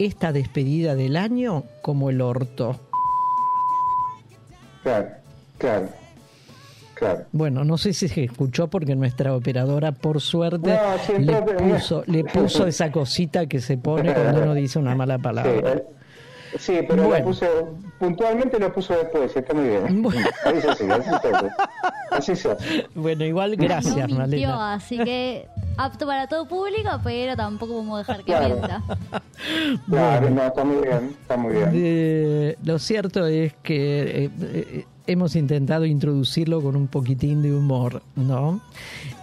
esta 0.00 0.32
despedida 0.32 0.96
del 0.96 1.16
año 1.16 1.62
como 1.82 2.10
el 2.10 2.20
orto. 2.20 2.80
Claro, 4.82 5.08
claro. 5.56 5.88
Claro. 6.98 7.26
Bueno, 7.32 7.64
no 7.64 7.78
sé 7.78 7.92
si 7.92 8.08
se 8.08 8.24
escuchó 8.24 8.68
porque 8.68 8.96
nuestra 8.96 9.34
operadora, 9.34 9.92
por 9.92 10.20
suerte, 10.20 10.76
le, 11.18 11.42
puso, 11.42 12.02
le 12.06 12.24
puso 12.24 12.66
esa 12.66 12.90
cosita 12.90 13.46
que 13.46 13.60
se 13.60 13.78
pone 13.78 14.12
cuando 14.12 14.42
uno 14.42 14.54
dice 14.54 14.78
una 14.78 14.94
mala 14.94 15.18
palabra. 15.18 15.82
Sí, 16.58 16.78
pero 16.88 17.10
lo 17.10 17.24
puse, 17.24 17.46
puntualmente 17.98 18.58
lo 18.58 18.72
puso 18.72 18.94
después, 18.94 19.36
está 19.36 19.52
muy 19.54 19.68
bien. 19.68 20.02
Bueno. 20.02 20.26
Así 20.44 20.60
se 20.60 20.92
así 22.10 22.36
se 22.36 22.56
Bueno, 22.94 23.24
igual 23.24 23.56
gracias, 23.56 24.08
no 24.08 24.60
Así 24.60 24.98
que 24.98 25.46
apto 25.76 26.06
para 26.06 26.26
todo 26.26 26.48
público, 26.48 26.88
pero 27.04 27.36
tampoco 27.36 27.74
podemos 27.74 27.98
dejar 27.98 28.18
que 28.18 28.32
claro. 28.32 28.46
mienta. 28.48 28.82
Claro, 29.88 30.30
no, 30.30 30.42
está 30.42 30.64
muy 30.64 30.82
bien, 30.82 31.16
está 31.20 31.36
muy 31.36 31.54
bien. 31.54 31.70
Eh, 31.74 32.56
lo 32.64 32.78
cierto 32.78 33.26
es 33.26 33.54
que 33.62 34.24
eh, 34.24 34.30
eh, 34.40 34.84
hemos 35.08 35.34
intentado 35.36 35.86
introducirlo 35.86 36.62
con 36.62 36.76
un 36.76 36.86
poquitín 36.86 37.42
de 37.42 37.52
humor, 37.52 38.02
¿no? 38.14 38.60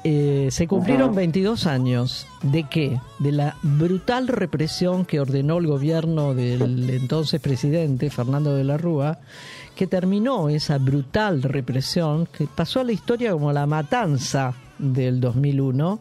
Eh, 0.03 0.49
se 0.51 0.67
cumplieron 0.67 1.15
22 1.15 1.67
años 1.67 2.27
de 2.41 2.63
qué? 2.63 2.99
De 3.19 3.31
la 3.31 3.55
brutal 3.61 4.27
represión 4.27 5.05
que 5.05 5.19
ordenó 5.19 5.59
el 5.59 5.67
gobierno 5.67 6.33
del 6.33 6.89
entonces 6.89 7.39
presidente 7.39 8.09
Fernando 8.09 8.55
de 8.55 8.63
la 8.63 8.77
Rúa, 8.77 9.19
que 9.75 9.85
terminó 9.85 10.49
esa 10.49 10.79
brutal 10.79 11.43
represión 11.43 12.27
que 12.27 12.47
pasó 12.47 12.79
a 12.79 12.83
la 12.83 12.91
historia 12.91 13.31
como 13.31 13.53
la 13.53 13.67
matanza 13.67 14.55
del 14.79 15.21
2001, 15.21 15.99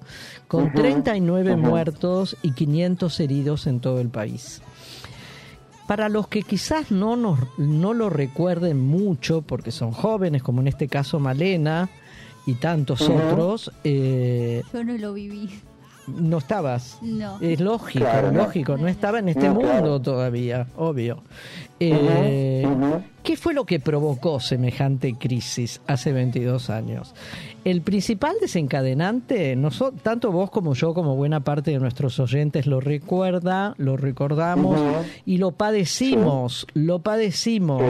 con 0.48 0.72
39 0.72 1.56
muertos 1.56 2.36
y 2.42 2.52
500 2.52 3.20
heridos 3.20 3.66
en 3.66 3.80
todo 3.80 4.00
el 4.00 4.08
país. 4.08 4.62
Para 5.86 6.08
los 6.08 6.28
que 6.28 6.42
quizás 6.42 6.90
no, 6.90 7.14
nos, 7.16 7.38
no 7.58 7.92
lo 7.92 8.08
recuerden 8.08 8.80
mucho, 8.80 9.42
porque 9.42 9.70
son 9.70 9.92
jóvenes, 9.92 10.42
como 10.42 10.60
en 10.62 10.68
este 10.68 10.88
caso 10.88 11.20
Malena 11.20 11.90
y 12.46 12.54
tantos 12.54 13.02
otros. 13.02 13.70
Eh, 13.84 14.62
Yo 14.72 14.82
no 14.84 14.96
lo 14.96 15.12
viví. 15.12 15.50
No 16.06 16.38
estabas. 16.38 16.98
No. 17.02 17.38
Es 17.40 17.60
lógico, 17.60 18.06
lógico. 18.32 18.76
No 18.76 18.88
estaba 18.88 19.18
en 19.18 19.28
este 19.30 19.50
mundo 19.50 20.00
todavía, 20.00 20.66
obvio. 20.76 21.22
Eh, 21.80 22.66
¿Qué 23.22 23.36
fue 23.36 23.54
lo 23.54 23.64
que 23.64 23.80
provocó 23.80 24.38
semejante 24.38 25.14
crisis 25.14 25.80
hace 25.86 26.12
22 26.12 26.70
años? 26.70 27.14
El 27.64 27.80
principal 27.80 28.36
desencadenante, 28.40 29.56
no 29.56 29.70
tanto 30.02 30.30
vos 30.30 30.50
como 30.50 30.74
yo, 30.74 30.92
como 30.92 31.16
buena 31.16 31.40
parte 31.40 31.70
de 31.70 31.78
nuestros 31.78 32.20
oyentes 32.20 32.66
lo 32.66 32.80
recuerda, 32.80 33.74
lo 33.78 33.96
recordamos 33.96 34.78
y 35.24 35.38
lo 35.38 35.52
padecimos, 35.52 36.66
lo 36.74 36.98
padecimos. 36.98 37.82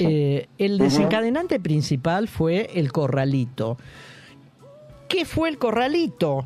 Eh, 0.00 0.48
el 0.58 0.78
desencadenante 0.78 1.60
principal 1.60 2.26
fue 2.26 2.70
el 2.74 2.90
corralito. 2.90 3.78
¿Qué 5.08 5.24
fue 5.24 5.48
el 5.48 5.58
corralito? 5.58 6.44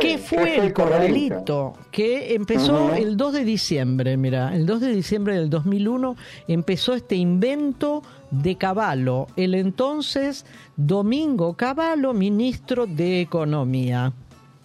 ¿Qué 0.00 0.18
fue, 0.18 0.58
el 0.58 0.72
corralito? 0.72 1.72
Que 1.90 2.34
empezó 2.34 2.94
el 2.94 3.16
2 3.16 3.32
de 3.32 3.44
diciembre, 3.44 4.16
mira, 4.16 4.54
el 4.54 4.64
2 4.64 4.80
de 4.80 4.94
diciembre 4.94 5.34
del 5.34 5.50
2001 5.50 6.14
empezó 6.46 6.94
este 6.94 7.16
invento 7.16 8.02
de 8.30 8.56
Caballo, 8.56 9.26
el 9.36 9.56
entonces 9.56 10.46
Domingo 10.76 11.54
Caballo, 11.54 12.12
ministro 12.12 12.86
de 12.86 13.22
Economía 13.22 14.12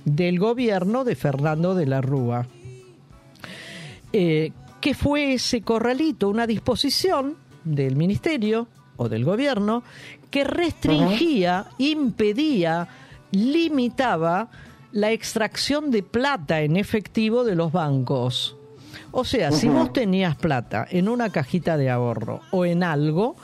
del 0.03 0.37
gobierno 0.37 1.03
de 1.03 1.15
Fernando 1.15 1.73
de 1.73 1.87
la 1.87 2.01
Rúa. 2.01 2.45
Eh, 4.13 4.51
¿Qué 4.79 4.93
fue 4.93 5.33
ese 5.33 5.61
corralito? 5.61 6.29
Una 6.29 6.45
disposición 6.45 7.37
del 7.63 7.95
ministerio 7.95 8.67
o 8.97 9.09
del 9.09 9.25
gobierno 9.25 9.83
que 10.29 10.43
restringía, 10.43 11.65
impedía, 11.79 12.87
limitaba 13.31 14.49
la 14.91 15.11
extracción 15.11 15.91
de 15.91 16.03
plata 16.03 16.61
en 16.61 16.77
efectivo 16.77 17.43
de 17.43 17.55
los 17.55 17.71
bancos. 17.71 18.55
O 19.11 19.23
sea, 19.23 19.51
si 19.51 19.67
vos 19.67 19.93
tenías 19.93 20.35
plata 20.35 20.85
en 20.89 21.09
una 21.09 21.29
cajita 21.29 21.77
de 21.77 21.89
ahorro 21.89 22.41
o 22.51 22.65
en 22.65 22.83
algo, 22.83 23.35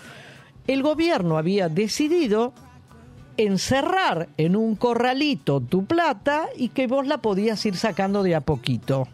el 0.68 0.84
gobierno 0.84 1.38
había 1.38 1.70
decidido 1.70 2.54
encerrar 3.38 4.30
en 4.38 4.56
un 4.56 4.76
corralito 4.76 5.62
tu 5.62 5.86
plata 5.86 6.48
y 6.56 6.70
que 6.70 6.88
vos 6.88 7.08
la 7.08 7.20
podías 7.20 7.66
ir 7.66 7.76
sacando 7.76 8.24
de 8.24 8.36
a 8.36 8.42
poquito. 8.42 9.08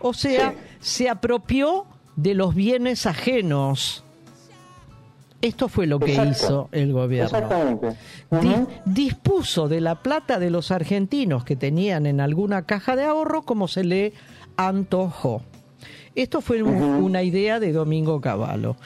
O 0.00 0.14
sea, 0.14 0.54
se 0.80 1.08
apropió 1.08 1.86
de 2.16 2.34
los 2.34 2.54
bienes 2.54 3.06
ajenos. 3.06 4.04
Esto 5.42 5.68
fue 5.68 5.86
lo 5.86 5.98
que 6.00 6.14
hizo 6.30 6.68
el 6.72 6.92
gobierno. 6.92 7.26
Exactamente. 7.38 7.96
Di- 8.30 8.66
dispuso 8.86 9.68
de 9.68 9.80
la 9.80 10.02
plata 10.02 10.38
de 10.38 10.50
los 10.50 10.70
argentinos 10.70 11.44
que 11.44 11.56
tenían 11.56 12.06
en 12.06 12.20
alguna 12.20 12.62
caja 12.62 12.96
de 12.96 13.04
ahorro 13.04 13.42
como 13.42 13.68
se 13.68 13.84
le 13.84 14.12
antojó. 14.56 15.42
Esto 16.14 16.40
fue 16.40 16.62
un- 16.62 16.82
una 16.82 17.22
idea 17.22 17.60
de 17.60 17.72
Domingo 17.72 18.20
Cavallo. 18.20 18.76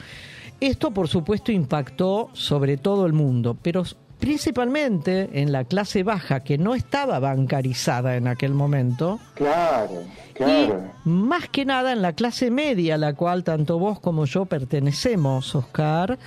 Esto, 0.59 0.91
por 0.91 1.07
supuesto, 1.07 1.51
impactó 1.51 2.29
sobre 2.33 2.77
todo 2.77 3.05
el 3.07 3.13
mundo, 3.13 3.57
pero 3.61 3.83
principalmente 4.21 5.41
en 5.41 5.51
la 5.51 5.65
clase 5.65 6.03
baja 6.03 6.41
que 6.41 6.59
no 6.59 6.75
estaba 6.75 7.19
bancarizada 7.19 8.15
en 8.15 8.27
aquel 8.27 8.53
momento. 8.53 9.19
Claro, 9.33 10.03
claro. 10.35 10.83
Y 11.03 11.09
más 11.09 11.49
que 11.49 11.65
nada 11.65 11.91
en 11.91 12.03
la 12.03 12.13
clase 12.13 12.51
media, 12.51 12.95
a 12.95 12.97
la 12.99 13.15
cual 13.15 13.43
tanto 13.43 13.79
vos 13.79 13.99
como 13.99 14.25
yo 14.25 14.45
pertenecemos, 14.45 15.55
Oscar, 15.55 16.19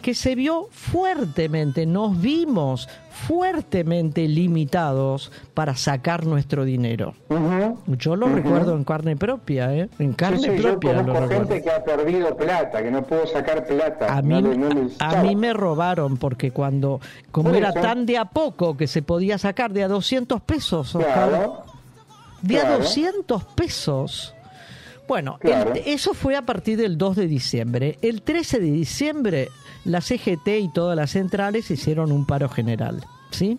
que 0.00 0.14
se 0.14 0.36
vio 0.36 0.68
fuertemente, 0.70 1.86
nos 1.86 2.20
vimos 2.20 2.88
fuertemente 3.26 4.26
limitados 4.28 5.30
para 5.54 5.74
sacar 5.76 6.26
nuestro 6.26 6.64
dinero. 6.64 7.14
Yo 7.86 8.16
lo 8.16 8.28
recuerdo 8.28 8.74
en 8.76 8.84
carne 8.84 9.16
propia, 9.16 9.74
¿eh? 9.74 9.88
En 9.98 10.12
carne 10.12 10.38
Sí, 10.38 10.44
sí, 10.50 10.56
yo 10.56 10.62
propia 10.70 10.92
lo 10.94 10.98
conozco 11.00 11.20
recuerdo. 11.20 11.48
gente 11.48 11.62
que 11.62 11.70
ha 11.70 11.84
perdido 11.84 12.36
plata, 12.36 12.82
que 12.82 12.90
no 12.90 13.02
pudo 13.02 13.26
sacar 13.26 13.64
plata. 13.66 14.16
A 14.16 14.22
mí, 14.22 14.40
no 14.42 14.54
no 14.54 14.90
a 14.98 15.22
mí 15.22 15.36
me 15.36 15.52
robaron 15.52 16.16
porque 16.16 16.50
cuando, 16.50 17.00
como 17.30 17.50
era 17.54 17.70
eso. 17.70 17.80
tan 17.80 18.06
de 18.06 18.18
a 18.18 18.24
poco 18.26 18.76
que 18.76 18.86
se 18.86 19.02
podía 19.02 19.38
sacar 19.38 19.72
de 19.72 19.84
a 19.84 19.88
200 19.88 20.40
pesos, 20.42 20.94
Oscar, 20.94 21.28
Claro, 21.28 21.64
de 22.42 22.58
a 22.58 22.62
claro. 22.62 22.78
200 22.78 23.44
pesos. 23.44 24.34
Bueno, 25.08 25.38
Claro. 25.40 25.72
el- 25.74 25.82
eso 25.86 26.14
fue 26.14 26.36
a 26.36 26.42
partir 26.42 26.78
del 26.78 26.96
2 26.96 27.16
de 27.16 27.26
diciembre. 27.26 27.98
El 28.00 28.22
13 28.22 28.60
de 28.60 28.70
diciembre, 28.70 29.48
la 29.84 30.00
CGT 30.00 30.48
y 30.60 30.68
todas 30.72 30.96
las 30.96 31.10
centrales 31.10 31.70
hicieron 31.70 32.12
un 32.12 32.26
paro 32.26 32.48
general, 32.48 33.04
¿sí? 33.30 33.58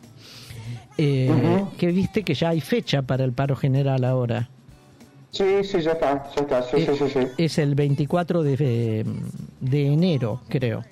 Eh. 0.97 1.31
Que 1.77 1.87
viste 1.87 2.23
que 2.23 2.33
ya 2.33 2.49
hay 2.49 2.61
fecha 2.61 3.01
para 3.01 3.23
el 3.23 3.31
paro 3.33 3.55
general 3.55 4.03
ahora. 4.03 4.49
Sí, 5.31 5.63
sí, 5.63 5.81
ya 5.81 5.93
está, 5.93 6.29
ya 6.35 6.41
está, 6.41 6.61
sí, 6.63 6.77
sí, 6.85 6.91
sí, 6.97 7.05
sí. 7.09 7.27
Es 7.37 7.57
el 7.57 7.73
24 7.73 8.43
de, 8.43 9.05
de 9.61 9.87
enero, 9.87 10.41
creo. 10.49 10.83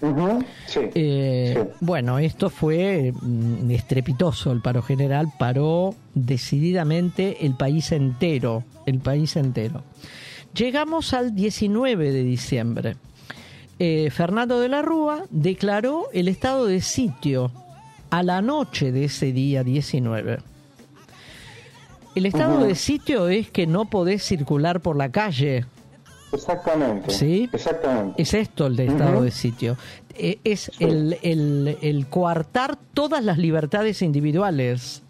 Ujú, 0.00 0.44
sí. 0.66 0.80
Eh, 0.94 1.64
Bueno, 1.80 2.18
esto 2.18 2.50
fue 2.50 3.12
mm, 3.12 3.70
estrepitoso 3.70 4.52
el 4.52 4.60
paro 4.62 4.82
general, 4.82 5.32
paró 5.38 5.94
decididamente 6.14 7.44
el 7.46 7.54
país 7.54 7.92
entero, 7.92 8.64
el 8.86 8.98
país 8.98 9.36
entero. 9.36 9.82
Llegamos 10.54 11.12
al 11.12 11.34
19 11.34 12.12
de 12.12 12.22
diciembre. 12.22 12.96
Eh, 13.78 14.10
Fernando 14.10 14.60
de 14.60 14.68
la 14.68 14.82
Rúa 14.82 15.24
declaró 15.30 16.08
el 16.12 16.28
estado 16.28 16.66
de 16.66 16.80
sitio 16.80 17.50
a 18.10 18.22
la 18.22 18.40
noche 18.40 18.92
de 18.92 19.04
ese 19.04 19.32
día 19.32 19.64
19. 19.64 20.38
El 22.14 22.24
estado 22.24 22.64
de 22.64 22.74
sitio 22.74 23.28
es 23.28 23.50
que 23.50 23.66
no 23.66 23.84
podés 23.84 24.22
circular 24.22 24.80
por 24.80 24.96
la 24.96 25.10
calle, 25.10 25.66
Exactamente. 26.32 27.10
¿Sí? 27.10 27.48
Exactamente. 27.52 28.20
Es 28.20 28.34
esto 28.34 28.66
el 28.66 28.76
de 28.76 28.86
estado 28.86 29.22
de 29.22 29.30
sitio. 29.30 29.76
Eh, 30.14 30.38
es 30.44 30.70
el, 30.80 31.18
el, 31.22 31.78
el 31.82 32.06
coartar 32.08 32.76
todas 32.94 33.22
las 33.24 33.38
libertades 33.38 34.02
individuales. 34.02 35.02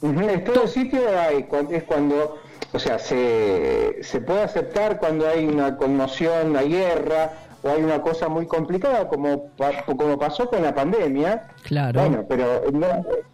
Ujú, 0.00 0.20
Estado 0.20 0.62
de 0.62 0.68
sitio 0.68 1.00
hay, 1.18 1.46
es 1.70 1.84
cuando, 1.84 2.38
o 2.72 2.78
sea, 2.78 2.98
se, 2.98 3.98
se 4.02 4.20
puede 4.20 4.42
aceptar 4.42 4.98
cuando 4.98 5.26
hay 5.26 5.46
una 5.46 5.76
conmoción, 5.76 6.50
una 6.50 6.62
guerra, 6.62 7.32
o 7.64 7.70
hay 7.70 7.82
una 7.82 8.02
cosa 8.02 8.28
muy 8.28 8.46
complicada, 8.46 9.08
como, 9.08 9.50
como 9.96 10.18
pasó 10.18 10.48
con 10.48 10.62
la 10.62 10.74
pandemia. 10.74 11.48
Claro. 11.62 12.00
Bueno, 12.00 12.24
pero 12.28 12.62
no, 12.70 12.86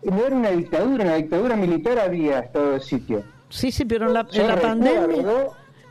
no 0.05 0.27
era 0.27 0.37
una 0.37 0.51
dictadura, 0.51 1.03
en 1.03 1.11
la 1.11 1.17
dictadura 1.17 1.57
militar 1.57 1.99
había 1.99 2.39
estado 2.39 2.73
de 2.73 2.81
sitio. 2.81 3.25
Sí, 3.49 3.73
sí, 3.73 3.85
pero 3.85 4.07
en 4.07 4.15
la, 4.15 4.27
en 4.33 4.61
pandemia, 4.61 5.27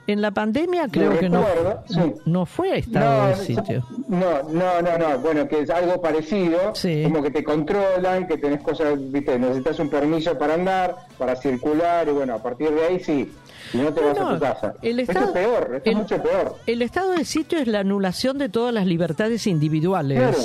en 0.07 0.21
la 0.21 0.31
pandemia 0.31 0.87
creo 0.89 1.19
que 1.19 1.27
no, 1.27 1.45
sí. 1.87 2.13
no 2.25 2.45
fue 2.45 2.79
estado 2.79 3.27
de 3.27 3.35
No, 3.35 3.43
sitio. 3.43 3.85
No, 4.07 4.43
no, 4.43 4.81
no, 4.81 4.97
no, 4.97 5.19
bueno, 5.19 5.45
que 5.47 5.59
es 5.59 5.69
algo 5.69 6.01
parecido, 6.01 6.73
como 7.03 7.21
que 7.21 7.31
te 7.31 7.43
controlan, 7.43 8.25
que 8.25 8.37
tenés 8.37 8.61
cosas, 8.61 8.93
viste, 9.11 9.37
necesitas 9.37 9.77
un 9.79 9.89
permiso 9.89 10.37
para 10.37 10.53
andar, 10.53 10.95
para 11.17 11.35
circular, 11.35 12.07
y 12.07 12.11
bueno, 12.11 12.35
a 12.35 12.41
partir 12.41 12.71
de 12.71 12.85
ahí 12.85 12.99
sí, 13.01 13.31
y 13.73 13.77
no 13.77 13.93
te 13.93 14.01
vas 14.03 14.17
a 14.17 14.21
No, 14.21 14.33
tu 14.35 14.39
casa. 14.39 14.73
el 14.81 14.99
Esto 14.99 15.11
estado- 15.11 15.27
es 15.27 15.33
peor, 15.33 15.71
esto 15.75 15.89
el- 15.89 15.95
es 15.97 16.01
mucho 16.03 16.23
peor. 16.23 16.55
El 16.65 16.81
estado 16.81 17.11
de 17.11 17.25
sitio 17.25 17.59
es 17.59 17.67
la 17.67 17.79
anulación 17.79 18.37
de 18.37 18.49
todas 18.49 18.73
las 18.73 18.85
libertades 18.85 19.45
individuales. 19.47 20.17
Claro, 20.19 20.37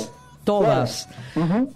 Todas. 0.45 1.09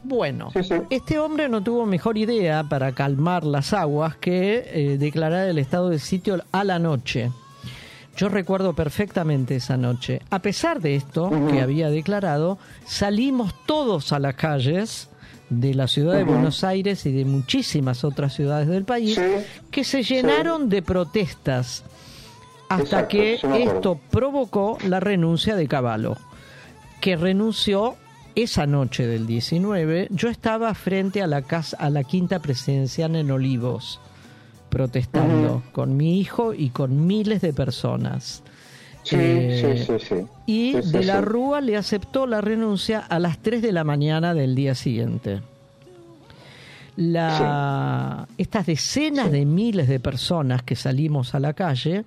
Bueno, 0.04 0.52
este 0.91 1.18
hombre 1.18 1.50
no 1.50 1.64
tuvo 1.64 1.88
mejor 1.88 2.20
idea 2.20 2.64
para 2.64 2.91
calmar 2.91 3.43
las 3.43 3.74
aguas 3.74 4.16
que 4.18 4.70
eh, 4.72 4.97
declarar 5.00 5.47
el 5.47 5.58
estado 5.58 5.89
de 5.89 5.97
sitio 5.97 6.43
a 6.52 6.64
la 6.64 6.78
noche. 6.78 7.32
Yo 8.16 8.30
recuerdo 8.30 8.74
perfectamente 8.74 9.56
esa 9.56 9.76
noche. 9.76 10.22
A 10.30 10.39
pesar 10.39 10.82
de 10.82 10.95
esto 10.95 11.32
que 11.50 11.62
había 11.62 11.89
declarado, 11.89 12.60
salimos 12.86 13.56
todos 13.66 14.14
a 14.14 14.20
las 14.20 14.36
calles 14.36 15.09
de 15.50 15.74
la 15.74 15.88
ciudad 15.88 16.16
de. 16.16 16.24
Buenos 16.24 16.64
Aires 16.64 17.06
y 17.06 17.12
de 17.12 17.26
muchísimas 17.26 18.04
otras 18.04 18.34
ciudades 18.34 18.68
del 18.68 18.86
país 18.86 19.20
que 19.72 19.84
se 19.84 20.04
llenaron 20.04 20.70
de 20.70 20.82
protestas 20.82 21.84
hasta 22.70 23.02
Exacto, 23.02 23.08
que 23.08 23.64
esto 23.64 24.00
provocó 24.12 24.78
la 24.86 25.00
renuncia 25.00 25.56
de 25.56 25.68
Caballo, 25.68 26.18
que 27.02 27.16
renunció 27.16 27.95
esa 28.36 28.68
noche 28.68 29.08
del 29.08 29.26
19. 29.26 30.08
Yo 30.12 30.30
estaba 30.30 30.74
frente 30.76 31.22
a 31.22 31.28
la 31.28 31.41
casa, 31.41 31.78
a 31.78 31.89
la 31.89 32.04
quinta 32.04 32.39
presidencial 32.39 33.16
en 33.16 33.32
Olivos, 33.32 34.00
protestando 34.70 35.64
con 35.72 35.97
mi 35.97 36.20
hijo 36.20 36.54
y 36.54 36.70
con 36.70 37.08
miles 37.08 37.41
de 37.41 37.54
personas. 37.54 38.43
Sí, 39.04 39.16
Eh, 39.18 39.76
sí, 39.78 39.86
sí, 39.86 40.06
sí. 40.08 40.26
Y 40.45 40.74
Sí, 40.74 40.84
sí, 40.84 40.91
de 40.91 41.04
la. 41.06 41.22
Rúa 41.22 41.62
le 41.62 41.78
aceptó 41.78 42.28
la 42.28 42.41
renuncia 42.41 43.00
a 43.00 43.20
las 43.20 43.39
3 43.39 43.62
de 43.62 43.72
la 43.72 43.84
mañana 43.84 44.34
del 44.34 44.56
día 44.56 44.76
siguiente. 44.76 45.41
La, 46.95 48.28
Estas 48.38 48.66
decenas 48.66 49.32
de 49.32 49.45
miles 49.45 49.88
de 49.88 50.00
personas 50.00 50.64
que 50.64 50.76
salimos 50.76 51.34
a 51.34 51.39
la 51.39 51.54
calle 51.54 52.04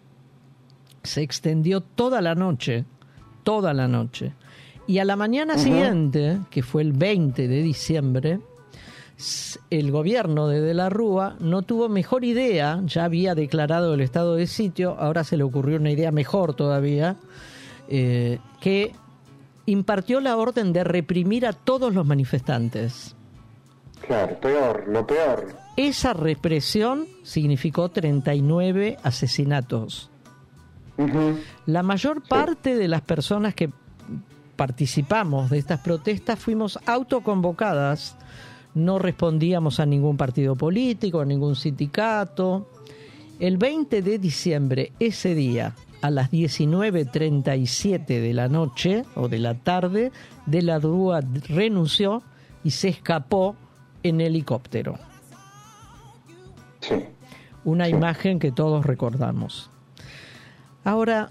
se 1.03 1.23
extendió 1.23 1.81
toda 1.81 2.21
la 2.21 2.35
noche, 2.35 2.85
toda 3.43 3.73
la 3.73 3.89
noche. 3.89 4.33
Y 4.87 4.99
a 4.99 5.05
la 5.05 5.17
mañana 5.17 5.57
siguiente, 5.57 6.39
que 6.51 6.63
fue 6.63 6.83
el 6.83 6.93
20 6.93 7.49
de 7.49 7.63
diciembre, 7.63 8.41
el 9.71 9.91
gobierno 9.91 10.49
de 10.49 10.61
De 10.61 10.75
la 10.75 10.89
Rúa 10.89 11.37
no 11.41 11.63
tuvo 11.63 11.89
mejor 11.89 12.25
idea, 12.25 12.81
ya 12.85 13.05
había 13.05 13.35
declarado 13.35 13.95
el 13.95 14.01
estado 14.01 14.35
de 14.35 14.47
sitio, 14.47 14.97
ahora 14.99 15.25
se 15.25 15.37
le 15.37 15.43
ocurrió 15.43 15.79
una 15.79 15.91
idea 15.91 16.11
mejor 16.13 16.55
todavía, 16.55 17.17
eh, 17.89 18.39
que 18.61 18.93
impartió 19.67 20.21
la 20.21 20.37
orden 20.37 20.73
de 20.73 20.85
reprimir 20.85 21.47
a 21.47 21.53
todos 21.53 21.95
los 21.95 22.07
manifestantes. 22.07 23.15
Claro, 24.07 24.39
peor, 24.41 24.89
lo 24.89 25.07
peor. 25.07 25.55
Esa 25.77 26.13
represión 26.13 27.07
significó 27.23 27.89
39 27.91 28.99
asesinatos. 29.03 30.11
La 31.67 31.83
mayor 31.83 32.23
parte 32.23 32.77
de 32.77 32.89
las 32.89 33.01
personas 33.01 33.55
que 33.55 33.71
participamos 34.57 35.51
de 35.51 35.59
estas 35.59 35.81
protestas 35.81 36.39
fuimos 36.39 36.79
autoconvocadas, 36.87 38.17
no 38.75 38.99
respondíamos 38.99 39.81
a 39.81 39.87
ningún 39.87 40.17
partido 40.17 40.57
político, 40.57 41.21
a 41.21 41.25
ningún 41.25 41.57
sindicato. 41.57 42.69
El 43.39 43.59
20 43.59 44.03
de 44.03 44.19
diciembre, 44.19 44.93
ese 44.99 45.35
día, 45.35 45.75
a 46.01 46.11
las 46.11 46.31
19.37 46.31 48.07
de 48.07 48.35
la 48.35 48.49
noche 48.49 49.05
o 49.15 49.29
de 49.29 49.39
la 49.39 49.55
tarde, 49.55 50.13
De 50.47 50.63
la 50.63 50.79
Rúa 50.79 51.21
renunció 51.49 52.23
y 52.65 52.71
se 52.71 52.89
escapó 52.89 53.57
en 54.03 54.21
helicóptero. 54.21 54.99
Una 57.65 57.89
imagen 57.89 58.41
que 58.41 58.51
todos 58.51 58.85
recordamos. 58.85 59.71
Ahora, 60.85 61.31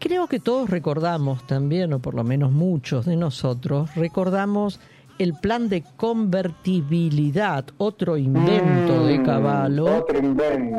creo 0.00 0.26
que 0.26 0.40
todos 0.40 0.70
recordamos 0.70 1.46
también, 1.46 1.92
o 1.92 1.98
por 1.98 2.14
lo 2.14 2.24
menos 2.24 2.52
muchos 2.52 3.04
de 3.04 3.16
nosotros, 3.16 3.94
recordamos 3.94 4.80
el 5.18 5.34
plan 5.34 5.68
de 5.68 5.82
convertibilidad, 5.96 7.64
otro 7.78 8.16
invento 8.16 9.06
de 9.06 9.18
Mm, 9.18 9.24
Caballo. 9.24 9.98
Otro 10.02 10.18
invento, 10.18 10.76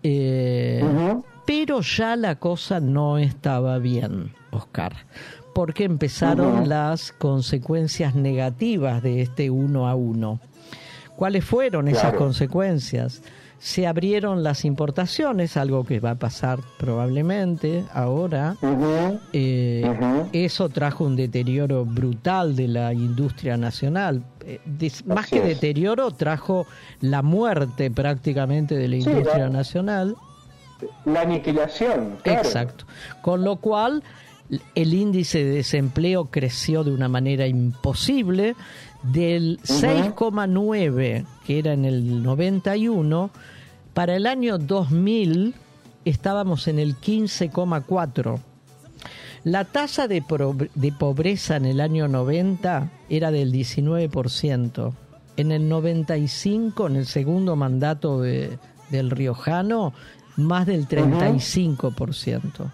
Eh, 0.03 0.83
Pero 1.47 1.83
ya 1.83 2.17
la 2.17 2.35
cosa 2.37 2.81
no 2.81 3.19
estaba 3.19 3.79
bien, 3.79 4.33
Oscar, 4.51 5.07
porque 5.55 5.85
empezaron 5.85 6.69
las 6.69 7.13
consecuencias 7.13 8.17
negativas 8.17 9.05
de 9.05 9.23
este 9.23 9.51
uno 9.51 9.87
a 9.89 9.95
uno. 9.95 10.41
¿Cuáles 11.17 11.45
fueron 11.45 11.89
esas 11.89 12.03
Claro. 12.03 12.19
consecuencias? 12.19 13.23
Se 13.59 13.87
abrieron 13.87 14.43
las 14.43 14.65
importaciones, 14.65 15.57
algo 15.57 15.85
que 15.85 16.01
va 16.01 16.11
a 16.13 16.15
pasar 16.17 16.59
probablemente 16.79 17.85
ahora. 17.93 18.57
Eh, 19.33 19.85
Eso 20.33 20.69
trajo 20.69 21.05
un 21.05 21.15
deterioro 21.15 21.85
brutal 21.85 22.57
de 22.57 22.67
la 22.67 22.93
industria 22.93 23.57
nacional. 23.57 24.25
Eh, 24.45 24.61
des- 24.65 25.07
más 25.07 25.29
que 25.29 25.39
es. 25.39 25.45
deterioro, 25.45 26.11
trajo 26.11 26.67
la 27.01 27.23
muerte 27.23 27.91
prácticamente 27.93 28.75
de 28.77 28.89
la 28.89 28.97
Sí, 29.01 29.09
industria 29.11 29.45
la- 29.45 29.51
nacional. 29.51 30.17
La 31.05 31.21
aniquilación. 31.21 32.17
claro. 32.25 32.41
Exacto. 32.43 32.85
Con 33.21 33.45
lo 33.45 33.57
cual, 33.57 34.03
el 34.75 34.93
índice 34.93 35.45
de 35.45 35.51
desempleo 35.51 36.25
creció 36.27 36.83
de 36.83 36.91
una 36.93 37.09
manera 37.09 37.47
imposible. 37.47 38.57
Del 39.03 39.59
Ujú. 39.65 39.81
6,9 39.81 41.25
que 41.47 41.59
era 41.59 41.73
en 41.73 41.85
el 41.85 42.23
91, 42.23 43.31
para 43.95 44.15
el 44.17 44.27
año 44.27 44.59
2000 44.59 45.55
estábamos 46.05 46.69
en 46.69 46.79
el 46.79 46.97
15,4. 46.97 48.39
La 49.45 49.65
tasa 49.65 50.07
de, 50.07 50.23
de 50.75 50.93
pobreza 50.93 51.57
en 51.57 51.65
el 51.67 51.81
año 51.81 52.07
90 52.07 52.91
era 53.09 53.31
del 53.33 53.53
19%. 53.53 54.93
En 55.37 55.51
el 55.51 55.69
95, 55.69 56.87
en 56.87 56.97
el 56.97 57.07
segundo 57.07 57.57
mandato 57.57 58.21
de- 58.21 58.59
del 58.91 59.11
Riojano, 59.11 59.93
más 60.37 60.67
del 60.67 60.87
35%. 60.87 62.71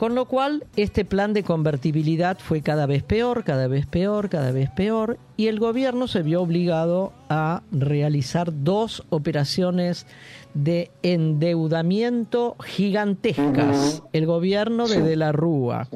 Con 0.00 0.14
lo 0.14 0.24
cual, 0.24 0.64
este 0.76 1.04
plan 1.04 1.34
de 1.34 1.42
convertibilidad 1.42 2.38
fue 2.38 2.62
cada 2.62 2.86
vez 2.86 3.02
peor, 3.02 3.44
cada 3.44 3.68
vez 3.68 3.84
peor, 3.84 4.30
cada 4.30 4.50
vez 4.50 4.70
peor, 4.70 5.18
y 5.36 5.48
el 5.48 5.60
gobierno 5.60 6.08
se 6.08 6.22
vio 6.22 6.40
obligado 6.40 7.12
a 7.28 7.60
realizar 7.70 8.50
dos 8.64 9.04
operaciones 9.10 10.06
de 10.54 10.90
endeudamiento 11.02 12.56
gigantescas. 12.64 14.02
El 14.14 14.24
gobierno 14.24 14.88
de. 14.88 15.02
De 15.02 15.16
la 15.16 15.32
Rúa, 15.32 15.86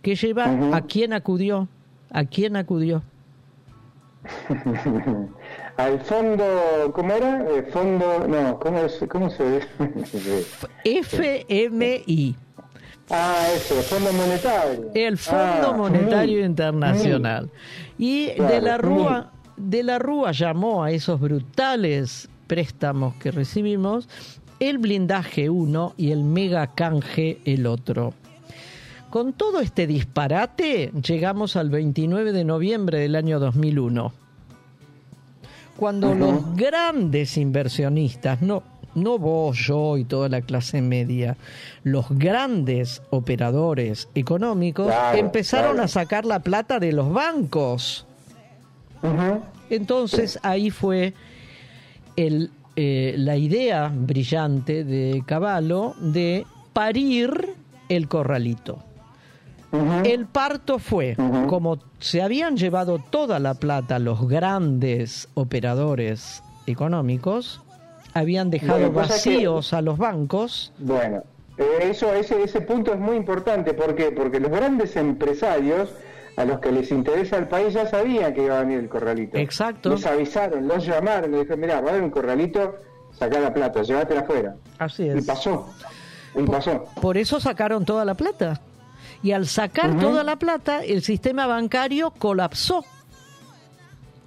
que 0.00 0.14
lleva 0.14 0.76
a 0.76 0.82
quién 0.82 1.12
acudió, 1.12 1.66
a 2.12 2.24
quién 2.24 2.54
acudió. 2.54 3.02
Al 5.76 6.00
fondo, 6.02 6.92
¿cómo 6.94 7.12
era? 7.12 7.44
Eh, 7.50 7.62
fondo, 7.72 8.28
no, 8.28 8.60
¿cómo, 8.60 8.78
es, 8.78 9.04
cómo 9.08 9.28
se 9.28 9.62
FMI. 10.84 12.36
Ah, 13.10 13.46
eso, 13.54 13.74
Fondo 13.82 14.12
Monetario. 14.12 14.90
El 14.94 15.16
Fondo 15.16 15.70
Ah, 15.70 15.76
Monetario 15.76 16.42
mm, 16.42 16.46
Internacional. 16.46 17.50
Y 17.98 18.30
Claro, 18.30 18.54
de 18.54 18.60
la 18.60 18.78
Rúa, 18.78 19.32
de 19.56 19.82
la 19.82 19.98
Rúa 19.98 20.32
llamó 20.32 20.84
a 20.84 20.90
esos 20.90 21.18
brutales 21.20 22.28
préstamos 22.46 23.14
que 23.16 23.30
recibimos 23.30 24.08
el 24.60 24.78
blindaje 24.78 25.48
uno 25.50 25.94
y 25.96 26.10
el 26.10 26.24
mega 26.24 26.66
canje 26.74 27.38
el 27.44 27.66
otro. 27.66 28.14
Con 29.10 29.32
todo 29.32 29.60
este 29.60 29.86
disparate 29.86 30.92
llegamos 31.02 31.56
al 31.56 31.70
29 31.70 32.32
de 32.32 32.44
noviembre 32.44 32.98
del 32.98 33.16
año 33.16 33.38
2001, 33.40 34.12
cuando 35.76 36.14
los 36.14 36.54
grandes 36.56 37.38
inversionistas, 37.38 38.42
no, 38.42 38.62
no 39.02 39.18
vos, 39.18 39.56
yo 39.58 39.96
y 39.96 40.04
toda 40.04 40.28
la 40.28 40.40
clase 40.42 40.80
media, 40.82 41.36
los 41.82 42.06
grandes 42.10 43.02
operadores 43.10 44.08
económicos 44.14 44.86
Claro, 44.86 45.18
empezaron 45.18 45.72
claro. 45.72 45.84
a 45.84 45.88
sacar 45.88 46.24
la 46.24 46.40
plata 46.40 46.78
de 46.78 46.92
los 46.92 47.12
bancos. 47.12 48.06
Entonces 49.70 50.38
ahí 50.42 50.70
fue 50.70 51.14
el, 52.16 52.50
eh, 52.76 53.14
la 53.16 53.36
idea 53.36 53.92
brillante 53.94 54.84
de 54.84 55.22
Caballo 55.26 55.94
de 56.00 56.46
parir 56.72 57.54
el 57.88 58.08
corralito. 58.08 58.78
El 60.04 60.24
parto 60.24 60.78
fue, 60.78 61.14
como 61.46 61.78
se 61.98 62.22
habían 62.22 62.56
llevado 62.56 62.98
toda 62.98 63.38
la 63.38 63.52
plata 63.54 63.98
los 63.98 64.26
grandes 64.26 65.28
operadores 65.34 66.42
económicos, 66.66 67.60
habían 68.18 68.50
dejado 68.50 68.78
Bueno, 68.78 68.92
cosa 68.92 69.08
que- 69.22 69.30
vacíos 69.30 69.72
a 69.72 69.80
los 69.82 69.98
bancos. 69.98 70.72
Bueno, 70.78 71.22
eh, 71.56 71.64
eso, 71.90 72.12
ese, 72.14 72.42
ese 72.42 72.60
punto 72.60 72.92
es 72.92 72.98
muy 73.00 73.16
importante. 73.16 73.74
¿Por 73.74 73.94
qué? 73.94 74.10
Porque 74.12 74.40
los 74.40 74.50
grandes 74.50 74.96
empresarios 74.96 75.90
a 76.36 76.44
los 76.44 76.60
que 76.60 76.70
les 76.70 76.90
interesa 76.92 77.36
el 77.36 77.48
país 77.48 77.74
ya 77.74 77.86
sabían 77.88 78.32
que 78.34 78.44
iba 78.44 78.58
a 78.58 78.60
venir 78.62 78.78
el 78.78 78.88
corralito. 78.88 79.36
Exacto. 79.38 79.90
Les 79.90 80.06
avisaron, 80.06 80.68
los 80.68 80.86
llamaron, 80.86 81.30
les 81.32 81.40
dijeron, 81.40 81.60
mirá, 81.60 81.80
va 81.80 81.88
a 81.88 81.90
haber 81.92 82.02
un 82.04 82.10
corralito, 82.10 82.76
sacá 83.18 83.40
la 83.40 83.52
plata, 83.52 83.82
llévatela 83.82 84.20
afuera. 84.20 84.54
Así 84.78 85.02
Y 85.04 85.08
es. 85.08 85.26
pasó. 85.26 85.68
Y 86.36 86.42
pasó. 86.44 86.84
Por 87.00 87.16
eso 87.16 87.40
sacaron 87.40 87.84
toda 87.84 88.04
la 88.04 88.14
plata. 88.14 88.60
Y 89.20 89.32
al 89.32 89.46
sacar 89.48 89.98
toda 89.98 90.22
la 90.22 90.36
plata, 90.36 90.84
el 90.84 91.02
sistema 91.02 91.46
bancario 91.48 92.12
colapsó. 92.12 92.84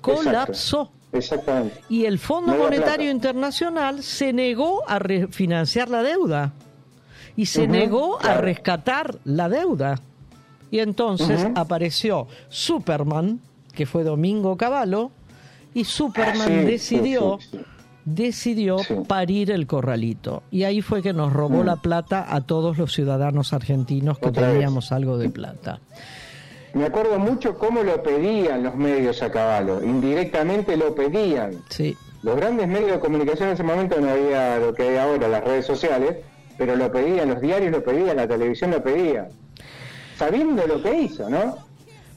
Colapsó. 0.01 0.91
Exactamente. 1.13 1.81
Y 1.89 2.05
el 2.05 2.19
Fondo 2.19 2.53
No 2.53 2.59
Monetario 2.63 2.95
plata. 2.97 3.11
Internacional 3.11 4.03
se 4.03 4.31
negó 4.33 4.87
a 4.89 4.97
refinanciar 4.99 5.89
la 5.89 6.03
deuda 6.03 6.53
y 7.35 7.45
se 7.47 7.67
negó 7.67 8.17
a 8.23 8.35
rescatar 8.35 9.19
la 9.25 9.49
deuda. 9.49 9.99
Y 10.69 10.79
entonces 10.79 11.47
apareció 11.55 12.27
Superman, 12.49 13.41
que 13.73 13.85
fue 13.85 14.03
Domingo 14.03 14.55
Cavallo, 14.55 15.11
y 15.73 15.83
Superman 15.83 16.47
Sí, 16.47 16.53
decidió 16.53 17.39
sí, 17.41 17.47
sí. 17.51 17.59
decidió 18.05 18.77
parir 19.07 19.51
el 19.51 19.67
corralito. 19.67 20.43
Y 20.49 20.63
ahí 20.63 20.81
fue 20.81 21.01
que 21.01 21.11
nos 21.13 21.31
robó 21.33 21.61
Mm. 21.63 21.65
la 21.65 21.75
plata 21.77 22.25
a 22.33 22.41
todos 22.41 22.77
los 22.77 22.93
ciudadanos 22.93 23.51
argentinos 23.53 24.17
que 24.19 24.29
Otra 24.29 24.43
vez. 24.47 24.53
teníamos 24.53 24.91
algo 24.93 25.17
de 25.17 25.29
plata. 25.29 25.79
Me 26.73 26.85
acuerdo 26.85 27.19
mucho 27.19 27.57
cómo 27.57 27.83
lo 27.83 28.01
pedían 28.01 28.63
los 28.63 28.75
medios 28.75 29.21
a 29.21 29.31
caballo, 29.31 29.83
indirectamente 29.83 30.77
lo 30.77 30.95
pedían. 30.95 31.61
Sí. 31.69 31.97
Los 32.23 32.35
grandes 32.37 32.67
medios 32.67 32.91
de 32.91 32.99
comunicación 32.99 33.49
en 33.49 33.53
ese 33.55 33.63
momento 33.63 33.99
no 33.99 34.09
había 34.09 34.57
lo 34.57 34.73
que 34.73 34.83
hay 34.83 34.97
ahora, 34.97 35.27
las 35.27 35.43
redes 35.43 35.65
sociales, 35.65 36.17
pero 36.57 36.75
lo 36.75 36.91
pedían, 36.91 37.29
los 37.29 37.41
diarios 37.41 37.71
lo 37.71 37.83
pedían, 37.83 38.17
la 38.17 38.27
televisión 38.27 38.71
lo 38.71 38.81
pedía. 38.83 39.27
Sabiendo 40.17 40.65
lo 40.67 40.81
que 40.81 41.01
hizo, 41.01 41.29
¿no? 41.29 41.57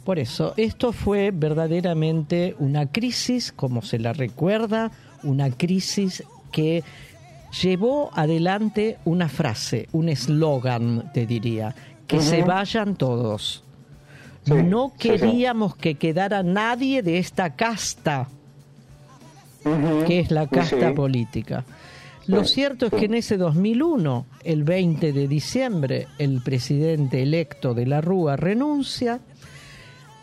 Por 0.05 0.19
eso, 0.19 0.53
esto 0.59 0.93
fue 0.93 1.31
verdaderamente 1.33 2.55
una 2.59 2.93
crisis, 2.93 3.51
como 3.53 3.81
se 3.81 3.99
la 3.99 4.13
recuerda, 4.13 4.93
una 5.23 5.51
crisis 5.51 6.23
que 6.53 6.85
llevó 7.63 8.11
adelante 8.15 8.99
una 9.07 9.31
frase, 9.31 9.89
un 9.93 10.11
eslogan, 10.11 11.11
te 11.15 11.25
diría, 11.25 11.75
que 12.07 12.21
se 12.21 12.43
vayan 12.43 12.97
todos. 12.97 13.64
Sí, 14.45 14.53
no 14.53 14.93
sí, 14.99 15.03
sí. 15.03 15.09
queríamos 15.09 15.77
que 15.77 15.95
quedara 15.95 16.43
nadie 16.43 17.03
de 17.03 17.19
esta 17.19 17.57
casta, 17.57 18.29
que 20.07 20.21
es 20.21 20.31
la 20.31 20.47
casta 20.47 20.95
política. 20.95 21.65
Lo 22.27 22.45
cierto 22.45 22.87
es 22.87 22.93
que 22.93 23.05
en 23.05 23.15
ese 23.15 23.37
2001, 23.37 24.27
el 24.45 24.65
20 24.65 25.13
de 25.13 25.29
diciembre, 25.29 26.09
el 26.19 26.41
presidente 26.43 27.23
electo 27.23 27.75
de 27.75 27.87
la 27.87 28.01
Rúa 28.01 28.37
renuncia, 28.37 29.21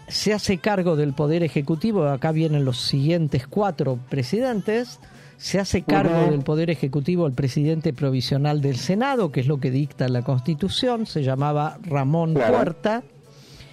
se 0.07 0.33
hace 0.33 0.57
cargo 0.57 0.95
del 0.95 1.13
Poder 1.13 1.43
Ejecutivo, 1.43 2.05
acá 2.05 2.31
vienen 2.31 2.65
los 2.65 2.79
siguientes 2.81 3.47
cuatro 3.47 3.99
presidentes, 4.09 4.99
se 5.37 5.59
hace 5.59 5.83
cargo 5.83 6.29
del 6.29 6.41
Poder 6.41 6.69
Ejecutivo 6.69 7.27
el 7.27 7.33
presidente 7.33 7.93
provisional 7.93 8.61
del 8.61 8.77
Senado, 8.77 9.31
que 9.31 9.39
es 9.39 9.47
lo 9.47 9.59
que 9.59 9.71
dicta 9.71 10.09
la 10.09 10.23
Constitución, 10.23 11.05
se 11.05 11.23
llamaba 11.23 11.77
Ramón 11.83 12.33
Claro. 12.33 12.55
Puerta, 12.55 13.03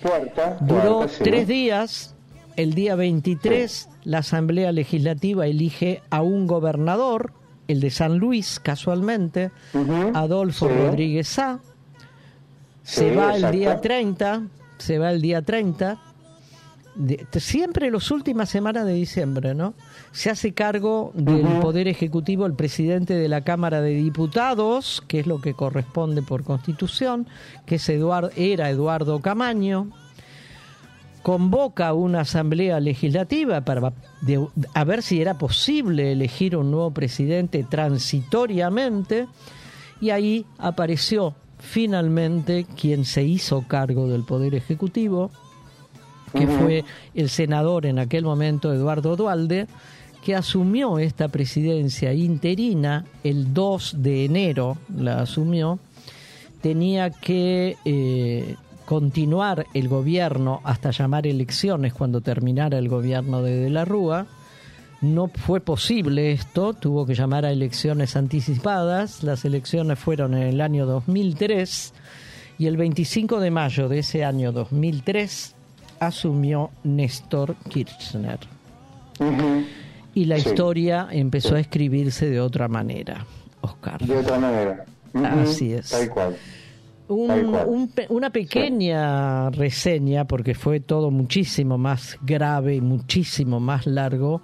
Puerta. 0.03 0.57
Duró 0.61 0.99
puerta, 0.99 1.15
sí. 1.15 1.25
tres 1.25 1.47
días. 1.49 2.15
El 2.57 2.75
día 2.75 2.97
23, 2.97 3.89
la 4.05 4.19
Asamblea 4.19 4.73
Legislativa 4.73 5.47
elige 5.47 6.03
a 6.11 6.23
un 6.23 6.47
gobernador, 6.49 7.33
el 7.69 7.81
de 7.81 7.91
San 7.91 8.19
Luis, 8.19 8.59
casualmente, 8.61 9.53
Ujú. 9.75 10.11
Adolfo 10.15 10.69
Sí. 10.69 10.75
Rodríguez 10.75 11.29
Sá. 11.29 11.61
Se 12.83 13.15
va 13.15 13.31
el 13.31 13.37
exacto. 13.37 13.57
día 13.59 13.81
30, 13.81 14.43
se 14.79 14.99
va 14.99 15.11
el 15.13 15.21
día 15.23 15.43
30. 15.43 16.01
De- 16.99 17.27
siempre 17.41 17.91
las 17.91 18.11
últimas 18.11 18.51
semanas 18.51 18.85
de 18.85 18.93
diciembre, 18.93 19.55
¿no? 19.55 19.73
Se 20.13 20.29
hace 20.31 20.53
cargo 20.53 21.13
del. 21.15 21.47
Poder 21.61 21.89
Ejecutivo 21.89 22.45
el 22.45 22.53
presidente 22.55 23.15
de 23.15 23.29
la 23.29 23.41
Cámara 23.43 23.81
de 23.81 23.95
Diputados, 23.95 25.03
que 25.09 25.21
es 25.21 25.27
lo 25.27 25.41
que 25.41 25.55
corresponde 25.55 26.21
por 26.23 26.45
Constitución, 26.45 27.27
que 27.67 27.77
es 27.77 27.89
Eduardo, 27.89 28.31
era 28.37 28.69
Eduardo 28.69 29.21
Camaño, 29.21 29.91
convoca 31.23 31.93
una 31.93 32.21
asamblea 32.21 32.81
legislativa 32.81 33.61
para 33.63 33.93
de- 34.23 34.47
a 34.75 34.85
ver 34.85 35.03
si 35.03 35.21
era 35.21 35.35
posible 35.39 36.13
elegir 36.13 36.57
un 36.57 36.71
nuevo 36.71 36.91
presidente 36.93 37.65
transitoriamente 37.65 39.27
y 40.01 40.11
ahí 40.11 40.47
apareció 40.59 41.35
finalmente 41.59 42.67
quien 42.81 43.05
se 43.05 43.25
hizo 43.25 43.63
cargo 43.67 44.09
del 44.09 44.25
Poder 44.25 44.55
Ejecutivo, 44.55 45.31
que 46.33 46.47
fue 46.47 46.85
el 47.15 47.29
senador 47.29 47.87
en 47.87 47.99
aquel 47.99 48.25
momento 48.25 48.73
Eduardo 48.73 49.17
Dualde, 49.17 49.67
que 50.25 50.35
asumió 50.35 50.99
esta 50.99 51.29
presidencia 51.29 52.13
interina 52.13 53.05
el 53.25 53.55
2 53.55 53.97
de 53.99 54.25
enero, 54.25 54.79
la 54.97 55.21
asumió, 55.21 55.79
tenía 56.61 57.11
que 57.11 57.77
eh, 57.85 58.57
continuar 58.85 59.67
el 59.75 59.89
gobierno 59.89 60.61
hasta 60.65 60.91
llamar 60.91 61.27
elecciones 61.27 61.93
cuando 61.93 62.21
terminara 62.21 62.79
el 62.79 62.89
gobierno 62.89 63.43
de 63.43 63.57
De 63.57 63.71
la 63.71 63.85
Rúa. 63.85 64.27
No 65.01 65.29
fue 65.29 65.61
posible 65.61 66.33
esto, 66.33 66.73
tuvo 66.73 67.07
que 67.07 67.15
llamar 67.15 67.45
a 67.45 67.53
elecciones 67.53 68.17
anticipadas. 68.17 69.23
Las 69.23 69.45
elecciones 69.45 69.99
fueron 69.99 70.35
en 70.35 70.43
el 70.43 70.61
año 70.61 70.87
2003 70.87 71.93
y 72.59 72.67
el 72.67 72.77
25 72.77 73.39
de 73.39 73.51
mayo 73.51 73.89
de 73.89 74.01
ese 74.01 74.25
año 74.25 74.51
2003 74.53 75.55
asumió 76.01 76.71
Néstor 76.85 77.55
Kirchner. 77.69 78.39
Y 80.15 80.25
la 80.25 80.39
Sí. 80.39 80.49
historia 80.49 81.09
empezó 81.11 81.55
a 81.57 81.61
escribirse 81.61 82.29
de 82.29 82.41
otra 82.41 82.69
manera, 82.69 83.25
Oscar. 83.61 84.01
De 84.01 84.17
otra 84.17 84.39
manera. 84.39 84.85
Así 85.15 85.73
es. 85.73 85.91
Tal 85.91 86.09
cual. 86.11 86.37
Un- 87.09 87.31
un 87.67 87.91
una 88.11 88.31
pequeña 88.31 89.49
reseña, 89.51 90.27
porque 90.27 90.55
fue 90.55 90.81
todo 90.81 91.11
muchísimo 91.11 91.79
más 91.79 92.19
grave 92.23 92.75
y 92.77 92.81
muchísimo 92.83 93.61
más 93.61 93.87
largo, 93.87 94.43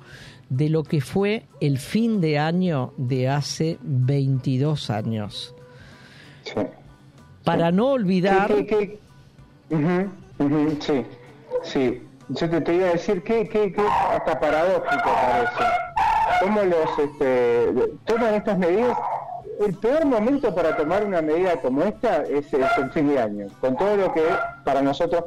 de 0.48 0.68
lo 0.70 0.82
que 0.82 1.00
fue 1.00 1.44
el 1.60 1.78
fin 1.78 2.20
de 2.20 2.38
año 2.38 2.92
de 2.96 3.28
hace 3.28 3.78
22 3.82 4.88
años. 4.90 5.54
Sí. 6.44 6.54
Para 7.44 7.70
no 7.70 7.88
olvidar... 7.88 8.50
Ujú, 9.70 10.08
ujú, 10.38 10.78
sí. 11.62 12.02
Yo 12.30 12.48
te, 12.48 12.60
te 12.62 12.74
iba 12.74 12.86
a 12.88 12.92
decir 12.92 13.22
que, 13.22 13.46
que, 13.48 13.70
que 13.72 13.82
hasta 14.12 14.40
paradójico 14.40 15.02
parece. 15.04 15.64
¿Cómo 16.42 16.62
los 16.62 16.98
este, 16.98 17.70
toman 18.06 18.34
estas 18.34 18.56
medidas? 18.58 18.96
El 19.64 19.74
peor 19.74 20.06
momento 20.06 20.54
para 20.54 20.74
tomar 20.76 21.04
una 21.04 21.20
medida 21.20 21.56
como 21.60 21.82
esta 21.82 22.22
es, 22.22 22.52
es 22.52 22.78
el 22.78 22.90
fin 22.92 23.08
de 23.08 23.20
año, 23.20 23.46
con 23.60 23.76
todo 23.76 23.94
lo 23.96 24.12
que 24.14 24.22
para 24.64 24.80
nosotros 24.82 25.24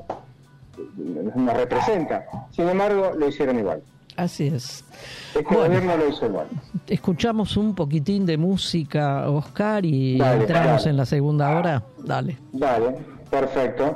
nos 0.98 1.54
representa. 1.56 2.26
Sin 2.52 2.68
embargo, 2.68 3.12
lo 3.16 3.28
hicieron 3.28 3.60
igual. 3.60 3.84
Así 4.16 4.48
es. 4.48 4.84
Este 5.36 5.44
Bueno. 5.54 5.66
gobierno 5.68 5.98
lo 5.98 6.08
hizo 6.10 6.26
igual. 6.26 6.48
Escuchamos 6.88 7.56
un 7.58 7.76
poquitín 7.76 8.26
de 8.26 8.38
música, 8.38 9.30
Oscar, 9.30 9.86
y 9.86 10.18
Dale, 10.18 10.42
entramos 10.42 10.82
dale. 10.82 10.90
en 10.90 10.98
la 10.98 11.06
segunda 11.06 11.56
hora. 11.56 11.84
Dale. 12.00 12.38
Dale, 12.54 12.96
perfecto. 13.30 13.96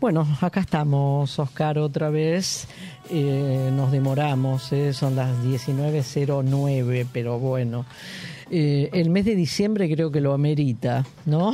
Bueno, 0.00 0.26
acá 0.40 0.60
estamos, 0.60 1.38
Oscar, 1.38 1.78
otra 1.78 2.08
vez. 2.08 2.68
Eh, 3.10 3.70
nos 3.72 3.90
demoramos, 3.90 4.72
eh, 4.72 4.92
son 4.92 5.16
las 5.16 5.30
19.09, 5.42 7.06
pero 7.12 7.38
bueno. 7.38 7.84
Eh, 8.50 8.90
el 8.92 9.10
mes 9.10 9.24
de 9.24 9.34
diciembre 9.34 9.92
creo 9.92 10.10
que 10.12 10.20
lo 10.20 10.32
amerita, 10.34 11.04
¿no? 11.26 11.52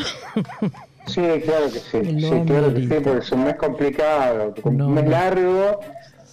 Sí, 1.07 1.21
claro 1.45 1.67
que 1.73 1.79
sí. 1.81 1.99
Sí, 2.21 2.43
claro 2.47 2.73
que 2.75 2.81
sí, 2.83 2.87
porque 3.03 3.19
es 3.19 3.33
un 3.33 3.45
mes 3.45 3.57
complicado, 3.57 4.55
No, 4.65 4.87
un 4.89 4.95
mes 4.95 5.05
no. 5.05 5.11
largo, 5.11 5.81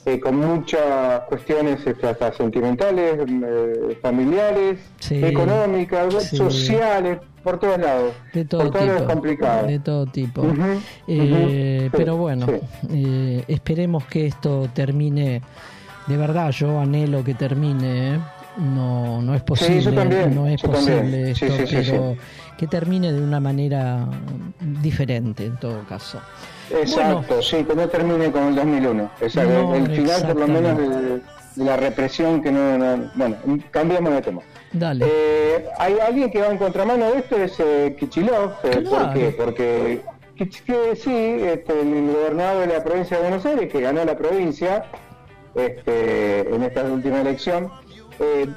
eh, 0.05 0.19
con 0.19 0.35
muchas 0.37 1.21
cuestiones 1.29 1.85
este, 1.85 2.07
hasta 2.07 2.33
sentimentales, 2.33 3.17
eh, 3.27 3.97
familiares, 4.01 4.79
Sí, 4.99 5.23
económicas, 5.23 6.13
sí. 6.23 6.37
sociales, 6.37 7.19
por 7.43 7.59
todos 7.59 7.79
lados. 7.79 8.13
De 8.33 8.45
todo 8.45 8.71
por 8.71 8.79
tipo. 8.81 9.05
complicado. 9.05 9.67
De 9.67 9.79
todo 9.79 10.05
tipo. 10.07 10.43
Eh, 11.07 11.89
pero 11.91 12.17
bueno, 12.17 12.45
sí. 12.47 12.53
eh, 12.91 13.43
esperemos 13.47 14.05
que 14.05 14.27
esto 14.27 14.67
termine. 14.73 15.41
De 16.07 16.17
verdad, 16.17 16.51
yo 16.51 16.79
anhelo 16.79 17.23
que 17.23 17.33
termine. 17.35 18.15
¿eh? 18.15 18.19
No, 18.57 19.21
no 19.21 19.33
es 19.35 19.41
posible. 19.43 19.91
también, 19.91 20.35
no 20.35 20.45
es 20.47 20.61
posible 20.61 21.31
esto, 21.31 21.45
pero 21.69 22.15
que 22.57 22.67
termine 22.67 23.11
de 23.13 23.21
una 23.21 23.39
manera 23.39 24.07
diferente 24.81 25.45
en 25.45 25.57
todo 25.57 25.83
caso. 25.87 26.19
Exacto, 26.79 27.41
sí, 27.41 27.63
que 27.63 27.75
no 27.75 27.87
termine 27.87 28.31
con 28.31 28.43
el 28.47 28.55
2001. 28.55 29.11
Exacto, 29.21 29.51
No, 29.51 29.75
el 29.75 29.87
final 29.95 30.21
por 30.27 30.35
lo 30.35 30.47
menos 30.47 30.77
de, 30.77 30.87
de 31.55 31.65
la 31.65 31.77
represión 31.77 32.41
que 32.41 32.51
no, 32.51 32.77
no- 32.77 33.11
Bueno, 33.15 33.35
cambiamos 33.71 34.13
de 34.13 34.21
tema. 34.21 34.41
Dale. 34.73 35.05
Eh, 35.07 35.65
hay 35.79 35.97
alguien 35.99 36.31
que 36.31 36.39
va 36.41 36.47
en 36.47 36.57
contramano 36.57 37.11
de 37.11 37.19
esto, 37.19 37.35
es 37.37 37.59
eh, 37.59 37.95
Kichilov. 37.99 38.53
eh, 38.63 38.81
¿Por 38.89 39.13
qué? 39.13 39.35
Porque 39.37 40.01
Kich- 40.37 40.63
que 40.63 40.95
sí, 40.95 41.13
este, 41.13 41.81
el 41.81 42.07
gobernador 42.13 42.67
de 42.67 42.73
la 42.77 42.83
provincia 42.83 43.17
de 43.17 43.23
Buenos 43.23 43.45
Aires, 43.45 43.71
que 43.71 43.81
ganó 43.81 44.03
la 44.05 44.15
provincia 44.17 44.85
este, 45.55 46.41
en 46.55 46.63
esta 46.63 46.83
última 46.83 47.21
elección, 47.21 47.69
eh, 48.19 48.47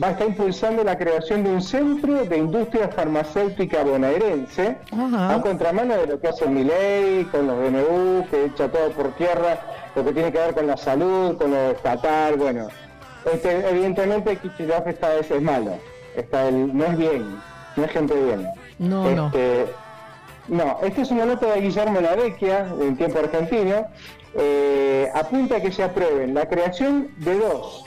va 0.00 0.08
a 0.08 0.10
estar 0.12 0.26
impulsando 0.28 0.84
la 0.84 0.96
creación 0.96 1.42
de 1.42 1.50
un 1.50 1.62
centro 1.62 2.24
de 2.24 2.36
industria 2.36 2.88
farmacéutica 2.88 3.82
bonaerense, 3.82 4.76
a 4.92 5.40
contramano 5.42 5.96
de 5.96 6.06
lo 6.06 6.20
que 6.20 6.28
hace 6.28 6.46
Milei, 6.46 7.24
con 7.24 7.46
los 7.46 7.56
BNU, 7.58 8.26
que 8.30 8.44
echa 8.46 8.68
todo 8.68 8.90
por 8.90 9.12
tierra, 9.16 9.60
lo 9.94 10.04
que 10.04 10.12
tiene 10.12 10.32
que 10.32 10.38
ver 10.38 10.54
con 10.54 10.66
la 10.66 10.76
salud, 10.76 11.36
con 11.36 11.50
lo 11.50 11.70
estatal, 11.70 12.36
bueno. 12.36 12.68
Este, 13.30 13.68
evidentemente 13.68 14.36
Kichilov 14.36 14.88
esta 14.88 15.10
vez 15.10 15.30
es 15.30 15.42
malo, 15.42 15.72
está 16.16 16.48
el, 16.48 16.74
no 16.76 16.84
es 16.86 16.96
bien, 16.96 17.38
no 17.76 17.84
es 17.84 17.90
gente 17.90 18.14
bien. 18.14 18.48
No, 18.78 19.10
no. 19.10 19.26
Este, 19.26 19.66
no, 20.48 20.78
esta 20.82 21.02
es 21.02 21.10
una 21.10 21.26
nota 21.26 21.52
de 21.52 21.60
Guillermo 21.60 22.00
Lavecchia, 22.00 22.66
en 22.80 22.96
tiempo 22.96 23.18
argentino, 23.18 23.86
eh, 24.34 25.10
apunta 25.14 25.56
a 25.56 25.60
que 25.60 25.70
se 25.70 25.82
aprueben 25.82 26.34
la 26.34 26.48
creación 26.48 27.08
de 27.18 27.38
dos, 27.38 27.84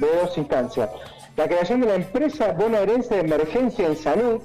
de 0.00 0.06
dos 0.20 0.36
instancias. 0.36 0.90
La 1.36 1.46
creación 1.48 1.80
de 1.80 1.86
la 1.86 1.94
empresa 1.94 2.52
bonaerense 2.52 3.14
de 3.14 3.20
emergencia 3.22 3.86
en 3.86 3.96
salud, 3.96 4.40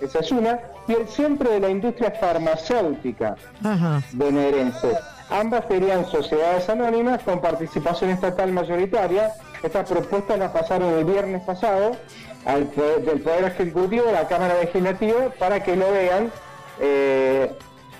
esa 0.00 0.20
es 0.20 0.30
una, 0.32 0.58
y 0.88 0.92
el 0.94 1.06
centro 1.08 1.50
de 1.50 1.60
la 1.60 1.68
industria 1.68 2.10
farmacéutica 2.12 3.36
Ajá. 3.62 4.02
bonaerense. 4.12 4.92
Ambas 5.28 5.64
serían 5.68 6.06
sociedades 6.06 6.68
anónimas 6.68 7.22
con 7.22 7.40
participación 7.40 8.10
estatal 8.10 8.50
mayoritaria. 8.52 9.32
Estas 9.62 9.88
propuestas 9.88 10.38
las 10.38 10.50
pasaron 10.50 10.94
el 10.98 11.04
viernes 11.04 11.42
pasado 11.42 11.92
al 12.46 12.64
poder- 12.64 13.02
del 13.04 13.20
Poder 13.20 13.44
Ejecutivo 13.44 14.08
a 14.08 14.12
la 14.12 14.26
Cámara 14.26 14.54
Legislativa 14.60 15.28
para 15.38 15.62
que 15.62 15.76
lo 15.76 15.92
vean. 15.92 16.32
Eh, 16.80 17.52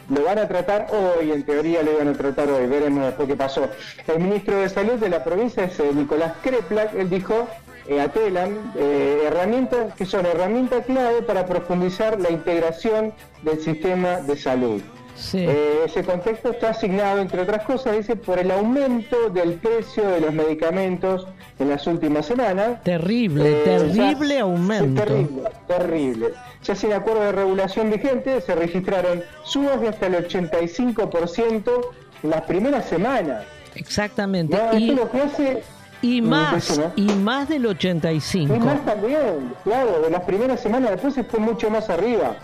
lo 0.08 0.24
van 0.24 0.38
a 0.38 0.48
tratar 0.48 0.88
hoy, 0.90 1.30
en 1.30 1.44
teoría 1.44 1.82
lo 1.84 1.92
iban 1.92 2.08
a 2.08 2.14
tratar 2.14 2.48
hoy, 2.50 2.66
veremos 2.66 3.04
después 3.04 3.28
qué 3.28 3.36
pasó. 3.36 3.68
El 4.08 4.18
ministro 4.18 4.56
de 4.56 4.68
Salud 4.68 4.94
de 4.94 5.08
la 5.08 5.22
provincia 5.22 5.62
es 5.64 5.78
eh, 5.78 5.90
Nicolás 5.94 6.32
Kreplak, 6.42 6.94
él 6.94 7.08
dijo 7.10 7.46
eh, 7.90 8.00
a 8.00 8.08
Telam, 8.08 8.72
eh, 8.76 9.24
herramientas 9.26 9.94
que 9.94 10.06
son 10.06 10.24
herramientas 10.24 10.86
clave 10.86 11.22
para 11.22 11.44
profundizar 11.44 12.20
la 12.20 12.30
integración 12.30 13.12
del 13.42 13.58
sistema 13.60 14.18
de 14.20 14.36
salud. 14.36 14.80
Sí. 15.16 15.38
Eh, 15.40 15.80
ese 15.86 16.04
contexto 16.04 16.52
está 16.52 16.70
asignado, 16.70 17.18
entre 17.20 17.42
otras 17.42 17.64
cosas, 17.64 17.96
dice, 17.96 18.14
por 18.14 18.38
el 18.38 18.50
aumento 18.52 19.28
del 19.28 19.54
precio 19.54 20.08
de 20.08 20.20
los 20.20 20.32
medicamentos 20.32 21.26
en 21.58 21.68
las 21.68 21.84
últimas 21.88 22.24
semanas. 22.26 22.82
Terrible, 22.84 23.50
Eh, 23.50 23.62
terrible 23.64 24.36
ya- 24.36 24.42
aumento. 24.42 25.02
Terrible, 25.02 25.42
terrible. 25.66 26.26
Ya 26.62 26.74
sin 26.76 26.92
acuerdo 26.92 27.22
de 27.22 27.32
regulación 27.32 27.90
vigente, 27.90 28.40
se 28.40 28.54
registraron 28.54 29.22
subas 29.42 29.80
de 29.80 29.88
hasta 29.88 30.06
el 30.06 30.14
85% 30.14 31.90
en 32.22 32.30
las 32.30 32.42
primeras 32.42 32.84
semanas. 32.86 33.44
Exactamente. 33.74 34.56
No, 34.56 34.78
y, 34.78 34.90
esto 34.90 35.02
lo 35.04 35.10
que 35.10 35.18
hace... 35.20 35.62
y 36.02 36.20
más, 36.22 36.78
¿no? 36.78 36.92
y 36.96 37.06
más 37.12 37.48
del 37.48 37.66
85. 37.66 38.54
Y 38.54 38.58
más 38.58 38.84
también, 38.84 39.54
claro, 39.64 40.00
de 40.02 40.10
las 40.10 40.22
primeras 40.22 40.60
semanas 40.60 40.90
después 40.92 41.14
se 41.14 41.24
fue 41.24 41.40
mucho 41.40 41.70
más 41.70 41.90
arriba. 41.90 42.36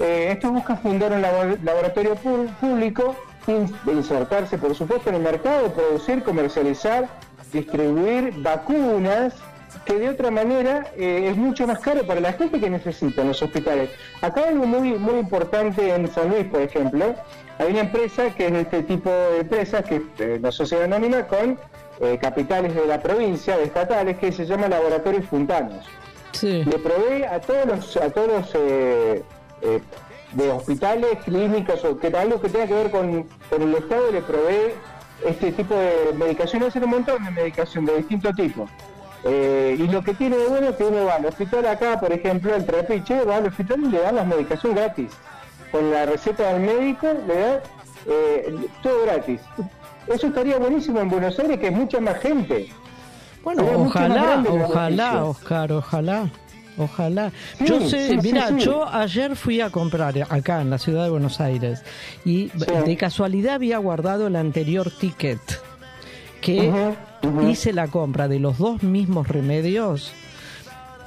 Eh, 0.00 0.28
esto 0.32 0.52
busca 0.52 0.76
fundar 0.76 1.12
un 1.12 1.22
labo- 1.22 1.56
laboratorio 1.64 2.14
público, 2.60 3.16
insertarse 3.86 4.58
por 4.58 4.74
supuesto 4.74 5.08
en 5.10 5.16
el 5.16 5.22
mercado, 5.22 5.72
producir, 5.72 6.22
comercializar, 6.22 7.08
distribuir 7.52 8.32
vacunas, 8.42 9.34
que 9.84 9.94
de 9.94 10.08
otra 10.10 10.30
manera 10.30 10.86
eh, 10.96 11.28
es 11.30 11.36
mucho 11.36 11.66
más 11.66 11.78
caro 11.80 12.06
para 12.06 12.20
la 12.20 12.32
gente 12.32 12.60
que 12.60 12.70
necesita 12.70 13.22
en 13.22 13.28
los 13.28 13.42
hospitales. 13.42 13.90
Acá 14.20 14.42
hay 14.44 14.52
algo 14.54 14.66
muy, 14.66 14.92
muy 14.94 15.18
importante 15.18 15.94
en 15.94 16.08
San 16.12 16.28
Luis, 16.30 16.44
por 16.46 16.60
ejemplo, 16.60 17.14
hay 17.58 17.70
una 17.72 17.80
empresa 17.80 18.30
que 18.34 18.46
es 18.46 18.52
de 18.52 18.60
este 18.60 18.82
tipo 18.82 19.10
de 19.10 19.40
empresas, 19.40 19.84
que 19.84 19.96
es 19.96 20.02
eh, 20.18 20.38
la 20.40 20.52
sociedad 20.52 20.84
anónima 20.84 21.26
con 21.26 21.58
eh, 22.00 22.18
capitales 22.20 22.74
de 22.74 22.86
la 22.86 23.00
provincia, 23.00 23.56
de 23.56 23.64
estatales, 23.64 24.18
que 24.18 24.32
se 24.32 24.46
llama 24.46 24.68
Laboratorios 24.68 25.24
Puntanos 25.26 25.84
Sí. 26.32 26.62
le 26.64 26.78
provee 26.78 27.24
a 27.24 27.40
todos 27.40 27.66
los 27.66 27.96
a 27.96 28.10
todos 28.10 28.28
los 28.28 28.54
eh, 28.54 29.22
eh, 29.62 29.80
de 30.32 30.50
hospitales, 30.50 31.18
clínicas 31.24 31.82
o 31.84 31.98
que 31.98 32.08
algo 32.08 32.40
que 32.40 32.48
tenga 32.50 32.66
que 32.66 32.74
ver 32.74 32.90
con, 32.90 33.26
con 33.48 33.62
el 33.62 33.74
Estado 33.74 34.12
le 34.12 34.20
provee 34.20 34.74
este 35.26 35.52
tipo 35.52 35.74
de 35.74 36.12
medicación, 36.14 36.62
hacer 36.62 36.84
un 36.84 36.90
montón 36.90 37.24
de 37.24 37.30
medicación 37.30 37.86
de 37.86 37.96
distinto 37.96 38.32
tipo. 38.34 38.68
Eh, 39.24 39.74
y 39.78 39.88
lo 39.88 40.02
que 40.04 40.14
tiene 40.14 40.36
de 40.36 40.46
bueno 40.46 40.68
es 40.68 40.76
que 40.76 40.84
uno 40.84 41.06
va 41.06 41.14
al 41.16 41.26
hospital 41.26 41.66
acá, 41.66 41.98
por 41.98 42.12
ejemplo, 42.12 42.54
el 42.54 42.64
Trapiche, 42.64 43.24
va 43.24 43.36
al 43.36 43.46
hospital 43.46 43.80
y 43.84 43.88
le 43.88 44.00
dan 44.00 44.14
la 44.14 44.24
medicación 44.24 44.74
gratis. 44.74 45.10
Con 45.72 45.90
la 45.90 46.06
receta 46.06 46.52
del 46.52 46.62
médico 46.62 47.08
le 47.26 47.34
da 47.34 47.62
eh, 48.06 48.54
todo 48.82 49.02
gratis. 49.06 49.40
Eso 50.12 50.28
estaría 50.28 50.58
buenísimo 50.58 51.00
en 51.00 51.08
Buenos 51.08 51.38
Aires, 51.38 51.58
que 51.58 51.66
hay 51.66 51.74
mucha 51.74 52.00
más 52.00 52.18
gente. 52.18 52.68
Bueno, 53.44 53.64
ojalá, 53.76 54.44
ojalá. 54.48 55.24
Oscar, 55.24 55.72
ojalá. 55.72 56.30
Ojalá. 56.78 57.32
Sí, 57.58 57.66
yo 57.66 57.80
sé, 57.88 58.08
sí, 58.08 58.18
mira, 58.22 58.48
sí. 58.48 58.60
yo 58.60 58.88
ayer 58.88 59.34
fui 59.34 59.60
a 59.60 59.70
comprar 59.70 60.14
acá 60.30 60.60
en 60.60 60.70
la 60.70 60.78
ciudad 60.78 61.04
de 61.04 61.10
Buenos 61.10 61.40
Aires 61.40 61.82
y 62.24 62.50
de 62.84 62.96
casualidad 62.96 63.54
había 63.54 63.78
guardado 63.78 64.28
el 64.28 64.36
anterior 64.36 64.90
ticket 64.90 65.40
que 66.40 66.72
hice 67.48 67.72
la 67.72 67.88
compra 67.88 68.28
de 68.28 68.38
los 68.38 68.58
dos 68.58 68.84
mismos 68.84 69.26
remedios 69.26 70.12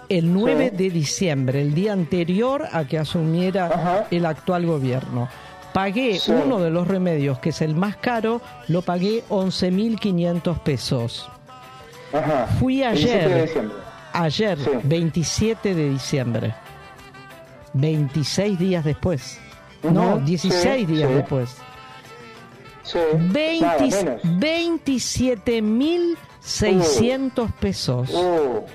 el 0.09 0.33
9 0.33 0.71
de 0.71 0.89
diciembre, 0.89 1.61
el 1.61 1.73
día 1.73 1.93
anterior 1.93 2.67
a 2.73 2.85
que 2.85 2.97
asumiera 2.97 4.07
el 4.11 4.25
actual 4.25 4.65
gobierno. 4.65 5.29
Pagué 5.73 6.19
Sí. 6.19 6.31
uno 6.31 6.60
de 6.60 6.69
los 6.69 6.88
remedios, 6.88 7.39
que 7.39 7.49
es 7.49 7.61
el 7.61 7.76
más 7.76 7.95
caro, 7.98 8.41
lo 8.68 8.81
pagué 8.81 9.23
11.500 9.30 10.60
pesos. 10.60 11.30
Ajá. 12.14 12.48
Fui 12.60 12.77
17 12.77 13.30
de 13.30 13.41
ayer, 13.41 13.72
ayer, 14.14 14.57
27 14.84 15.73
de 15.73 15.89
diciembre, 15.91 16.53
26 17.73 18.60
días 18.60 18.84
después. 18.84 19.39
No, 19.84 20.15
Ujú, 20.15 20.26
16 20.26 20.88
sí, 20.88 20.93
días 20.93 21.10
sí. 21.10 21.15
después. 21.15 21.56
Sí, 22.84 22.99
20 23.15 23.65
nada 23.65 23.77
menos. 23.80 24.22
600 26.41 27.52
pesos. 27.53 28.10
Uh, 28.10 28.65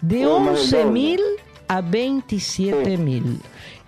De 0.00 0.26
uh, 0.26 0.38
más 0.40 0.70
del 0.70 0.80
11 0.82 0.84
mil 0.90 1.20
a 1.68 1.80
27 1.80 2.84
Sí. 2.84 2.96
mil. 3.02 3.40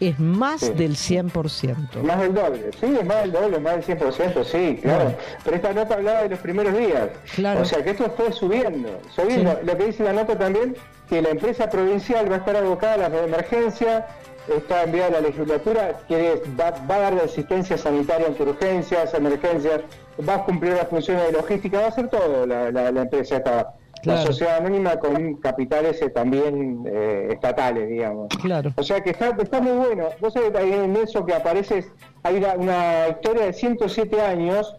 Es 0.08 0.18
más 0.18 0.60
Sí. 0.60 0.72
del 0.72 0.96
100%. 0.96 2.02
Más 2.02 2.20
del 2.20 2.34
doble, 2.34 2.70
sí, 2.80 2.96
es 3.00 3.06
más 3.06 3.22
del 3.22 3.32
doble, 3.32 3.58
más 3.60 3.74
del 3.74 3.84
100%, 3.84 4.44
sí, 4.44 4.78
claro. 4.82 5.04
Bueno. 5.04 5.18
Pero 5.44 5.56
esta 5.56 5.72
nota 5.72 5.94
hablaba 5.94 6.22
de 6.22 6.28
los 6.30 6.38
primeros 6.40 6.76
días. 6.76 7.08
Claro. 7.34 7.60
O 7.60 7.64
sea 7.64 7.82
que 7.82 7.90
esto 7.90 8.12
fue 8.16 8.32
subiendo, 8.32 8.88
subiendo. 9.14 9.52
Sí. 9.52 9.66
Lo 9.66 9.76
que 9.78 9.84
dice 9.86 10.02
la 10.04 10.12
nota 10.12 10.36
también, 10.38 10.76
que 11.08 11.22
la 11.22 11.30
empresa 11.30 11.68
provincial 11.70 12.30
va 12.30 12.36
a 12.36 12.38
estar 12.38 12.56
abocada 12.56 12.94
a 12.94 12.96
las 12.98 13.12
de 13.12 13.24
emergencia, 13.24 14.06
está 14.54 14.82
enviada 14.82 15.08
a 15.18 15.20
la 15.22 15.28
legislatura, 15.28 15.92
que 16.08 16.42
va, 16.60 16.70
va 16.90 16.96
a 16.96 17.00
dar 17.00 17.14
asistencia 17.24 17.78
sanitaria 17.78 18.26
ante 18.26 18.42
urgencias, 18.42 19.14
emergencias, 19.14 19.80
va 20.28 20.34
a 20.34 20.44
cumplir 20.44 20.74
las 20.74 20.88
funciones 20.88 21.26
de 21.26 21.32
logística, 21.32 21.78
va 21.78 21.84
a 21.86 21.88
hacer 21.88 22.08
todo 22.08 22.46
la, 22.46 22.70
la- 22.70 22.90
la 22.92 23.02
empresa 23.02 23.36
esta. 23.38 23.74
Claro. 24.04 24.20
La 24.20 24.26
sociedad 24.26 24.56
anónima 24.58 24.96
con 24.98 25.34
capitales 25.34 26.00
eh, 26.02 26.10
también 26.10 26.84
eh, 26.86 27.28
estatales, 27.32 27.88
digamos. 27.88 28.28
Claro. 28.40 28.72
O 28.76 28.82
sea 28.82 29.00
que 29.02 29.10
está, 29.10 29.30
está 29.30 29.60
muy 29.60 29.72
bueno. 29.72 30.08
Vos 30.20 30.32
sabés 30.34 30.52
en 30.62 30.94
eso 30.96 31.24
que 31.26 31.34
aparece, 31.34 31.84
hay 32.22 32.36
una, 32.36 32.54
una 32.54 33.08
historia 33.08 33.46
de 33.46 33.52
107 33.52 34.20
años 34.22 34.76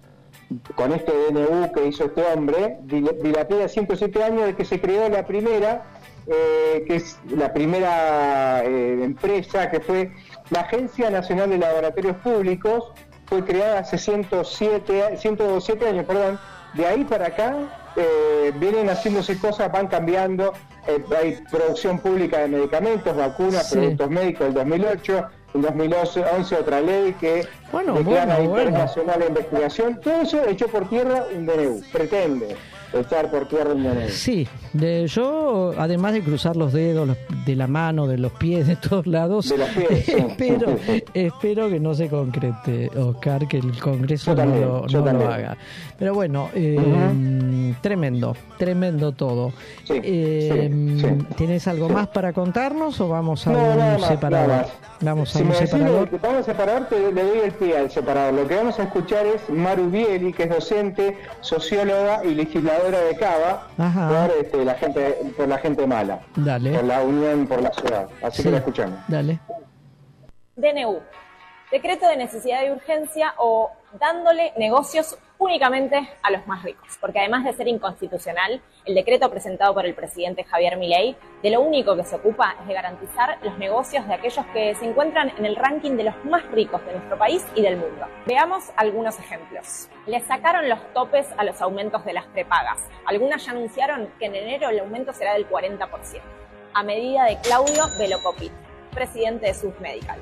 con 0.76 0.94
este 0.94 1.12
DNU 1.12 1.72
que 1.74 1.88
hizo 1.88 2.06
este 2.06 2.22
hombre, 2.34 2.78
dil- 2.86 3.20
dilapida 3.22 3.68
107 3.68 4.24
años 4.24 4.46
de 4.46 4.56
que 4.56 4.64
se 4.64 4.80
creó 4.80 5.10
la 5.10 5.26
primera, 5.26 5.84
eh, 6.28 6.84
que 6.88 6.96
es 6.98 7.18
la 7.36 7.52
primera 7.52 8.64
eh, 8.64 9.00
empresa 9.04 9.70
que 9.72 9.80
fue 9.80 10.12
la 10.52 10.62
Agencia 10.62 11.10
Nacional 11.10 11.50
de 11.50 11.58
Laboratorios 11.58 12.18
Públicos, 12.18 12.92
fue 13.26 13.44
creada 13.44 13.80
hace 13.80 13.98
107, 13.98 15.18
107 15.18 15.88
años, 15.90 16.06
perdón. 16.06 16.40
De 16.76 16.86
ahí 16.86 17.04
para 17.06 17.28
acá 17.28 17.56
eh, 17.96 18.52
vienen 18.60 18.90
haciéndose 18.90 19.38
cosas, 19.38 19.72
van 19.72 19.88
cambiando. 19.88 20.54
eh, 20.88 21.04
hay 21.20 21.38
producción 21.50 21.98
pública 21.98 22.38
de 22.42 22.48
medicamentos, 22.48 23.16
vacunas, 23.18 23.70
Sí. 23.70 23.76
productos 23.78 24.10
médicos 24.12 24.46
del 24.46 24.54
2008, 24.54 25.26
en 25.56 25.62
2011 25.64 26.56
otra 26.56 26.80
ley 26.82 27.16
que 27.20 27.48
Bueno, 27.72 27.94
declara 27.96 28.36
bueno, 28.38 28.44
interés 28.44 28.96
bueno. 28.96 29.26
investigación. 29.30 30.00
Todo 30.02 30.22
eso 30.22 30.46
hecho 30.48 30.68
por 30.68 30.88
tierra 30.90 31.24
un 31.36 31.46
DNU, 31.48 31.82
pretende 31.92 32.56
echar 32.94 33.32
por 33.32 33.48
tierra 33.48 33.74
un 33.74 33.84
DNU. 33.84 34.10
Sí, 34.10 34.48
de, 34.74 35.08
yo 35.08 35.74
además 35.78 36.14
de 36.14 36.22
cruzar 36.22 36.56
los 36.56 36.72
dedos 36.72 37.08
los- 37.08 37.18
de 37.46 37.56
la 37.56 37.66
mano, 37.68 38.06
de 38.08 38.18
los 38.20 38.32
pies, 38.34 38.68
de 38.68 38.76
todos 38.76 39.08
lados, 39.08 39.50
De 39.50 39.58
los 39.58 39.70
pies, 39.70 40.08
espero, 40.10 40.78
espero 41.16 41.70
que 41.70 41.80
no 41.80 41.96
se 41.96 42.10
concrete, 42.10 42.92
Oscar, 42.96 43.48
que 43.48 43.58
el 43.58 43.80
Congreso 43.80 44.36
también, 44.36 44.62
no, 44.68 44.86
lo, 44.88 45.02
no 45.02 45.14
lo 45.14 45.28
haga. 45.30 45.58
Pero 45.98 46.14
bueno, 46.14 46.50
eh, 46.54 47.74
tremendo, 47.82 48.36
tremendo 48.58 49.14
todo. 49.14 49.52
Sí, 49.86 50.02
Eh, 50.04 50.70
sí, 50.72 51.00
sí. 51.00 51.26
¿Tienes 51.38 51.68
algo 51.70 51.88
más 51.88 52.08
para 52.08 52.34
contarnos 52.34 53.00
o 53.00 53.08
vamos 53.08 53.48
a 53.48 53.52
No, 53.52 53.60
un 53.72 53.78
nada 53.78 53.98
más, 53.98 54.08
separador? 54.10 54.48
nada 54.50 54.62
más. 54.64 54.72
Vamos 55.02 55.30
a 55.30 55.38
Si 55.38 55.42
un 55.44 55.48
me 55.50 55.54
decís 55.56 55.70
separador. 55.70 56.10
que 56.10 56.18
vamos 56.18 56.40
a 56.40 56.44
separar, 56.44 56.90
te 56.90 57.12
le 57.12 57.24
doy 57.24 57.40
el 57.46 57.52
pie 57.54 57.78
al 57.78 57.90
separador. 57.92 58.34
Lo 58.34 58.48
que 58.48 58.56
vamos 58.56 58.80
a 58.80 58.84
escuchar 58.84 59.26
es 59.26 59.50
Maru 59.50 59.90
Bieli, 59.90 60.34
que 60.34 60.44
es 60.44 60.50
docente, 60.50 61.18
socióloga 61.42 62.24
y 62.26 62.36
legisladora 62.36 63.00
de 63.00 63.16
Cava, 63.16 63.68
Ajá. 63.78 64.10
por, 64.28 64.38
este, 64.44 64.66
la 64.66 64.74
gente, 64.76 65.18
por 65.38 65.48
la 65.48 65.58
gente 65.60 65.88
mala, 65.88 66.20
Dale, 66.36 66.74
por 66.74 66.84
la 66.84 67.02
Unión 67.04 67.48
por 67.48 67.62
la 67.62 67.72
Ciudad. 67.74 68.08
Así 68.22 68.38
Sí. 68.38 68.44
que 68.44 68.52
la 68.52 68.58
escuchamos. 68.58 69.00
dale. 69.08 69.40
DNU, 70.58 71.00
decreto 71.72 72.08
de 72.08 72.18
necesidad 72.18 72.66
y 72.66 72.72
urgencia 72.72 73.34
o 73.38 73.70
dándole 74.00 74.54
negocios 74.58 75.18
únicamente 75.38 76.10
a 76.22 76.32
los 76.32 76.46
más 76.48 76.64
ricos, 76.64 76.98
porque 77.00 77.20
además 77.20 77.44
de 77.44 77.54
ser 77.54 77.68
inconstitucional, 77.68 78.62
el 78.86 78.96
decreto 78.96 79.30
presentado 79.30 79.74
por 79.74 79.86
el 79.86 79.94
presidente 79.94 80.44
Javier 80.44 80.78
Milei 80.78 81.16
de 81.44 81.50
lo 81.50 81.62
único 81.62 81.96
que 81.96 82.04
se 82.04 82.16
ocupa 82.16 82.56
es 82.62 82.68
de 82.68 82.74
garantizar 82.74 83.38
los 83.44 83.58
negocios 83.58 84.08
de 84.08 84.14
aquellos 84.14 84.46
que 84.48 84.76
se 84.76 84.86
encuentran 84.86 85.32
en 85.38 85.46
el 85.46 85.56
ranking 85.56 85.98
de 85.98 86.06
los 86.06 86.26
más 86.26 86.46
ricos 86.52 86.86
de 86.86 86.94
nuestro 86.94 87.18
país 87.18 87.46
y 87.56 87.62
del 87.62 87.78
mundo. 87.78 88.08
Veamos 88.26 88.72
algunos 88.78 89.20
ejemplos. 89.20 89.90
Le 90.06 90.20
sacaron 90.22 90.70
los 90.70 90.94
topes 90.94 91.28
a 91.38 91.44
los 91.44 91.62
aumentos 91.62 92.06
de 92.06 92.14
las 92.14 92.26
prepagas. 92.26 92.88
Algunas 93.06 93.46
ya 93.46 93.52
anunciaron 93.52 94.10
que 94.20 94.26
en 94.26 94.36
enero 94.36 94.70
el 94.70 94.80
aumento 94.80 95.14
será 95.14 95.34
del 95.34 95.48
40%, 95.50 95.88
a 96.74 96.84
medida 96.84 97.26
de 97.26 97.38
Claudio 97.42 97.86
Velocopit, 98.00 98.52
presidente 98.92 99.48
de 99.48 99.54
Submedical. 99.54 100.20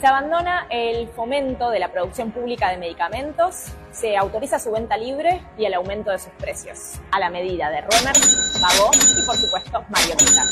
Se 0.00 0.08
abandona 0.08 0.66
el 0.70 1.08
fomento 1.08 1.70
de 1.70 1.78
la 1.78 1.90
producción 1.90 2.30
pública 2.30 2.70
de 2.70 2.76
medicamentos, 2.76 3.66
se 3.92 4.16
autoriza 4.16 4.58
su 4.58 4.70
venta 4.72 4.96
libre 4.96 5.40
y 5.56 5.64
el 5.64 5.74
aumento 5.74 6.10
de 6.10 6.18
sus 6.18 6.32
precios, 6.32 7.00
a 7.10 7.20
la 7.20 7.30
medida 7.30 7.70
de 7.70 7.80
Romer, 7.80 8.14
Pagó 8.60 8.90
y 8.92 9.24
por 9.24 9.36
supuesto 9.36 9.84
Mario 9.88 10.16
Pintar. 10.18 10.46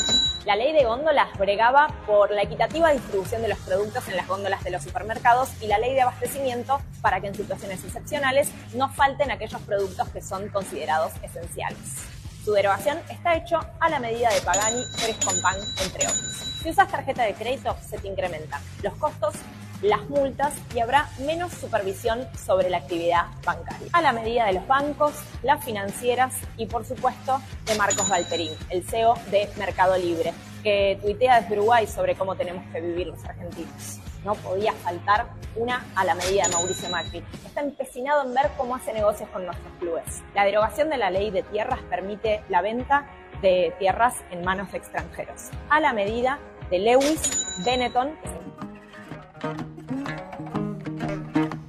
La 0.45 0.55
ley 0.55 0.73
de 0.73 0.85
góndolas 0.85 1.37
bregaba 1.37 1.87
por 2.07 2.31
la 2.31 2.41
equitativa 2.41 2.91
distribución 2.91 3.41
de 3.43 3.49
los 3.49 3.59
productos 3.59 4.07
en 4.07 4.17
las 4.17 4.27
góndolas 4.27 4.63
de 4.63 4.71
los 4.71 4.83
supermercados 4.83 5.49
y 5.61 5.67
la 5.67 5.77
ley 5.77 5.93
de 5.93 6.01
abastecimiento 6.01 6.81
para 7.01 7.21
que 7.21 7.27
en 7.27 7.35
situaciones 7.35 7.83
excepcionales 7.83 8.51
no 8.73 8.89
falten 8.89 9.29
aquellos 9.29 9.61
productos 9.61 10.09
que 10.09 10.21
son 10.21 10.49
considerados 10.49 11.13
esenciales. 11.21 12.22
Su 12.43 12.51
derogación 12.51 12.99
está 13.09 13.35
hecho 13.35 13.57
a 13.79 13.87
la 13.87 13.99
medida 13.99 14.29
de 14.29 14.41
Pagani, 14.41 14.83
Frescompan, 14.97 15.55
entre 15.81 16.05
otros. 16.05 16.33
Si 16.61 16.69
usas 16.69 16.89
tarjeta 16.89 17.23
de 17.23 17.35
crédito, 17.35 17.77
se 17.87 17.97
te 17.97 18.09
incrementan 18.09 18.61
los 18.81 18.93
costos, 18.95 19.35
las 19.81 20.01
multas 20.09 20.53
y 20.75 20.79
habrá 20.81 21.09
menos 21.19 21.53
supervisión 21.53 22.27
sobre 22.45 22.69
la 22.69 22.77
actividad 22.79 23.27
bancaria. 23.45 23.87
A 23.93 24.01
la 24.01 24.11
medida 24.11 24.45
de 24.47 24.53
los 24.53 24.67
bancos, 24.67 25.13
las 25.41 25.63
financieras 25.63 26.35
y, 26.57 26.65
por 26.65 26.85
supuesto, 26.85 27.41
de 27.65 27.75
Marcos 27.75 28.09
Valperín, 28.09 28.51
el 28.69 28.83
CEO 28.83 29.13
de 29.31 29.49
Mercado 29.57 29.95
Libre, 29.95 30.33
que 30.63 30.97
tuitea 31.01 31.41
desde 31.41 31.57
Uruguay 31.57 31.85
sobre 31.85 32.15
cómo 32.15 32.35
tenemos 32.35 32.65
que 32.71 32.81
vivir 32.81 33.07
los 33.07 33.23
argentinos. 33.25 33.99
No 34.23 34.35
podía 34.35 34.71
faltar 34.73 35.27
una 35.55 35.85
a 35.95 36.05
la 36.05 36.15
medida 36.15 36.47
de 36.47 36.53
Mauricio 36.53 36.89
Macri. 36.89 37.23
Está 37.45 37.61
empecinado 37.61 38.23
en 38.25 38.33
ver 38.33 38.49
cómo 38.57 38.75
hace 38.75 38.93
negocios 38.93 39.29
con 39.29 39.45
nuestros 39.45 39.71
clubes. 39.79 40.23
La 40.33 40.45
derogación 40.45 40.89
de 40.89 40.97
la 40.97 41.11
ley 41.11 41.29
de 41.29 41.43
tierras 41.43 41.79
permite 41.89 42.41
la 42.49 42.61
venta 42.61 43.05
de 43.41 43.75
tierras 43.77 44.15
en 44.31 44.43
manos 44.45 44.71
de 44.71 44.77
extranjeros, 44.77 45.49
a 45.69 45.81
la 45.81 45.91
medida 45.91 46.39
de 46.69 46.79
Lewis 46.79 47.45
Benetton. 47.65 48.15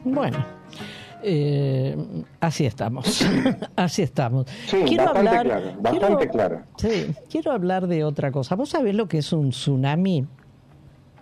Bueno, 0.04 0.53
eh, 1.24 1.96
así 2.40 2.66
estamos, 2.66 3.26
así 3.76 4.02
estamos. 4.02 4.46
Sí, 4.66 4.96
bastante 4.96 5.30
claro, 5.30 5.50
bastante 5.80 5.98
quiero- 6.16 6.18
claro. 6.32 6.60
Sí, 6.76 7.06
quiero 7.30 7.52
hablar 7.52 7.86
de 7.86 8.04
otra 8.04 8.30
cosa. 8.30 8.54
¿Vos 8.56 8.68
sabés 8.70 8.94
lo 8.94 9.08
que 9.08 9.18
es 9.18 9.32
un 9.32 9.50
tsunami? 9.50 10.26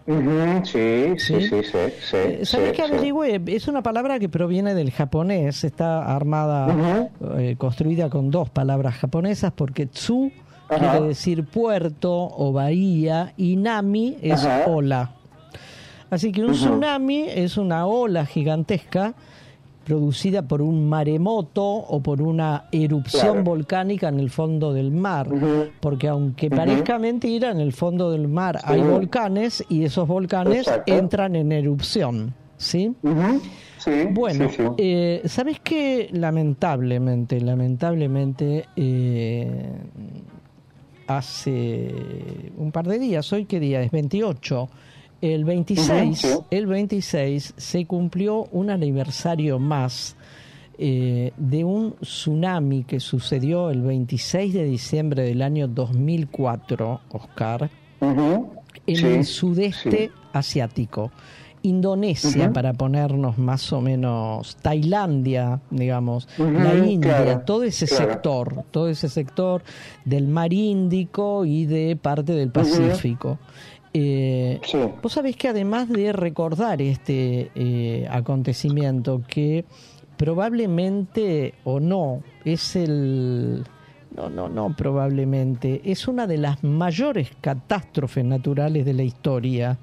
Ujú, 0.04 0.64
sí, 0.64 1.14
sí, 1.16 1.40
¿Sí? 1.40 1.40
sí, 1.48 1.62
sí, 1.62 1.78
sí, 2.00 2.16
Eh, 2.16 2.40
¿Sabés 2.42 2.74
sí. 2.76 2.82
averigüé? 2.82 3.40
Es 3.46 3.68
una 3.68 3.82
palabra 3.84 4.18
que 4.18 4.28
proviene 4.28 4.74
del 4.74 4.90
japonés, 4.90 5.62
está 5.62 6.04
armada, 6.16 7.08
eh, 7.38 7.54
construida 7.56 8.10
con 8.10 8.30
dos 8.32 8.50
palabras 8.50 8.96
japonesas, 8.96 9.52
porque 9.54 9.86
tsu 9.86 10.32
quiere 10.68 11.02
decir 11.02 11.44
puerto 11.44 12.12
o 12.12 12.50
bahía 12.52 13.32
y 13.36 13.56
nami 13.56 14.16
es 14.22 14.44
ola. 14.66 15.12
Así 16.10 16.32
que 16.32 16.44
un 16.44 16.52
tsunami 16.52 17.26
es 17.28 17.56
una 17.56 17.86
ola 17.86 18.26
gigantesca 18.26 19.14
producida 19.84 20.42
por 20.42 20.62
un 20.62 20.88
maremoto 20.88 21.64
o 21.64 22.00
por 22.00 22.22
una 22.22 22.64
erupción 22.72 23.22
Claro. 23.34 23.42
volcánica 23.44 24.08
en 24.08 24.20
el 24.20 24.30
fondo 24.30 24.72
del 24.72 24.90
mar, 24.92 25.28
porque 25.80 26.08
aunque 26.08 26.50
parezca 26.50 26.98
mentira, 26.98 27.50
en 27.50 27.60
el 27.60 27.72
fondo 27.72 28.10
del 28.10 28.28
mar 28.28 28.60
hay 28.64 28.80
volcanes 28.82 29.64
y 29.68 29.84
esos 29.84 30.06
volcanes 30.06 30.60
Exacto. 30.68 30.92
entran 30.92 31.34
en 31.36 31.50
erupción, 31.52 32.34
¿sí? 32.56 32.92
Sí, 33.78 33.90
Bueno, 34.10 34.48
sí, 34.48 34.56
sí. 34.58 34.62
eh, 34.78 35.22
¿sabes 35.24 35.58
qué? 35.60 36.08
Lamentablemente, 36.12 37.40
lamentablemente, 37.40 38.66
eh, 38.76 39.72
hace 41.06 41.92
un 42.56 42.70
par 42.72 42.86
de 42.86 42.98
días, 42.98 43.32
hoy 43.32 43.44
qué 43.44 43.58
día 43.60 43.82
es 43.82 43.90
28, 43.90 44.68
el 45.22 45.44
26, 45.44 45.88
Ujú, 45.88 46.14
sí. 46.14 46.44
el 46.50 46.66
26 46.66 47.54
se 47.56 47.86
cumplió 47.86 48.44
un 48.50 48.70
aniversario 48.70 49.58
más 49.58 50.16
eh, 50.78 51.32
de 51.36 51.64
un 51.64 51.94
tsunami 52.00 52.82
que 52.84 52.98
sucedió 52.98 53.70
el 53.70 53.82
26 53.82 54.52
de 54.52 54.64
diciembre 54.64 55.22
del 55.22 55.42
año 55.42 55.68
2004, 55.68 57.00
Oscar, 57.10 57.70
en 58.00 58.96
sí, 58.96 59.06
el 59.06 59.24
sudeste 59.24 60.10
sí. 60.12 60.20
asiático. 60.32 61.12
Indonesia, 61.64 62.52
para 62.52 62.72
ponernos 62.72 63.38
más 63.38 63.72
o 63.72 63.80
menos, 63.80 64.56
Tailandia, 64.56 65.60
digamos, 65.70 66.28
la 66.36 66.74
India, 66.74 67.22
claro, 67.22 67.40
todo 67.46 67.62
ese 67.62 67.86
claro. 67.86 68.12
sector, 68.12 68.64
todo 68.72 68.88
ese 68.88 69.08
sector 69.08 69.62
del 70.04 70.26
mar 70.26 70.52
Índico 70.52 71.44
y 71.44 71.66
de 71.66 71.94
parte 71.94 72.32
del 72.32 72.50
Pacífico. 72.50 73.38
Eh, 73.94 74.60
Vos 75.02 75.12
sabés 75.12 75.36
que 75.36 75.48
además 75.48 75.88
de 75.88 76.12
recordar 76.12 76.80
este 76.80 77.50
eh, 77.54 78.06
acontecimiento, 78.10 79.20
que 79.28 79.64
probablemente 80.16 81.54
o 81.64 81.78
no 81.80 82.22
es 82.44 82.74
el, 82.76 83.64
no, 84.16 84.30
no, 84.30 84.48
no, 84.48 84.74
probablemente. 84.76 85.80
Es 85.84 86.08
una 86.08 86.26
de 86.26 86.38
las 86.38 86.62
mayores 86.64 87.30
catástrofes 87.40 88.24
naturales 88.24 88.84
de 88.84 88.94
la 88.94 89.02
historia. 89.02 89.78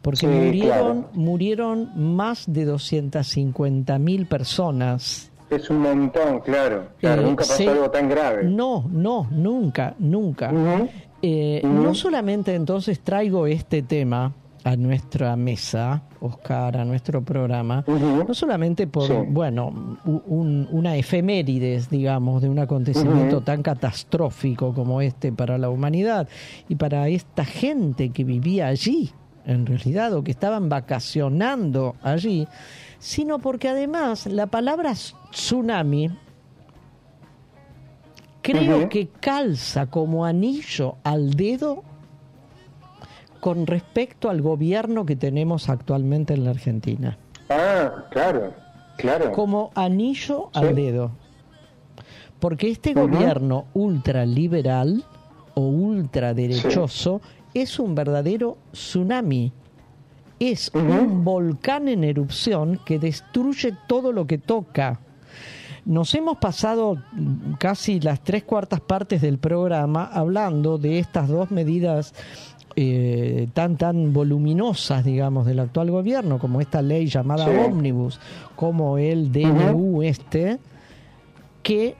Porque 0.00 0.20
Sí, 0.20 0.26
murieron, 0.26 1.02
claro. 1.02 1.08
murieron 1.14 1.90
más 2.14 2.44
de 2.46 2.66
250.000 2.66 4.28
personas. 4.28 5.30
Es 5.48 5.70
un 5.70 5.78
montón, 5.78 6.40
claro. 6.40 6.88
Claro, 7.00 7.22
Eh, 7.22 7.24
nunca 7.24 7.44
pasó 7.44 7.56
sí. 7.56 7.66
algo 7.66 7.90
tan 7.90 8.08
grave. 8.08 8.44
No, 8.44 8.84
no, 8.90 9.28
nunca, 9.30 9.94
nunca. 9.98 10.52
Eh. 11.26 11.62
No 11.64 11.94
solamente 11.94 12.54
entonces 12.54 13.00
traigo 13.00 13.46
este 13.46 13.82
tema 13.82 14.32
a 14.62 14.76
nuestra 14.76 15.36
mesa, 15.36 16.02
Oscar, 16.20 16.76
a 16.78 16.84
nuestro 16.84 17.22
programa, 17.22 17.84
no 17.86 18.32
solamente 18.34 18.86
por, 18.86 19.06
Sí. 19.06 19.12
bueno, 19.28 19.98
un- 20.26 20.68
una 20.70 20.96
efemérides, 20.96 21.88
digamos, 21.90 22.40
de 22.42 22.48
un 22.48 22.58
acontecimiento 22.58 23.42
tan 23.42 23.62
catastrófico 23.62 24.72
como 24.74 25.00
este 25.02 25.32
para 25.32 25.58
la 25.58 25.68
humanidad 25.68 26.28
y 26.68 26.76
para 26.76 27.08
esta 27.08 27.44
gente 27.44 28.08
que 28.10 28.24
vivía 28.24 28.68
allí, 28.68 29.10
en 29.46 29.66
realidad, 29.66 30.14
o 30.14 30.24
que 30.24 30.30
estaban 30.30 30.68
vacacionando 30.70 31.96
allí, 32.02 32.48
sino 32.98 33.38
porque 33.38 33.68
además 33.68 34.26
la 34.26 34.46
palabra 34.46 34.94
tsunami 35.30 36.10
creo 38.44 38.88
que 38.88 39.08
calza 39.08 39.86
como 39.86 40.24
anillo 40.24 40.96
al 41.02 41.34
dedo 41.34 41.82
con 43.40 43.66
respecto 43.66 44.30
al 44.30 44.40
gobierno 44.42 45.04
que 45.04 45.16
tenemos 45.16 45.68
actualmente 45.68 46.34
en 46.34 46.44
la 46.44 46.50
Argentina. 46.50 47.18
Ah, 47.50 48.04
claro, 48.10 48.52
claro. 48.96 49.32
Como 49.32 49.70
anillo 49.74 50.50
Sí. 50.52 50.60
al 50.60 50.74
dedo. 50.74 51.10
Porque 52.40 52.70
este 52.70 52.94
gobierno 52.94 53.66
ultraliberal 53.74 55.04
o 55.54 55.60
ultraderechoso 55.62 57.20
es 57.54 57.78
un 57.78 57.94
verdadero 57.94 58.58
tsunami. 58.72 59.52
Es 60.40 60.70
un 60.74 61.24
volcán 61.24 61.88
en 61.88 62.04
erupción 62.04 62.80
que 62.84 62.98
destruye 62.98 63.74
todo 63.86 64.12
lo 64.12 64.26
que 64.26 64.36
toca. 64.38 65.00
Nos 65.86 66.14
hemos 66.14 66.38
pasado 66.38 66.96
casi 67.58 68.00
las 68.00 68.22
tres 68.22 68.44
cuartas 68.44 68.80
partes 68.80 69.20
del 69.20 69.38
programa 69.38 70.08
hablando 70.12 70.78
de 70.78 70.98
estas 70.98 71.28
dos 71.28 71.50
medidas 71.50 72.14
eh, 72.76 73.48
tan 73.52 73.76
tan 73.76 74.12
voluminosas, 74.12 75.04
digamos, 75.04 75.46
del 75.46 75.60
actual 75.60 75.90
gobierno, 75.90 76.38
como 76.38 76.60
esta 76.60 76.82
ley 76.82 77.06
llamada 77.06 77.44
Sí. 77.44 77.52
ómnibus, 77.68 78.18
como 78.56 78.98
el 78.98 79.30
DNU 79.30 80.02
este, 80.02 80.58
que 81.62 81.96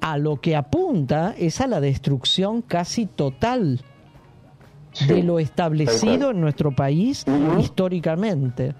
a 0.00 0.18
lo 0.18 0.40
que 0.40 0.54
apunta 0.54 1.34
es 1.38 1.60
a 1.60 1.66
la 1.66 1.80
destrucción 1.80 2.62
casi 2.62 3.06
total 3.06 3.80
de 5.08 5.22
lo 5.22 5.38
establecido 5.38 6.30
en 6.30 6.40
nuestro 6.40 6.70
país 6.72 7.24
históricamente. 7.58 8.74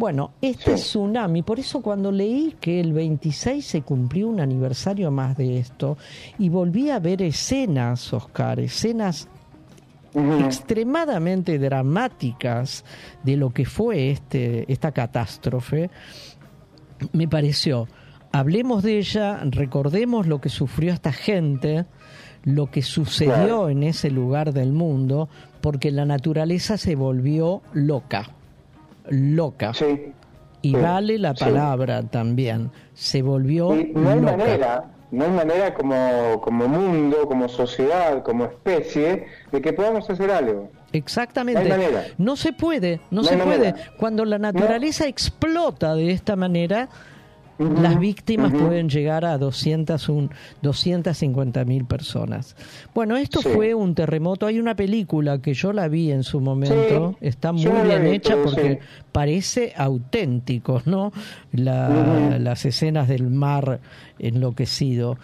Bueno, 0.00 0.32
este 0.40 0.76
tsunami, 0.76 1.42
por 1.42 1.60
eso 1.60 1.82
cuando 1.82 2.10
leí 2.10 2.56
que 2.58 2.80
el 2.80 2.94
26 2.94 3.62
se 3.62 3.82
cumplió 3.82 4.28
un 4.28 4.40
aniversario 4.40 5.10
más 5.10 5.36
de 5.36 5.58
esto, 5.58 5.98
y 6.38 6.48
volví 6.48 6.88
a 6.88 6.98
ver 6.98 7.20
escenas, 7.20 8.10
Oscar, 8.14 8.60
escenas 8.60 9.28
extremadamente 10.14 11.58
dramáticas 11.58 12.82
de 13.24 13.36
lo 13.36 13.50
que 13.50 13.66
fue 13.66 14.12
este, 14.12 14.64
esta 14.72 14.90
catástrofe, 14.92 15.90
me 17.12 17.28
pareció, 17.28 17.86
hablemos 18.32 18.82
de 18.82 18.96
ella, 18.96 19.40
recordemos 19.44 20.26
lo 20.26 20.40
que 20.40 20.48
sufrió 20.48 20.94
esta 20.94 21.12
gente, 21.12 21.84
lo 22.44 22.70
que 22.70 22.80
sucedió 22.80 23.68
en 23.68 23.82
ese 23.82 24.10
lugar 24.10 24.54
del 24.54 24.72
mundo, 24.72 25.28
porque 25.60 25.90
la 25.90 26.06
naturaleza 26.06 26.78
se 26.78 26.94
volvió 26.94 27.60
loca, 27.74 28.30
loca. 29.08 29.72
Y 30.62 30.70
Sí. 30.70 30.76
vale 30.76 31.18
la 31.18 31.34
Sí. 31.34 31.44
palabra 31.44 32.02
también, 32.02 32.70
se 32.94 33.22
volvió 33.22 33.74
Y 33.74 33.92
no 33.94 34.10
hay 34.10 34.20
loca. 34.20 34.36
manera, 34.36 34.84
no 35.10 35.24
hay 35.24 35.30
manera 35.30 35.74
como, 35.74 36.40
como 36.42 36.68
mundo, 36.68 37.26
como 37.26 37.48
sociedad, 37.48 38.22
como 38.22 38.44
especie, 38.44 39.24
de 39.50 39.60
que 39.62 39.72
podamos 39.72 40.08
hacer 40.10 40.30
algo. 40.30 40.68
Exactamente. 40.92 41.64
No 41.66 41.74
hay 41.74 41.80
manera. 41.80 42.04
No 42.18 42.36
se 42.36 42.52
puede, 42.52 43.00
no, 43.10 43.22
No 43.22 43.28
se 43.28 43.36
puede. 43.38 43.58
manera. 43.72 43.76
Cuando 43.96 44.24
la 44.24 44.38
naturaleza 44.38 45.06
explota 45.06 45.94
de 45.94 46.10
esta 46.10 46.36
manera, 46.36 46.88
las 47.60 47.98
víctimas 48.00 48.52
pueden 48.52 48.88
llegar 48.88 49.24
a 49.24 49.36
200, 49.38 50.08
250 50.62 51.64
mil 51.64 51.84
personas. 51.84 52.56
Bueno, 52.94 53.16
esto 53.16 53.40
Sí. 53.42 53.48
fue 53.50 53.74
un 53.74 53.94
terremoto. 53.94 54.46
Hay 54.46 54.58
una 54.58 54.74
película 54.74 55.40
que 55.42 55.52
yo 55.54 55.72
la 55.72 55.88
vi 55.88 56.10
en 56.10 56.22
su 56.22 56.40
momento. 56.40 57.16
Sí, 57.20 57.26
Está 57.26 57.52
muy 57.52 57.62
yo 57.62 57.72
bien 57.84 58.06
hecha 58.06 58.36
porque 58.42 58.78
sí. 58.80 58.86
parece 59.12 59.72
auténtico, 59.76 60.82
¿no? 60.86 61.12
La-. 61.52 62.38
Las 62.38 62.64
escenas 62.64 63.08
del 63.08 63.28
mar 63.30 63.80
enloquecido. 64.18 65.18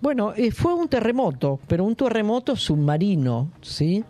Bueno, 0.00 0.32
eh, 0.36 0.50
fue 0.50 0.74
un 0.74 0.88
terremoto, 0.88 1.58
pero 1.66 1.84
un 1.84 1.94
terremoto 1.96 2.56
submarino, 2.56 3.50
¿sí? 3.62 4.04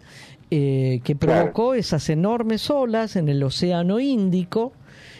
Eh, 0.50 1.00
que 1.04 1.16
Claro. 1.16 1.40
provocó 1.52 1.74
esas 1.74 2.08
enormes 2.08 2.70
olas 2.70 3.16
en 3.16 3.28
el 3.28 3.42
Océano 3.42 3.98
Índico 4.00 4.72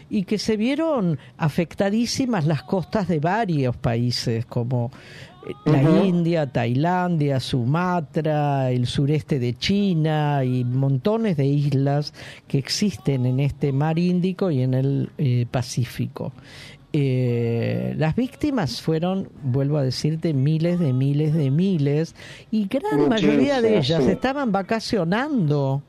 y 0.08 0.24
que 0.24 0.38
se 0.38 0.56
vieron 0.56 1.18
afectadísimas 1.36 2.46
las 2.46 2.62
costas 2.62 3.08
de 3.08 3.18
varios 3.18 3.76
países 3.76 4.46
como 4.46 4.90
eh, 5.46 5.52
la. 5.64 6.04
India, 6.04 6.46
Tailandia, 6.46 7.40
Sumatra, 7.40 8.70
el 8.70 8.86
sureste 8.86 9.38
de 9.38 9.54
China 9.54 10.44
y 10.44 10.64
montones 10.64 11.36
de 11.36 11.46
islas 11.46 12.12
que 12.46 12.58
existen 12.58 13.26
en 13.26 13.40
este 13.40 13.72
mar 13.72 13.98
Índico 13.98 14.50
y 14.50 14.62
en 14.62 14.74
el 14.74 15.10
eh, 15.18 15.46
Pacífico. 15.50 16.32
Eh, 16.92 17.94
las 17.98 18.16
víctimas 18.16 18.80
fueron, 18.80 19.28
vuelvo 19.42 19.76
a 19.76 19.82
decirte, 19.82 20.32
miles 20.32 20.78
de 20.78 20.92
miles 20.92 21.34
de 21.34 21.50
miles 21.50 22.14
y 22.50 22.68
gran 22.68 23.08
mayoría 23.08 23.60
de 23.60 23.78
ellas 23.78 24.04
sí. 24.04 24.10
estaban 24.10 24.50
vacacionando 24.50 25.82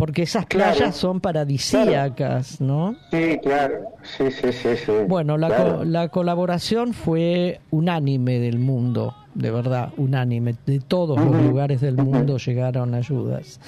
porque 0.00 0.22
esas 0.22 0.46
Claro. 0.46 0.74
playas 0.76 0.96
son 0.96 1.20
paradisíacas, 1.20 2.58
¿no? 2.60 2.96
Sí, 3.10 3.38
claro. 3.42 3.74
Sí, 4.02 4.30
sí, 4.30 4.50
sí, 4.52 4.68
sí. 4.84 4.92
Bueno, 5.06 5.36
la, 5.36 5.48
Claro. 5.48 5.76
co- 5.78 5.84
la 5.84 6.08
colaboración 6.08 6.94
fue 6.94 7.60
unánime 7.70 8.38
del 8.38 8.58
mundo, 8.58 9.14
de 9.34 9.50
verdad, 9.50 9.90
unánime. 9.98 10.54
De 10.64 10.80
todos 10.80 11.18
los 11.22 11.42
lugares 11.42 11.82
del 11.82 11.96
mundo 11.96 12.38
llegaron 12.38 12.94
ayudas. 12.94 13.60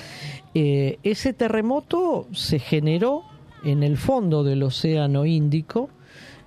Eh, 0.54 0.98
ese 1.02 1.34
terremoto 1.34 2.26
se 2.32 2.58
generó 2.58 3.22
en 3.62 3.82
el 3.82 3.98
fondo 3.98 4.42
del 4.42 4.62
Océano 4.62 5.26
Índico 5.26 5.90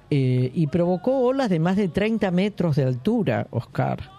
eh, 0.09 0.51
y 0.53 0.67
provocó 0.67 1.19
olas 1.19 1.49
de 1.49 1.59
más 1.59 1.75
de 1.77 1.87
30 1.89 2.31
metros 2.31 2.75
de 2.75 2.83
altura, 2.85 3.47
Oscar. 3.51 4.14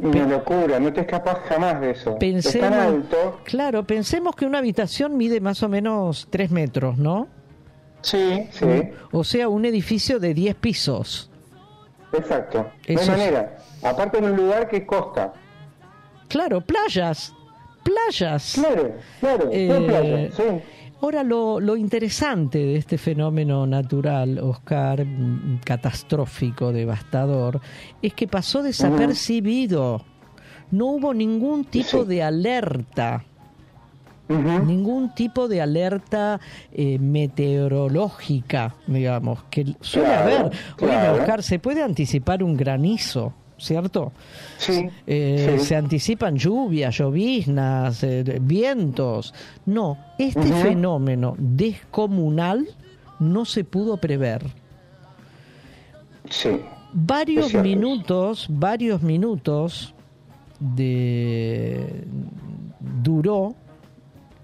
Una 0.00 0.26
locura, 0.26 0.80
no 0.80 0.92
te 0.92 1.02
escapas 1.02 1.38
jamás 1.48 1.80
de 1.80 1.90
eso. 1.92 2.10
es 2.12 2.16
Pensemos, 2.18 2.70
tan 2.70 2.80
alto. 2.80 3.40
claro, 3.44 3.84
pensemos 3.86 4.34
que 4.34 4.44
una 4.46 4.58
habitación 4.58 5.16
mide 5.16 5.40
más 5.40 5.62
o 5.62 5.68
menos 5.68 6.26
3 6.30 6.50
metros, 6.50 6.98
¿no? 6.98 7.28
Sí, 8.00 8.48
sí. 8.50 8.66
O 9.12 9.24
sea, 9.24 9.48
un 9.48 9.64
edificio 9.64 10.18
de 10.18 10.34
10 10.34 10.54
pisos. 10.56 11.30
Exacto. 12.12 12.66
No 12.88 13.00
es- 13.00 13.08
manera. 13.08 13.56
Aparte 13.82 14.18
en 14.18 14.24
un 14.24 14.36
lugar 14.36 14.68
que 14.68 14.78
es 14.78 14.84
costa. 14.84 15.32
Claro, 16.28 16.60
playas, 16.60 17.32
playas. 17.82 18.52
Claro, 18.54 18.92
claro, 19.20 19.48
Eh, 19.52 19.84
playa, 19.86 20.30
sí. 20.32 20.42
Ahora, 21.04 21.22
lo, 21.22 21.60
lo 21.60 21.76
interesante 21.76 22.56
de 22.56 22.76
este 22.76 22.96
fenómeno 22.96 23.66
natural, 23.66 24.38
Oscar, 24.38 25.04
mm, 25.04 25.60
catastrófico, 25.62 26.72
devastador, 26.72 27.60
es 28.00 28.14
que 28.14 28.26
pasó 28.26 28.62
desapercibido. 28.62 30.02
No 30.70 30.86
hubo 30.86 31.12
ningún 31.12 31.66
tipo 31.66 32.06
de 32.06 32.22
alerta. 32.22 33.22
Ningún 34.28 35.14
tipo 35.14 35.46
de 35.46 35.60
alerta 35.60 36.40
eh, 36.72 36.98
meteorológica, 36.98 38.74
digamos, 38.86 39.44
que 39.50 39.76
suele 39.82 40.08
Claro, 40.08 40.22
haber. 40.22 40.44
Oye, 40.46 40.52
claro. 40.78 41.18
Oscar, 41.20 41.42
¿se 41.42 41.58
puede 41.58 41.82
anticipar 41.82 42.42
un 42.42 42.56
granizo? 42.56 43.34
¿Cierto? 43.56 44.12
Sí, 44.58 44.88
Eh, 45.06 45.56
sí. 45.58 45.66
Se 45.66 45.76
anticipan 45.76 46.36
lluvias, 46.36 46.96
lloviznas, 46.98 48.02
eh, 48.02 48.38
vientos. 48.40 49.32
No, 49.66 49.96
este 50.18 50.42
fenómeno 50.42 51.34
descomunal 51.38 52.66
no 53.20 53.44
se 53.44 53.62
pudo 53.64 53.96
prever. 53.96 54.44
Sí. 56.28 56.60
Varios 56.92 57.54
minutos, 57.54 58.46
varios 58.48 59.02
minutos 59.02 59.94
de 60.58 62.04
duró 63.02 63.54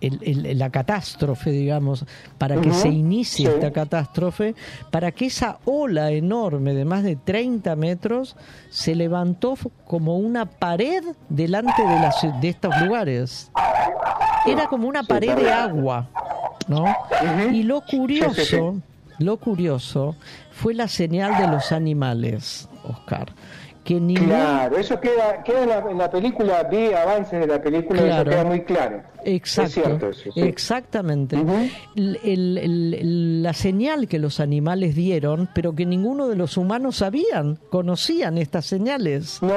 el- 0.00 0.46
el- 0.46 0.58
la 0.58 0.70
catástrofe, 0.70 1.50
digamos, 1.50 2.04
para 2.38 2.60
que 2.60 2.72
se 2.72 2.88
inicie 2.88 3.46
sí. 3.46 3.52
esta 3.52 3.70
catástrofe, 3.70 4.54
para 4.90 5.12
que 5.12 5.26
esa 5.26 5.58
ola 5.64 6.10
enorme 6.10 6.72
de 6.74 6.84
más 6.84 7.02
de 7.02 7.16
30 7.16 7.76
metros 7.76 8.36
se 8.70 8.94
levantó 8.94 9.56
como 9.86 10.16
una 10.18 10.46
pared 10.46 11.02
delante 11.28 11.82
de, 11.82 11.94
las, 12.00 12.16
de 12.40 12.48
estos 12.48 12.72
lugares. 12.82 13.50
Era 14.46 14.66
como 14.68 14.88
una 14.88 15.02
pared 15.02 15.36
de 15.36 15.52
agua, 15.52 16.08
¿no? 16.66 16.84
Y 17.52 17.62
lo 17.62 17.82
curioso, 17.82 18.80
lo 19.18 19.36
curioso 19.36 20.16
fue 20.50 20.72
la 20.74 20.88
señal 20.88 21.36
de 21.36 21.46
los 21.48 21.72
animales, 21.72 22.68
Oscar. 22.84 23.32
Que 23.84 23.98
ningún, 23.98 24.26
Claro, 24.26 24.76
eso 24.76 25.00
queda, 25.00 25.42
queda 25.42 25.62
en, 25.62 25.68
la, 25.70 25.78
en 25.90 25.98
la 25.98 26.10
película, 26.10 26.62
vi 26.64 26.92
avances 26.92 27.40
de 27.40 27.46
la 27.46 27.62
película, 27.62 27.98
Claro. 28.02 28.30
eso 28.30 28.38
queda 28.38 28.44
muy 28.48 28.60
claro. 28.64 29.02
Exacto, 29.24 29.66
Es 29.68 29.72
cierto 29.74 30.08
eso, 30.10 30.30
sí. 30.34 30.40
exactamente. 30.42 31.36
El- 31.96 32.18
el- 32.22 32.58
el- 32.58 33.42
la 33.42 33.54
señal 33.54 34.06
que 34.06 34.18
los 34.18 34.38
animales 34.38 34.94
dieron, 34.94 35.48
pero 35.54 35.74
que 35.74 35.86
ninguno 35.86 36.28
de 36.28 36.36
los 36.36 36.58
humanos 36.58 36.96
sabían, 36.96 37.58
conocían 37.70 38.36
estas 38.36 38.66
señales. 38.66 39.42
No, 39.42 39.48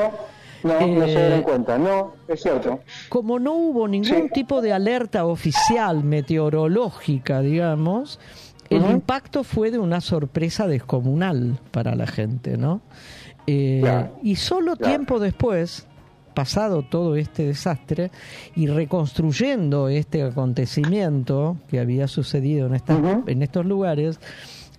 no, 0.63 0.73
no 0.87 1.05
se 1.05 1.13
Eh, 1.13 1.17
dieron 1.27 1.41
cuenta, 1.43 1.77
no, 1.77 2.13
es 2.29 2.41
cierto. 2.41 2.79
Como 3.09 3.39
no 3.39 3.53
hubo 3.53 3.89
ningún 3.89 4.29
tipo 4.29 4.61
de 4.61 4.71
alerta 4.71 5.25
oficial 5.25 6.01
meteorológica, 6.05 7.41
digamos, 7.41 8.19
el 8.69 8.89
impacto 8.89 9.43
fue 9.43 9.69
de 9.69 9.79
una 9.79 9.99
sorpresa 10.01 10.65
descomunal 10.67 11.59
para 11.71 11.93
la 11.95 12.07
gente, 12.07 12.57
¿no? 12.57 12.81
Eh, 13.47 13.79
Claro, 13.81 14.15
y 14.23 14.35
solo 14.35 14.75
tiempo 14.75 15.19
después, 15.19 15.87
pasado 16.33 16.83
todo 16.83 17.15
este 17.15 17.45
desastre 17.45 18.11
y 18.55 18.67
reconstruyendo 18.67 19.89
este 19.89 20.23
acontecimiento 20.23 21.57
que 21.69 21.79
había 21.79 22.07
sucedido 22.07 22.67
en, 22.67 22.81
en 23.27 23.41
estos 23.43 23.65
lugares, 23.65 24.19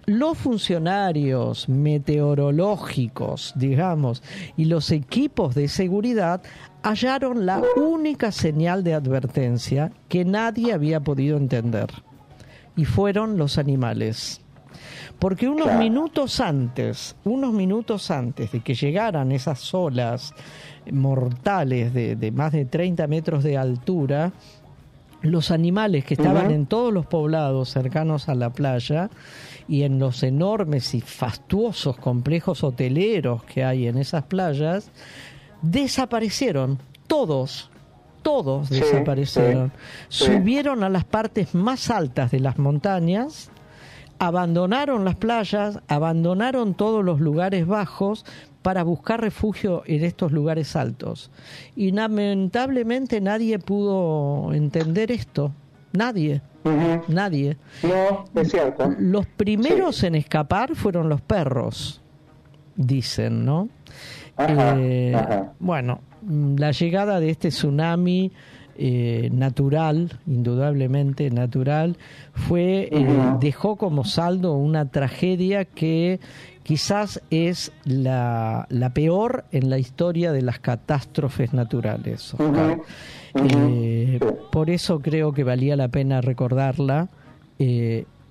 los 0.06 0.36
funcionarios 0.36 1.68
meteorológicos, 1.68 3.52
digamos, 3.56 4.22
y 4.56 4.66
los 4.66 4.90
equipos 4.90 5.54
de 5.54 5.68
seguridad 5.68 6.42
hallaron 6.82 7.46
la 7.46 7.62
única 7.76 8.30
señal 8.30 8.84
de 8.84 8.94
advertencia 8.94 9.92
que 10.08 10.24
nadie 10.24 10.74
había 10.74 11.00
podido 11.00 11.38
entender. 11.38 11.86
Y 12.76 12.84
fueron 12.84 13.38
los 13.38 13.56
animales. 13.56 14.43
Porque 15.18 15.48
unos 15.48 15.64
Claro. 15.64 15.78
minutos 15.78 16.40
antes, 16.40 17.16
unos 17.24 17.52
minutos 17.52 18.10
antes 18.10 18.52
de 18.52 18.60
que 18.60 18.74
llegaran 18.74 19.32
esas 19.32 19.72
olas 19.72 20.34
mortales 20.90 21.94
de, 21.94 22.16
de 22.16 22.30
más 22.30 22.52
de 22.52 22.64
30 22.66 23.06
metros 23.06 23.42
de 23.42 23.56
altura, 23.56 24.32
los 25.22 25.50
animales 25.50 26.04
que 26.04 26.12
estaban 26.14 26.50
en 26.50 26.66
todos 26.66 26.92
los 26.92 27.06
poblados 27.06 27.70
cercanos 27.70 28.28
a 28.28 28.34
la 28.34 28.50
playa 28.50 29.08
y 29.66 29.84
en 29.84 29.98
los 29.98 30.22
enormes 30.22 30.94
y 30.94 31.00
fastuosos 31.00 31.96
complejos 31.96 32.62
hoteleros 32.62 33.42
que 33.44 33.64
hay 33.64 33.86
en 33.86 33.96
esas 33.96 34.24
playas, 34.24 34.90
desaparecieron 35.62 36.78
todos, 37.06 37.70
todos 38.22 38.68
Sí, 38.68 38.74
desaparecieron. 38.80 39.72
sí, 40.10 40.26
sí. 40.26 40.32
Subieron 40.34 40.84
a 40.84 40.90
las 40.90 41.04
partes 41.04 41.54
más 41.54 41.90
altas 41.90 42.30
de 42.30 42.40
las 42.40 42.58
montañas, 42.58 43.50
abandonaron 44.26 45.04
las 45.04 45.16
playas, 45.16 45.80
abandonaron 45.88 46.74
todos 46.74 47.04
los 47.04 47.20
lugares 47.20 47.66
bajos 47.66 48.24
para 48.62 48.82
buscar 48.82 49.20
refugio 49.20 49.82
en 49.86 50.04
estos 50.04 50.32
lugares 50.32 50.74
altos. 50.76 51.30
Y 51.76 51.92
lamentablemente 51.92 53.20
nadie 53.20 53.58
pudo 53.58 54.52
entender 54.54 55.10
esto. 55.12 55.52
Nadie. 55.92 56.40
Nadie. 57.08 57.56
No, 57.82 58.24
es 58.40 58.50
cierto. 58.50 58.92
Los 58.98 59.26
primeros 59.26 60.02
en 60.02 60.14
escapar 60.14 60.74
fueron 60.74 61.08
los 61.08 61.20
perros, 61.20 62.00
dicen, 62.74 63.44
¿no? 63.44 63.68
Ajá, 64.36 64.74
Eh, 64.78 65.14
ajá. 65.14 65.52
Bueno, 65.58 66.00
la 66.26 66.70
llegada 66.72 67.20
de 67.20 67.30
este 67.30 67.50
tsunami 67.50 68.32
eh, 68.76 69.28
natural, 69.32 70.18
indudablemente 70.26 71.30
natural, 71.30 71.96
fue 72.32 72.88
eh, 72.90 73.06
dejó 73.40 73.76
como 73.76 74.04
saldo 74.04 74.54
una 74.54 74.90
tragedia 74.90 75.64
que 75.64 76.20
quizás 76.62 77.22
es 77.30 77.72
la, 77.84 78.66
la 78.70 78.90
peor 78.90 79.44
en 79.52 79.70
la 79.70 79.78
historia 79.78 80.32
de 80.32 80.42
las 80.42 80.58
catástrofes 80.58 81.52
naturales. 81.52 82.34
Oscar. 82.34 82.80
Eh, 83.34 84.18
por 84.50 84.70
eso 84.70 85.00
creo 85.00 85.32
que 85.32 85.44
valía 85.44 85.76
la 85.76 85.88
pena 85.88 86.20
recordarla. 86.20 87.08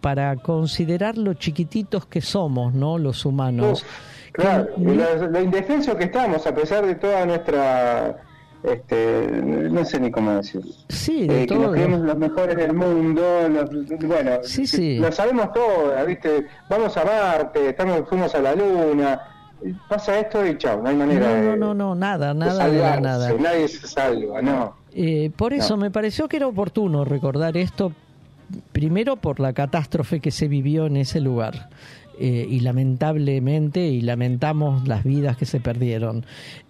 para 0.02 0.36
considerar 0.36 1.18
lo 1.18 1.34
chiquititos 1.36 2.06
que 2.06 2.20
somos, 2.20 2.74
¿no? 2.74 2.98
Los 2.98 3.26
humanos. 3.26 3.86
Claro, 4.34 4.68
y 4.78 4.84
lo, 4.84 5.28
lo 5.30 5.42
indefenso 5.42 5.96
que 5.96 6.06
estamos, 6.06 6.46
a 6.46 6.54
pesar 6.54 6.86
de 6.86 6.96
toda 6.96 7.26
nuestra, 7.26 8.18
este, 8.64 9.28
no 9.44 9.84
sé 9.86 10.00
ni 10.00 10.10
cómo 10.12 10.32
decirlo. 10.36 10.72
Sí, 10.90 11.28
de 11.28 11.44
Eh, 11.44 11.46
que 11.48 11.54
todo. 11.54 11.64
nos 11.66 11.72
creemos 11.74 12.00
los 12.02 12.18
mejores 12.18 12.56
del 12.58 12.74
mundo, 12.74 13.22
los- 13.50 13.70
bueno, 14.08 14.32
Sí, 14.44 14.62
que 14.62 14.68
sí. 14.68 14.98
lo 14.98 15.12
sabemos 15.12 15.52
todo, 15.54 15.94
¿viste? 16.08 16.48
Vamos 16.70 16.96
a 16.98 17.04
Marte, 17.04 17.70
estamos, 17.70 18.08
fuimos 18.08 18.34
a 18.36 18.40
la 18.42 18.56
Luna, 18.56 19.22
pasa 19.88 20.20
esto 20.20 20.46
y 20.46 20.58
chao, 20.58 20.82
no 20.82 20.90
hay 20.90 20.96
manera 20.96 21.28
No, 21.28 21.34
de, 21.34 21.42
no, 21.42 21.56
no, 21.56 21.74
no, 21.74 21.96
nada, 21.96 22.34
nada 22.34 22.68
de 22.70 22.80
salvarse, 22.80 23.02
nada. 23.02 23.34
nadie 23.40 23.68
se 23.68 23.88
salva, 23.88 24.42
no. 24.42 24.76
Eh, 24.94 25.32
por 25.36 25.54
eso 25.54 25.76
No. 25.76 25.84
me 25.84 25.92
pareció 25.92 26.28
que 26.28 26.38
era 26.38 26.48
oportuno 26.48 27.04
recordar 27.06 27.58
esto, 27.58 27.92
primero 28.72 29.16
por 29.16 29.40
la 29.40 29.54
catástrofe 29.54 30.20
que 30.20 30.32
se 30.32 30.48
vivió 30.48 30.86
en 30.86 30.98
ese 30.98 31.20
lugar. 31.20 31.70
Eh, 32.20 32.46
y 32.50 32.60
lamentablemente, 32.60 33.88
y 33.88 34.02
lamentamos 34.02 34.88
las 34.88 35.04
vidas 35.04 35.38
que 35.38 35.46
se 35.46 35.60
perdieron. 35.60 36.26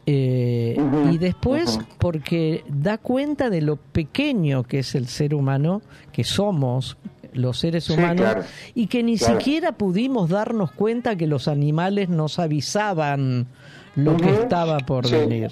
Eh, 0.05 0.77
y 1.11 1.17
después 1.17 1.79
porque 1.97 2.63
da 2.67 2.97
cuenta 2.97 3.49
de 3.49 3.61
lo 3.61 3.77
pequeño 3.77 4.63
que 4.63 4.79
es 4.79 4.95
el 4.95 5.07
ser 5.07 5.33
humano, 5.33 5.81
que 6.11 6.23
somos 6.23 6.97
los 7.33 7.57
seres 7.59 7.85
Sí, 7.85 7.93
humanos, 7.93 8.17
claro. 8.21 8.43
y 8.75 8.87
que 8.87 9.01
ni 9.03 9.17
Claro. 9.17 9.39
siquiera 9.39 9.71
pudimos 9.71 10.29
darnos 10.29 10.71
cuenta 10.71 11.15
que 11.15 11.25
los 11.27 11.47
animales 11.47 12.09
nos 12.09 12.37
avisaban 12.39 13.47
lo 13.95 14.17
que 14.17 14.29
estaba 14.29 14.77
por 14.79 15.07
Sí. 15.07 15.15
venir. 15.15 15.51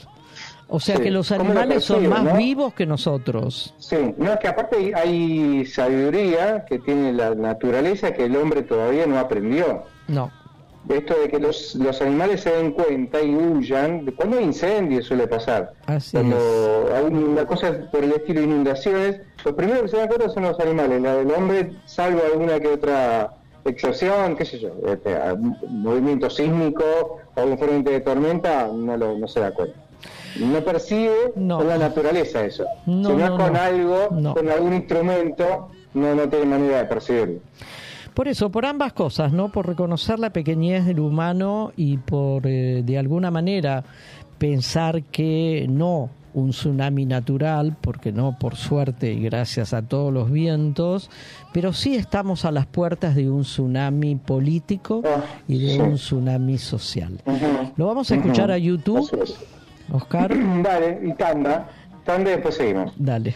O 0.74 0.80
sea 0.80 0.96
Sí. 0.96 1.04
que 1.04 1.12
los 1.12 1.28
¿Cómo 1.30 1.44
lo 1.54 1.60
animales 1.60 1.84
son 1.84 2.08
más 2.08 2.24
no? 2.24 2.36
vivos 2.36 2.74
que 2.74 2.86
nosotros. 2.86 3.74
Sí, 3.78 4.16
no 4.18 4.32
es 4.32 4.40
que 4.40 4.48
aparte 4.48 4.94
hay, 4.96 5.66
sabiduría 5.66 6.64
que 6.66 6.80
tiene 6.80 7.12
la 7.12 7.36
naturaleza 7.36 8.14
que 8.14 8.24
el 8.26 8.36
hombre 8.38 8.62
todavía 8.62 9.06
no 9.06 9.20
aprendió. 9.20 9.84
No. 10.08 10.32
Esto 10.90 11.14
de 11.22 11.30
que 11.30 11.40
los, 11.40 11.76
los 11.76 12.02
animales 12.02 12.42
se 12.42 12.52
den 12.52 12.72
cuenta 12.72 13.22
y 13.22 13.36
huyan, 13.36 14.06
de 14.06 14.14
cuando 14.14 14.38
hay 14.38 14.46
incendios 14.46 15.06
suele 15.06 15.28
pasar. 15.28 15.74
Así 15.86 16.18
Cuando 16.18 16.38
es. 16.38 16.94
hay 16.96 17.04
una 17.14 17.46
cosa 17.46 17.90
por 17.92 18.04
el 18.04 18.14
estilo 18.14 18.42
inundaciones, 18.42 19.20
los 19.46 19.54
primeros 19.54 19.84
que 19.84 19.88
se 19.90 19.98
dan 19.98 20.08
cuenta 20.08 20.30
son 20.30 20.44
los 20.44 20.60
animales, 20.60 21.02
la 21.02 21.16
del 21.18 21.32
hombre, 21.32 21.74
salvo 21.86 22.22
alguna 22.32 22.60
que 22.62 22.70
otra 22.70 23.32
excepción, 23.66 24.36
qué 24.36 24.46
sé 24.46 24.58
yo, 24.60 24.70
este, 24.88 25.16
movimiento 25.70 26.30
sísmico 26.30 26.84
o 27.36 27.44
un 27.44 27.58
frente 27.60 27.92
de 27.92 28.00
tormenta, 28.02 28.68
no, 28.74 28.98
lo, 28.98 29.18
no 29.18 29.28
se 29.28 29.40
da 29.42 29.52
cuenta. 29.52 29.78
No 30.40 30.60
percibe 30.64 31.34
con 31.36 31.68
la 31.68 31.78
naturaleza 31.78 32.44
eso. 32.46 32.66
No, 32.86 33.10
si 33.10 33.16
no, 33.16 33.30
no, 33.30 33.38
con 33.38 33.54
no. 33.54 33.60
algo, 33.60 34.08
No. 34.12 34.34
con 34.34 34.50
algún 34.50 34.74
instrumento, 34.74 35.70
no, 35.94 36.16
no 36.16 36.30
tiene 36.30 36.46
manera 36.46 36.78
de 36.80 36.86
percibirlo. 36.86 37.40
Por 38.14 38.28
eso, 38.28 38.50
por 38.50 38.66
ambas 38.66 38.94
cosas, 38.94 39.32
¿no? 39.32 39.52
Por 39.52 39.68
reconocer 39.68 40.20
la 40.20 40.32
pequeñez 40.32 40.86
del 40.86 41.00
humano 41.00 41.72
y 41.78 41.98
por, 41.98 42.46
eh, 42.46 42.84
de 42.86 42.98
alguna 42.98 43.32
manera, 43.32 43.84
pensar 44.38 45.04
que 45.04 45.66
no 45.70 46.10
un 46.34 46.52
tsunami 46.52 47.06
natural, 47.06 47.76
porque 47.82 48.12
no, 48.14 48.38
por 48.40 48.56
suerte 48.56 49.12
y 49.12 49.22
gracias 49.22 49.74
a 49.74 49.82
todos 49.82 50.14
los 50.14 50.32
vientos, 50.32 51.10
pero 51.54 51.74
sí 51.74 51.96
estamos 51.96 52.46
a 52.46 52.52
las 52.52 52.66
puertas 52.66 53.16
de 53.16 53.30
un 53.30 53.42
tsunami 53.44 54.16
político 54.16 55.04
y 55.48 55.60
de 55.60 55.82
un 55.82 55.96
tsunami 55.96 56.58
social. 56.58 57.20
Lo 57.76 57.86
vamos 57.86 58.12
a 58.12 58.16
escuchar 58.16 58.50
a 58.52 58.58
YouTube, 58.58 59.10
Oscar. 59.92 60.32
Dale, 60.64 61.00
y 61.04 61.14
tanda, 61.14 61.68
tanda 62.06 62.32
y 62.32 62.34
después 62.34 62.56
seguimos. 62.56 62.94
Dale. 62.98 63.36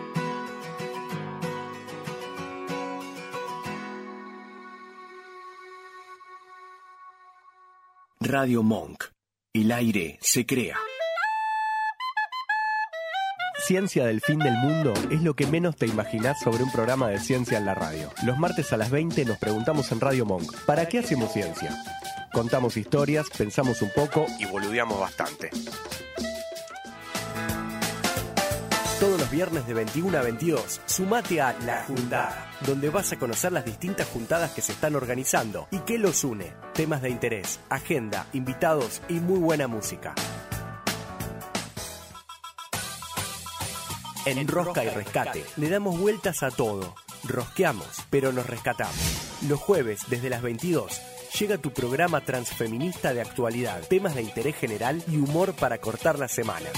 Radio 8.23 8.61
Monk. 8.61 9.05
El 9.51 9.71
aire 9.71 10.19
se 10.21 10.45
crea. 10.45 10.77
Ciencia 13.65 14.05
del 14.05 14.21
fin 14.21 14.37
del 14.37 14.53
mundo 14.53 14.93
es 15.09 15.23
lo 15.23 15.33
que 15.33 15.47
menos 15.47 15.75
te 15.75 15.87
imaginás 15.87 16.39
sobre 16.39 16.61
un 16.61 16.71
programa 16.71 17.09
de 17.09 17.19
ciencia 17.19 17.57
en 17.57 17.65
la 17.65 17.73
radio. 17.73 18.11
Los 18.23 18.37
martes 18.37 18.71
a 18.73 18.77
las 18.77 18.91
20 18.91 19.25
nos 19.25 19.39
preguntamos 19.39 19.91
en 19.91 20.01
Radio 20.01 20.27
Monk, 20.27 20.53
¿para 20.67 20.87
qué 20.87 20.99
hacemos 20.99 21.33
ciencia? 21.33 21.75
Contamos 22.31 22.77
historias, 22.77 23.25
pensamos 23.35 23.81
un 23.81 23.89
poco 23.95 24.27
y 24.37 24.45
boludeamos 24.45 24.99
bastante. 24.99 25.49
Todos 29.01 29.19
los 29.19 29.31
viernes 29.31 29.65
de 29.65 29.73
21 29.73 30.15
a 30.15 30.21
22, 30.21 30.79
sumate 30.85 31.41
a 31.41 31.57
La 31.65 31.83
Juntada, 31.85 32.51
donde 32.67 32.91
vas 32.91 33.11
a 33.11 33.17
conocer 33.17 33.51
las 33.51 33.65
distintas 33.65 34.07
juntadas 34.07 34.51
que 34.51 34.61
se 34.61 34.73
están 34.73 34.95
organizando 34.95 35.67
y 35.71 35.79
qué 35.79 35.97
los 35.97 36.23
une, 36.23 36.53
temas 36.75 37.01
de 37.01 37.09
interés, 37.09 37.59
agenda, 37.69 38.27
invitados 38.31 39.01
y 39.09 39.15
muy 39.15 39.39
buena 39.39 39.67
música. 39.67 40.13
En 44.27 44.47
Rosca 44.47 44.85
y 44.85 44.89
Rescate 44.89 45.45
le 45.57 45.69
damos 45.69 45.99
vueltas 45.99 46.43
a 46.43 46.51
todo. 46.51 46.93
Rosqueamos, 47.23 48.05
pero 48.11 48.31
nos 48.31 48.45
rescatamos. 48.45 49.39
Los 49.49 49.59
jueves, 49.59 50.01
desde 50.09 50.29
las 50.29 50.43
22, 50.43 51.01
llega 51.39 51.57
tu 51.57 51.73
programa 51.73 52.21
transfeminista 52.21 53.15
de 53.15 53.21
actualidad, 53.21 53.81
temas 53.87 54.13
de 54.13 54.21
interés 54.21 54.55
general 54.57 55.03
y 55.07 55.17
humor 55.17 55.55
para 55.55 55.79
cortar 55.79 56.19
la 56.19 56.27
semana. 56.27 56.69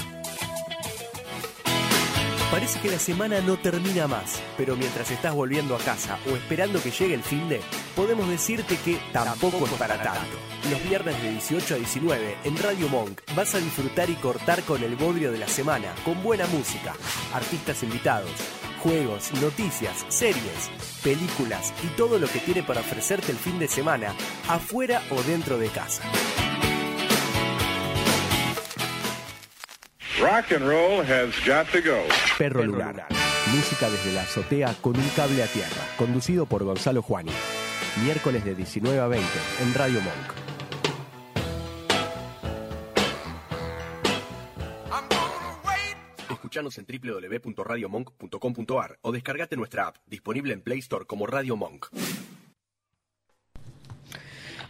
Parece 2.54 2.78
que 2.78 2.88
la 2.88 3.00
semana 3.00 3.40
no 3.40 3.56
termina 3.56 4.06
más, 4.06 4.40
pero 4.56 4.76
mientras 4.76 5.10
estás 5.10 5.34
volviendo 5.34 5.74
a 5.74 5.80
casa 5.80 6.20
o 6.30 6.36
esperando 6.36 6.80
que 6.80 6.92
llegue 6.92 7.14
el 7.14 7.24
fin 7.24 7.48
de, 7.48 7.60
podemos 7.96 8.28
decirte 8.28 8.76
que 8.76 8.96
tampoco 9.12 9.64
es 9.64 9.72
para 9.72 10.00
tanto. 10.00 10.38
Los 10.70 10.80
viernes 10.88 11.20
de 11.20 11.32
18 11.32 11.74
a 11.74 11.78
19 11.78 12.36
en 12.44 12.56
Radio 12.58 12.88
Monk 12.88 13.22
vas 13.34 13.56
a 13.56 13.58
disfrutar 13.58 14.08
y 14.08 14.14
cortar 14.14 14.62
con 14.62 14.84
el 14.84 14.94
bodrio 14.94 15.32
de 15.32 15.38
la 15.38 15.48
semana, 15.48 15.96
con 16.04 16.22
buena 16.22 16.46
música, 16.46 16.94
artistas 17.32 17.82
invitados, 17.82 18.30
juegos, 18.84 19.32
noticias, 19.42 20.06
series, 20.08 20.70
películas 21.02 21.74
y 21.82 21.88
todo 21.96 22.20
lo 22.20 22.28
que 22.28 22.38
tiene 22.38 22.62
para 22.62 22.82
ofrecerte 22.82 23.32
el 23.32 23.38
fin 23.38 23.58
de 23.58 23.66
semana, 23.66 24.14
afuera 24.48 25.02
o 25.10 25.20
dentro 25.24 25.58
de 25.58 25.70
casa. 25.70 26.04
Rock 30.20 30.52
and 30.52 30.64
roll 30.64 31.02
has 31.02 31.34
got 31.44 31.66
to 31.72 31.80
go. 31.80 32.04
Perro 32.38 32.62
Lunar. 32.62 33.08
Música 33.52 33.90
desde 33.90 34.12
la 34.12 34.22
azotea 34.22 34.72
con 34.80 34.96
un 34.96 35.08
cable 35.16 35.42
a 35.42 35.46
tierra. 35.48 35.82
Conducido 35.98 36.46
por 36.46 36.62
Gonzalo 36.62 37.02
Juani. 37.02 37.32
Miércoles 38.04 38.44
de 38.44 38.54
19 38.54 39.00
a 39.00 39.08
20 39.08 39.26
en 39.62 39.74
Radio 39.74 40.00
Monk. 40.00 40.14
Escuchanos 46.30 46.78
en 46.78 46.86
www.radiomonk.com.ar 46.86 48.98
o 49.02 49.10
descargate 49.10 49.56
nuestra 49.56 49.88
app, 49.88 49.96
disponible 50.06 50.52
en 50.52 50.60
Play 50.60 50.78
Store 50.78 51.06
como 51.06 51.26
Radio 51.26 51.56
Monk. 51.56 51.86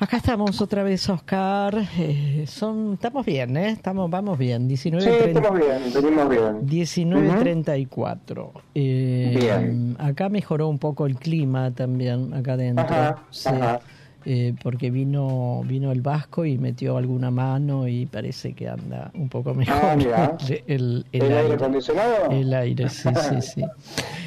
Acá 0.01 0.17
estamos 0.17 0.61
otra 0.61 0.83
vez, 0.83 1.09
Oscar. 1.09 1.77
Eh, 1.99 2.45
son, 2.49 2.95
estamos 2.95 3.25
bien, 3.25 3.57
¿eh? 3.57 3.71
Estamos, 3.71 4.11
vamos 4.11 4.37
bien. 4.37 4.67
19, 4.67 5.05
Sí, 5.05 5.11
estamos 5.29 5.59
bien, 5.59 5.79
venimos 5.95 6.29
bien. 6.29 6.67
19.34. 6.67 8.51
Eh, 8.75 9.37
Bien. 9.39 9.97
Acá 9.99 10.29
mejoró 10.29 10.69
un 10.69 10.79
poco 10.79 11.07
el 11.07 11.17
clima 11.17 11.71
también, 11.71 12.35
acá 12.35 12.55
adentro. 12.55 12.85
Ajá, 12.85 13.23
Sí, 13.31 13.49
ajá. 13.49 13.81
Eh, 14.27 14.55
porque 14.63 14.91
vino 14.91 15.63
vino 15.67 15.93
el 15.93 16.01
Vasco 16.01 16.45
y 16.45 16.57
metió 16.59 16.97
alguna 16.97 17.31
mano 17.31 17.87
y 17.89 18.07
parece 18.07 18.55
que 18.55 18.69
anda 18.69 19.11
un 19.15 19.29
poco 19.29 19.55
mejor. 19.55 19.77
Ah, 19.83 19.95
mira. 19.97 20.37
el, 20.67 21.05
el 21.13 21.23
¿El 21.23 21.23
aire 21.23 21.39
aire. 21.41 21.55
acondicionado? 21.55 22.31
El 22.31 22.55
aire, 22.55 22.89
sí, 22.89 23.09
sí, 23.15 23.41
sí. 23.55 23.65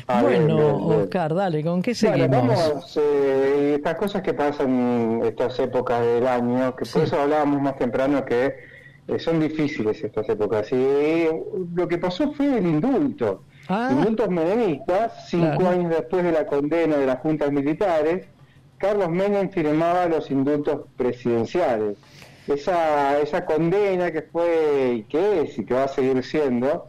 Ah, 0.07 0.21
bueno, 0.21 0.45
bien, 0.55 0.57
bien. 0.87 0.99
Oscar, 1.01 1.33
dale, 1.33 1.63
¿con 1.63 1.81
qué 1.81 1.93
Bueno, 2.01 2.17
seguimos? 2.17 2.47
vamos, 2.47 2.97
eh, 3.01 3.73
estas 3.75 3.95
cosas 3.95 4.21
que 4.21 4.33
pasan 4.33 5.21
estas 5.23 5.59
épocas 5.59 6.01
del 6.01 6.27
año, 6.27 6.75
que 6.75 6.85
por 6.85 7.01
eso 7.03 7.19
hablábamos 7.21 7.61
más 7.61 7.75
temprano 7.77 8.23
que 8.23 8.53
eh, 9.07 9.19
son 9.19 9.39
difíciles 9.39 10.03
estas 10.03 10.27
épocas. 10.29 10.71
Y 10.71 11.25
lo 11.75 11.87
que 11.87 11.97
pasó 11.97 12.31
fue 12.33 12.57
el 12.57 12.65
indulto. 12.67 13.43
Indultos 13.91 14.29
menemistas, 14.29 15.27
cinco 15.29 15.57
Claro. 15.57 15.69
años 15.69 15.89
después 15.89 16.23
de 16.23 16.31
la 16.31 16.45
condena 16.45 16.95
de 16.97 17.05
las 17.05 17.19
juntas 17.19 17.51
militares, 17.51 18.25
Carlos 18.77 19.09
Menem 19.09 19.49
firmaba 19.49 20.05
los 20.07 20.29
indultos 20.31 20.81
presidenciales. 20.97 21.97
Esa, 22.47 23.19
esa 23.19 23.43
condena 23.45 24.11
que 24.11 24.21
fue 24.21 24.95
y 24.99 25.03
que 25.03 25.41
es 25.41 25.57
y 25.59 25.65
que 25.65 25.73
va 25.73 25.83
a 25.83 25.87
seguir 25.89 26.23
siendo 26.23 26.85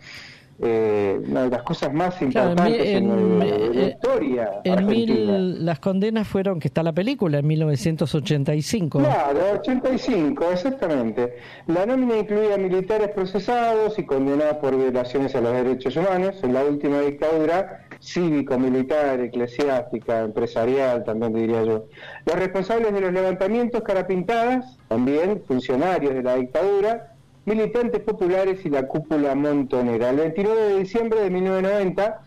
eh, 0.60 1.20
una 1.28 1.42
de 1.44 1.50
las 1.50 1.62
cosas 1.62 1.92
más 1.92 2.14
Claro, 2.16 2.50
importantes 2.50 2.86
en- 2.88 2.96
en, 3.10 3.38
la- 3.38 3.44
en 3.46 3.74
la 3.76 3.82
eh, 3.86 3.88
historia 3.96 4.50
En 4.64 4.72
argentina. 4.72 5.14
mil, 5.38 5.64
las 5.66 5.78
condenas 5.80 6.26
fueron, 6.28 6.58
que 6.60 6.66
está 6.68 6.82
la 6.82 6.92
película, 6.92 7.38
en 7.38 7.46
1985. 7.46 8.98
Claro, 8.98 9.40
85, 9.60 10.44
exactamente. 10.52 11.36
La 11.68 11.86
nómina 11.86 12.18
incluía 12.18 12.56
militares 12.58 13.08
procesados 13.10 13.98
y 13.98 14.04
condenados 14.04 14.56
por 14.58 14.76
violaciones 14.76 15.34
a 15.34 15.40
los 15.40 15.52
derechos 15.52 15.96
humanos 15.96 16.36
en 16.42 16.54
la 16.54 16.64
última 16.64 17.00
dictadura 17.00 17.84
cívico-militar, 18.12 19.20
eclesiástica, 19.20 20.20
empresarial, 20.20 21.04
también 21.04 21.34
diría 21.34 21.62
yo. 21.64 21.86
Los 22.24 22.36
responsables 22.36 22.92
de 22.92 23.00
los 23.00 23.12
levantamientos 23.12 23.82
carapintadas, 23.82 24.78
también 24.88 25.42
funcionarios 25.46 26.14
de 26.14 26.22
la 26.22 26.36
dictadura, 26.36 27.14
militantes 27.44 28.00
populares 28.00 28.64
y 28.64 28.70
la 28.70 28.86
cúpula 28.86 29.34
montonera. 29.34 30.10
El 30.10 30.16
29 30.16 30.60
de 30.60 30.78
diciembre 30.78 31.20
de 31.20 31.30
1990, 31.30 32.20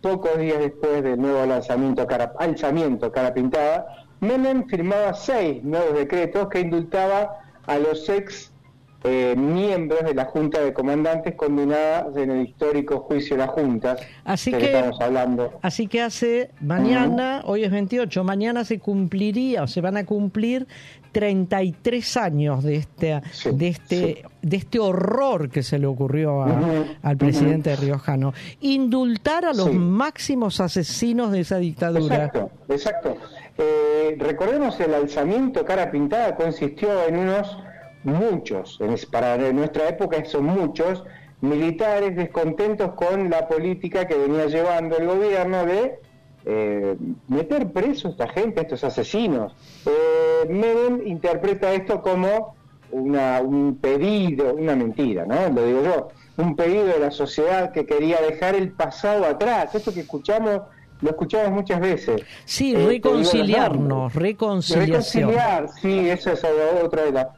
pocos 0.00 0.38
días 0.38 0.58
después 0.58 1.02
del 1.02 1.20
nuevo 1.20 1.44
lanzamiento 1.46 2.06
cara, 2.06 2.32
alzamiento 2.38 3.12
cara 3.12 3.32
pintada, 3.34 4.06
Menem 4.20 4.66
firmaba 4.66 5.14
seis 5.14 5.62
nuevos 5.64 5.94
decretos 5.94 6.48
que 6.48 6.60
indultaba 6.60 7.38
a 7.66 7.78
los 7.78 8.06
ex 8.08 8.52
eh, 9.04 9.34
miembros 9.36 10.04
de 10.04 10.14
la 10.14 10.26
Junta 10.26 10.60
de 10.60 10.72
Comandantes 10.72 11.34
condenadas 11.34 12.16
en 12.16 12.30
el 12.30 12.46
histórico 12.46 13.00
juicio 13.00 13.36
de 13.36 13.42
las 13.46 13.50
juntas. 13.50 14.00
Así 14.24 14.50
del 14.50 14.60
que, 14.60 14.66
estamos 14.66 15.00
hablando. 15.00 15.58
así 15.62 15.86
que 15.86 16.02
hace 16.02 16.50
mañana, 16.60 17.42
hoy 17.46 17.64
es 17.64 17.70
28, 17.70 18.22
mañana 18.24 18.64
se 18.64 18.78
cumpliría 18.78 19.62
o 19.62 19.66
se 19.66 19.80
van 19.80 19.96
a 19.96 20.04
cumplir 20.04 20.66
33 21.12 22.16
años 22.16 22.62
de 22.62 22.76
este 22.76 23.20
de 23.52 23.68
este 23.68 24.24
de 24.42 24.56
este 24.56 24.78
horror 24.78 25.50
que 25.50 25.62
se 25.62 25.78
le 25.78 25.86
ocurrió 25.86 26.42
a- 26.42 26.60
al 27.02 27.16
presidente 27.16 27.74
riojano, 27.76 28.32
indultar 28.60 29.44
a 29.44 29.52
los 29.52 29.72
máximos 29.72 30.60
asesinos 30.60 31.32
de 31.32 31.40
esa 31.40 31.58
dictadura. 31.58 32.14
Exacto, 32.26 32.50
exacto. 32.68 33.16
Eh, 33.58 34.16
recordemos 34.18 34.78
el 34.80 34.94
alzamiento 34.94 35.64
cara 35.64 35.90
pintada 35.90 36.34
consistió 36.36 36.88
en 37.06 37.18
unos 37.18 37.58
muchos, 38.04 38.78
en- 38.80 38.96
para 39.10 39.36
nuestra 39.52 39.88
época 39.88 40.24
son 40.24 40.44
muchos, 40.46 41.04
militares 41.40 42.16
descontentos 42.16 42.92
con 42.92 43.30
la 43.30 43.48
política 43.48 44.06
que 44.06 44.14
venía 44.14 44.46
llevando 44.46 44.96
el 44.98 45.06
gobierno 45.06 45.64
de 45.64 45.98
eh, 46.46 46.96
meter 47.28 47.70
preso 47.70 48.08
a 48.08 48.10
esta 48.12 48.28
gente, 48.28 48.60
a 48.60 48.62
estos 48.62 48.82
asesinos. 48.84 49.54
Eh, 49.86 50.48
Menem 50.48 51.06
interpreta 51.06 51.70
esto 51.74 52.00
como 52.00 52.54
una, 52.92 53.42
un 53.42 53.76
pedido, 53.76 54.54
una 54.54 54.74
mentira, 54.74 55.26
¿no? 55.26 55.50
Lo 55.50 55.66
digo 55.66 55.82
yo, 55.82 56.08
un 56.38 56.56
pedido 56.56 56.86
de 56.86 56.98
la 56.98 57.10
sociedad 57.10 57.72
que 57.72 57.84
quería 57.84 58.20
dejar 58.22 58.54
el 58.54 58.72
pasado 58.72 59.26
atrás. 59.26 59.74
Esto 59.74 59.92
que 59.92 60.00
escuchamos, 60.00 60.62
lo 61.02 61.10
escuchamos 61.10 61.50
muchas 61.52 61.78
veces. 61.78 62.22
Sí, 62.46 62.72
Eh, 62.72 62.74
te 62.74 62.78
digo 62.78 63.10
los 63.10 63.18
reconciliarnos, 63.18 63.88
nombres. 63.88 64.14
reconciliación. 64.14 65.28
Reconciliar, 65.30 65.68
sí, 65.80 66.08
eso 66.08 66.32
es 66.32 66.42
otra 66.82 67.02
de, 67.04 67.12
la- 67.12 67.30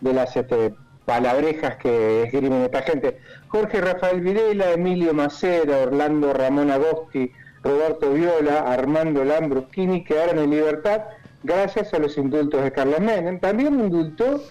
de 0.00 0.12
las 0.12 0.36
este, 0.36 0.74
palabrejas 1.04 1.76
que 1.76 2.24
esgrimen 2.24 2.62
esta 2.62 2.82
gente. 2.82 3.18
Jorge 3.48 3.80
Rafael 3.80 4.20
Videla, 4.20 4.72
Emilio 4.72 5.14
Macera, 5.14 5.78
Orlando 5.78 6.32
Ramón 6.32 6.70
Agosti, 6.70 7.30
Roberto 7.62 8.12
Viola, 8.12 8.60
Armando 8.72 9.24
Lambruschini 9.24 10.04
quedaron 10.04 10.38
en 10.38 10.50
libertad 10.50 11.02
gracias 11.42 11.92
a 11.94 11.98
los 11.98 12.16
indultos 12.18 12.62
de 12.62 12.70
Carlos 12.72 13.00
Menem. 13.00 13.40
También 13.40 13.78
indultó 13.80 14.42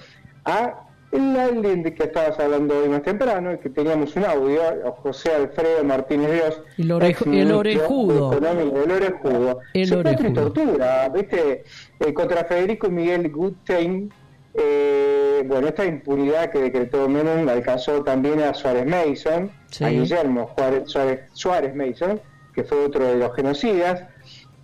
a 0.45 0.81
el 1.11 1.37
alguien 1.39 1.83
de 1.83 1.93
que 1.93 2.03
estabas 2.03 2.37
hablando 2.37 2.77
hoy 2.79 2.89
más 2.89 3.01
temprano, 3.01 3.53
y 3.53 3.57
que 3.59 3.69
teníamos 3.69 4.13
un 4.17 4.25
audio, 4.25 4.61
José 5.03 5.33
Alfredo 5.33 5.81
Martínez 5.85 6.33
Dios. 6.33 6.61
El 6.77 6.91
orej- 6.91 7.09
ex 7.11 7.25
ministro 7.25 7.53
el 7.53 7.59
orejudo. 7.59 8.33
El 8.33 8.91
orejudo. 8.91 9.59
El 9.73 9.87
Secuestro 9.87 10.27
y 10.27 10.31
orejudo. 10.31 10.51
tortura, 10.51 11.09
¿viste? 11.09 11.63
Eh, 12.01 12.13
contra 12.13 12.43
Federico 12.43 12.89
Miguel 12.89 13.31
Gutstein, 13.31 14.11
eh, 14.57 15.43
bueno, 15.45 15.67
esta 15.67 15.85
impunidad 15.85 16.49
que 16.51 16.59
decretó 16.59 17.07
Menem 17.07 17.47
alcanzó 17.47 18.03
también 18.03 18.41
a 18.41 18.53
Suárez 18.53 18.85
Mason, 18.85 19.51
Sí. 19.69 19.83
a 19.83 19.89
Guillermo 19.89 20.47
Juárez, 20.47 20.83
Suárez, 20.89 21.21
Suárez 21.33 21.75
Mason, 21.75 22.19
que 22.53 22.63
fue 22.63 22.83
otro 22.85 23.05
de 23.05 23.15
los 23.17 23.35
genocidas. 23.35 24.03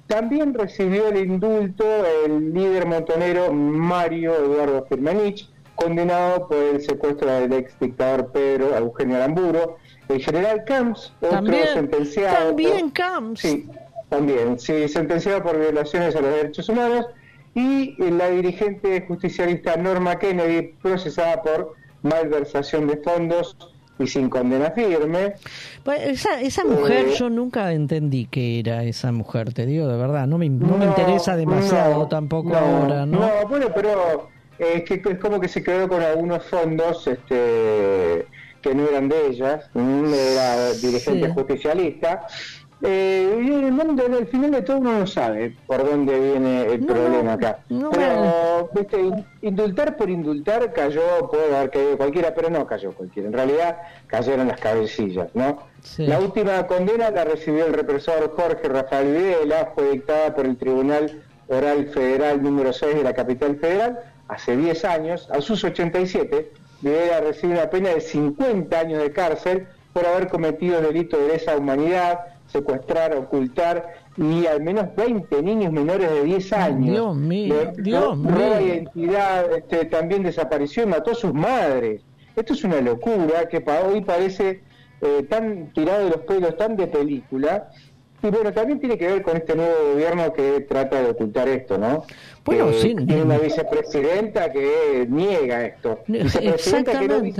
También 0.07 0.53
recibió 0.53 1.07
el 1.09 1.17
indulto 1.17 1.85
el 2.25 2.53
líder 2.53 2.85
montonero 2.87 3.53
Mario 3.53 4.33
Eduardo 4.35 4.85
Firmenich, 4.89 5.49
condenado 5.75 6.47
por 6.47 6.57
el 6.57 6.81
secuestro 6.81 7.29
del 7.31 7.53
ex 7.53 7.79
dictador 7.79 8.31
Pedro 8.31 8.75
Eugenio 8.77 9.17
Aramburo. 9.17 9.77
El 10.09 10.21
general 10.21 10.63
Camps, 10.65 11.13
otro 11.21 11.29
También, 11.37 11.67
sentenciado. 11.73 12.47
también 12.47 12.89
Camps. 12.89 13.39
Sí, 13.41 13.67
también, 14.09 14.59
sí, 14.59 14.87
sentenciado 14.89 15.41
por 15.43 15.57
violaciones 15.57 16.15
a 16.15 16.21
los 16.21 16.31
derechos 16.35 16.67
humanos. 16.69 17.05
Y 17.55 17.95
la 18.11 18.29
dirigente 18.29 19.05
justicialista 19.07 19.75
Norma 19.77 20.17
Kennedy, 20.17 20.73
procesada 20.81 21.41
por 21.41 21.73
malversación 22.01 22.87
de 22.87 22.97
fondos 22.97 23.55
y 23.99 24.07
sin 24.07 24.27
condena 24.29 24.71
firme. 24.71 25.33
Pues 25.83 26.01
esa, 26.01 26.41
esa 26.41 26.65
mujer 26.65 27.09
Eh, 27.09 27.13
yo 27.15 27.29
nunca 27.29 27.71
entendí 27.73 28.25
que 28.25 28.59
era 28.59 28.83
esa 28.83 29.11
mujer, 29.11 29.53
te 29.53 29.65
digo 29.67 29.87
de 29.87 29.97
verdad, 29.97 30.25
no 30.25 30.37
me, 30.39 30.49
no 30.49 30.77
me 30.77 30.85
No, 30.85 30.91
interesa 30.91 31.35
demasiado 31.35 31.99
no, 31.99 32.07
tampoco 32.07 32.55
ahora, 32.55 33.05
¿no? 33.05 33.19
No, 33.19 33.47
bueno, 33.47 33.67
pero 33.73 34.29
eh, 34.57 34.77
es 34.77 34.83
que 34.83 34.95
es 35.11 35.19
como 35.19 35.39
que 35.39 35.47
se 35.47 35.63
quedó 35.63 35.87
con 35.87 36.01
algunos 36.01 36.43
fondos 36.45 37.05
este, 37.07 38.25
que 38.61 38.73
no 38.73 38.87
eran 38.89 39.09
de 39.09 39.27
ellas, 39.27 39.69
mm, 39.75 40.05
era 40.13 40.71
dirigente 40.73 41.27
Sí. 41.27 41.33
justicialista. 41.33 42.25
Eh, 42.85 43.41
y 43.41 43.47
en 43.53 43.63
el 43.63 43.71
mundo, 43.71 44.03
al 44.05 44.27
final 44.27 44.51
de 44.51 44.61
todo 44.61 44.77
uno 44.77 44.99
no 44.99 45.07
sabe 45.07 45.55
por 45.67 45.89
dónde 45.89 46.19
viene 46.19 46.63
el 46.65 46.81
No, 46.85 46.93
problema 46.93 47.33
acá. 47.33 47.59
no 47.69 47.89
pero, 47.91 48.69
viste, 48.75 48.99
in- 49.01 49.25
indultar 49.41 49.95
por 49.95 50.09
indultar 50.09 50.73
cayó, 50.73 51.01
puede 51.31 51.55
haber 51.55 51.69
caído 51.69 51.97
cualquiera, 51.97 52.33
pero 52.35 52.49
no 52.49 52.67
cayó 52.67 52.91
cualquiera. 52.91 53.29
En 53.29 53.33
realidad 53.33 53.77
cayeron 54.07 54.49
las 54.49 54.59
cabecillas, 54.59 55.29
¿no? 55.33 55.59
Sí. 55.81 56.05
La 56.07 56.19
última 56.19 56.67
condena 56.67 57.09
la 57.09 57.23
recibió 57.23 57.65
el 57.65 57.73
represor 57.73 58.33
Jorge 58.35 58.67
Rafael 58.67 59.13
Videla, 59.15 59.71
fue 59.73 59.91
dictada 59.91 60.35
por 60.35 60.45
el 60.45 60.57
Tribunal 60.57 61.21
Oral 61.47 61.87
Federal 61.87 62.43
número 62.43 62.73
6 62.73 62.95
de 62.95 63.03
la 63.03 63.13
capital 63.13 63.55
federal 63.55 63.99
hace 64.27 64.57
10 64.57 64.83
años. 64.83 65.29
A 65.31 65.39
sus 65.39 65.63
87, 65.63 66.51
Videla 66.81 67.21
recibe 67.21 67.53
una 67.53 67.69
pena 67.69 67.89
de 67.91 68.01
50 68.01 68.77
años 68.77 69.01
de 69.01 69.11
cárcel 69.13 69.67
por 69.93 70.05
haber 70.05 70.27
cometido 70.27 70.81
delitos 70.81 71.17
de 71.21 71.27
lesa 71.29 71.55
humanidad, 71.55 72.19
secuestrar, 72.53 73.13
ocultar 73.15 73.93
y 74.15 74.45
al 74.45 74.61
menos 74.61 74.85
20 74.95 75.41
niños 75.41 75.73
menores 75.73 76.09
de 76.09 76.23
10 76.23 76.53
años. 76.53 76.91
Dios 76.91 77.15
mío, 77.17 77.55
Le- 77.75 77.81
Dios 77.83 78.17
mío. 78.17 78.61
identidad, 78.61 79.51
este, 79.53 79.85
también 79.85 80.23
desapareció 80.23 80.83
y 80.83 80.85
mató 80.85 81.11
a 81.11 81.15
sus 81.15 81.33
madres. 81.33 82.01
Esto 82.35 82.53
es 82.53 82.63
una 82.63 82.79
locura 82.79 83.49
que 83.49 83.59
para 83.59 83.85
hoy 83.87 84.01
parece 84.01 84.61
eh, 85.01 85.25
tan 85.29 85.73
tirado 85.73 86.05
de 86.05 86.09
los 86.11 86.19
pelos, 86.21 86.55
tan 86.55 86.77
de 86.77 86.87
película. 86.87 87.69
Y 88.21 88.27
bueno, 88.29 88.53
también 88.53 88.79
tiene 88.79 88.97
que 88.97 89.05
ver 89.05 89.21
con 89.21 89.35
este 89.35 89.53
nuevo 89.53 89.73
gobierno 89.91 90.31
que 90.31 90.61
trata 90.61 91.01
de 91.03 91.09
ocultar 91.09 91.49
esto, 91.49 91.77
¿no? 91.77 92.05
Bueno, 92.45 92.71
sí, 92.71 92.95
Tiene 92.95 93.23
una 93.23 93.37
vicepresidenta 93.37 94.49
que 94.49 95.05
niega 95.09 95.65
esto. 95.65 95.99
Vicepresidenta 96.07 96.99
que 96.99 97.07
no 97.09 97.19
vi- 97.19 97.33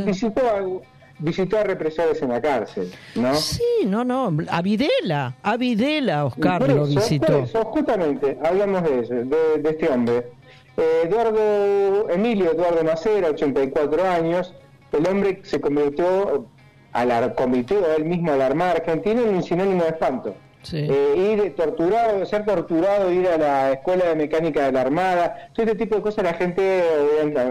A 1.20 1.64
represores 1.64 2.22
en 2.22 2.30
la 2.30 2.42
cárcel, 2.42 2.92
¿no? 3.16 3.34
Sí, 3.36 3.64
no, 3.86 4.04
no, 4.04 4.36
a 4.50 4.62
Videla, 4.62 5.36
a 5.42 5.56
Videla 5.58 6.26
Oscar 6.26 6.60
Por 6.60 6.70
lo 6.70 6.84
eso, 6.86 7.00
visitó. 7.00 7.28
por 7.28 7.44
eso, 7.44 7.64
justamente, 7.66 8.38
hablamos 8.44 8.84
de, 8.84 9.00
eso, 9.00 9.14
de, 9.14 9.62
de 9.62 9.70
este 9.70 9.90
hombre. 9.90 10.32
Eh, 10.76 11.04
Eduardo, 11.06 12.10
Emilio 12.10 12.52
Eduardo 12.52 12.84
Macera, 12.84 13.30
84 13.30 14.04
años, 14.10 14.54
el 14.92 15.08
hombre 15.08 15.40
se 15.44 15.62
convirtió, 15.62 16.48
alar, 16.92 17.36
convirtió 17.36 17.78
él 17.96 18.06
mismo 18.06 18.34
a 18.34 18.38
la 18.38 18.48
Armada 18.48 18.72
Argentina 18.74 19.22
en 19.22 19.36
un 19.36 19.44
sinónimo 19.44 19.84
de 19.84 19.90
espanto. 19.90 20.36
Sí. 20.64 20.88
Eh, 20.90 21.36
ir 21.42 21.56
torturado, 21.56 22.26
ser 22.26 22.46
torturado, 22.46 23.12
ir 23.12 23.28
a 23.28 23.38
la 23.38 23.72
escuela 23.74 24.06
de 24.06 24.16
mecánica 24.16 24.66
de 24.66 24.72
la 24.72 24.82
Armada, 24.82 25.50
todo 25.54 25.66
este 25.66 25.78
tipo 25.78 25.96
de 25.96 26.02
cosas 26.02 26.24
la 26.24 26.34
gente, 26.34 26.84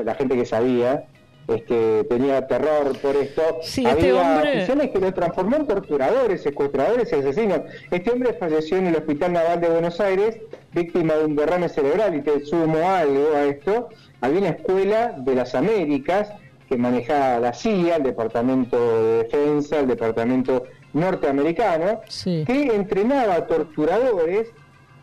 la 0.05 0.15
gente 0.15 0.35
que 0.35 0.45
sabía, 0.47 1.05
este, 1.49 2.05
tenía 2.05 2.47
terror 2.47 2.97
por 3.01 3.17
esto. 3.17 3.43
Sí, 3.63 3.85
Había 3.87 4.41
este 4.43 4.73
hombre- 4.73 4.91
que 4.93 4.99
lo 4.99 5.13
transformó 5.13 5.57
en 5.57 5.67
torturadores, 5.67 6.43
secuestradores 6.43 7.13
y 7.13 7.17
asesinos. 7.17 7.61
Este 7.91 8.11
hombre 8.11 8.35
falleció 8.35 8.77
en 8.79 8.87
el 8.89 8.97
Hospital 8.97 9.33
Naval 9.33 9.61
de 9.61 9.69
Buenos 9.69 10.01
Aires, 10.01 10.39
víctima 10.73 11.15
de 11.15 11.25
un 11.25 11.37
derrame 11.37 11.69
cerebral, 11.69 12.15
y 12.17 12.23
te 12.23 12.45
sumo 12.45 12.77
algo 12.89 13.35
a 13.37 13.45
esto. 13.45 13.89
Había 14.21 14.39
una 14.39 14.49
escuela 14.51 15.15
de 15.19 15.35
las 15.35 15.55
Américas 15.55 16.33
que 16.69 16.77
manejaba 16.77 17.39
la 17.41 17.53
CIA, 17.53 17.97
el 17.97 18.03
Departamento 18.05 18.79
de 19.03 19.25
Defensa, 19.25 19.81
el 19.81 19.89
Departamento 19.89 20.65
norteamericano, 20.95 22.01
que 22.47 22.71
entrenaba 22.75 23.35
a 23.35 23.47
torturadores 23.47 24.49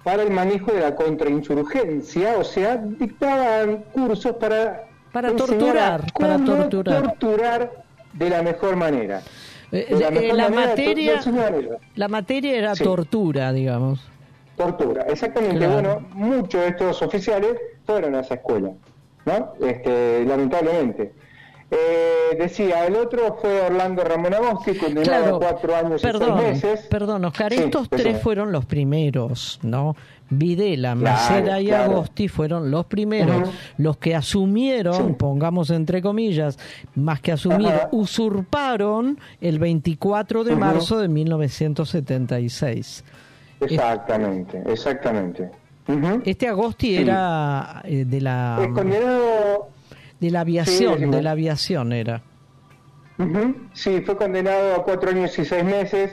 para 0.04 0.24
el 0.24 0.32
manejo 0.32 0.72
de 0.72 0.80
la 0.82 0.96
contrainsurgencia, 0.96 2.38
o 2.38 2.44
sea, 2.44 2.78
dictaban 2.78 3.84
cursos 3.92 4.36
para 4.38 4.86
Para 5.12 5.36
torturar, 5.36 6.06
para 6.14 6.38
torturar. 6.38 7.02
torturar 7.04 7.72
de 8.14 8.30
la 8.30 8.42
mejor 8.44 8.76
manera. 8.76 9.22
Eh, 9.72 9.88
la 9.92 10.08
eh, 10.08 10.12
mejor 10.12 10.38
la 10.38 10.50
manera 10.50 10.68
materia, 10.70 11.22
la 11.96 12.08
materia 12.08 12.58
era 12.58 12.76
Sí. 12.76 12.84
tortura, 12.84 13.52
digamos. 13.54 14.00
Tortura, 14.58 15.04
exactamente. 15.04 15.58
Claro. 15.58 15.74
Bueno, 15.74 16.08
muchos 16.14 16.62
de 16.62 16.68
estos 16.70 17.02
oficiales 17.02 17.56
fueron 17.86 18.16
a 18.16 18.22
esa 18.22 18.36
escuela, 18.36 18.72
¿no? 19.26 19.54
Este, 19.66 20.26
lamentablemente. 20.26 21.14
Eh, 21.72 22.36
decía, 22.40 22.88
el 22.88 22.96
otro 22.96 23.38
fue 23.40 23.62
Orlando 23.62 24.04
Ramón 24.04 24.34
Agosti, 24.34 24.74
condenado 24.76 25.04
Claro, 25.04 25.36
a 25.36 25.40
cuatro 25.40 25.76
años 25.76 26.02
y 26.02 26.06
perdón, 26.06 26.40
seis 26.42 26.64
meses. 26.64 26.88
perdón, 26.90 27.26
Oscar, 27.26 27.54
Sí, 27.54 27.60
estos 27.60 27.88
tres 27.90 28.20
fueron 28.24 28.52
los 28.52 28.66
primeros, 28.66 29.60
¿no? 29.62 29.96
Videla, 30.32 30.96
Claro, 30.96 31.16
Macera 31.18 31.62
y 31.62 31.68
claro. 31.68 31.92
Agosti 31.92 32.28
fueron 32.28 32.72
los 32.72 32.86
primeros, 32.88 33.50
los 33.78 33.98
que 33.98 34.16
asumieron, 34.16 35.14
pongamos 35.16 35.70
entre 35.70 36.02
comillas, 36.02 36.58
más 36.96 37.20
que 37.22 37.32
asumir, 37.34 37.68
Ajá. 37.70 37.90
usurparon 37.92 39.20
el 39.40 39.60
24 39.60 40.44
de 40.44 40.52
Ujú. 40.54 40.60
marzo 40.60 40.98
de 41.00 41.08
1976. 41.08 43.04
Exactamente, 43.62 44.64
exactamente. 44.66 45.52
Este 46.26 46.48
Agosti 46.48 46.96
era 46.98 47.82
eh, 47.84 48.06
de 48.06 48.22
la 48.22 48.60
Es 48.62 48.68
condenado 48.74 49.70
De 50.20 50.30
la 50.32 50.42
aviación, 50.42 51.12
de 51.12 51.22
la 51.22 51.32
aviación 51.32 51.94
era. 51.94 52.22
Sí, 53.74 54.02
fue 54.06 54.16
condenado 54.16 54.76
a 54.76 54.84
cuatro 54.84 55.10
años 55.10 55.38
y 55.38 55.46
seis 55.46 55.64
meses 55.64 56.12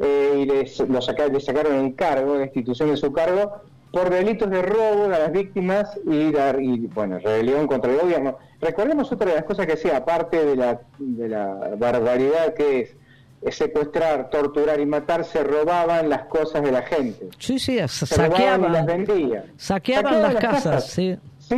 eh, 0.00 0.38
y 0.40 0.44
les- 0.44 0.80
lo 0.80 1.00
saca- 1.00 1.26
le 1.28 1.40
sacaron 1.40 1.74
en 1.76 1.92
cargo, 1.92 2.36
destitución 2.38 2.90
de 2.90 2.96
su 2.96 3.12
cargo, 3.12 3.62
por 3.92 4.10
delitos 4.10 4.50
de 4.50 4.60
robo 4.62 5.04
a 5.06 5.08
las 5.18 5.32
víctimas 5.32 5.98
y, 6.04 6.32
la- 6.32 6.56
y, 6.60 6.86
bueno, 6.88 7.18
rebelión 7.18 7.66
contra 7.68 7.92
el 7.92 7.98
gobierno. 8.00 8.38
Recordemos 8.60 9.10
otra 9.12 9.28
de 9.30 9.36
las 9.36 9.44
cosas 9.44 9.66
que 9.66 9.74
hacía, 9.74 9.96
aparte 9.98 10.44
de 10.44 10.56
la, 10.56 10.80
de 10.98 11.28
la 11.28 11.74
barbaridad 11.78 12.54
que 12.54 12.80
es, 12.80 12.96
es 13.42 13.54
secuestrar, 13.56 14.30
torturar 14.30 14.80
y 14.80 14.86
matar, 14.86 15.24
se 15.24 15.44
robaban 15.44 16.08
las 16.08 16.24
cosas 16.24 16.62
de 16.62 16.72
la 16.72 16.82
gente. 16.82 17.28
Sí, 17.38 17.58
sí, 17.58 17.78
Se 17.86 18.16
robaban 18.16 18.60
y 18.60 18.68
las 18.68 18.86
saqueaban, 18.86 18.86
vendían. 19.06 19.44
saqueaban 19.56 20.22
las 20.22 20.34
casas, 20.36 20.86
sí. 20.90 21.16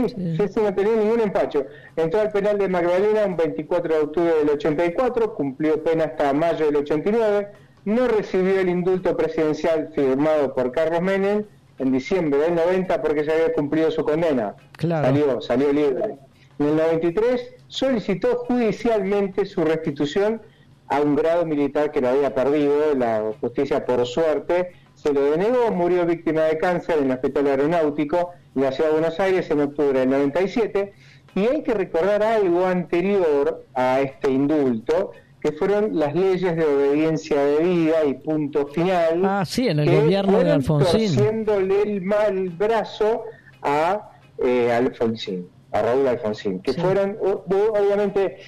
Sí, 0.08 0.36
sí, 0.36 0.48
sí, 0.48 0.60
no 0.60 0.74
tenía 0.74 0.96
ningún 0.96 1.20
empacho. 1.20 1.64
Entró 1.96 2.20
al 2.20 2.30
penal 2.30 2.58
de 2.58 2.68
Magdalena 2.68 3.24
un 3.26 3.36
24 3.36 3.94
de 3.94 4.00
octubre 4.00 4.34
del 4.34 4.50
84, 4.50 5.34
cumplió 5.34 5.82
pena 5.82 6.04
hasta 6.04 6.32
mayo 6.32 6.66
del 6.66 6.76
89, 6.76 7.48
no 7.84 8.08
recibió 8.08 8.60
el 8.60 8.68
indulto 8.68 9.16
presidencial 9.16 9.90
firmado 9.94 10.54
por 10.54 10.72
Carlos 10.72 11.00
Menem 11.02 11.44
en 11.78 11.92
diciembre 11.92 12.40
del 12.40 12.54
90 12.54 13.02
porque 13.02 13.24
ya 13.24 13.32
había 13.32 13.52
cumplido 13.52 13.90
su 13.90 14.04
condena. 14.04 14.54
Claro. 14.72 15.06
Salió, 15.06 15.40
salió 15.40 15.72
libre. 15.72 16.18
En 16.58 16.66
el 16.66 16.76
93 16.76 17.54
solicitó 17.68 18.38
judicialmente 18.38 19.44
su 19.44 19.64
restitución 19.64 20.40
a 20.88 21.00
un 21.00 21.16
grado 21.16 21.44
militar 21.44 21.90
que 21.90 22.00
lo 22.00 22.08
había 22.08 22.34
perdido, 22.34 22.94
la 22.94 23.32
justicia 23.40 23.84
por 23.84 24.06
suerte 24.06 24.72
se 25.06 25.12
lo 25.12 25.30
denegó, 25.30 25.70
murió 25.70 26.04
víctima 26.04 26.42
de 26.42 26.58
cáncer 26.58 26.98
en 26.98 27.04
el 27.04 27.10
Hospital 27.12 27.46
Aeronáutico 27.46 28.32
en 28.56 28.62
la 28.62 28.72
Ciudad 28.72 28.90
de 28.90 28.98
Buenos 28.98 29.20
Aires 29.20 29.48
en 29.52 29.60
octubre 29.60 30.00
del 30.00 30.10
97 30.10 30.92
y 31.36 31.46
hay 31.46 31.62
que 31.62 31.74
recordar 31.74 32.24
algo 32.24 32.66
anterior 32.66 33.64
a 33.74 34.00
este 34.00 34.32
indulto 34.32 35.12
que 35.40 35.52
fueron 35.52 35.96
las 35.96 36.12
leyes 36.16 36.56
de 36.56 36.64
obediencia 36.64 37.40
debida 37.40 38.04
y 38.04 38.14
punto 38.14 38.66
final 38.66 39.22
Ah, 39.24 39.44
sí, 39.44 39.68
en 39.68 39.78
el 39.78 39.88
que 39.88 40.00
gobierno 40.00 40.42
de 40.42 40.50
Alfonsín. 40.50 41.14
torciéndole 41.14 41.82
el 41.82 42.02
mal 42.02 42.48
brazo 42.50 43.22
a 43.62 44.10
eh, 44.38 44.72
Alfonsín, 44.72 45.48
a 45.70 45.82
Raúl 45.82 46.08
Alfonsín, 46.08 46.60
que 46.62 46.72
fueron, 46.72 47.16
obviamente, 47.20 48.38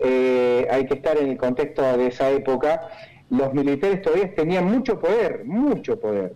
eh, 0.00 0.66
hay 0.68 0.84
que 0.86 0.94
estar 0.94 1.16
en 1.16 1.30
el 1.30 1.36
contexto 1.36 1.82
de 1.96 2.08
esa 2.08 2.28
época, 2.30 2.88
los 3.30 3.52
militares 3.52 4.02
todavía 4.02 4.34
tenían 4.34 4.64
mucho 4.64 4.98
poder, 4.98 5.44
mucho 5.44 5.98
poder. 5.98 6.34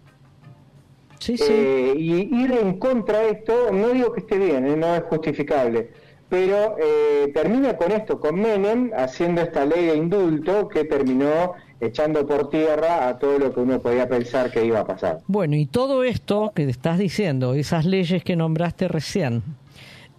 Sí, 1.18 1.36
Eh, 1.38 1.94
y 1.96 2.42
ir 2.42 2.52
en 2.52 2.78
contra 2.78 3.20
de 3.20 3.30
esto, 3.30 3.70
no 3.72 3.90
digo 3.90 4.12
que 4.12 4.20
esté 4.20 4.38
bien, 4.38 4.66
eh, 4.66 4.76
no 4.76 4.94
es 4.94 5.02
justificable, 5.04 5.90
pero 6.28 6.76
eh, 6.80 7.30
termina 7.32 7.76
con 7.76 7.92
esto, 7.92 8.18
con 8.18 8.40
Menem 8.40 8.90
haciendo 8.96 9.40
esta 9.40 9.64
ley 9.64 9.86
de 9.86 9.96
indulto 9.96 10.68
que 10.68 10.84
terminó 10.84 11.52
echando 11.80 12.26
por 12.26 12.50
tierra 12.50 13.08
a 13.08 13.18
todo 13.18 13.38
lo 13.38 13.52
que 13.52 13.60
uno 13.60 13.80
podía 13.80 14.08
pensar 14.08 14.50
que 14.50 14.64
iba 14.64 14.80
a 14.80 14.84
pasar. 14.86 15.18
Bueno, 15.26 15.56
y 15.56 15.66
todo 15.66 16.04
esto 16.04 16.52
que 16.54 16.64
te 16.64 16.70
estás 16.70 16.98
diciendo, 16.98 17.54
esas 17.54 17.84
leyes 17.84 18.24
que 18.24 18.34
nombraste 18.34 18.88
recién, 18.88 19.42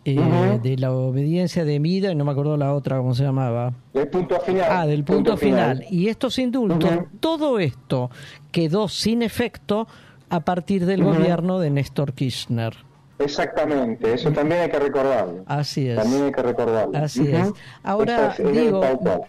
eh, 0.06 0.60
de 0.62 0.78
la 0.78 0.92
obediencia 0.92 1.64
de 1.66 1.80
Mida, 1.80 2.12
y 2.12 2.16
no 2.16 2.26
me 2.26 2.32
acuerdo 2.32 2.58
la 2.58 2.74
otra, 2.74 2.98
¿cómo 2.98 3.16
se 3.16 3.24
llamaba? 3.24 3.74
Del 3.94 4.08
punto 4.10 4.40
final. 4.42 4.68
Ah, 4.70 4.86
del 4.86 5.04
punto, 5.04 5.38
final. 5.38 5.86
Y 5.90 6.10
estos 6.10 6.40
indultos, 6.40 6.92
todo 7.20 7.60
esto 7.60 8.10
quedó 8.52 8.88
sin 8.88 9.22
efecto 9.22 9.88
a 10.30 10.42
partir 10.42 10.86
del 10.86 11.04
gobierno 11.04 11.60
de 11.60 11.70
Néstor 11.70 12.14
Kirchner. 12.14 12.74
Exactamente, 13.20 14.14
eso 14.14 14.32
también 14.32 14.62
hay 14.62 14.70
que 14.70 14.80
recordarlo. 14.80 15.44
Así 15.46 15.88
es. 15.88 15.96
También 15.96 16.24
hay 16.24 16.32
que 16.32 16.42
recordarlo. 16.42 16.98
Así 16.98 17.28
es. 17.28 17.52
Ahora, 17.84 18.36
es, 18.38 18.52
digo, 18.52 18.82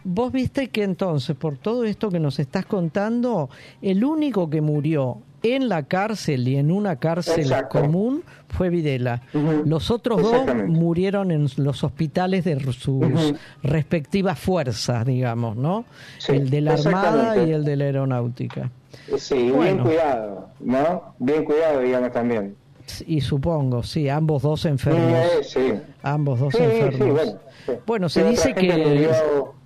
vos 0.03 0.33
viste 0.33 0.69
que 0.69 0.83
entonces, 0.83 1.37
por 1.37 1.59
todo 1.59 1.85
esto 1.85 2.11
que 2.11 2.19
nos 2.19 2.39
estás 2.39 2.67
contando, 2.67 3.51
el 3.83 4.05
único 4.05 4.49
que 4.49 4.61
murió 4.61 5.19
en 5.45 5.69
la 5.69 5.85
cárcel 5.85 6.49
y 6.49 6.57
en 6.57 6.73
una 6.73 6.97
cárcel 6.97 7.41
Exacto. 7.45 7.81
común 7.81 8.25
fue 8.49 8.71
Videla. 8.71 9.23
Los 9.65 9.91
otros 9.91 10.23
dos 10.23 10.47
murieron 10.67 11.31
en 11.31 11.49
los 11.59 11.85
hospitales 11.85 12.45
de 12.45 12.61
sus 12.73 13.35
respectivas 13.63 14.39
fuerzas, 14.39 15.05
digamos, 15.05 15.57
¿no? 15.57 15.85
Sí, 16.19 16.33
el 16.33 16.51
de 16.51 16.61
la 16.63 16.75
Armada 16.75 17.45
y 17.45 17.51
el 17.51 17.65
de 17.65 17.77
la 17.77 17.85
Aeronáutica. 17.85 18.71
Sí, 19.19 19.51
bien 19.51 19.79
cuidado, 19.79 20.49
¿no? 20.61 21.15
Bien 21.19 21.45
cuidado, 21.45 21.81
digamos 21.81 22.11
también. 22.13 22.57
Y 23.07 23.23
supongo, 23.23 23.83
sí, 23.83 24.09
ambos 24.11 24.43
dos 24.43 24.67
enfermos. 24.67 25.11
Eh, 25.13 25.43
sí. 25.43 25.73
Ambos 26.03 26.39
dos 26.39 26.53
Sí, 26.55 26.59
sí, 26.59 26.65
enfermos. 26.65 27.15
bueno, 27.15 27.39
sí. 27.67 27.73
Bueno, 27.87 28.09
se 28.11 28.23
Sí, 28.23 28.29
dice 28.29 28.55
que 28.55 29.09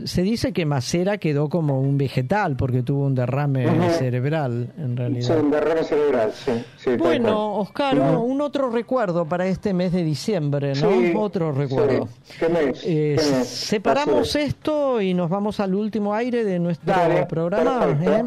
se 0.05 0.23
dice 0.23 0.53
que 0.53 0.65
Macera 0.65 1.19
quedó 1.19 1.49
como 1.49 1.81
un 1.81 1.99
vegetal 1.99 2.57
porque 2.57 2.83
tuvo 2.85 3.07
un 3.07 3.17
derrame 3.17 3.91
cerebral 3.91 4.73
en 4.79 4.91
Sí, 4.91 4.95
realidad. 4.97 5.41
un 5.41 5.51
derrame 5.51 5.83
cerebral, 5.83 6.33
sí. 6.33 6.53
sí 6.77 6.91
Bueno. 6.97 7.57
Oscar, 7.57 7.99
Ujú. 7.99 8.21
un 8.23 8.41
otro 8.41 8.71
recuerdo 8.71 9.27
para 9.27 9.47
este 9.49 9.75
mes 9.75 9.91
de 9.93 10.05
diciembre, 10.05 10.75
¿no? 10.81 10.91
Sí, 10.91 11.13
otro 11.17 11.51
recuerdo. 11.51 12.07
sí. 12.23 12.35
¿Qué 12.39 12.49
mes? 12.49 12.83
Eh, 12.87 13.17
¿Qué 13.19 13.31
mes? 13.37 13.49
separamos 13.49 14.29
Así 14.37 14.39
esto 14.47 15.01
y 15.03 15.13
nos 15.13 15.29
vamos 15.29 15.59
al 15.59 15.75
último 15.75 16.15
aire 16.15 16.45
de 16.45 16.61
nuestro 16.61 16.93
Dale, 16.93 17.27
programa. 17.27 17.99
¿eh? 18.01 18.25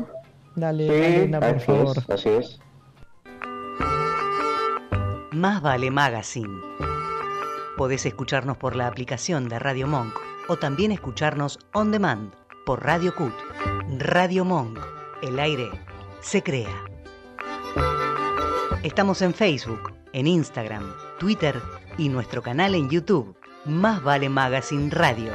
Dale, 0.53 0.87
Sí, 0.87 0.93
Elena, 1.15 1.39
por 1.39 1.59
favor. 1.61 1.97
es, 1.97 2.09
así 2.09 2.29
es. 2.29 2.59
Más 5.31 5.61
vale 5.61 5.91
Magazine. 5.91 6.59
Podés 7.77 8.05
escucharnos 8.05 8.57
por 8.57 8.75
la 8.75 8.87
aplicación 8.87 9.47
de 9.47 9.59
Radio 9.59 9.87
Monk 9.87 10.13
o 10.49 10.57
también 10.57 10.91
escucharnos 10.91 11.57
on 11.71 11.89
demand 11.89 12.33
por 12.65 12.83
Radio 12.83 13.15
Cut. 13.15 13.31
Radio 13.97 14.43
Monk. 14.43 14.77
El 15.21 15.39
aire 15.39 15.69
se 16.19 16.43
crea. 16.43 16.75
Estamos 18.83 19.21
en 19.21 19.33
Facebook, 19.33 19.93
en 20.11 20.27
Instagram, 20.27 20.91
Twitter 21.17 21.61
y 21.97 22.09
nuestro 22.09 22.41
canal 22.41 22.75
en 22.75 22.89
YouTube. 22.89 23.33
Más 23.63 24.03
vale 24.03 24.27
Magazine 24.27 24.89
Radio. 24.89 25.31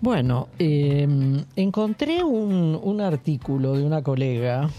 Bueno, 0.00 0.48
eh, 0.60 1.44
encontré 1.56 2.22
un, 2.22 2.78
un 2.80 3.00
artículo 3.00 3.72
de 3.72 3.82
una 3.82 4.04
colega 4.04 4.70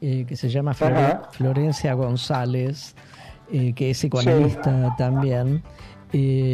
eh, 0.00 0.24
que 0.26 0.36
se 0.36 0.48
llama 0.48 0.72
Flore-. 0.74 1.18
Florencia 1.32 1.94
González, 1.94 2.94
eh, 3.52 3.72
que 3.74 3.90
es 3.90 3.98
psicoanalista 3.98 4.94
también, 4.96 5.62
eh, 6.12 6.52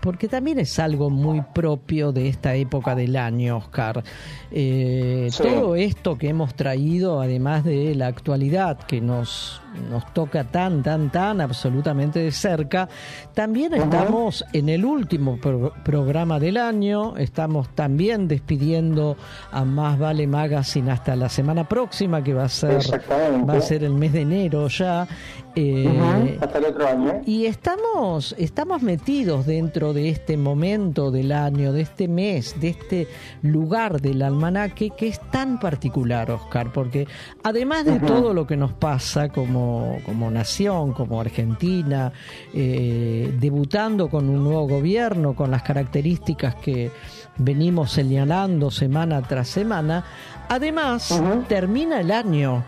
porque 0.00 0.28
también 0.28 0.58
es 0.58 0.78
algo 0.78 1.10
muy 1.10 1.42
propio 1.54 2.12
de 2.12 2.28
esta 2.28 2.54
época 2.54 2.94
del 2.94 3.16
año, 3.16 3.56
Oscar. 3.58 4.02
Eh, 4.50 5.28
Sí. 5.30 5.42
Todo 5.42 5.76
esto 5.76 6.18
que 6.18 6.28
hemos 6.28 6.54
traído, 6.54 7.20
además 7.20 7.64
de 7.64 7.94
la 7.94 8.06
actualidad 8.08 8.78
que 8.78 9.00
nos, 9.00 9.60
nos 9.90 10.12
toca 10.12 10.44
tan, 10.44 10.82
tan, 10.82 11.10
tan 11.10 11.40
absolutamente 11.40 12.18
de 12.20 12.30
cerca, 12.32 12.88
también 13.34 13.74
Ajá. 13.74 13.84
estamos 13.84 14.44
en 14.52 14.68
el 14.68 14.84
último 14.84 15.38
pro- 15.38 15.72
programa 15.84 16.38
del 16.38 16.56
año, 16.56 17.16
estamos 17.16 17.68
también 17.74 18.28
despidiendo 18.28 19.16
a 19.50 19.64
Más 19.64 19.98
Vale 19.98 20.26
Magazine 20.26 20.90
hasta 20.90 21.16
la 21.16 21.28
semana 21.28 21.68
próxima, 21.68 22.22
que 22.22 22.34
va 22.34 22.44
a 22.44 22.48
ser, 22.48 22.80
va 23.48 23.54
a 23.54 23.60
ser 23.60 23.84
el 23.84 23.94
mes 23.94 24.12
de 24.12 24.20
enero 24.22 24.68
ya. 24.68 25.06
Eh, 25.54 26.38
Hasta 26.40 26.58
el 26.58 26.64
otro 26.64 26.86
año. 26.88 27.20
y 27.26 27.46
estamos, 27.46 28.34
estamos 28.38 28.82
metidos 28.82 29.46
dentro 29.46 29.92
de 29.92 30.08
este 30.08 30.36
momento 30.36 31.10
del 31.10 31.32
año, 31.32 31.72
de 31.72 31.82
este 31.82 32.08
mes, 32.08 32.58
de 32.60 32.68
este 32.70 33.08
lugar 33.42 34.00
del 34.00 34.22
almanaque 34.22 34.90
que 34.90 35.08
es 35.08 35.20
tan 35.30 35.60
particular, 35.60 36.30
Oscar, 36.30 36.72
porque 36.72 37.06
además 37.42 37.84
de 37.84 38.00
todo 38.00 38.32
lo 38.32 38.46
que 38.46 38.56
nos 38.56 38.72
pasa 38.72 39.28
como, 39.28 39.98
como 40.06 40.30
nación, 40.30 40.92
como 40.92 41.20
Argentina, 41.20 42.12
eh, 42.54 43.34
debutando 43.38 44.08
con 44.08 44.28
un 44.28 44.42
nuevo 44.44 44.66
gobierno, 44.66 45.34
con 45.34 45.50
las 45.50 45.62
características 45.62 46.54
que 46.56 46.90
venimos 47.36 47.92
señalando 47.92 48.70
semana 48.70 49.22
tras 49.22 49.48
semana, 49.48 50.04
además 50.48 51.20
termina 51.48 52.00
el 52.00 52.10
año 52.10 52.64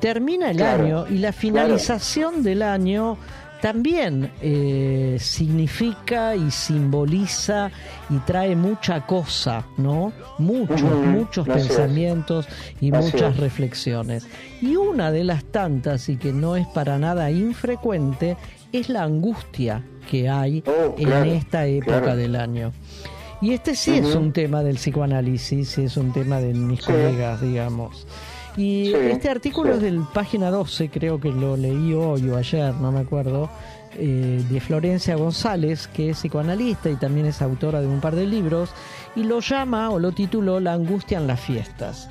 termina 0.00 0.50
el 0.50 0.56
Claro, 0.58 0.84
año 0.84 1.06
y 1.08 1.18
la 1.18 1.32
finalización 1.32 2.42
del 2.42 2.62
año 2.62 3.16
también 3.60 4.30
eh, 4.40 5.16
significa 5.20 6.36
y 6.36 6.48
simboliza 6.50 7.70
y 8.08 8.18
trae 8.18 8.54
mucha 8.54 9.04
cosa, 9.04 9.64
¿no? 9.76 10.12
Muchos, 10.38 10.80
muchos 10.82 11.46
pensamientos 11.48 12.46
y 12.80 12.92
muchas 12.92 13.34
es. 13.34 13.36
reflexiones. 13.38 14.26
Y 14.62 14.76
una 14.76 15.10
de 15.10 15.24
las 15.24 15.42
tantas, 15.44 16.08
y 16.08 16.16
que 16.16 16.32
no 16.32 16.54
es 16.54 16.68
para 16.68 16.98
nada 16.98 17.30
infrecuente, 17.32 18.36
es 18.72 18.88
la 18.88 19.02
angustia 19.02 19.82
que 20.08 20.28
hay 20.28 20.62
Oh, 20.66 20.94
claro, 20.94 21.24
en 21.24 21.30
esta 21.36 21.66
época 21.66 22.14
del 22.14 22.36
año. 22.36 22.72
Y 23.40 23.52
este 23.52 23.74
sí 23.76 23.92
es 23.96 24.14
un 24.14 24.32
tema 24.32 24.62
del 24.62 24.76
psicoanálisis, 24.76 25.78
es 25.78 25.96
un 25.96 26.12
tema 26.12 26.38
de 26.40 26.54
mis 26.54 26.80
Sí. 26.80 26.86
colegas, 26.86 27.40
digamos. 27.40 28.06
Y 28.56 28.86
Sí, 28.86 28.94
este 29.10 29.28
artículo 29.30 29.70
sí. 29.72 29.76
es 29.76 29.82
del 29.82 30.00
página 30.12 30.50
12, 30.50 30.88
creo 30.90 31.20
que 31.20 31.30
lo 31.30 31.56
leí 31.56 31.94
hoy 31.94 32.28
o 32.28 32.36
ayer, 32.36 32.74
no 32.74 32.90
me 32.92 33.00
acuerdo. 33.00 33.48
eh, 34.00 34.44
de 34.48 34.60
Florencia 34.60 35.16
González, 35.16 35.88
que 35.88 36.10
es 36.10 36.18
psicoanalista 36.18 36.88
y 36.90 36.94
también 36.96 37.26
es 37.26 37.40
autora 37.42 37.80
de 37.80 37.86
un 37.88 38.00
par 38.00 38.14
de 38.14 38.26
libros, 38.26 38.70
y 39.16 39.24
lo 39.24 39.40
llama 39.40 39.90
o 39.90 39.98
lo 39.98 40.12
tituló 40.12 40.60
La 40.60 40.74
angustia 40.74 41.18
en 41.18 41.26
las 41.26 41.40
fiestas. 41.40 42.08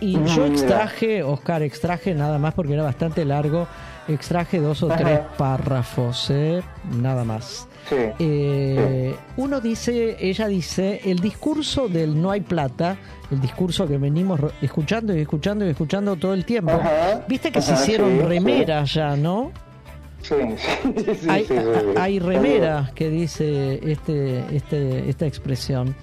Y 0.00 0.16
Mm, 0.16 0.26
yo 0.26 0.46
extraje, 0.46 1.22
Oscar, 1.24 1.62
extraje 1.62 2.14
nada 2.14 2.38
más 2.38 2.54
porque 2.54 2.72
era 2.74 2.84
bastante 2.84 3.24
largo, 3.24 3.66
extraje 4.06 4.60
dos 4.60 4.82
o 4.84 4.86
Ajá. 4.90 4.96
tres 5.02 5.20
párrafos, 5.36 6.30
¿eh? 6.30 6.62
nada 7.02 7.24
más. 7.24 7.66
Eh, 7.90 9.14
Uno 9.36 9.60
dice, 9.60 10.16
ella 10.20 10.48
dice, 10.48 11.00
el 11.04 11.18
discurso 11.18 11.88
del 11.88 12.20
no 12.20 12.30
hay 12.30 12.40
plata, 12.40 12.96
el 13.30 13.40
discurso 13.40 13.86
que 13.86 13.98
venimos 13.98 14.40
escuchando 14.60 15.16
y 15.16 15.20
escuchando 15.20 15.66
y 15.66 15.70
escuchando 15.70 16.16
todo 16.16 16.34
el 16.34 16.44
tiempo. 16.44 16.72
Ajá. 16.72 17.24
Viste 17.28 17.50
que 17.50 17.62
se 17.62 17.74
hicieron 17.74 18.18
sí, 18.18 18.24
remeras 18.24 18.94
ya, 18.94 19.16
¿no? 19.16 19.52
Sí, 20.22 20.34
sí, 20.58 21.14
sí, 21.14 21.28
hay, 21.28 21.46
hay 21.96 22.18
remeras 22.18 22.92
que 22.92 23.08
dice 23.08 23.80
este, 23.90 24.44
este, 24.54 25.08
esta 25.08 25.26
expresión. 25.26 25.94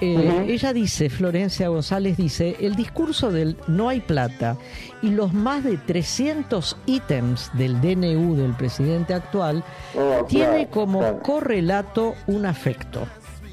Eh. 0.00 0.44
Ella 0.48 0.72
dice, 0.74 1.08
Florencia 1.08 1.68
González 1.68 2.16
dice, 2.18 2.56
el 2.60 2.74
discurso 2.76 3.32
del 3.32 3.56
no 3.66 3.88
hay 3.88 4.00
plata 4.00 4.56
y 5.02 5.10
los 5.10 5.32
más 5.32 5.64
de 5.64 5.78
300 5.78 6.76
ítems 6.86 7.50
del 7.54 7.80
DNU 7.80 8.36
del 8.36 8.52
presidente 8.54 9.14
actual 9.14 9.64
Oh, 9.96 10.24
tiene 10.26 10.66
claro, 10.66 10.70
como 10.70 10.98
claro. 10.98 11.18
correlato 11.20 12.14
un 12.26 12.44
afecto. 12.44 13.06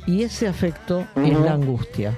Y 0.05 0.23
ese 0.23 0.47
afecto 0.49 1.05
es 1.15 1.39
la 1.39 1.53
angustia. 1.53 2.13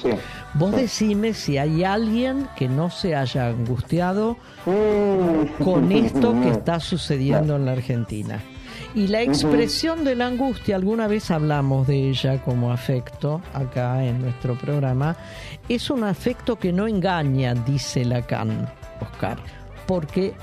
Sí. 0.00 0.10
Vos 0.54 0.70
decime 0.72 1.34
si 1.34 1.58
hay 1.58 1.82
alguien 1.84 2.46
que 2.56 2.68
no 2.68 2.90
se 2.90 3.14
haya 3.16 3.48
angustiado 3.48 4.36
Mm. 4.66 5.62
con 5.64 5.90
esto 5.90 6.32
que 6.40 6.50
está 6.50 6.78
sucediendo 6.80 7.56
en 7.56 7.64
la 7.66 7.72
Argentina. 7.72 8.40
Y 8.94 9.06
la 9.06 9.22
expresión 9.22 10.04
de 10.04 10.16
la 10.16 10.26
angustia, 10.26 10.74
alguna 10.74 11.06
vez 11.06 11.30
hablamos 11.30 11.86
de 11.86 12.10
ella 12.10 12.42
como 12.42 12.72
afecto 12.72 13.40
acá 13.54 14.04
en 14.04 14.20
nuestro 14.20 14.58
programa, 14.58 15.16
es 15.68 15.90
un 15.90 16.02
afecto 16.02 16.58
que 16.58 16.72
no 16.72 16.88
engaña, 16.88 17.54
dice 17.54 18.04
Lacan, 18.04 18.68
Oscar, 19.00 19.38
porque 19.86 20.34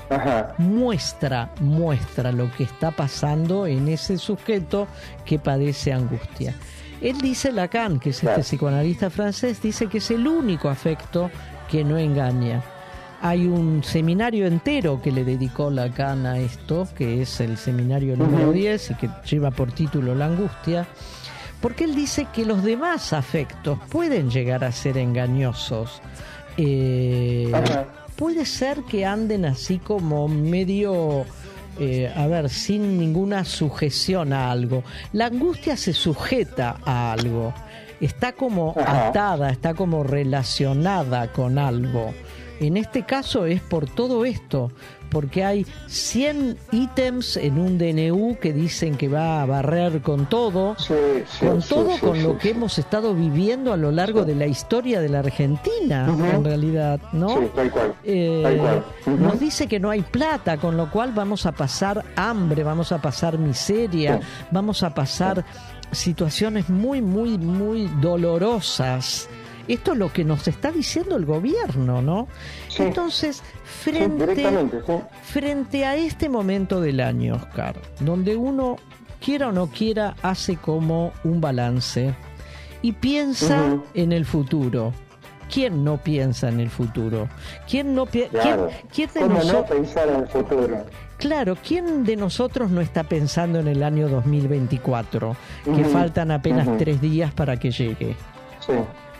muestra, 0.56 1.52
muestra 1.60 2.32
lo 2.32 2.50
que 2.52 2.64
está 2.64 2.90
pasando 2.90 3.66
en 3.66 3.86
ese 3.88 4.16
sujeto 4.16 4.88
que 5.26 5.38
padece 5.38 5.92
angustia. 5.92 6.54
Él 7.02 7.18
dice, 7.20 7.52
Lacan, 7.52 8.00
que 8.00 8.10
es 8.10 8.24
este 8.24 8.40
psicoanalista 8.40 9.10
francés, 9.10 9.60
dice 9.60 9.88
que 9.88 9.98
es 9.98 10.10
el 10.10 10.26
único 10.26 10.70
afecto 10.70 11.30
que 11.70 11.84
no 11.84 11.98
engaña. 11.98 12.62
Hay 13.20 13.46
un 13.46 13.82
seminario 13.82 14.46
entero 14.46 15.02
que 15.02 15.10
le 15.10 15.24
dedicó 15.24 15.70
Lacan 15.70 16.24
a 16.24 16.38
esto, 16.38 16.86
que 16.96 17.22
es 17.22 17.40
el 17.40 17.56
seminario 17.56 18.16
número 18.16 18.44
Ujú. 18.44 18.52
10 18.52 18.90
y 18.92 18.94
que 18.94 19.10
lleva 19.28 19.50
por 19.50 19.72
título 19.72 20.14
La 20.14 20.26
angustia, 20.26 20.86
porque 21.60 21.84
él 21.84 21.96
dice 21.96 22.28
que 22.32 22.44
los 22.44 22.62
demás 22.62 23.12
afectos 23.12 23.78
pueden 23.90 24.30
llegar 24.30 24.62
a 24.62 24.70
ser 24.70 24.98
engañosos. 24.98 26.00
Eh, 26.56 27.50
puede 28.14 28.46
ser 28.46 28.82
que 28.82 29.04
anden 29.04 29.44
así 29.44 29.78
como 29.78 30.28
medio, 30.28 31.24
eh, 31.80 32.12
a 32.14 32.26
ver, 32.28 32.48
sin 32.48 32.98
ninguna 32.98 33.44
sujeción 33.44 34.32
a 34.32 34.52
algo. 34.52 34.84
La 35.12 35.26
angustia 35.26 35.76
se 35.76 35.92
sujeta 35.92 36.76
a 36.84 37.12
algo, 37.12 37.52
está 38.00 38.32
como 38.32 38.74
Ajá. 38.76 39.08
atada, 39.08 39.50
está 39.50 39.74
como 39.74 40.04
relacionada 40.04 41.32
con 41.32 41.58
algo. 41.58 42.14
En 42.60 42.76
este 42.76 43.04
caso 43.04 43.46
es 43.46 43.60
por 43.60 43.88
todo 43.88 44.24
esto, 44.24 44.70
porque 45.10 45.44
hay 45.44 45.66
100 45.86 46.58
ítems 46.72 47.36
en 47.36 47.58
un 47.58 47.78
DNU 47.78 48.36
que 48.40 48.52
dicen 48.52 48.96
que 48.96 49.08
va 49.08 49.42
a 49.42 49.46
barrer 49.46 50.02
con 50.02 50.26
todo, 50.26 50.76
con 51.40 51.62
sí, 51.62 51.68
todo 51.68 51.98
con 52.00 52.22
lo 52.22 52.36
que 52.38 52.50
hemos 52.50 52.78
estado 52.78 53.14
viviendo 53.14 53.72
a 53.72 53.76
lo 53.76 53.90
largo 53.90 54.24
de 54.24 54.34
la 54.34 54.46
historia 54.46 55.00
de 55.00 55.08
la 55.08 55.20
Argentina, 55.20 56.06
en 56.34 56.44
realidad, 56.44 57.00
¿no? 57.12 57.28
Sí, 57.38 57.48
tal 57.54 57.70
cual. 57.70 57.94
Eh, 58.04 58.40
Tal 58.42 58.58
cual. 58.58 58.84
Nos 59.18 59.40
dice 59.40 59.66
que 59.66 59.80
no 59.80 59.90
hay 59.90 60.02
plata, 60.02 60.56
con 60.56 60.76
lo 60.76 60.90
cual 60.90 61.12
vamos 61.12 61.46
a 61.46 61.52
pasar 61.52 62.04
hambre, 62.16 62.64
vamos 62.64 62.92
a 62.92 63.00
pasar 63.00 63.38
miseria, 63.38 64.20
vamos 64.50 64.82
a 64.82 64.92
pasar 64.94 65.44
situaciones 65.92 66.68
muy, 66.68 67.00
muy, 67.00 67.38
muy 67.38 67.88
dolorosas. 68.00 69.28
Esto 69.68 69.92
es 69.92 69.98
lo 69.98 70.12
que 70.12 70.24
nos 70.24 70.48
está 70.48 70.72
diciendo 70.72 71.16
el 71.16 71.26
gobierno, 71.26 72.00
¿no? 72.02 72.26
Entonces, 72.78 73.42
frente, 73.64 74.34
sí. 74.34 74.42
frente 75.22 75.84
a 75.84 75.94
este 75.96 76.28
momento 76.28 76.80
del 76.80 77.00
año, 77.00 77.34
Oscar, 77.36 77.76
donde 78.00 78.34
uno, 78.34 78.76
quiera 79.24 79.48
o 79.48 79.52
no 79.52 79.66
quiera, 79.68 80.16
hace 80.22 80.56
como 80.56 81.12
un 81.24 81.40
balance 81.40 82.14
y 82.82 82.92
piensa 82.92 83.76
en 83.94 84.12
el 84.12 84.24
futuro. 84.24 84.92
¿Quién 85.52 85.82
no 85.82 85.96
piensa 85.96 86.48
en 86.48 86.60
el 86.60 86.68
futuro? 86.70 87.26
¿Quién 87.68 87.94
no 87.94 88.04
pi- 88.06 88.24
Claro. 88.30 88.68
¿quién, 88.92 89.08
quién 89.08 89.10
de 89.14 89.20
¿Cómo 89.20 89.34
no 89.38 89.44
nosotros? 89.44 89.78
pensar 89.78 90.08
en 90.08 90.16
el 90.20 90.28
futuro? 90.28 90.84
Claro, 91.16 91.56
¿quién 91.66 92.04
de 92.04 92.16
nosotros 92.16 92.70
no 92.70 92.80
está 92.82 93.02
pensando 93.04 93.58
en 93.58 93.66
el 93.66 93.82
año 93.82 94.08
2024? 94.08 95.36
Que 95.64 95.70
Ujú, 95.70 95.84
faltan 95.90 96.30
apenas 96.30 96.68
tres 96.78 97.00
días 97.00 97.32
para 97.32 97.56
que 97.56 97.70
llegue. 97.70 98.14
Sí. 98.60 98.72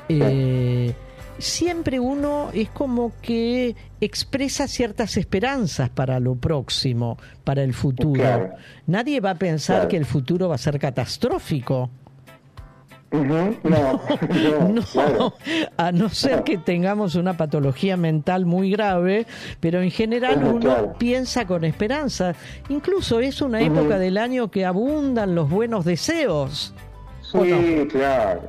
Eh, 0.08 0.94
siempre 1.38 2.00
uno 2.00 2.50
es 2.52 2.68
como 2.70 3.12
que 3.22 3.76
expresa 4.00 4.66
ciertas 4.68 5.16
esperanzas 5.16 5.88
para 5.90 6.18
lo 6.20 6.34
próximo, 6.34 7.18
para 7.44 7.62
el 7.62 7.74
futuro. 7.74 8.20
Claro. 8.20 8.50
Nadie 8.86 9.20
va 9.20 9.30
a 9.30 9.34
pensar 9.36 9.76
Claro. 9.76 9.88
que 9.88 9.96
el 9.98 10.04
futuro 10.06 10.48
va 10.48 10.54
a 10.56 10.58
ser 10.58 10.78
catastrófico. 10.78 11.90
No, 13.10 13.54
no, 13.62 14.00
No, 14.68 14.82
claro. 14.82 15.32
a 15.78 15.92
no 15.92 16.10
ser 16.10 16.42
que 16.44 16.58
tengamos 16.58 17.14
una 17.14 17.38
patología 17.38 17.96
mental 17.96 18.44
muy 18.44 18.70
grave, 18.70 19.26
pero 19.60 19.80
en 19.80 19.90
general 19.90 20.44
uno 20.44 20.60
claro. 20.60 20.92
piensa 20.98 21.46
con 21.46 21.64
esperanza. 21.64 22.34
Incluso 22.68 23.20
es 23.20 23.40
una 23.40 23.62
época 23.62 23.98
del 23.98 24.18
año 24.18 24.50
que 24.50 24.66
abundan 24.66 25.34
los 25.34 25.48
buenos 25.48 25.86
deseos. 25.86 26.74
Sí, 27.22 27.86
claro. 27.90 28.42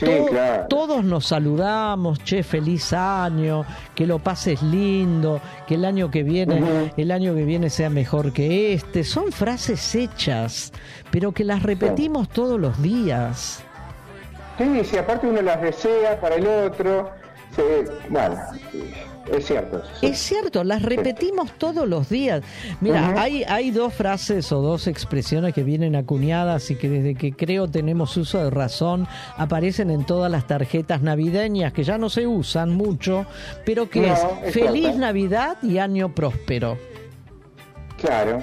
Sí, 0.00 0.06
To- 0.06 0.26
claro. 0.26 0.66
Todos 0.68 1.04
nos 1.04 1.26
saludamos, 1.26 2.18
che, 2.24 2.42
feliz 2.42 2.92
año, 2.94 3.64
que 3.94 4.06
lo 4.06 4.18
pases 4.18 4.62
lindo, 4.62 5.40
que 5.66 5.74
el 5.74 5.84
año 5.84 6.10
que 6.10 6.22
viene, 6.22 6.92
el 6.96 7.10
año 7.10 7.34
que 7.34 7.44
viene 7.44 7.68
sea 7.70 7.90
mejor 7.90 8.32
que 8.32 8.72
este. 8.72 9.04
Son 9.04 9.30
frases 9.30 9.94
hechas, 9.94 10.72
pero 11.10 11.32
que 11.32 11.44
las 11.44 11.62
repetimos 11.62 12.30
todos 12.30 12.58
los 12.58 12.80
días. 12.82 13.62
Sí, 14.56 14.82
sí, 14.84 14.96
aparte 14.96 15.26
uno 15.26 15.42
las 15.42 15.60
desea 15.60 16.18
para 16.20 16.36
el 16.36 16.46
otro. 16.46 17.10
Sí, 17.54 17.62
bueno, 18.08 18.36
es 19.36 19.46
cierto. 19.46 19.82
sí. 20.00 20.06
Es 20.06 20.18
cierto, 20.18 20.64
las 20.64 20.82
repetimos 20.82 21.52
todos 21.58 21.88
los 21.88 22.08
días. 22.08 22.42
Mira, 22.80 23.14
hay, 23.20 23.44
hay 23.44 23.70
dos 23.70 23.92
frases 23.94 24.50
o 24.52 24.60
dos 24.60 24.86
expresiones 24.86 25.54
que 25.54 25.62
vienen 25.62 25.96
acuñadas 25.96 26.70
y 26.70 26.76
que 26.76 26.88
desde 26.88 27.14
que 27.14 27.32
creo 27.32 27.68
tenemos 27.68 28.16
uso 28.16 28.38
de 28.42 28.50
razón 28.50 29.06
aparecen 29.36 29.90
en 29.90 30.04
todas 30.04 30.30
las 30.30 30.46
tarjetas 30.46 31.02
navideñas 31.02 31.72
que 31.72 31.84
ya 31.84 31.98
no 31.98 32.10
se 32.10 32.26
usan 32.26 32.70
mucho, 32.74 33.26
pero 33.64 33.88
que 33.88 34.00
No, 34.02 34.06
es 34.14 34.20
es 34.46 34.54
feliz 34.54 34.82
cierto. 34.82 34.98
Navidad 35.00 35.56
y 35.62 35.78
año 35.78 36.14
próspero. 36.14 36.76
Claro, 38.00 38.42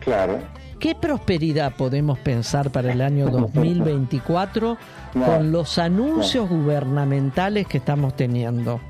claro. 0.00 0.38
¿Qué 0.78 0.94
prosperidad 0.96 1.76
podemos 1.76 2.18
pensar 2.18 2.70
para 2.70 2.92
el 2.92 3.00
año 3.00 3.26
2024 3.30 4.76
No. 5.14 5.24
con 5.26 5.52
los 5.52 5.78
anuncios 5.78 6.48
gubernamentales 6.48 7.66
que 7.68 7.78
estamos 7.78 8.16
teniendo? 8.16 8.80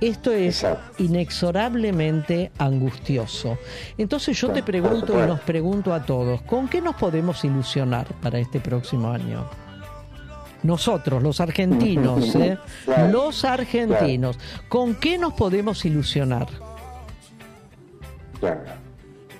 Esto 0.00 0.32
es 0.32 0.66
inexorablemente 0.98 2.52
angustioso. 2.56 3.58
Entonces 3.98 4.40
yo 4.40 4.50
te 4.50 4.62
pregunto 4.62 5.22
y 5.22 5.26
nos 5.26 5.40
pregunto 5.40 5.92
a 5.92 6.04
todos, 6.04 6.40
¿con 6.42 6.68
qué 6.68 6.80
nos 6.80 6.96
podemos 6.96 7.44
ilusionar 7.44 8.06
para 8.22 8.38
este 8.38 8.60
próximo 8.60 9.10
año? 9.10 9.48
Nosotros, 10.62 11.22
los 11.22 11.40
argentinos, 11.40 12.34
¿eh? 12.36 12.58
Claro. 12.84 13.08
los 13.08 13.44
argentinos, 13.44 14.38
¿con 14.68 14.94
qué 14.94 15.18
nos 15.18 15.34
podemos 15.34 15.84
ilusionar? 15.84 16.48
Claro. 18.38 18.60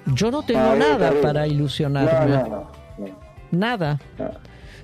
Yo 0.06 0.30
no 0.30 0.42
tengo 0.42 0.74
nada 0.76 1.12
para 1.22 1.46
ilusionarme. 1.46 2.30
No, 2.30 2.42
no, 2.42 2.48
no. 2.48 2.70
no. 2.98 3.20
Nada. 3.50 3.98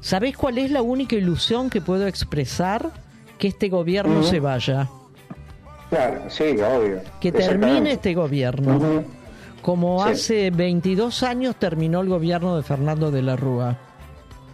¿Sabés 0.00 0.36
cuál 0.36 0.58
es 0.58 0.70
la 0.70 0.82
única 0.82 1.16
ilusión 1.16 1.68
que 1.68 1.80
puedo 1.80 2.06
expresar? 2.06 2.90
Que 3.38 3.48
este 3.48 3.68
gobierno 3.68 4.22
se 4.22 4.40
vaya. 4.40 4.88
Claro, 5.96 6.22
sí, 6.28 6.44
obvio. 6.60 7.00
Que 7.20 7.32
termine 7.32 7.92
este 7.92 8.14
gobierno. 8.14 9.02
Como 9.62 10.04
Sí. 10.04 10.10
hace 10.12 10.50
22 10.50 11.22
años 11.22 11.56
terminó 11.56 12.00
el 12.00 12.08
gobierno 12.08 12.56
de 12.56 12.62
Fernando 12.62 13.10
de 13.10 13.22
la 13.22 13.34
Rúa. 13.36 13.76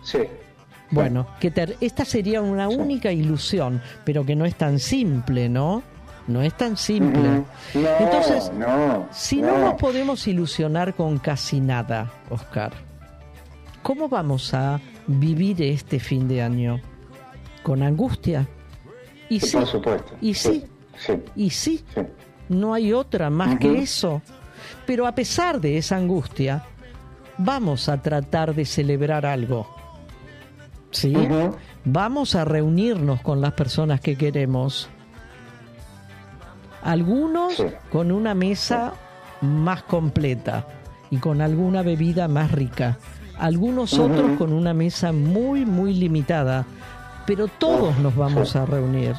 Sí. 0.02 0.20
Bueno, 0.90 1.26
que 1.40 1.50
ter- 1.50 1.76
esta 1.80 2.04
sería 2.04 2.40
una 2.42 2.68
única 2.68 3.10
ilusión, 3.12 3.80
pero 4.04 4.24
que 4.24 4.36
no 4.36 4.44
es 4.44 4.54
tan 4.56 4.78
simple, 4.78 5.48
¿no? 5.48 5.82
no 6.28 6.40
es 6.40 6.54
tan 6.56 6.76
simple. 6.76 7.20
No, 7.74 7.88
Entonces, 7.98 8.52
no, 8.56 9.08
si 9.10 9.42
no. 9.42 9.48
no. 9.48 9.58
nos 9.58 9.74
podemos 9.74 10.24
ilusionar 10.28 10.94
con 10.94 11.18
casi 11.18 11.58
nada, 11.60 12.12
Oscar, 12.30 12.72
¿cómo 13.82 14.08
vamos 14.08 14.54
a 14.54 14.80
vivir 15.08 15.60
este 15.62 15.98
fin 15.98 16.28
de 16.28 16.40
año? 16.42 16.80
¿Con 17.64 17.82
angustia? 17.82 18.46
Y 19.28 19.40
Sí, 19.40 19.46
sí, 19.48 19.56
por 19.56 19.66
supuesto. 19.66 20.14
y 20.20 20.32
sí, 20.34 20.60
Sí. 20.60 20.64
Y 21.36 21.50
sí, 21.50 21.84
Sí. 21.94 22.00
no 22.48 22.74
hay 22.74 22.92
otra 22.92 23.30
más 23.30 23.58
que 23.58 23.78
eso. 23.78 24.22
Pero 24.86 25.06
a 25.06 25.12
pesar 25.14 25.60
de 25.60 25.76
esa 25.78 25.96
angustia, 25.96 26.62
vamos 27.38 27.88
a 27.88 28.00
tratar 28.00 28.54
de 28.54 28.64
celebrar 28.64 29.26
algo. 29.26 29.66
¿Sí? 30.90 31.14
Vamos 31.84 32.34
a 32.34 32.44
reunirnos 32.44 33.20
con 33.22 33.40
las 33.40 33.52
personas 33.54 34.00
que 34.00 34.16
queremos. 34.16 34.88
Algunos 36.82 37.54
Sí. 37.54 37.64
con 37.90 38.10
una 38.12 38.34
mesa 38.34 38.92
más 39.40 39.82
completa 39.84 40.66
y 41.10 41.16
con 41.18 41.40
alguna 41.40 41.82
bebida 41.82 42.28
más 42.28 42.50
rica. 42.52 42.98
Algunos 43.38 43.98
otros 43.98 44.36
con 44.38 44.52
una 44.52 44.74
mesa 44.74 45.12
muy, 45.12 45.64
muy 45.64 45.94
limitada. 45.94 46.64
Pero 47.26 47.46
todos 47.48 47.96
nos 47.98 48.14
vamos 48.16 48.54
a 48.56 48.66
reunir 48.66 49.14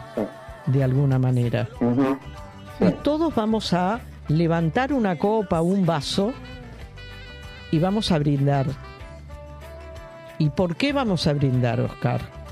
de 0.65 0.83
alguna 0.83 1.19
manera. 1.19 1.67
Y 2.79 2.91
todos 3.03 3.33
vamos 3.35 3.73
a 3.73 4.01
levantar 4.27 4.93
una 4.93 5.17
copa, 5.17 5.61
un 5.61 5.85
vaso 5.85 6.33
y 7.71 7.79
vamos 7.79 8.11
a 8.11 8.19
brindar. 8.19 8.67
¿Y 10.39 10.49
por 10.49 10.75
qué 10.75 10.93
vamos 10.93 11.27
a 11.27 11.33
brindar, 11.33 11.79
Oscar? 11.79 12.42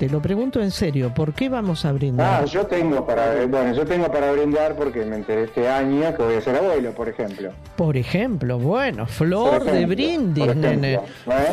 Te 0.00 0.08
lo 0.08 0.22
pregunto 0.22 0.62
en 0.62 0.70
serio, 0.70 1.12
¿por 1.12 1.34
qué 1.34 1.50
vamos 1.50 1.84
a 1.84 1.92
brindar? 1.92 2.42
Ah, 2.42 2.46
yo 2.46 2.64
tengo 2.66 3.06
para, 3.06 3.44
bueno, 3.46 3.74
yo 3.74 3.84
tengo 3.84 4.10
para 4.10 4.32
brindar 4.32 4.74
porque 4.74 5.04
me 5.04 5.16
enteré 5.16 5.42
este 5.44 5.68
año 5.68 6.16
que 6.16 6.22
voy 6.22 6.36
a 6.36 6.40
ser 6.40 6.56
abuelo, 6.56 6.92
por 6.92 7.10
ejemplo. 7.10 7.50
Por 7.76 7.98
ejemplo, 7.98 8.58
bueno, 8.58 9.04
flor 9.06 9.62
de 9.62 9.84
brindis, 9.84 10.44
ejemplo, 10.44 10.70
nene. 10.70 10.94
¿eh? 10.94 11.00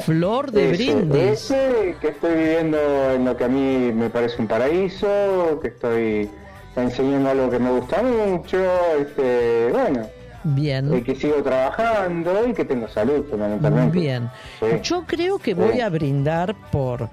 Flor 0.02 0.50
de 0.54 0.72
Ese- 0.72 0.94
brindis. 0.94 1.22
Ese 1.52 1.96
que 2.00 2.08
estoy 2.08 2.36
viviendo 2.36 2.78
en 3.14 3.26
lo 3.26 3.36
que 3.36 3.44
a 3.44 3.50
mí 3.50 3.92
me 3.94 4.10
parece 4.10 4.42
un 4.42 4.48
paraíso, 4.48 5.60
que 5.62 5.68
estoy 5.68 6.30
enseñando 6.78 7.30
algo 7.32 7.50
que 7.50 7.60
me 7.60 7.72
gusta 7.72 8.02
mucho, 8.02 8.58
este, 8.98 9.68
bueno, 9.74 10.08
Bien. 10.46 10.96
y 10.96 11.02
que 11.02 11.16
sigo 11.18 11.44
trabajando 11.44 12.48
y 12.48 12.54
que 12.54 12.64
tengo 12.64 12.88
salud 12.88 13.26
fundamentalmente. 13.30 14.00
Bien. 14.00 14.30
Sí. 14.62 14.68
Yo 14.84 15.04
creo 15.06 15.38
que 15.38 15.54
voy 15.54 15.82
a 15.82 15.90
brindar 15.90 16.56
por, 16.72 17.10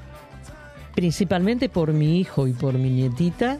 principalmente 0.94 1.68
por 1.68 1.92
mi 1.92 2.18
hijo 2.20 2.46
y 2.46 2.52
por 2.52 2.74
mi 2.74 2.90
nietita, 2.90 3.58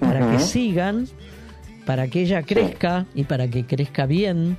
para 0.00 0.30
que 0.30 0.38
sigan, 0.40 1.06
para 1.86 2.08
que 2.08 2.22
ella 2.22 2.42
crezca 2.42 3.06
y 3.14 3.24
para 3.24 3.48
que 3.48 3.64
crezca 3.66 4.06
bien, 4.06 4.56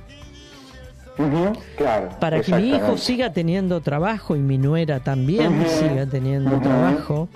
claro. 1.76 2.08
para 2.20 2.40
que 2.40 2.54
mi 2.54 2.70
hijo 2.70 2.96
siga 2.96 3.32
teniendo 3.32 3.80
trabajo 3.80 4.36
y 4.36 4.40
mi 4.40 4.58
nuera 4.58 5.00
también 5.00 5.64
siga 5.68 6.06
teniendo 6.06 6.58
trabajo, 6.60 7.28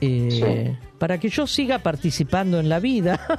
eh, 0.00 0.28
Sí. 0.78 0.86
para 0.98 1.18
que 1.18 1.28
yo 1.28 1.46
siga 1.46 1.78
participando 1.78 2.58
en 2.60 2.68
la 2.68 2.80
vida. 2.80 3.20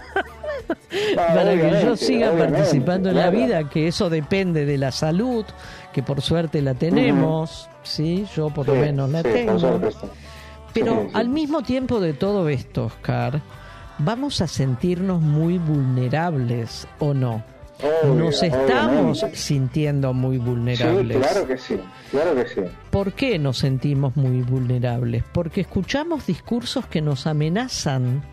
Ah, 1.18 1.34
para 1.34 1.54
que 1.54 1.82
yo 1.84 1.96
siga 1.96 2.32
participando 2.32 3.10
en 3.10 3.16
la 3.16 3.30
vida, 3.30 3.70
que 3.70 3.88
eso 3.88 4.10
depende 4.10 4.66
de 4.66 4.78
la 4.78 4.92
salud, 4.92 5.46
que 5.94 6.04
por 6.04 6.22
suerte 6.22 6.62
la 6.62 6.74
tenemos, 6.74 7.70
sí, 7.88 8.26
yo 8.36 8.50
por 8.50 8.68
lo 8.68 8.74
Sí, 8.74 8.80
menos 8.80 9.10
la 9.10 9.22
sí, 9.24 9.30
tengo. 9.32 9.80
Pero 10.74 11.08
al 11.14 11.30
mismo 11.30 11.64
tiempo 11.64 12.00
de 12.00 12.14
todo 12.14 12.50
esto, 12.50 12.86
Oscar, 12.86 13.42
vamos 14.00 14.42
a 14.42 14.48
sentirnos 14.48 15.22
muy 15.22 15.58
vulnerables 15.58 16.88
o 17.00 17.14
no. 17.14 17.44
Obvio, 18.04 18.14
Nos 18.26 18.42
estamos 18.42 19.20
obviamente. 19.20 19.36
sintiendo 19.38 20.12
muy 20.14 20.38
vulnerables. 20.40 21.18
Sí, 21.18 21.24
claro 21.24 21.48
que 21.48 21.58
sí, 21.58 21.80
claro 22.10 22.36
que 22.36 22.48
sí. 22.48 22.62
¿Por 22.90 23.14
qué 23.14 23.38
nos 23.38 23.60
sentimos 23.60 24.16
muy 24.16 24.42
vulnerables? 24.42 25.24
Porque 25.32 25.62
escuchamos 25.62 26.26
discursos 26.26 26.86
que 26.88 27.02
nos 27.02 27.28
amenazan. 27.28 28.24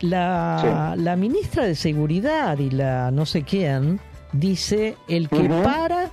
La, 0.00 0.94
la 0.96 1.16
ministra 1.16 1.64
de 1.66 1.74
Seguridad 1.74 2.58
y 2.58 2.70
la 2.70 3.10
no 3.10 3.26
sé 3.26 3.42
quién 3.42 4.00
dice, 4.32 4.96
el 5.08 5.28
que 5.28 5.48
para 5.62 6.10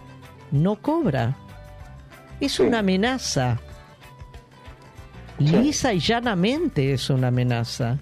no 0.51 0.75
cobra. 0.81 1.35
Es 2.39 2.53
Sí. 2.53 2.63
una 2.63 2.79
amenaza. 2.79 3.59
Lisa 5.39 5.93
y 5.93 5.99
llanamente 5.99 6.93
es 6.93 7.09
una 7.09 7.27
amenaza. 7.27 7.97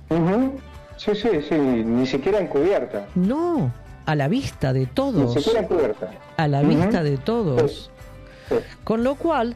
Sí, 0.98 1.12
sí, 1.16 1.28
sí, 1.50 1.56
ni 1.56 2.06
siquiera 2.06 2.40
encubierta. 2.40 3.08
No, 3.16 3.72
a 4.06 4.16
la 4.16 4.28
vista 4.30 4.72
de 4.72 4.82
Ni 4.82 4.86
todos. 4.88 5.34
siquiera 5.34 5.60
encubierta. 5.62 6.12
A 6.38 6.48
la 6.48 6.62
vista 6.62 7.04
de 7.04 7.18
todos. 7.18 7.92
Sí. 8.48 8.56
Con 8.86 9.04
lo 9.04 9.16
cual, 9.16 9.56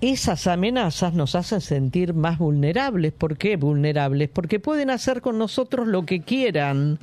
esas 0.00 0.48
amenazas 0.48 1.14
nos 1.14 1.36
hacen 1.36 1.60
sentir 1.60 2.12
más 2.14 2.38
vulnerables. 2.38 3.12
¿Por 3.12 3.36
qué 3.36 3.56
vulnerables? 3.56 4.28
Porque 4.28 4.58
pueden 4.58 4.90
hacer 4.90 5.20
con 5.20 5.38
nosotros 5.38 5.86
lo 5.86 6.04
que 6.04 6.22
quieran. 6.22 6.98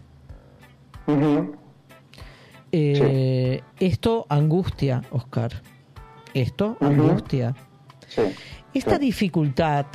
Eh, 2.71 3.61
Esto 3.79 4.25
angustia, 4.29 5.01
Oscar. 5.11 5.51
Esto 6.33 6.77
angustia. 6.79 7.55
Sí. 8.07 8.21
Esta 8.73 8.95
Sí. 8.97 9.01
dificultad, 9.05 9.85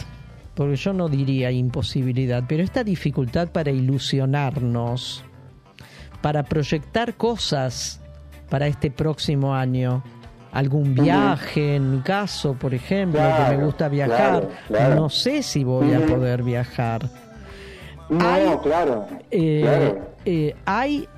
porque 0.55 0.77
yo 0.77 0.93
no 0.93 1.09
diría 1.09 1.51
imposibilidad, 1.51 2.43
pero 2.49 2.63
esta 2.63 2.83
dificultad 2.85 3.49
para 3.49 3.71
ilusionarnos, 3.71 5.25
para 6.21 6.43
proyectar 6.43 7.15
cosas 7.15 8.01
para 8.51 8.67
este 8.67 8.91
próximo 8.91 9.55
año, 9.55 10.03
algún 10.53 10.95
viaje, 10.95 11.77
en 11.77 11.91
mi 11.91 11.99
caso, 12.01 12.55
por 12.55 12.75
ejemplo, 12.75 13.21
que 13.21 13.57
me 13.57 13.65
gusta 13.65 13.89
viajar, 13.89 14.17
claro, 14.43 14.51
claro. 14.69 14.95
no 14.95 15.09
sé 15.11 15.43
si 15.43 15.65
voy 15.65 15.93
a 15.93 16.07
poder 16.07 16.43
viajar. 16.43 17.09
No, 18.09 18.29
Hay- 18.29 18.57
claro. 18.63 19.07
Eh, 19.31 19.99
eh, 20.25 20.55
hay 20.65 21.09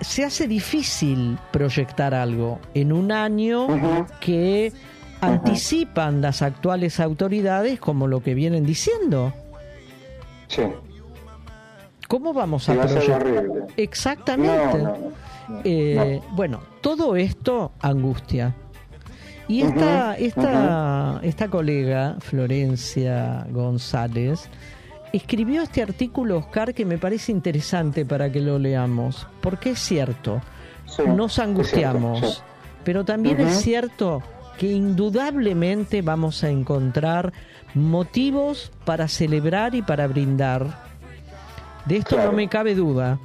se 0.00 0.24
hace 0.24 0.48
difícil 0.48 1.38
proyectar 1.52 2.14
algo 2.14 2.58
en 2.74 2.92
un 2.92 3.12
año 3.12 4.06
que 4.20 4.72
anticipan 5.20 6.20
las 6.22 6.42
actuales 6.42 7.00
autoridades 7.00 7.78
como 7.78 8.06
lo 8.06 8.22
que 8.22 8.34
vienen 8.34 8.64
diciendo. 8.64 9.32
Sí. 10.48 10.62
¿Cómo 12.08 12.32
vamos 12.32 12.68
a 12.68 12.74
va 12.74 12.86
proyectar? 12.86 13.24
Exactamente. 13.76 14.78
No, 14.78 14.84
no, 14.84 15.12
no. 15.48 15.60
Eh, 15.64 16.20
Bueno, 16.32 16.60
todo 16.80 17.16
esto 17.16 17.72
angustia. 17.80 18.54
Y 19.46 19.62
esta, 19.62 20.16
esta, 20.16 21.18
esta 21.22 21.48
colega, 21.48 22.16
Florencia 22.20 23.46
González, 23.50 24.48
escribió 25.12 25.62
este 25.62 25.82
artículo, 25.82 26.38
Oscar, 26.38 26.74
que 26.74 26.84
me 26.84 26.98
parece 26.98 27.32
interesante 27.32 28.04
para 28.04 28.30
que 28.30 28.40
lo 28.40 28.58
leamos, 28.58 29.26
porque 29.40 29.70
es 29.70 29.78
cierto, 29.80 30.40
Sí, 30.86 31.02
nos 31.06 31.38
angustiamos, 31.38 32.18
cierto, 32.18 32.36
sí. 32.36 32.42
pero 32.84 33.04
también 33.04 33.40
es 33.40 33.60
cierto 33.60 34.22
que 34.58 34.66
indudablemente 34.72 36.02
vamos 36.02 36.42
a 36.44 36.50
encontrar 36.50 37.32
motivos 37.74 38.72
para 38.84 39.06
celebrar 39.08 39.74
y 39.74 39.82
para 39.82 40.06
brindar. 40.06 40.90
De 41.86 41.96
esto 41.96 42.16
Claro. 42.16 42.32
no 42.32 42.36
me 42.36 42.48
cabe 42.48 42.74
duda 42.74 43.18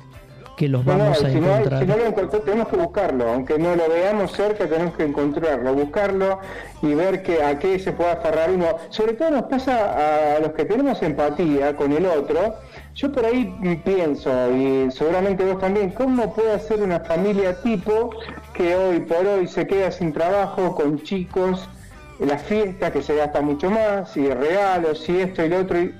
que 0.55 0.69
los 0.69 0.85
no, 0.85 0.97
vamos 0.97 1.23
a 1.23 1.29
si 1.29 1.39
no, 1.39 1.53
hay- 1.53 1.63
si 1.65 1.85
no 1.85 1.97
lo 1.97 2.05
encontramos, 2.05 2.45
tenemos 2.45 2.67
que 2.69 2.77
buscarlo, 2.77 3.29
aunque 3.29 3.59
no 3.59 3.75
lo 3.75 3.89
veamos 3.89 4.31
cerca, 4.31 4.67
tenemos 4.67 4.95
que 4.95 5.03
encontrarlo, 5.03 5.73
buscarlo 5.73 6.39
y 6.81 6.93
ver 6.93 7.23
que, 7.23 7.43
a 7.43 7.59
qué 7.59 7.77
se 7.79 7.91
puede 7.91 8.11
aferrar 8.11 8.51
uno. 8.51 8.77
Sobre 8.89 9.13
todo 9.13 9.31
nos 9.31 9.43
pasa 9.43 10.35
a 10.35 10.39
los 10.39 10.51
que 10.53 10.65
tenemos 10.65 11.01
empatía 11.01 11.75
con 11.75 11.91
el 11.91 12.05
otro. 12.05 12.55
Yo 12.95 13.11
por 13.11 13.25
ahí 13.25 13.53
pienso, 13.83 14.29
y 14.55 14.89
seguramente 14.91 15.43
vos 15.43 15.59
también, 15.59 15.89
¿cómo 15.91 16.33
puede 16.33 16.57
ser 16.59 16.81
una 16.81 17.01
familia 17.01 17.61
tipo 17.61 18.11
que 18.53 18.75
hoy 18.75 18.99
por 19.01 19.25
hoy 19.27 19.47
se 19.47 19.67
queda 19.67 19.91
sin 19.91 20.13
trabajo 20.13 20.73
con 20.75 21.01
chicos, 21.03 21.67
en 22.21 22.29
las 22.29 22.41
fiestas 22.43 22.91
que 22.91 23.01
se 23.01 23.13
gasta 23.15 23.41
mucho 23.41 23.69
más, 23.69 24.15
y 24.15 24.29
regalos, 24.29 25.09
y 25.09 25.19
esto 25.19 25.43
y 25.43 25.49
lo 25.49 25.59
otro? 25.59 25.81
y- 25.81 25.93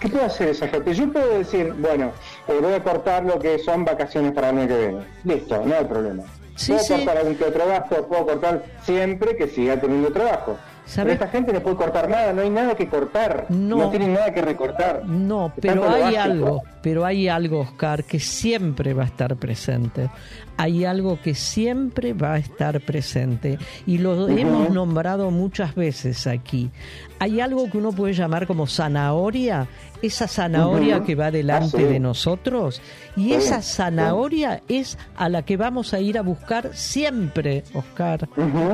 ¿Qué 0.00 0.08
puede 0.08 0.24
hacer 0.24 0.48
esa 0.48 0.68
gente? 0.68 0.94
Yo 0.94 1.12
puedo 1.12 1.38
decir, 1.38 1.72
bueno, 1.74 2.12
eh, 2.48 2.58
voy 2.60 2.72
a 2.72 2.82
cortar 2.82 3.24
lo 3.24 3.38
que 3.38 3.58
son 3.58 3.84
vacaciones 3.84 4.32
para 4.32 4.50
el 4.50 4.58
año 4.58 4.68
que 4.68 4.78
viene. 4.78 5.04
Listo, 5.24 5.62
no 5.64 5.74
hay 5.74 5.84
problema. 5.84 6.22
Sí, 6.56 6.72
puedo 6.72 6.84
sí. 6.84 6.94
cortar 6.94 7.18
algún 7.18 7.34
que 7.36 7.44
otro 7.44 7.66
gasto, 7.66 8.06
puedo 8.08 8.26
cortar 8.26 8.64
siempre 8.82 9.36
que 9.36 9.48
siga 9.48 9.80
teniendo 9.80 10.12
trabajo. 10.12 10.56
Pero 10.94 11.10
esta 11.12 11.28
gente 11.28 11.52
no 11.52 11.60
puede 11.60 11.76
cortar 11.76 12.08
nada, 12.08 12.32
no 12.32 12.42
hay 12.42 12.50
nada 12.50 12.74
que 12.74 12.88
cortar. 12.88 13.46
No. 13.48 13.76
No, 13.76 13.90
tienen 13.90 14.12
nada 14.12 14.32
que 14.34 14.42
recortar. 14.42 15.04
No, 15.06 15.52
pero 15.60 15.88
hay 15.90 16.14
algo, 16.16 16.62
pero 16.82 17.04
hay 17.06 17.28
algo, 17.28 17.60
Oscar, 17.60 18.04
que 18.04 18.20
siempre 18.20 18.92
va 18.94 19.04
a 19.04 19.06
estar 19.06 19.34
presente. 19.36 20.10
Hay 20.56 20.84
algo 20.84 21.18
que 21.20 21.34
siempre 21.34 22.12
va 22.12 22.34
a 22.34 22.38
estar 22.38 22.80
presente 22.80 23.58
y 23.86 23.98
lo 23.98 24.28
hemos 24.28 24.70
nombrado 24.70 25.30
muchas 25.32 25.74
veces 25.74 26.26
aquí. 26.28 26.70
Hay 27.18 27.40
algo 27.40 27.68
que 27.70 27.78
uno 27.78 27.90
puede 27.90 28.12
llamar 28.12 28.46
como 28.46 28.66
zanahoria, 28.68 29.66
esa 30.02 30.28
zanahoria 30.28 31.02
que 31.02 31.14
va 31.16 31.30
delante 31.32 31.78
Ah, 31.78 31.80
sí. 31.80 31.84
de 31.84 31.98
nosotros 31.98 32.80
y 33.16 33.24
Sí, 33.30 33.34
esa 33.34 33.62
sí. 33.62 33.72
zanahoria 33.76 34.62
es 34.68 34.96
a 35.16 35.28
la 35.28 35.42
que 35.42 35.56
vamos 35.56 35.92
a 35.94 35.98
ir 36.00 36.18
a 36.18 36.22
buscar 36.22 36.70
siempre, 36.74 37.64
Oscar. 37.72 38.28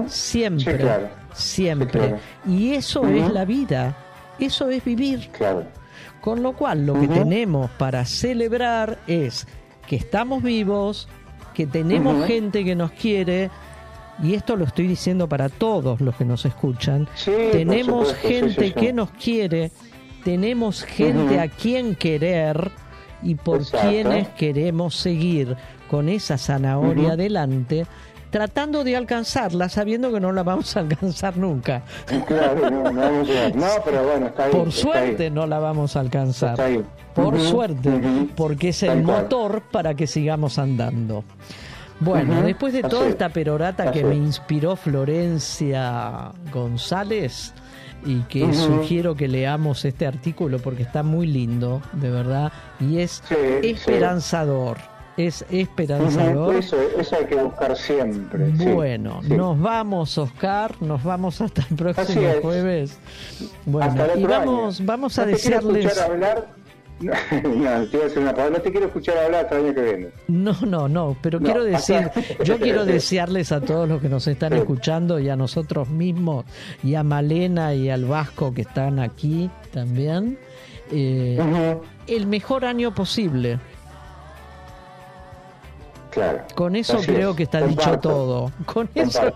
Siempre. 0.09 0.73
Sí, 0.77 0.78
claro. 0.82 1.09
Siempre. 1.43 1.91
Claro. 1.91 2.19
Y 2.47 2.73
eso 2.73 3.07
es 3.09 3.31
la 3.33 3.45
vida. 3.45 3.97
Eso 4.39 4.69
es 4.71 4.85
vivir. 4.85 5.29
Claro. 5.33 5.65
Con 6.21 6.43
lo 6.43 6.53
cual, 6.53 6.87
lo 6.87 7.01
que 7.01 7.09
tenemos 7.09 7.71
para 7.73 8.05
celebrar 8.05 8.99
es 9.07 9.47
que 9.87 9.97
estamos 9.97 10.43
vivos, 10.43 11.09
que 11.55 11.67
tenemos 11.67 12.27
gente 12.27 12.65
que 12.65 12.75
nos 12.75 12.93
quiere, 12.93 13.51
y 14.23 14.35
esto 14.35 14.57
lo 14.57 14.65
estoy 14.65 14.87
diciendo 14.87 15.29
para 15.29 15.49
todos 15.49 16.01
los 16.01 16.15
que 16.17 16.25
nos 16.25 16.45
escuchan. 16.45 17.09
Sí, 17.15 17.33
tenemos 17.53 18.09
supuesto, 18.09 18.29
gente 18.29 18.67
sí, 18.67 18.73
sí. 18.75 18.81
que 18.81 18.93
nos 18.93 19.11
quiere, 19.12 19.71
tenemos 20.25 20.85
gente 20.85 21.41
a 21.41 21.49
quien 21.49 21.95
querer 21.95 22.71
y 23.23 23.35
por 23.35 23.61
Exacto. 23.61 23.89
quienes 23.89 24.29
queremos 24.29 24.95
seguir 24.97 25.57
con 25.89 26.09
esa 26.09 26.39
zanahoria 26.39 27.12
adelante, 27.12 27.87
tratando 28.31 28.85
de 28.85 28.97
alcanzarla, 28.97 29.69
sabiendo 29.69 30.12
que 30.12 30.20
no 30.20 30.32
la 30.32 30.43
vamos 30.43 30.77
a 30.77 30.81
alcanzar 30.81 31.36
nunca. 31.36 31.82
Claro, 32.27 32.70
no, 32.70 32.90
no 32.90 33.01
vamos 33.01 33.28
a. 33.31 33.48
No, 33.51 33.66
pero 33.85 34.05
bueno, 34.05 34.27
está 34.28 34.44
ahí. 34.44 34.52
Por 34.52 34.73
suerte 34.73 35.24
ahí. 35.24 35.31
no 35.31 35.47
la 35.47 35.59
vamos 35.59 35.97
a 35.97 36.01
alcanzar. 36.01 36.52
Está 36.52 36.65
ahí. 36.65 36.85
Por 37.15 37.40
suerte, 37.40 37.90
porque 38.36 38.69
es 38.69 38.82
el 38.85 39.02
motor 39.02 39.62
para 39.70 39.94
que 39.94 40.07
sigamos 40.07 40.59
andando. 40.59 41.24
Bueno, 41.98 42.40
después 42.43 42.73
de 42.73 42.82
toda 42.82 43.07
es, 43.07 43.12
esta 43.12 43.28
perorata 43.28 43.93
que 43.93 44.02
me 44.02 44.15
inspiró 44.15 44.74
Florencia 44.74 46.32
González 46.51 47.52
y 48.07 48.20
que 48.20 48.52
sugiero 48.55 49.15
que 49.15 49.28
leamos 49.28 49.85
este 49.85 50.07
artículo 50.07 50.59
porque 50.61 50.82
está 50.82 51.02
muy 51.02 51.27
lindo, 51.27 51.82
de 51.93 52.11
verdad, 52.11 52.52
y 52.78 53.01
es 53.01 53.23
Sí, 53.28 53.74
sí. 53.77 53.93
Es 55.27 55.45
esperanzador. 55.51 56.55
Eso, 56.57 56.77
eso 56.99 57.17
hay 57.17 57.27
que 57.27 57.37
buscar 57.37 57.77
siempre. 57.77 58.49
Bueno, 58.73 59.21
sí. 59.23 59.35
nos 59.37 59.59
vamos, 59.61 60.17
Oscar, 60.19 60.75
nos 60.81 61.03
vamos 61.03 61.41
hasta 61.41 61.63
el 61.71 61.77
próximo 61.77 62.21
es. 62.29 62.41
jueves. 62.41 62.99
Bueno, 63.67 63.91
Hasta 63.91 64.13
el 64.15 64.21
y 64.21 64.25
vamos, 64.25 64.79
año. 64.81 64.87
vamos 64.87 65.19
a 65.19 65.23
no 65.23 65.29
desearles. 65.33 65.99
hablar. 65.99 66.49
No, 67.01 67.13
no, 67.33 67.87
te 67.87 67.97
iba 67.97 68.05
a 68.05 68.09
decir 68.09 68.19
una 68.19 68.33
palabra. 68.35 68.59
No 68.59 68.63
te 68.63 68.71
quiero 68.71 68.87
escuchar 68.87 69.17
hablar 69.17 69.45
hasta 69.45 69.59
el 69.59 69.65
año 69.67 69.75
que 69.75 69.83
viene. 69.83 70.09
No, 70.29 70.53
no, 70.67 70.87
no, 70.89 71.17
pero 71.23 71.41
No, 71.41 71.45
quiero 71.47 71.65
decir, 71.65 72.11
yo 72.45 72.59
quiero 72.61 72.85
desearles 72.85 73.53
a 73.53 73.61
todos 73.63 73.89
los 73.89 74.03
que 74.03 74.09
nos 74.11 74.27
están 74.27 74.53
escuchando 74.53 75.19
y 75.19 75.31
a 75.31 75.37
nosotros 75.37 75.89
mismos 75.89 76.45
y 76.85 76.95
a 76.97 77.03
Malena 77.03 77.75
y 77.75 77.89
al 77.89 78.05
Vasco 78.05 78.53
que 78.53 78.61
están 78.63 78.99
aquí 78.99 79.49
también, 79.73 80.39
eh, 80.93 81.39
el 82.07 82.27
mejor 82.27 82.67
año 82.67 82.95
posible. 82.95 83.59
Claro. 86.11 86.41
Con 86.55 86.77
eso 86.77 86.99
Así 86.99 87.07
creo 87.07 87.31
es. 87.31 87.37
que 87.37 87.43
está 87.45 87.61
dicho 87.66 87.99
todo. 88.01 88.51
Con 88.66 88.89
eso 88.95 89.32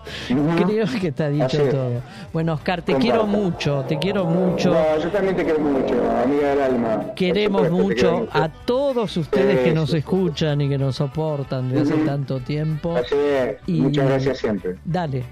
creo 0.65 0.85
que 0.99 1.07
está 1.07 1.29
dicho 1.29 1.45
Así 1.45 1.57
todo. 1.71 2.01
Bueno, 2.33 2.53
Oscar, 2.53 2.81
te 2.81 2.93
Comparto. 2.93 2.99
quiero 3.01 3.27
mucho, 3.27 3.85
te 3.87 3.97
quiero 3.99 4.25
mucho. 4.25 4.71
No, 4.73 4.99
yo 4.99 5.09
también 5.09 5.35
te 5.35 5.43
quiero 5.43 5.59
mucho, 5.59 5.93
amiga 6.23 6.49
del 6.49 6.61
alma. 6.61 7.05
Queremos 7.15 7.71
mucho 7.71 8.27
a 8.31 8.49
todos 8.49 9.15
ustedes 9.17 9.59
que 9.61 9.71
nos 9.73 9.93
escuchan 9.93 10.61
y 10.61 10.69
que 10.69 10.77
nos 10.77 10.95
soportan 10.97 11.69
desde 11.69 11.93
hace 11.93 12.03
tanto 12.05 12.39
tiempo. 12.39 12.95
Así 12.97 13.15
es. 13.15 13.57
Y- 13.67 13.81
Muchas 13.81 14.05
gracias 14.07 14.37
siempre. 14.39 14.75
Dale. 14.83 15.23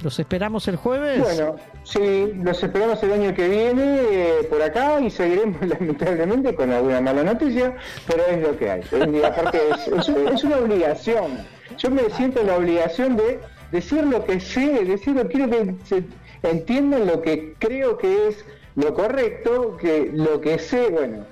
¿Los 0.00 0.18
esperamos 0.20 0.68
el 0.68 0.76
jueves? 0.76 1.20
Bueno, 1.20 1.56
sí, 1.82 2.32
los 2.42 2.62
esperamos 2.62 3.02
el 3.02 3.12
año 3.12 3.34
que 3.34 3.48
viene 3.48 4.00
eh, 4.10 4.46
por 4.48 4.62
acá 4.62 5.00
y 5.00 5.10
seguiremos 5.10 5.60
lamentablemente 5.66 6.54
con 6.54 6.70
alguna 6.70 7.00
mala 7.00 7.24
noticia, 7.24 7.74
pero 8.06 8.24
es 8.26 8.40
lo 8.40 8.56
que 8.56 8.70
hay. 8.70 8.82
Aparte 9.24 9.60
es 9.96 10.44
una 10.44 10.58
obligación. 10.58 11.44
Yo 11.76 11.90
me 11.90 12.08
siento 12.10 12.42
la 12.44 12.56
obligación 12.56 13.16
de 13.16 13.40
decir 13.72 14.04
lo 14.04 14.24
que 14.24 14.40
sé, 14.40 14.84
decir 14.84 15.14
lo 15.14 15.28
quiero 15.28 15.50
que 15.50 15.74
se 15.84 16.04
entiendan 16.42 17.06
lo 17.06 17.20
que 17.20 17.54
creo 17.58 17.98
que 17.98 18.28
es 18.28 18.44
lo 18.76 18.94
correcto, 18.94 19.76
que 19.76 20.10
lo 20.12 20.40
que 20.40 20.58
sé, 20.58 20.88
bueno, 20.90 21.24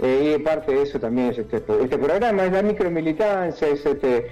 eh, 0.00 0.36
y 0.38 0.42
parte 0.42 0.72
de 0.72 0.82
eso 0.82 0.98
también 0.98 1.30
es 1.30 1.38
este, 1.38 1.56
este 1.56 1.98
programa, 1.98 2.44
es 2.44 2.52
la 2.52 2.62
micromilitancia, 2.62 3.68
es 3.68 3.86
este 3.86 4.26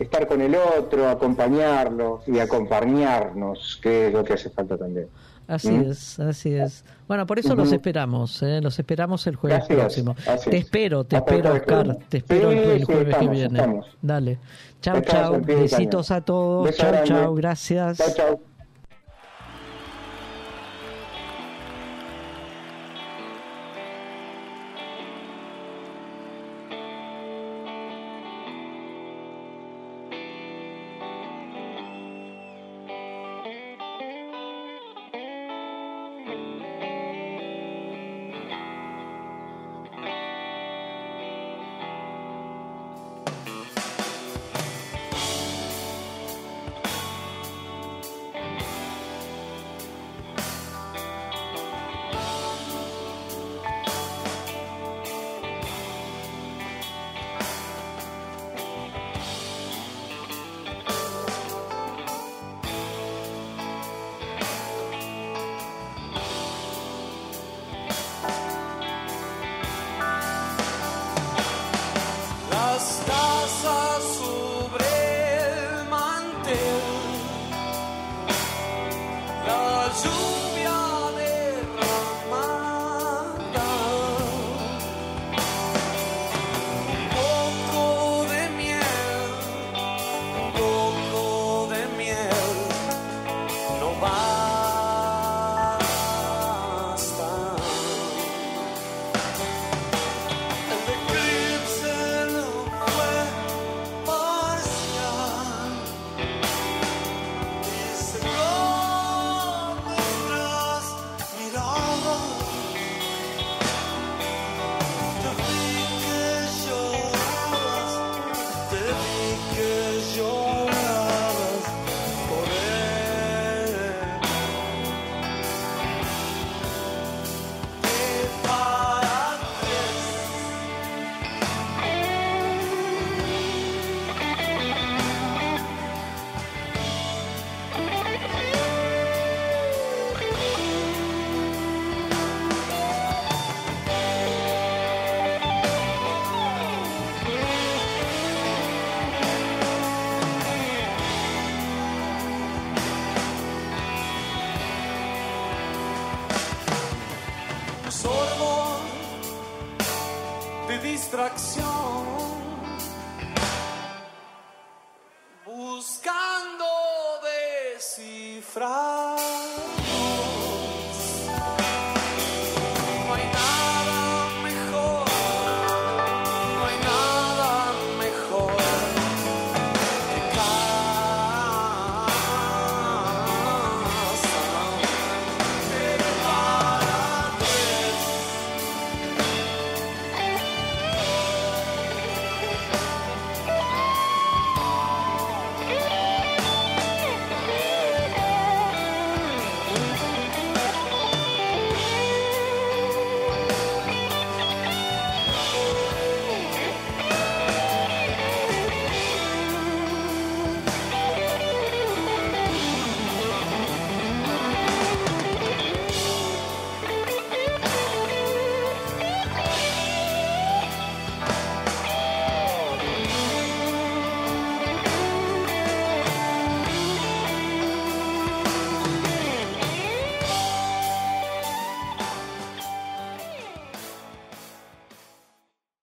estar 0.00 0.26
con 0.26 0.40
el 0.40 0.54
otro, 0.54 1.08
acompañarlo 1.08 2.22
y 2.26 2.38
acompañarnos, 2.38 3.78
que 3.82 4.08
es 4.08 4.12
lo 4.12 4.24
que 4.24 4.34
hace 4.34 4.50
falta 4.50 4.76
también. 4.76 5.08
Así 5.48 5.70
¿Mm? 5.70 5.90
es, 5.90 6.20
así 6.20 6.54
es. 6.54 6.84
Bueno, 7.08 7.26
por 7.26 7.38
eso 7.38 7.54
los 7.54 7.72
esperamos, 7.72 8.42
¿eh? 8.42 8.60
los 8.62 8.78
esperamos 8.78 9.26
el 9.26 9.36
jueves 9.36 9.64
Así 9.64 9.74
próximo. 9.74 10.14
te 10.44 10.56
es. 10.58 10.64
espero, 10.64 11.04
te 11.04 11.16
espero. 11.16 11.52
Oscar, 11.54 11.98
te 12.08 12.18
espero 12.18 12.50
Sí, 12.52 12.58
el, 12.58 12.70
el 12.70 12.78
sí, 12.78 12.84
jueves 12.84 13.16
que 13.16 13.28
viene. 13.28 13.58
estamos. 13.58 13.86
Dale. 14.00 14.38
Chao, 14.80 15.00
chao. 15.02 15.40
Besitos 15.40 16.10
a 16.10 16.20
todos. 16.20 16.74
Chao, 16.76 17.04
chao. 17.04 17.34
Gracias. 17.34 17.98
Chao, 17.98 18.08
chao. 18.14 18.51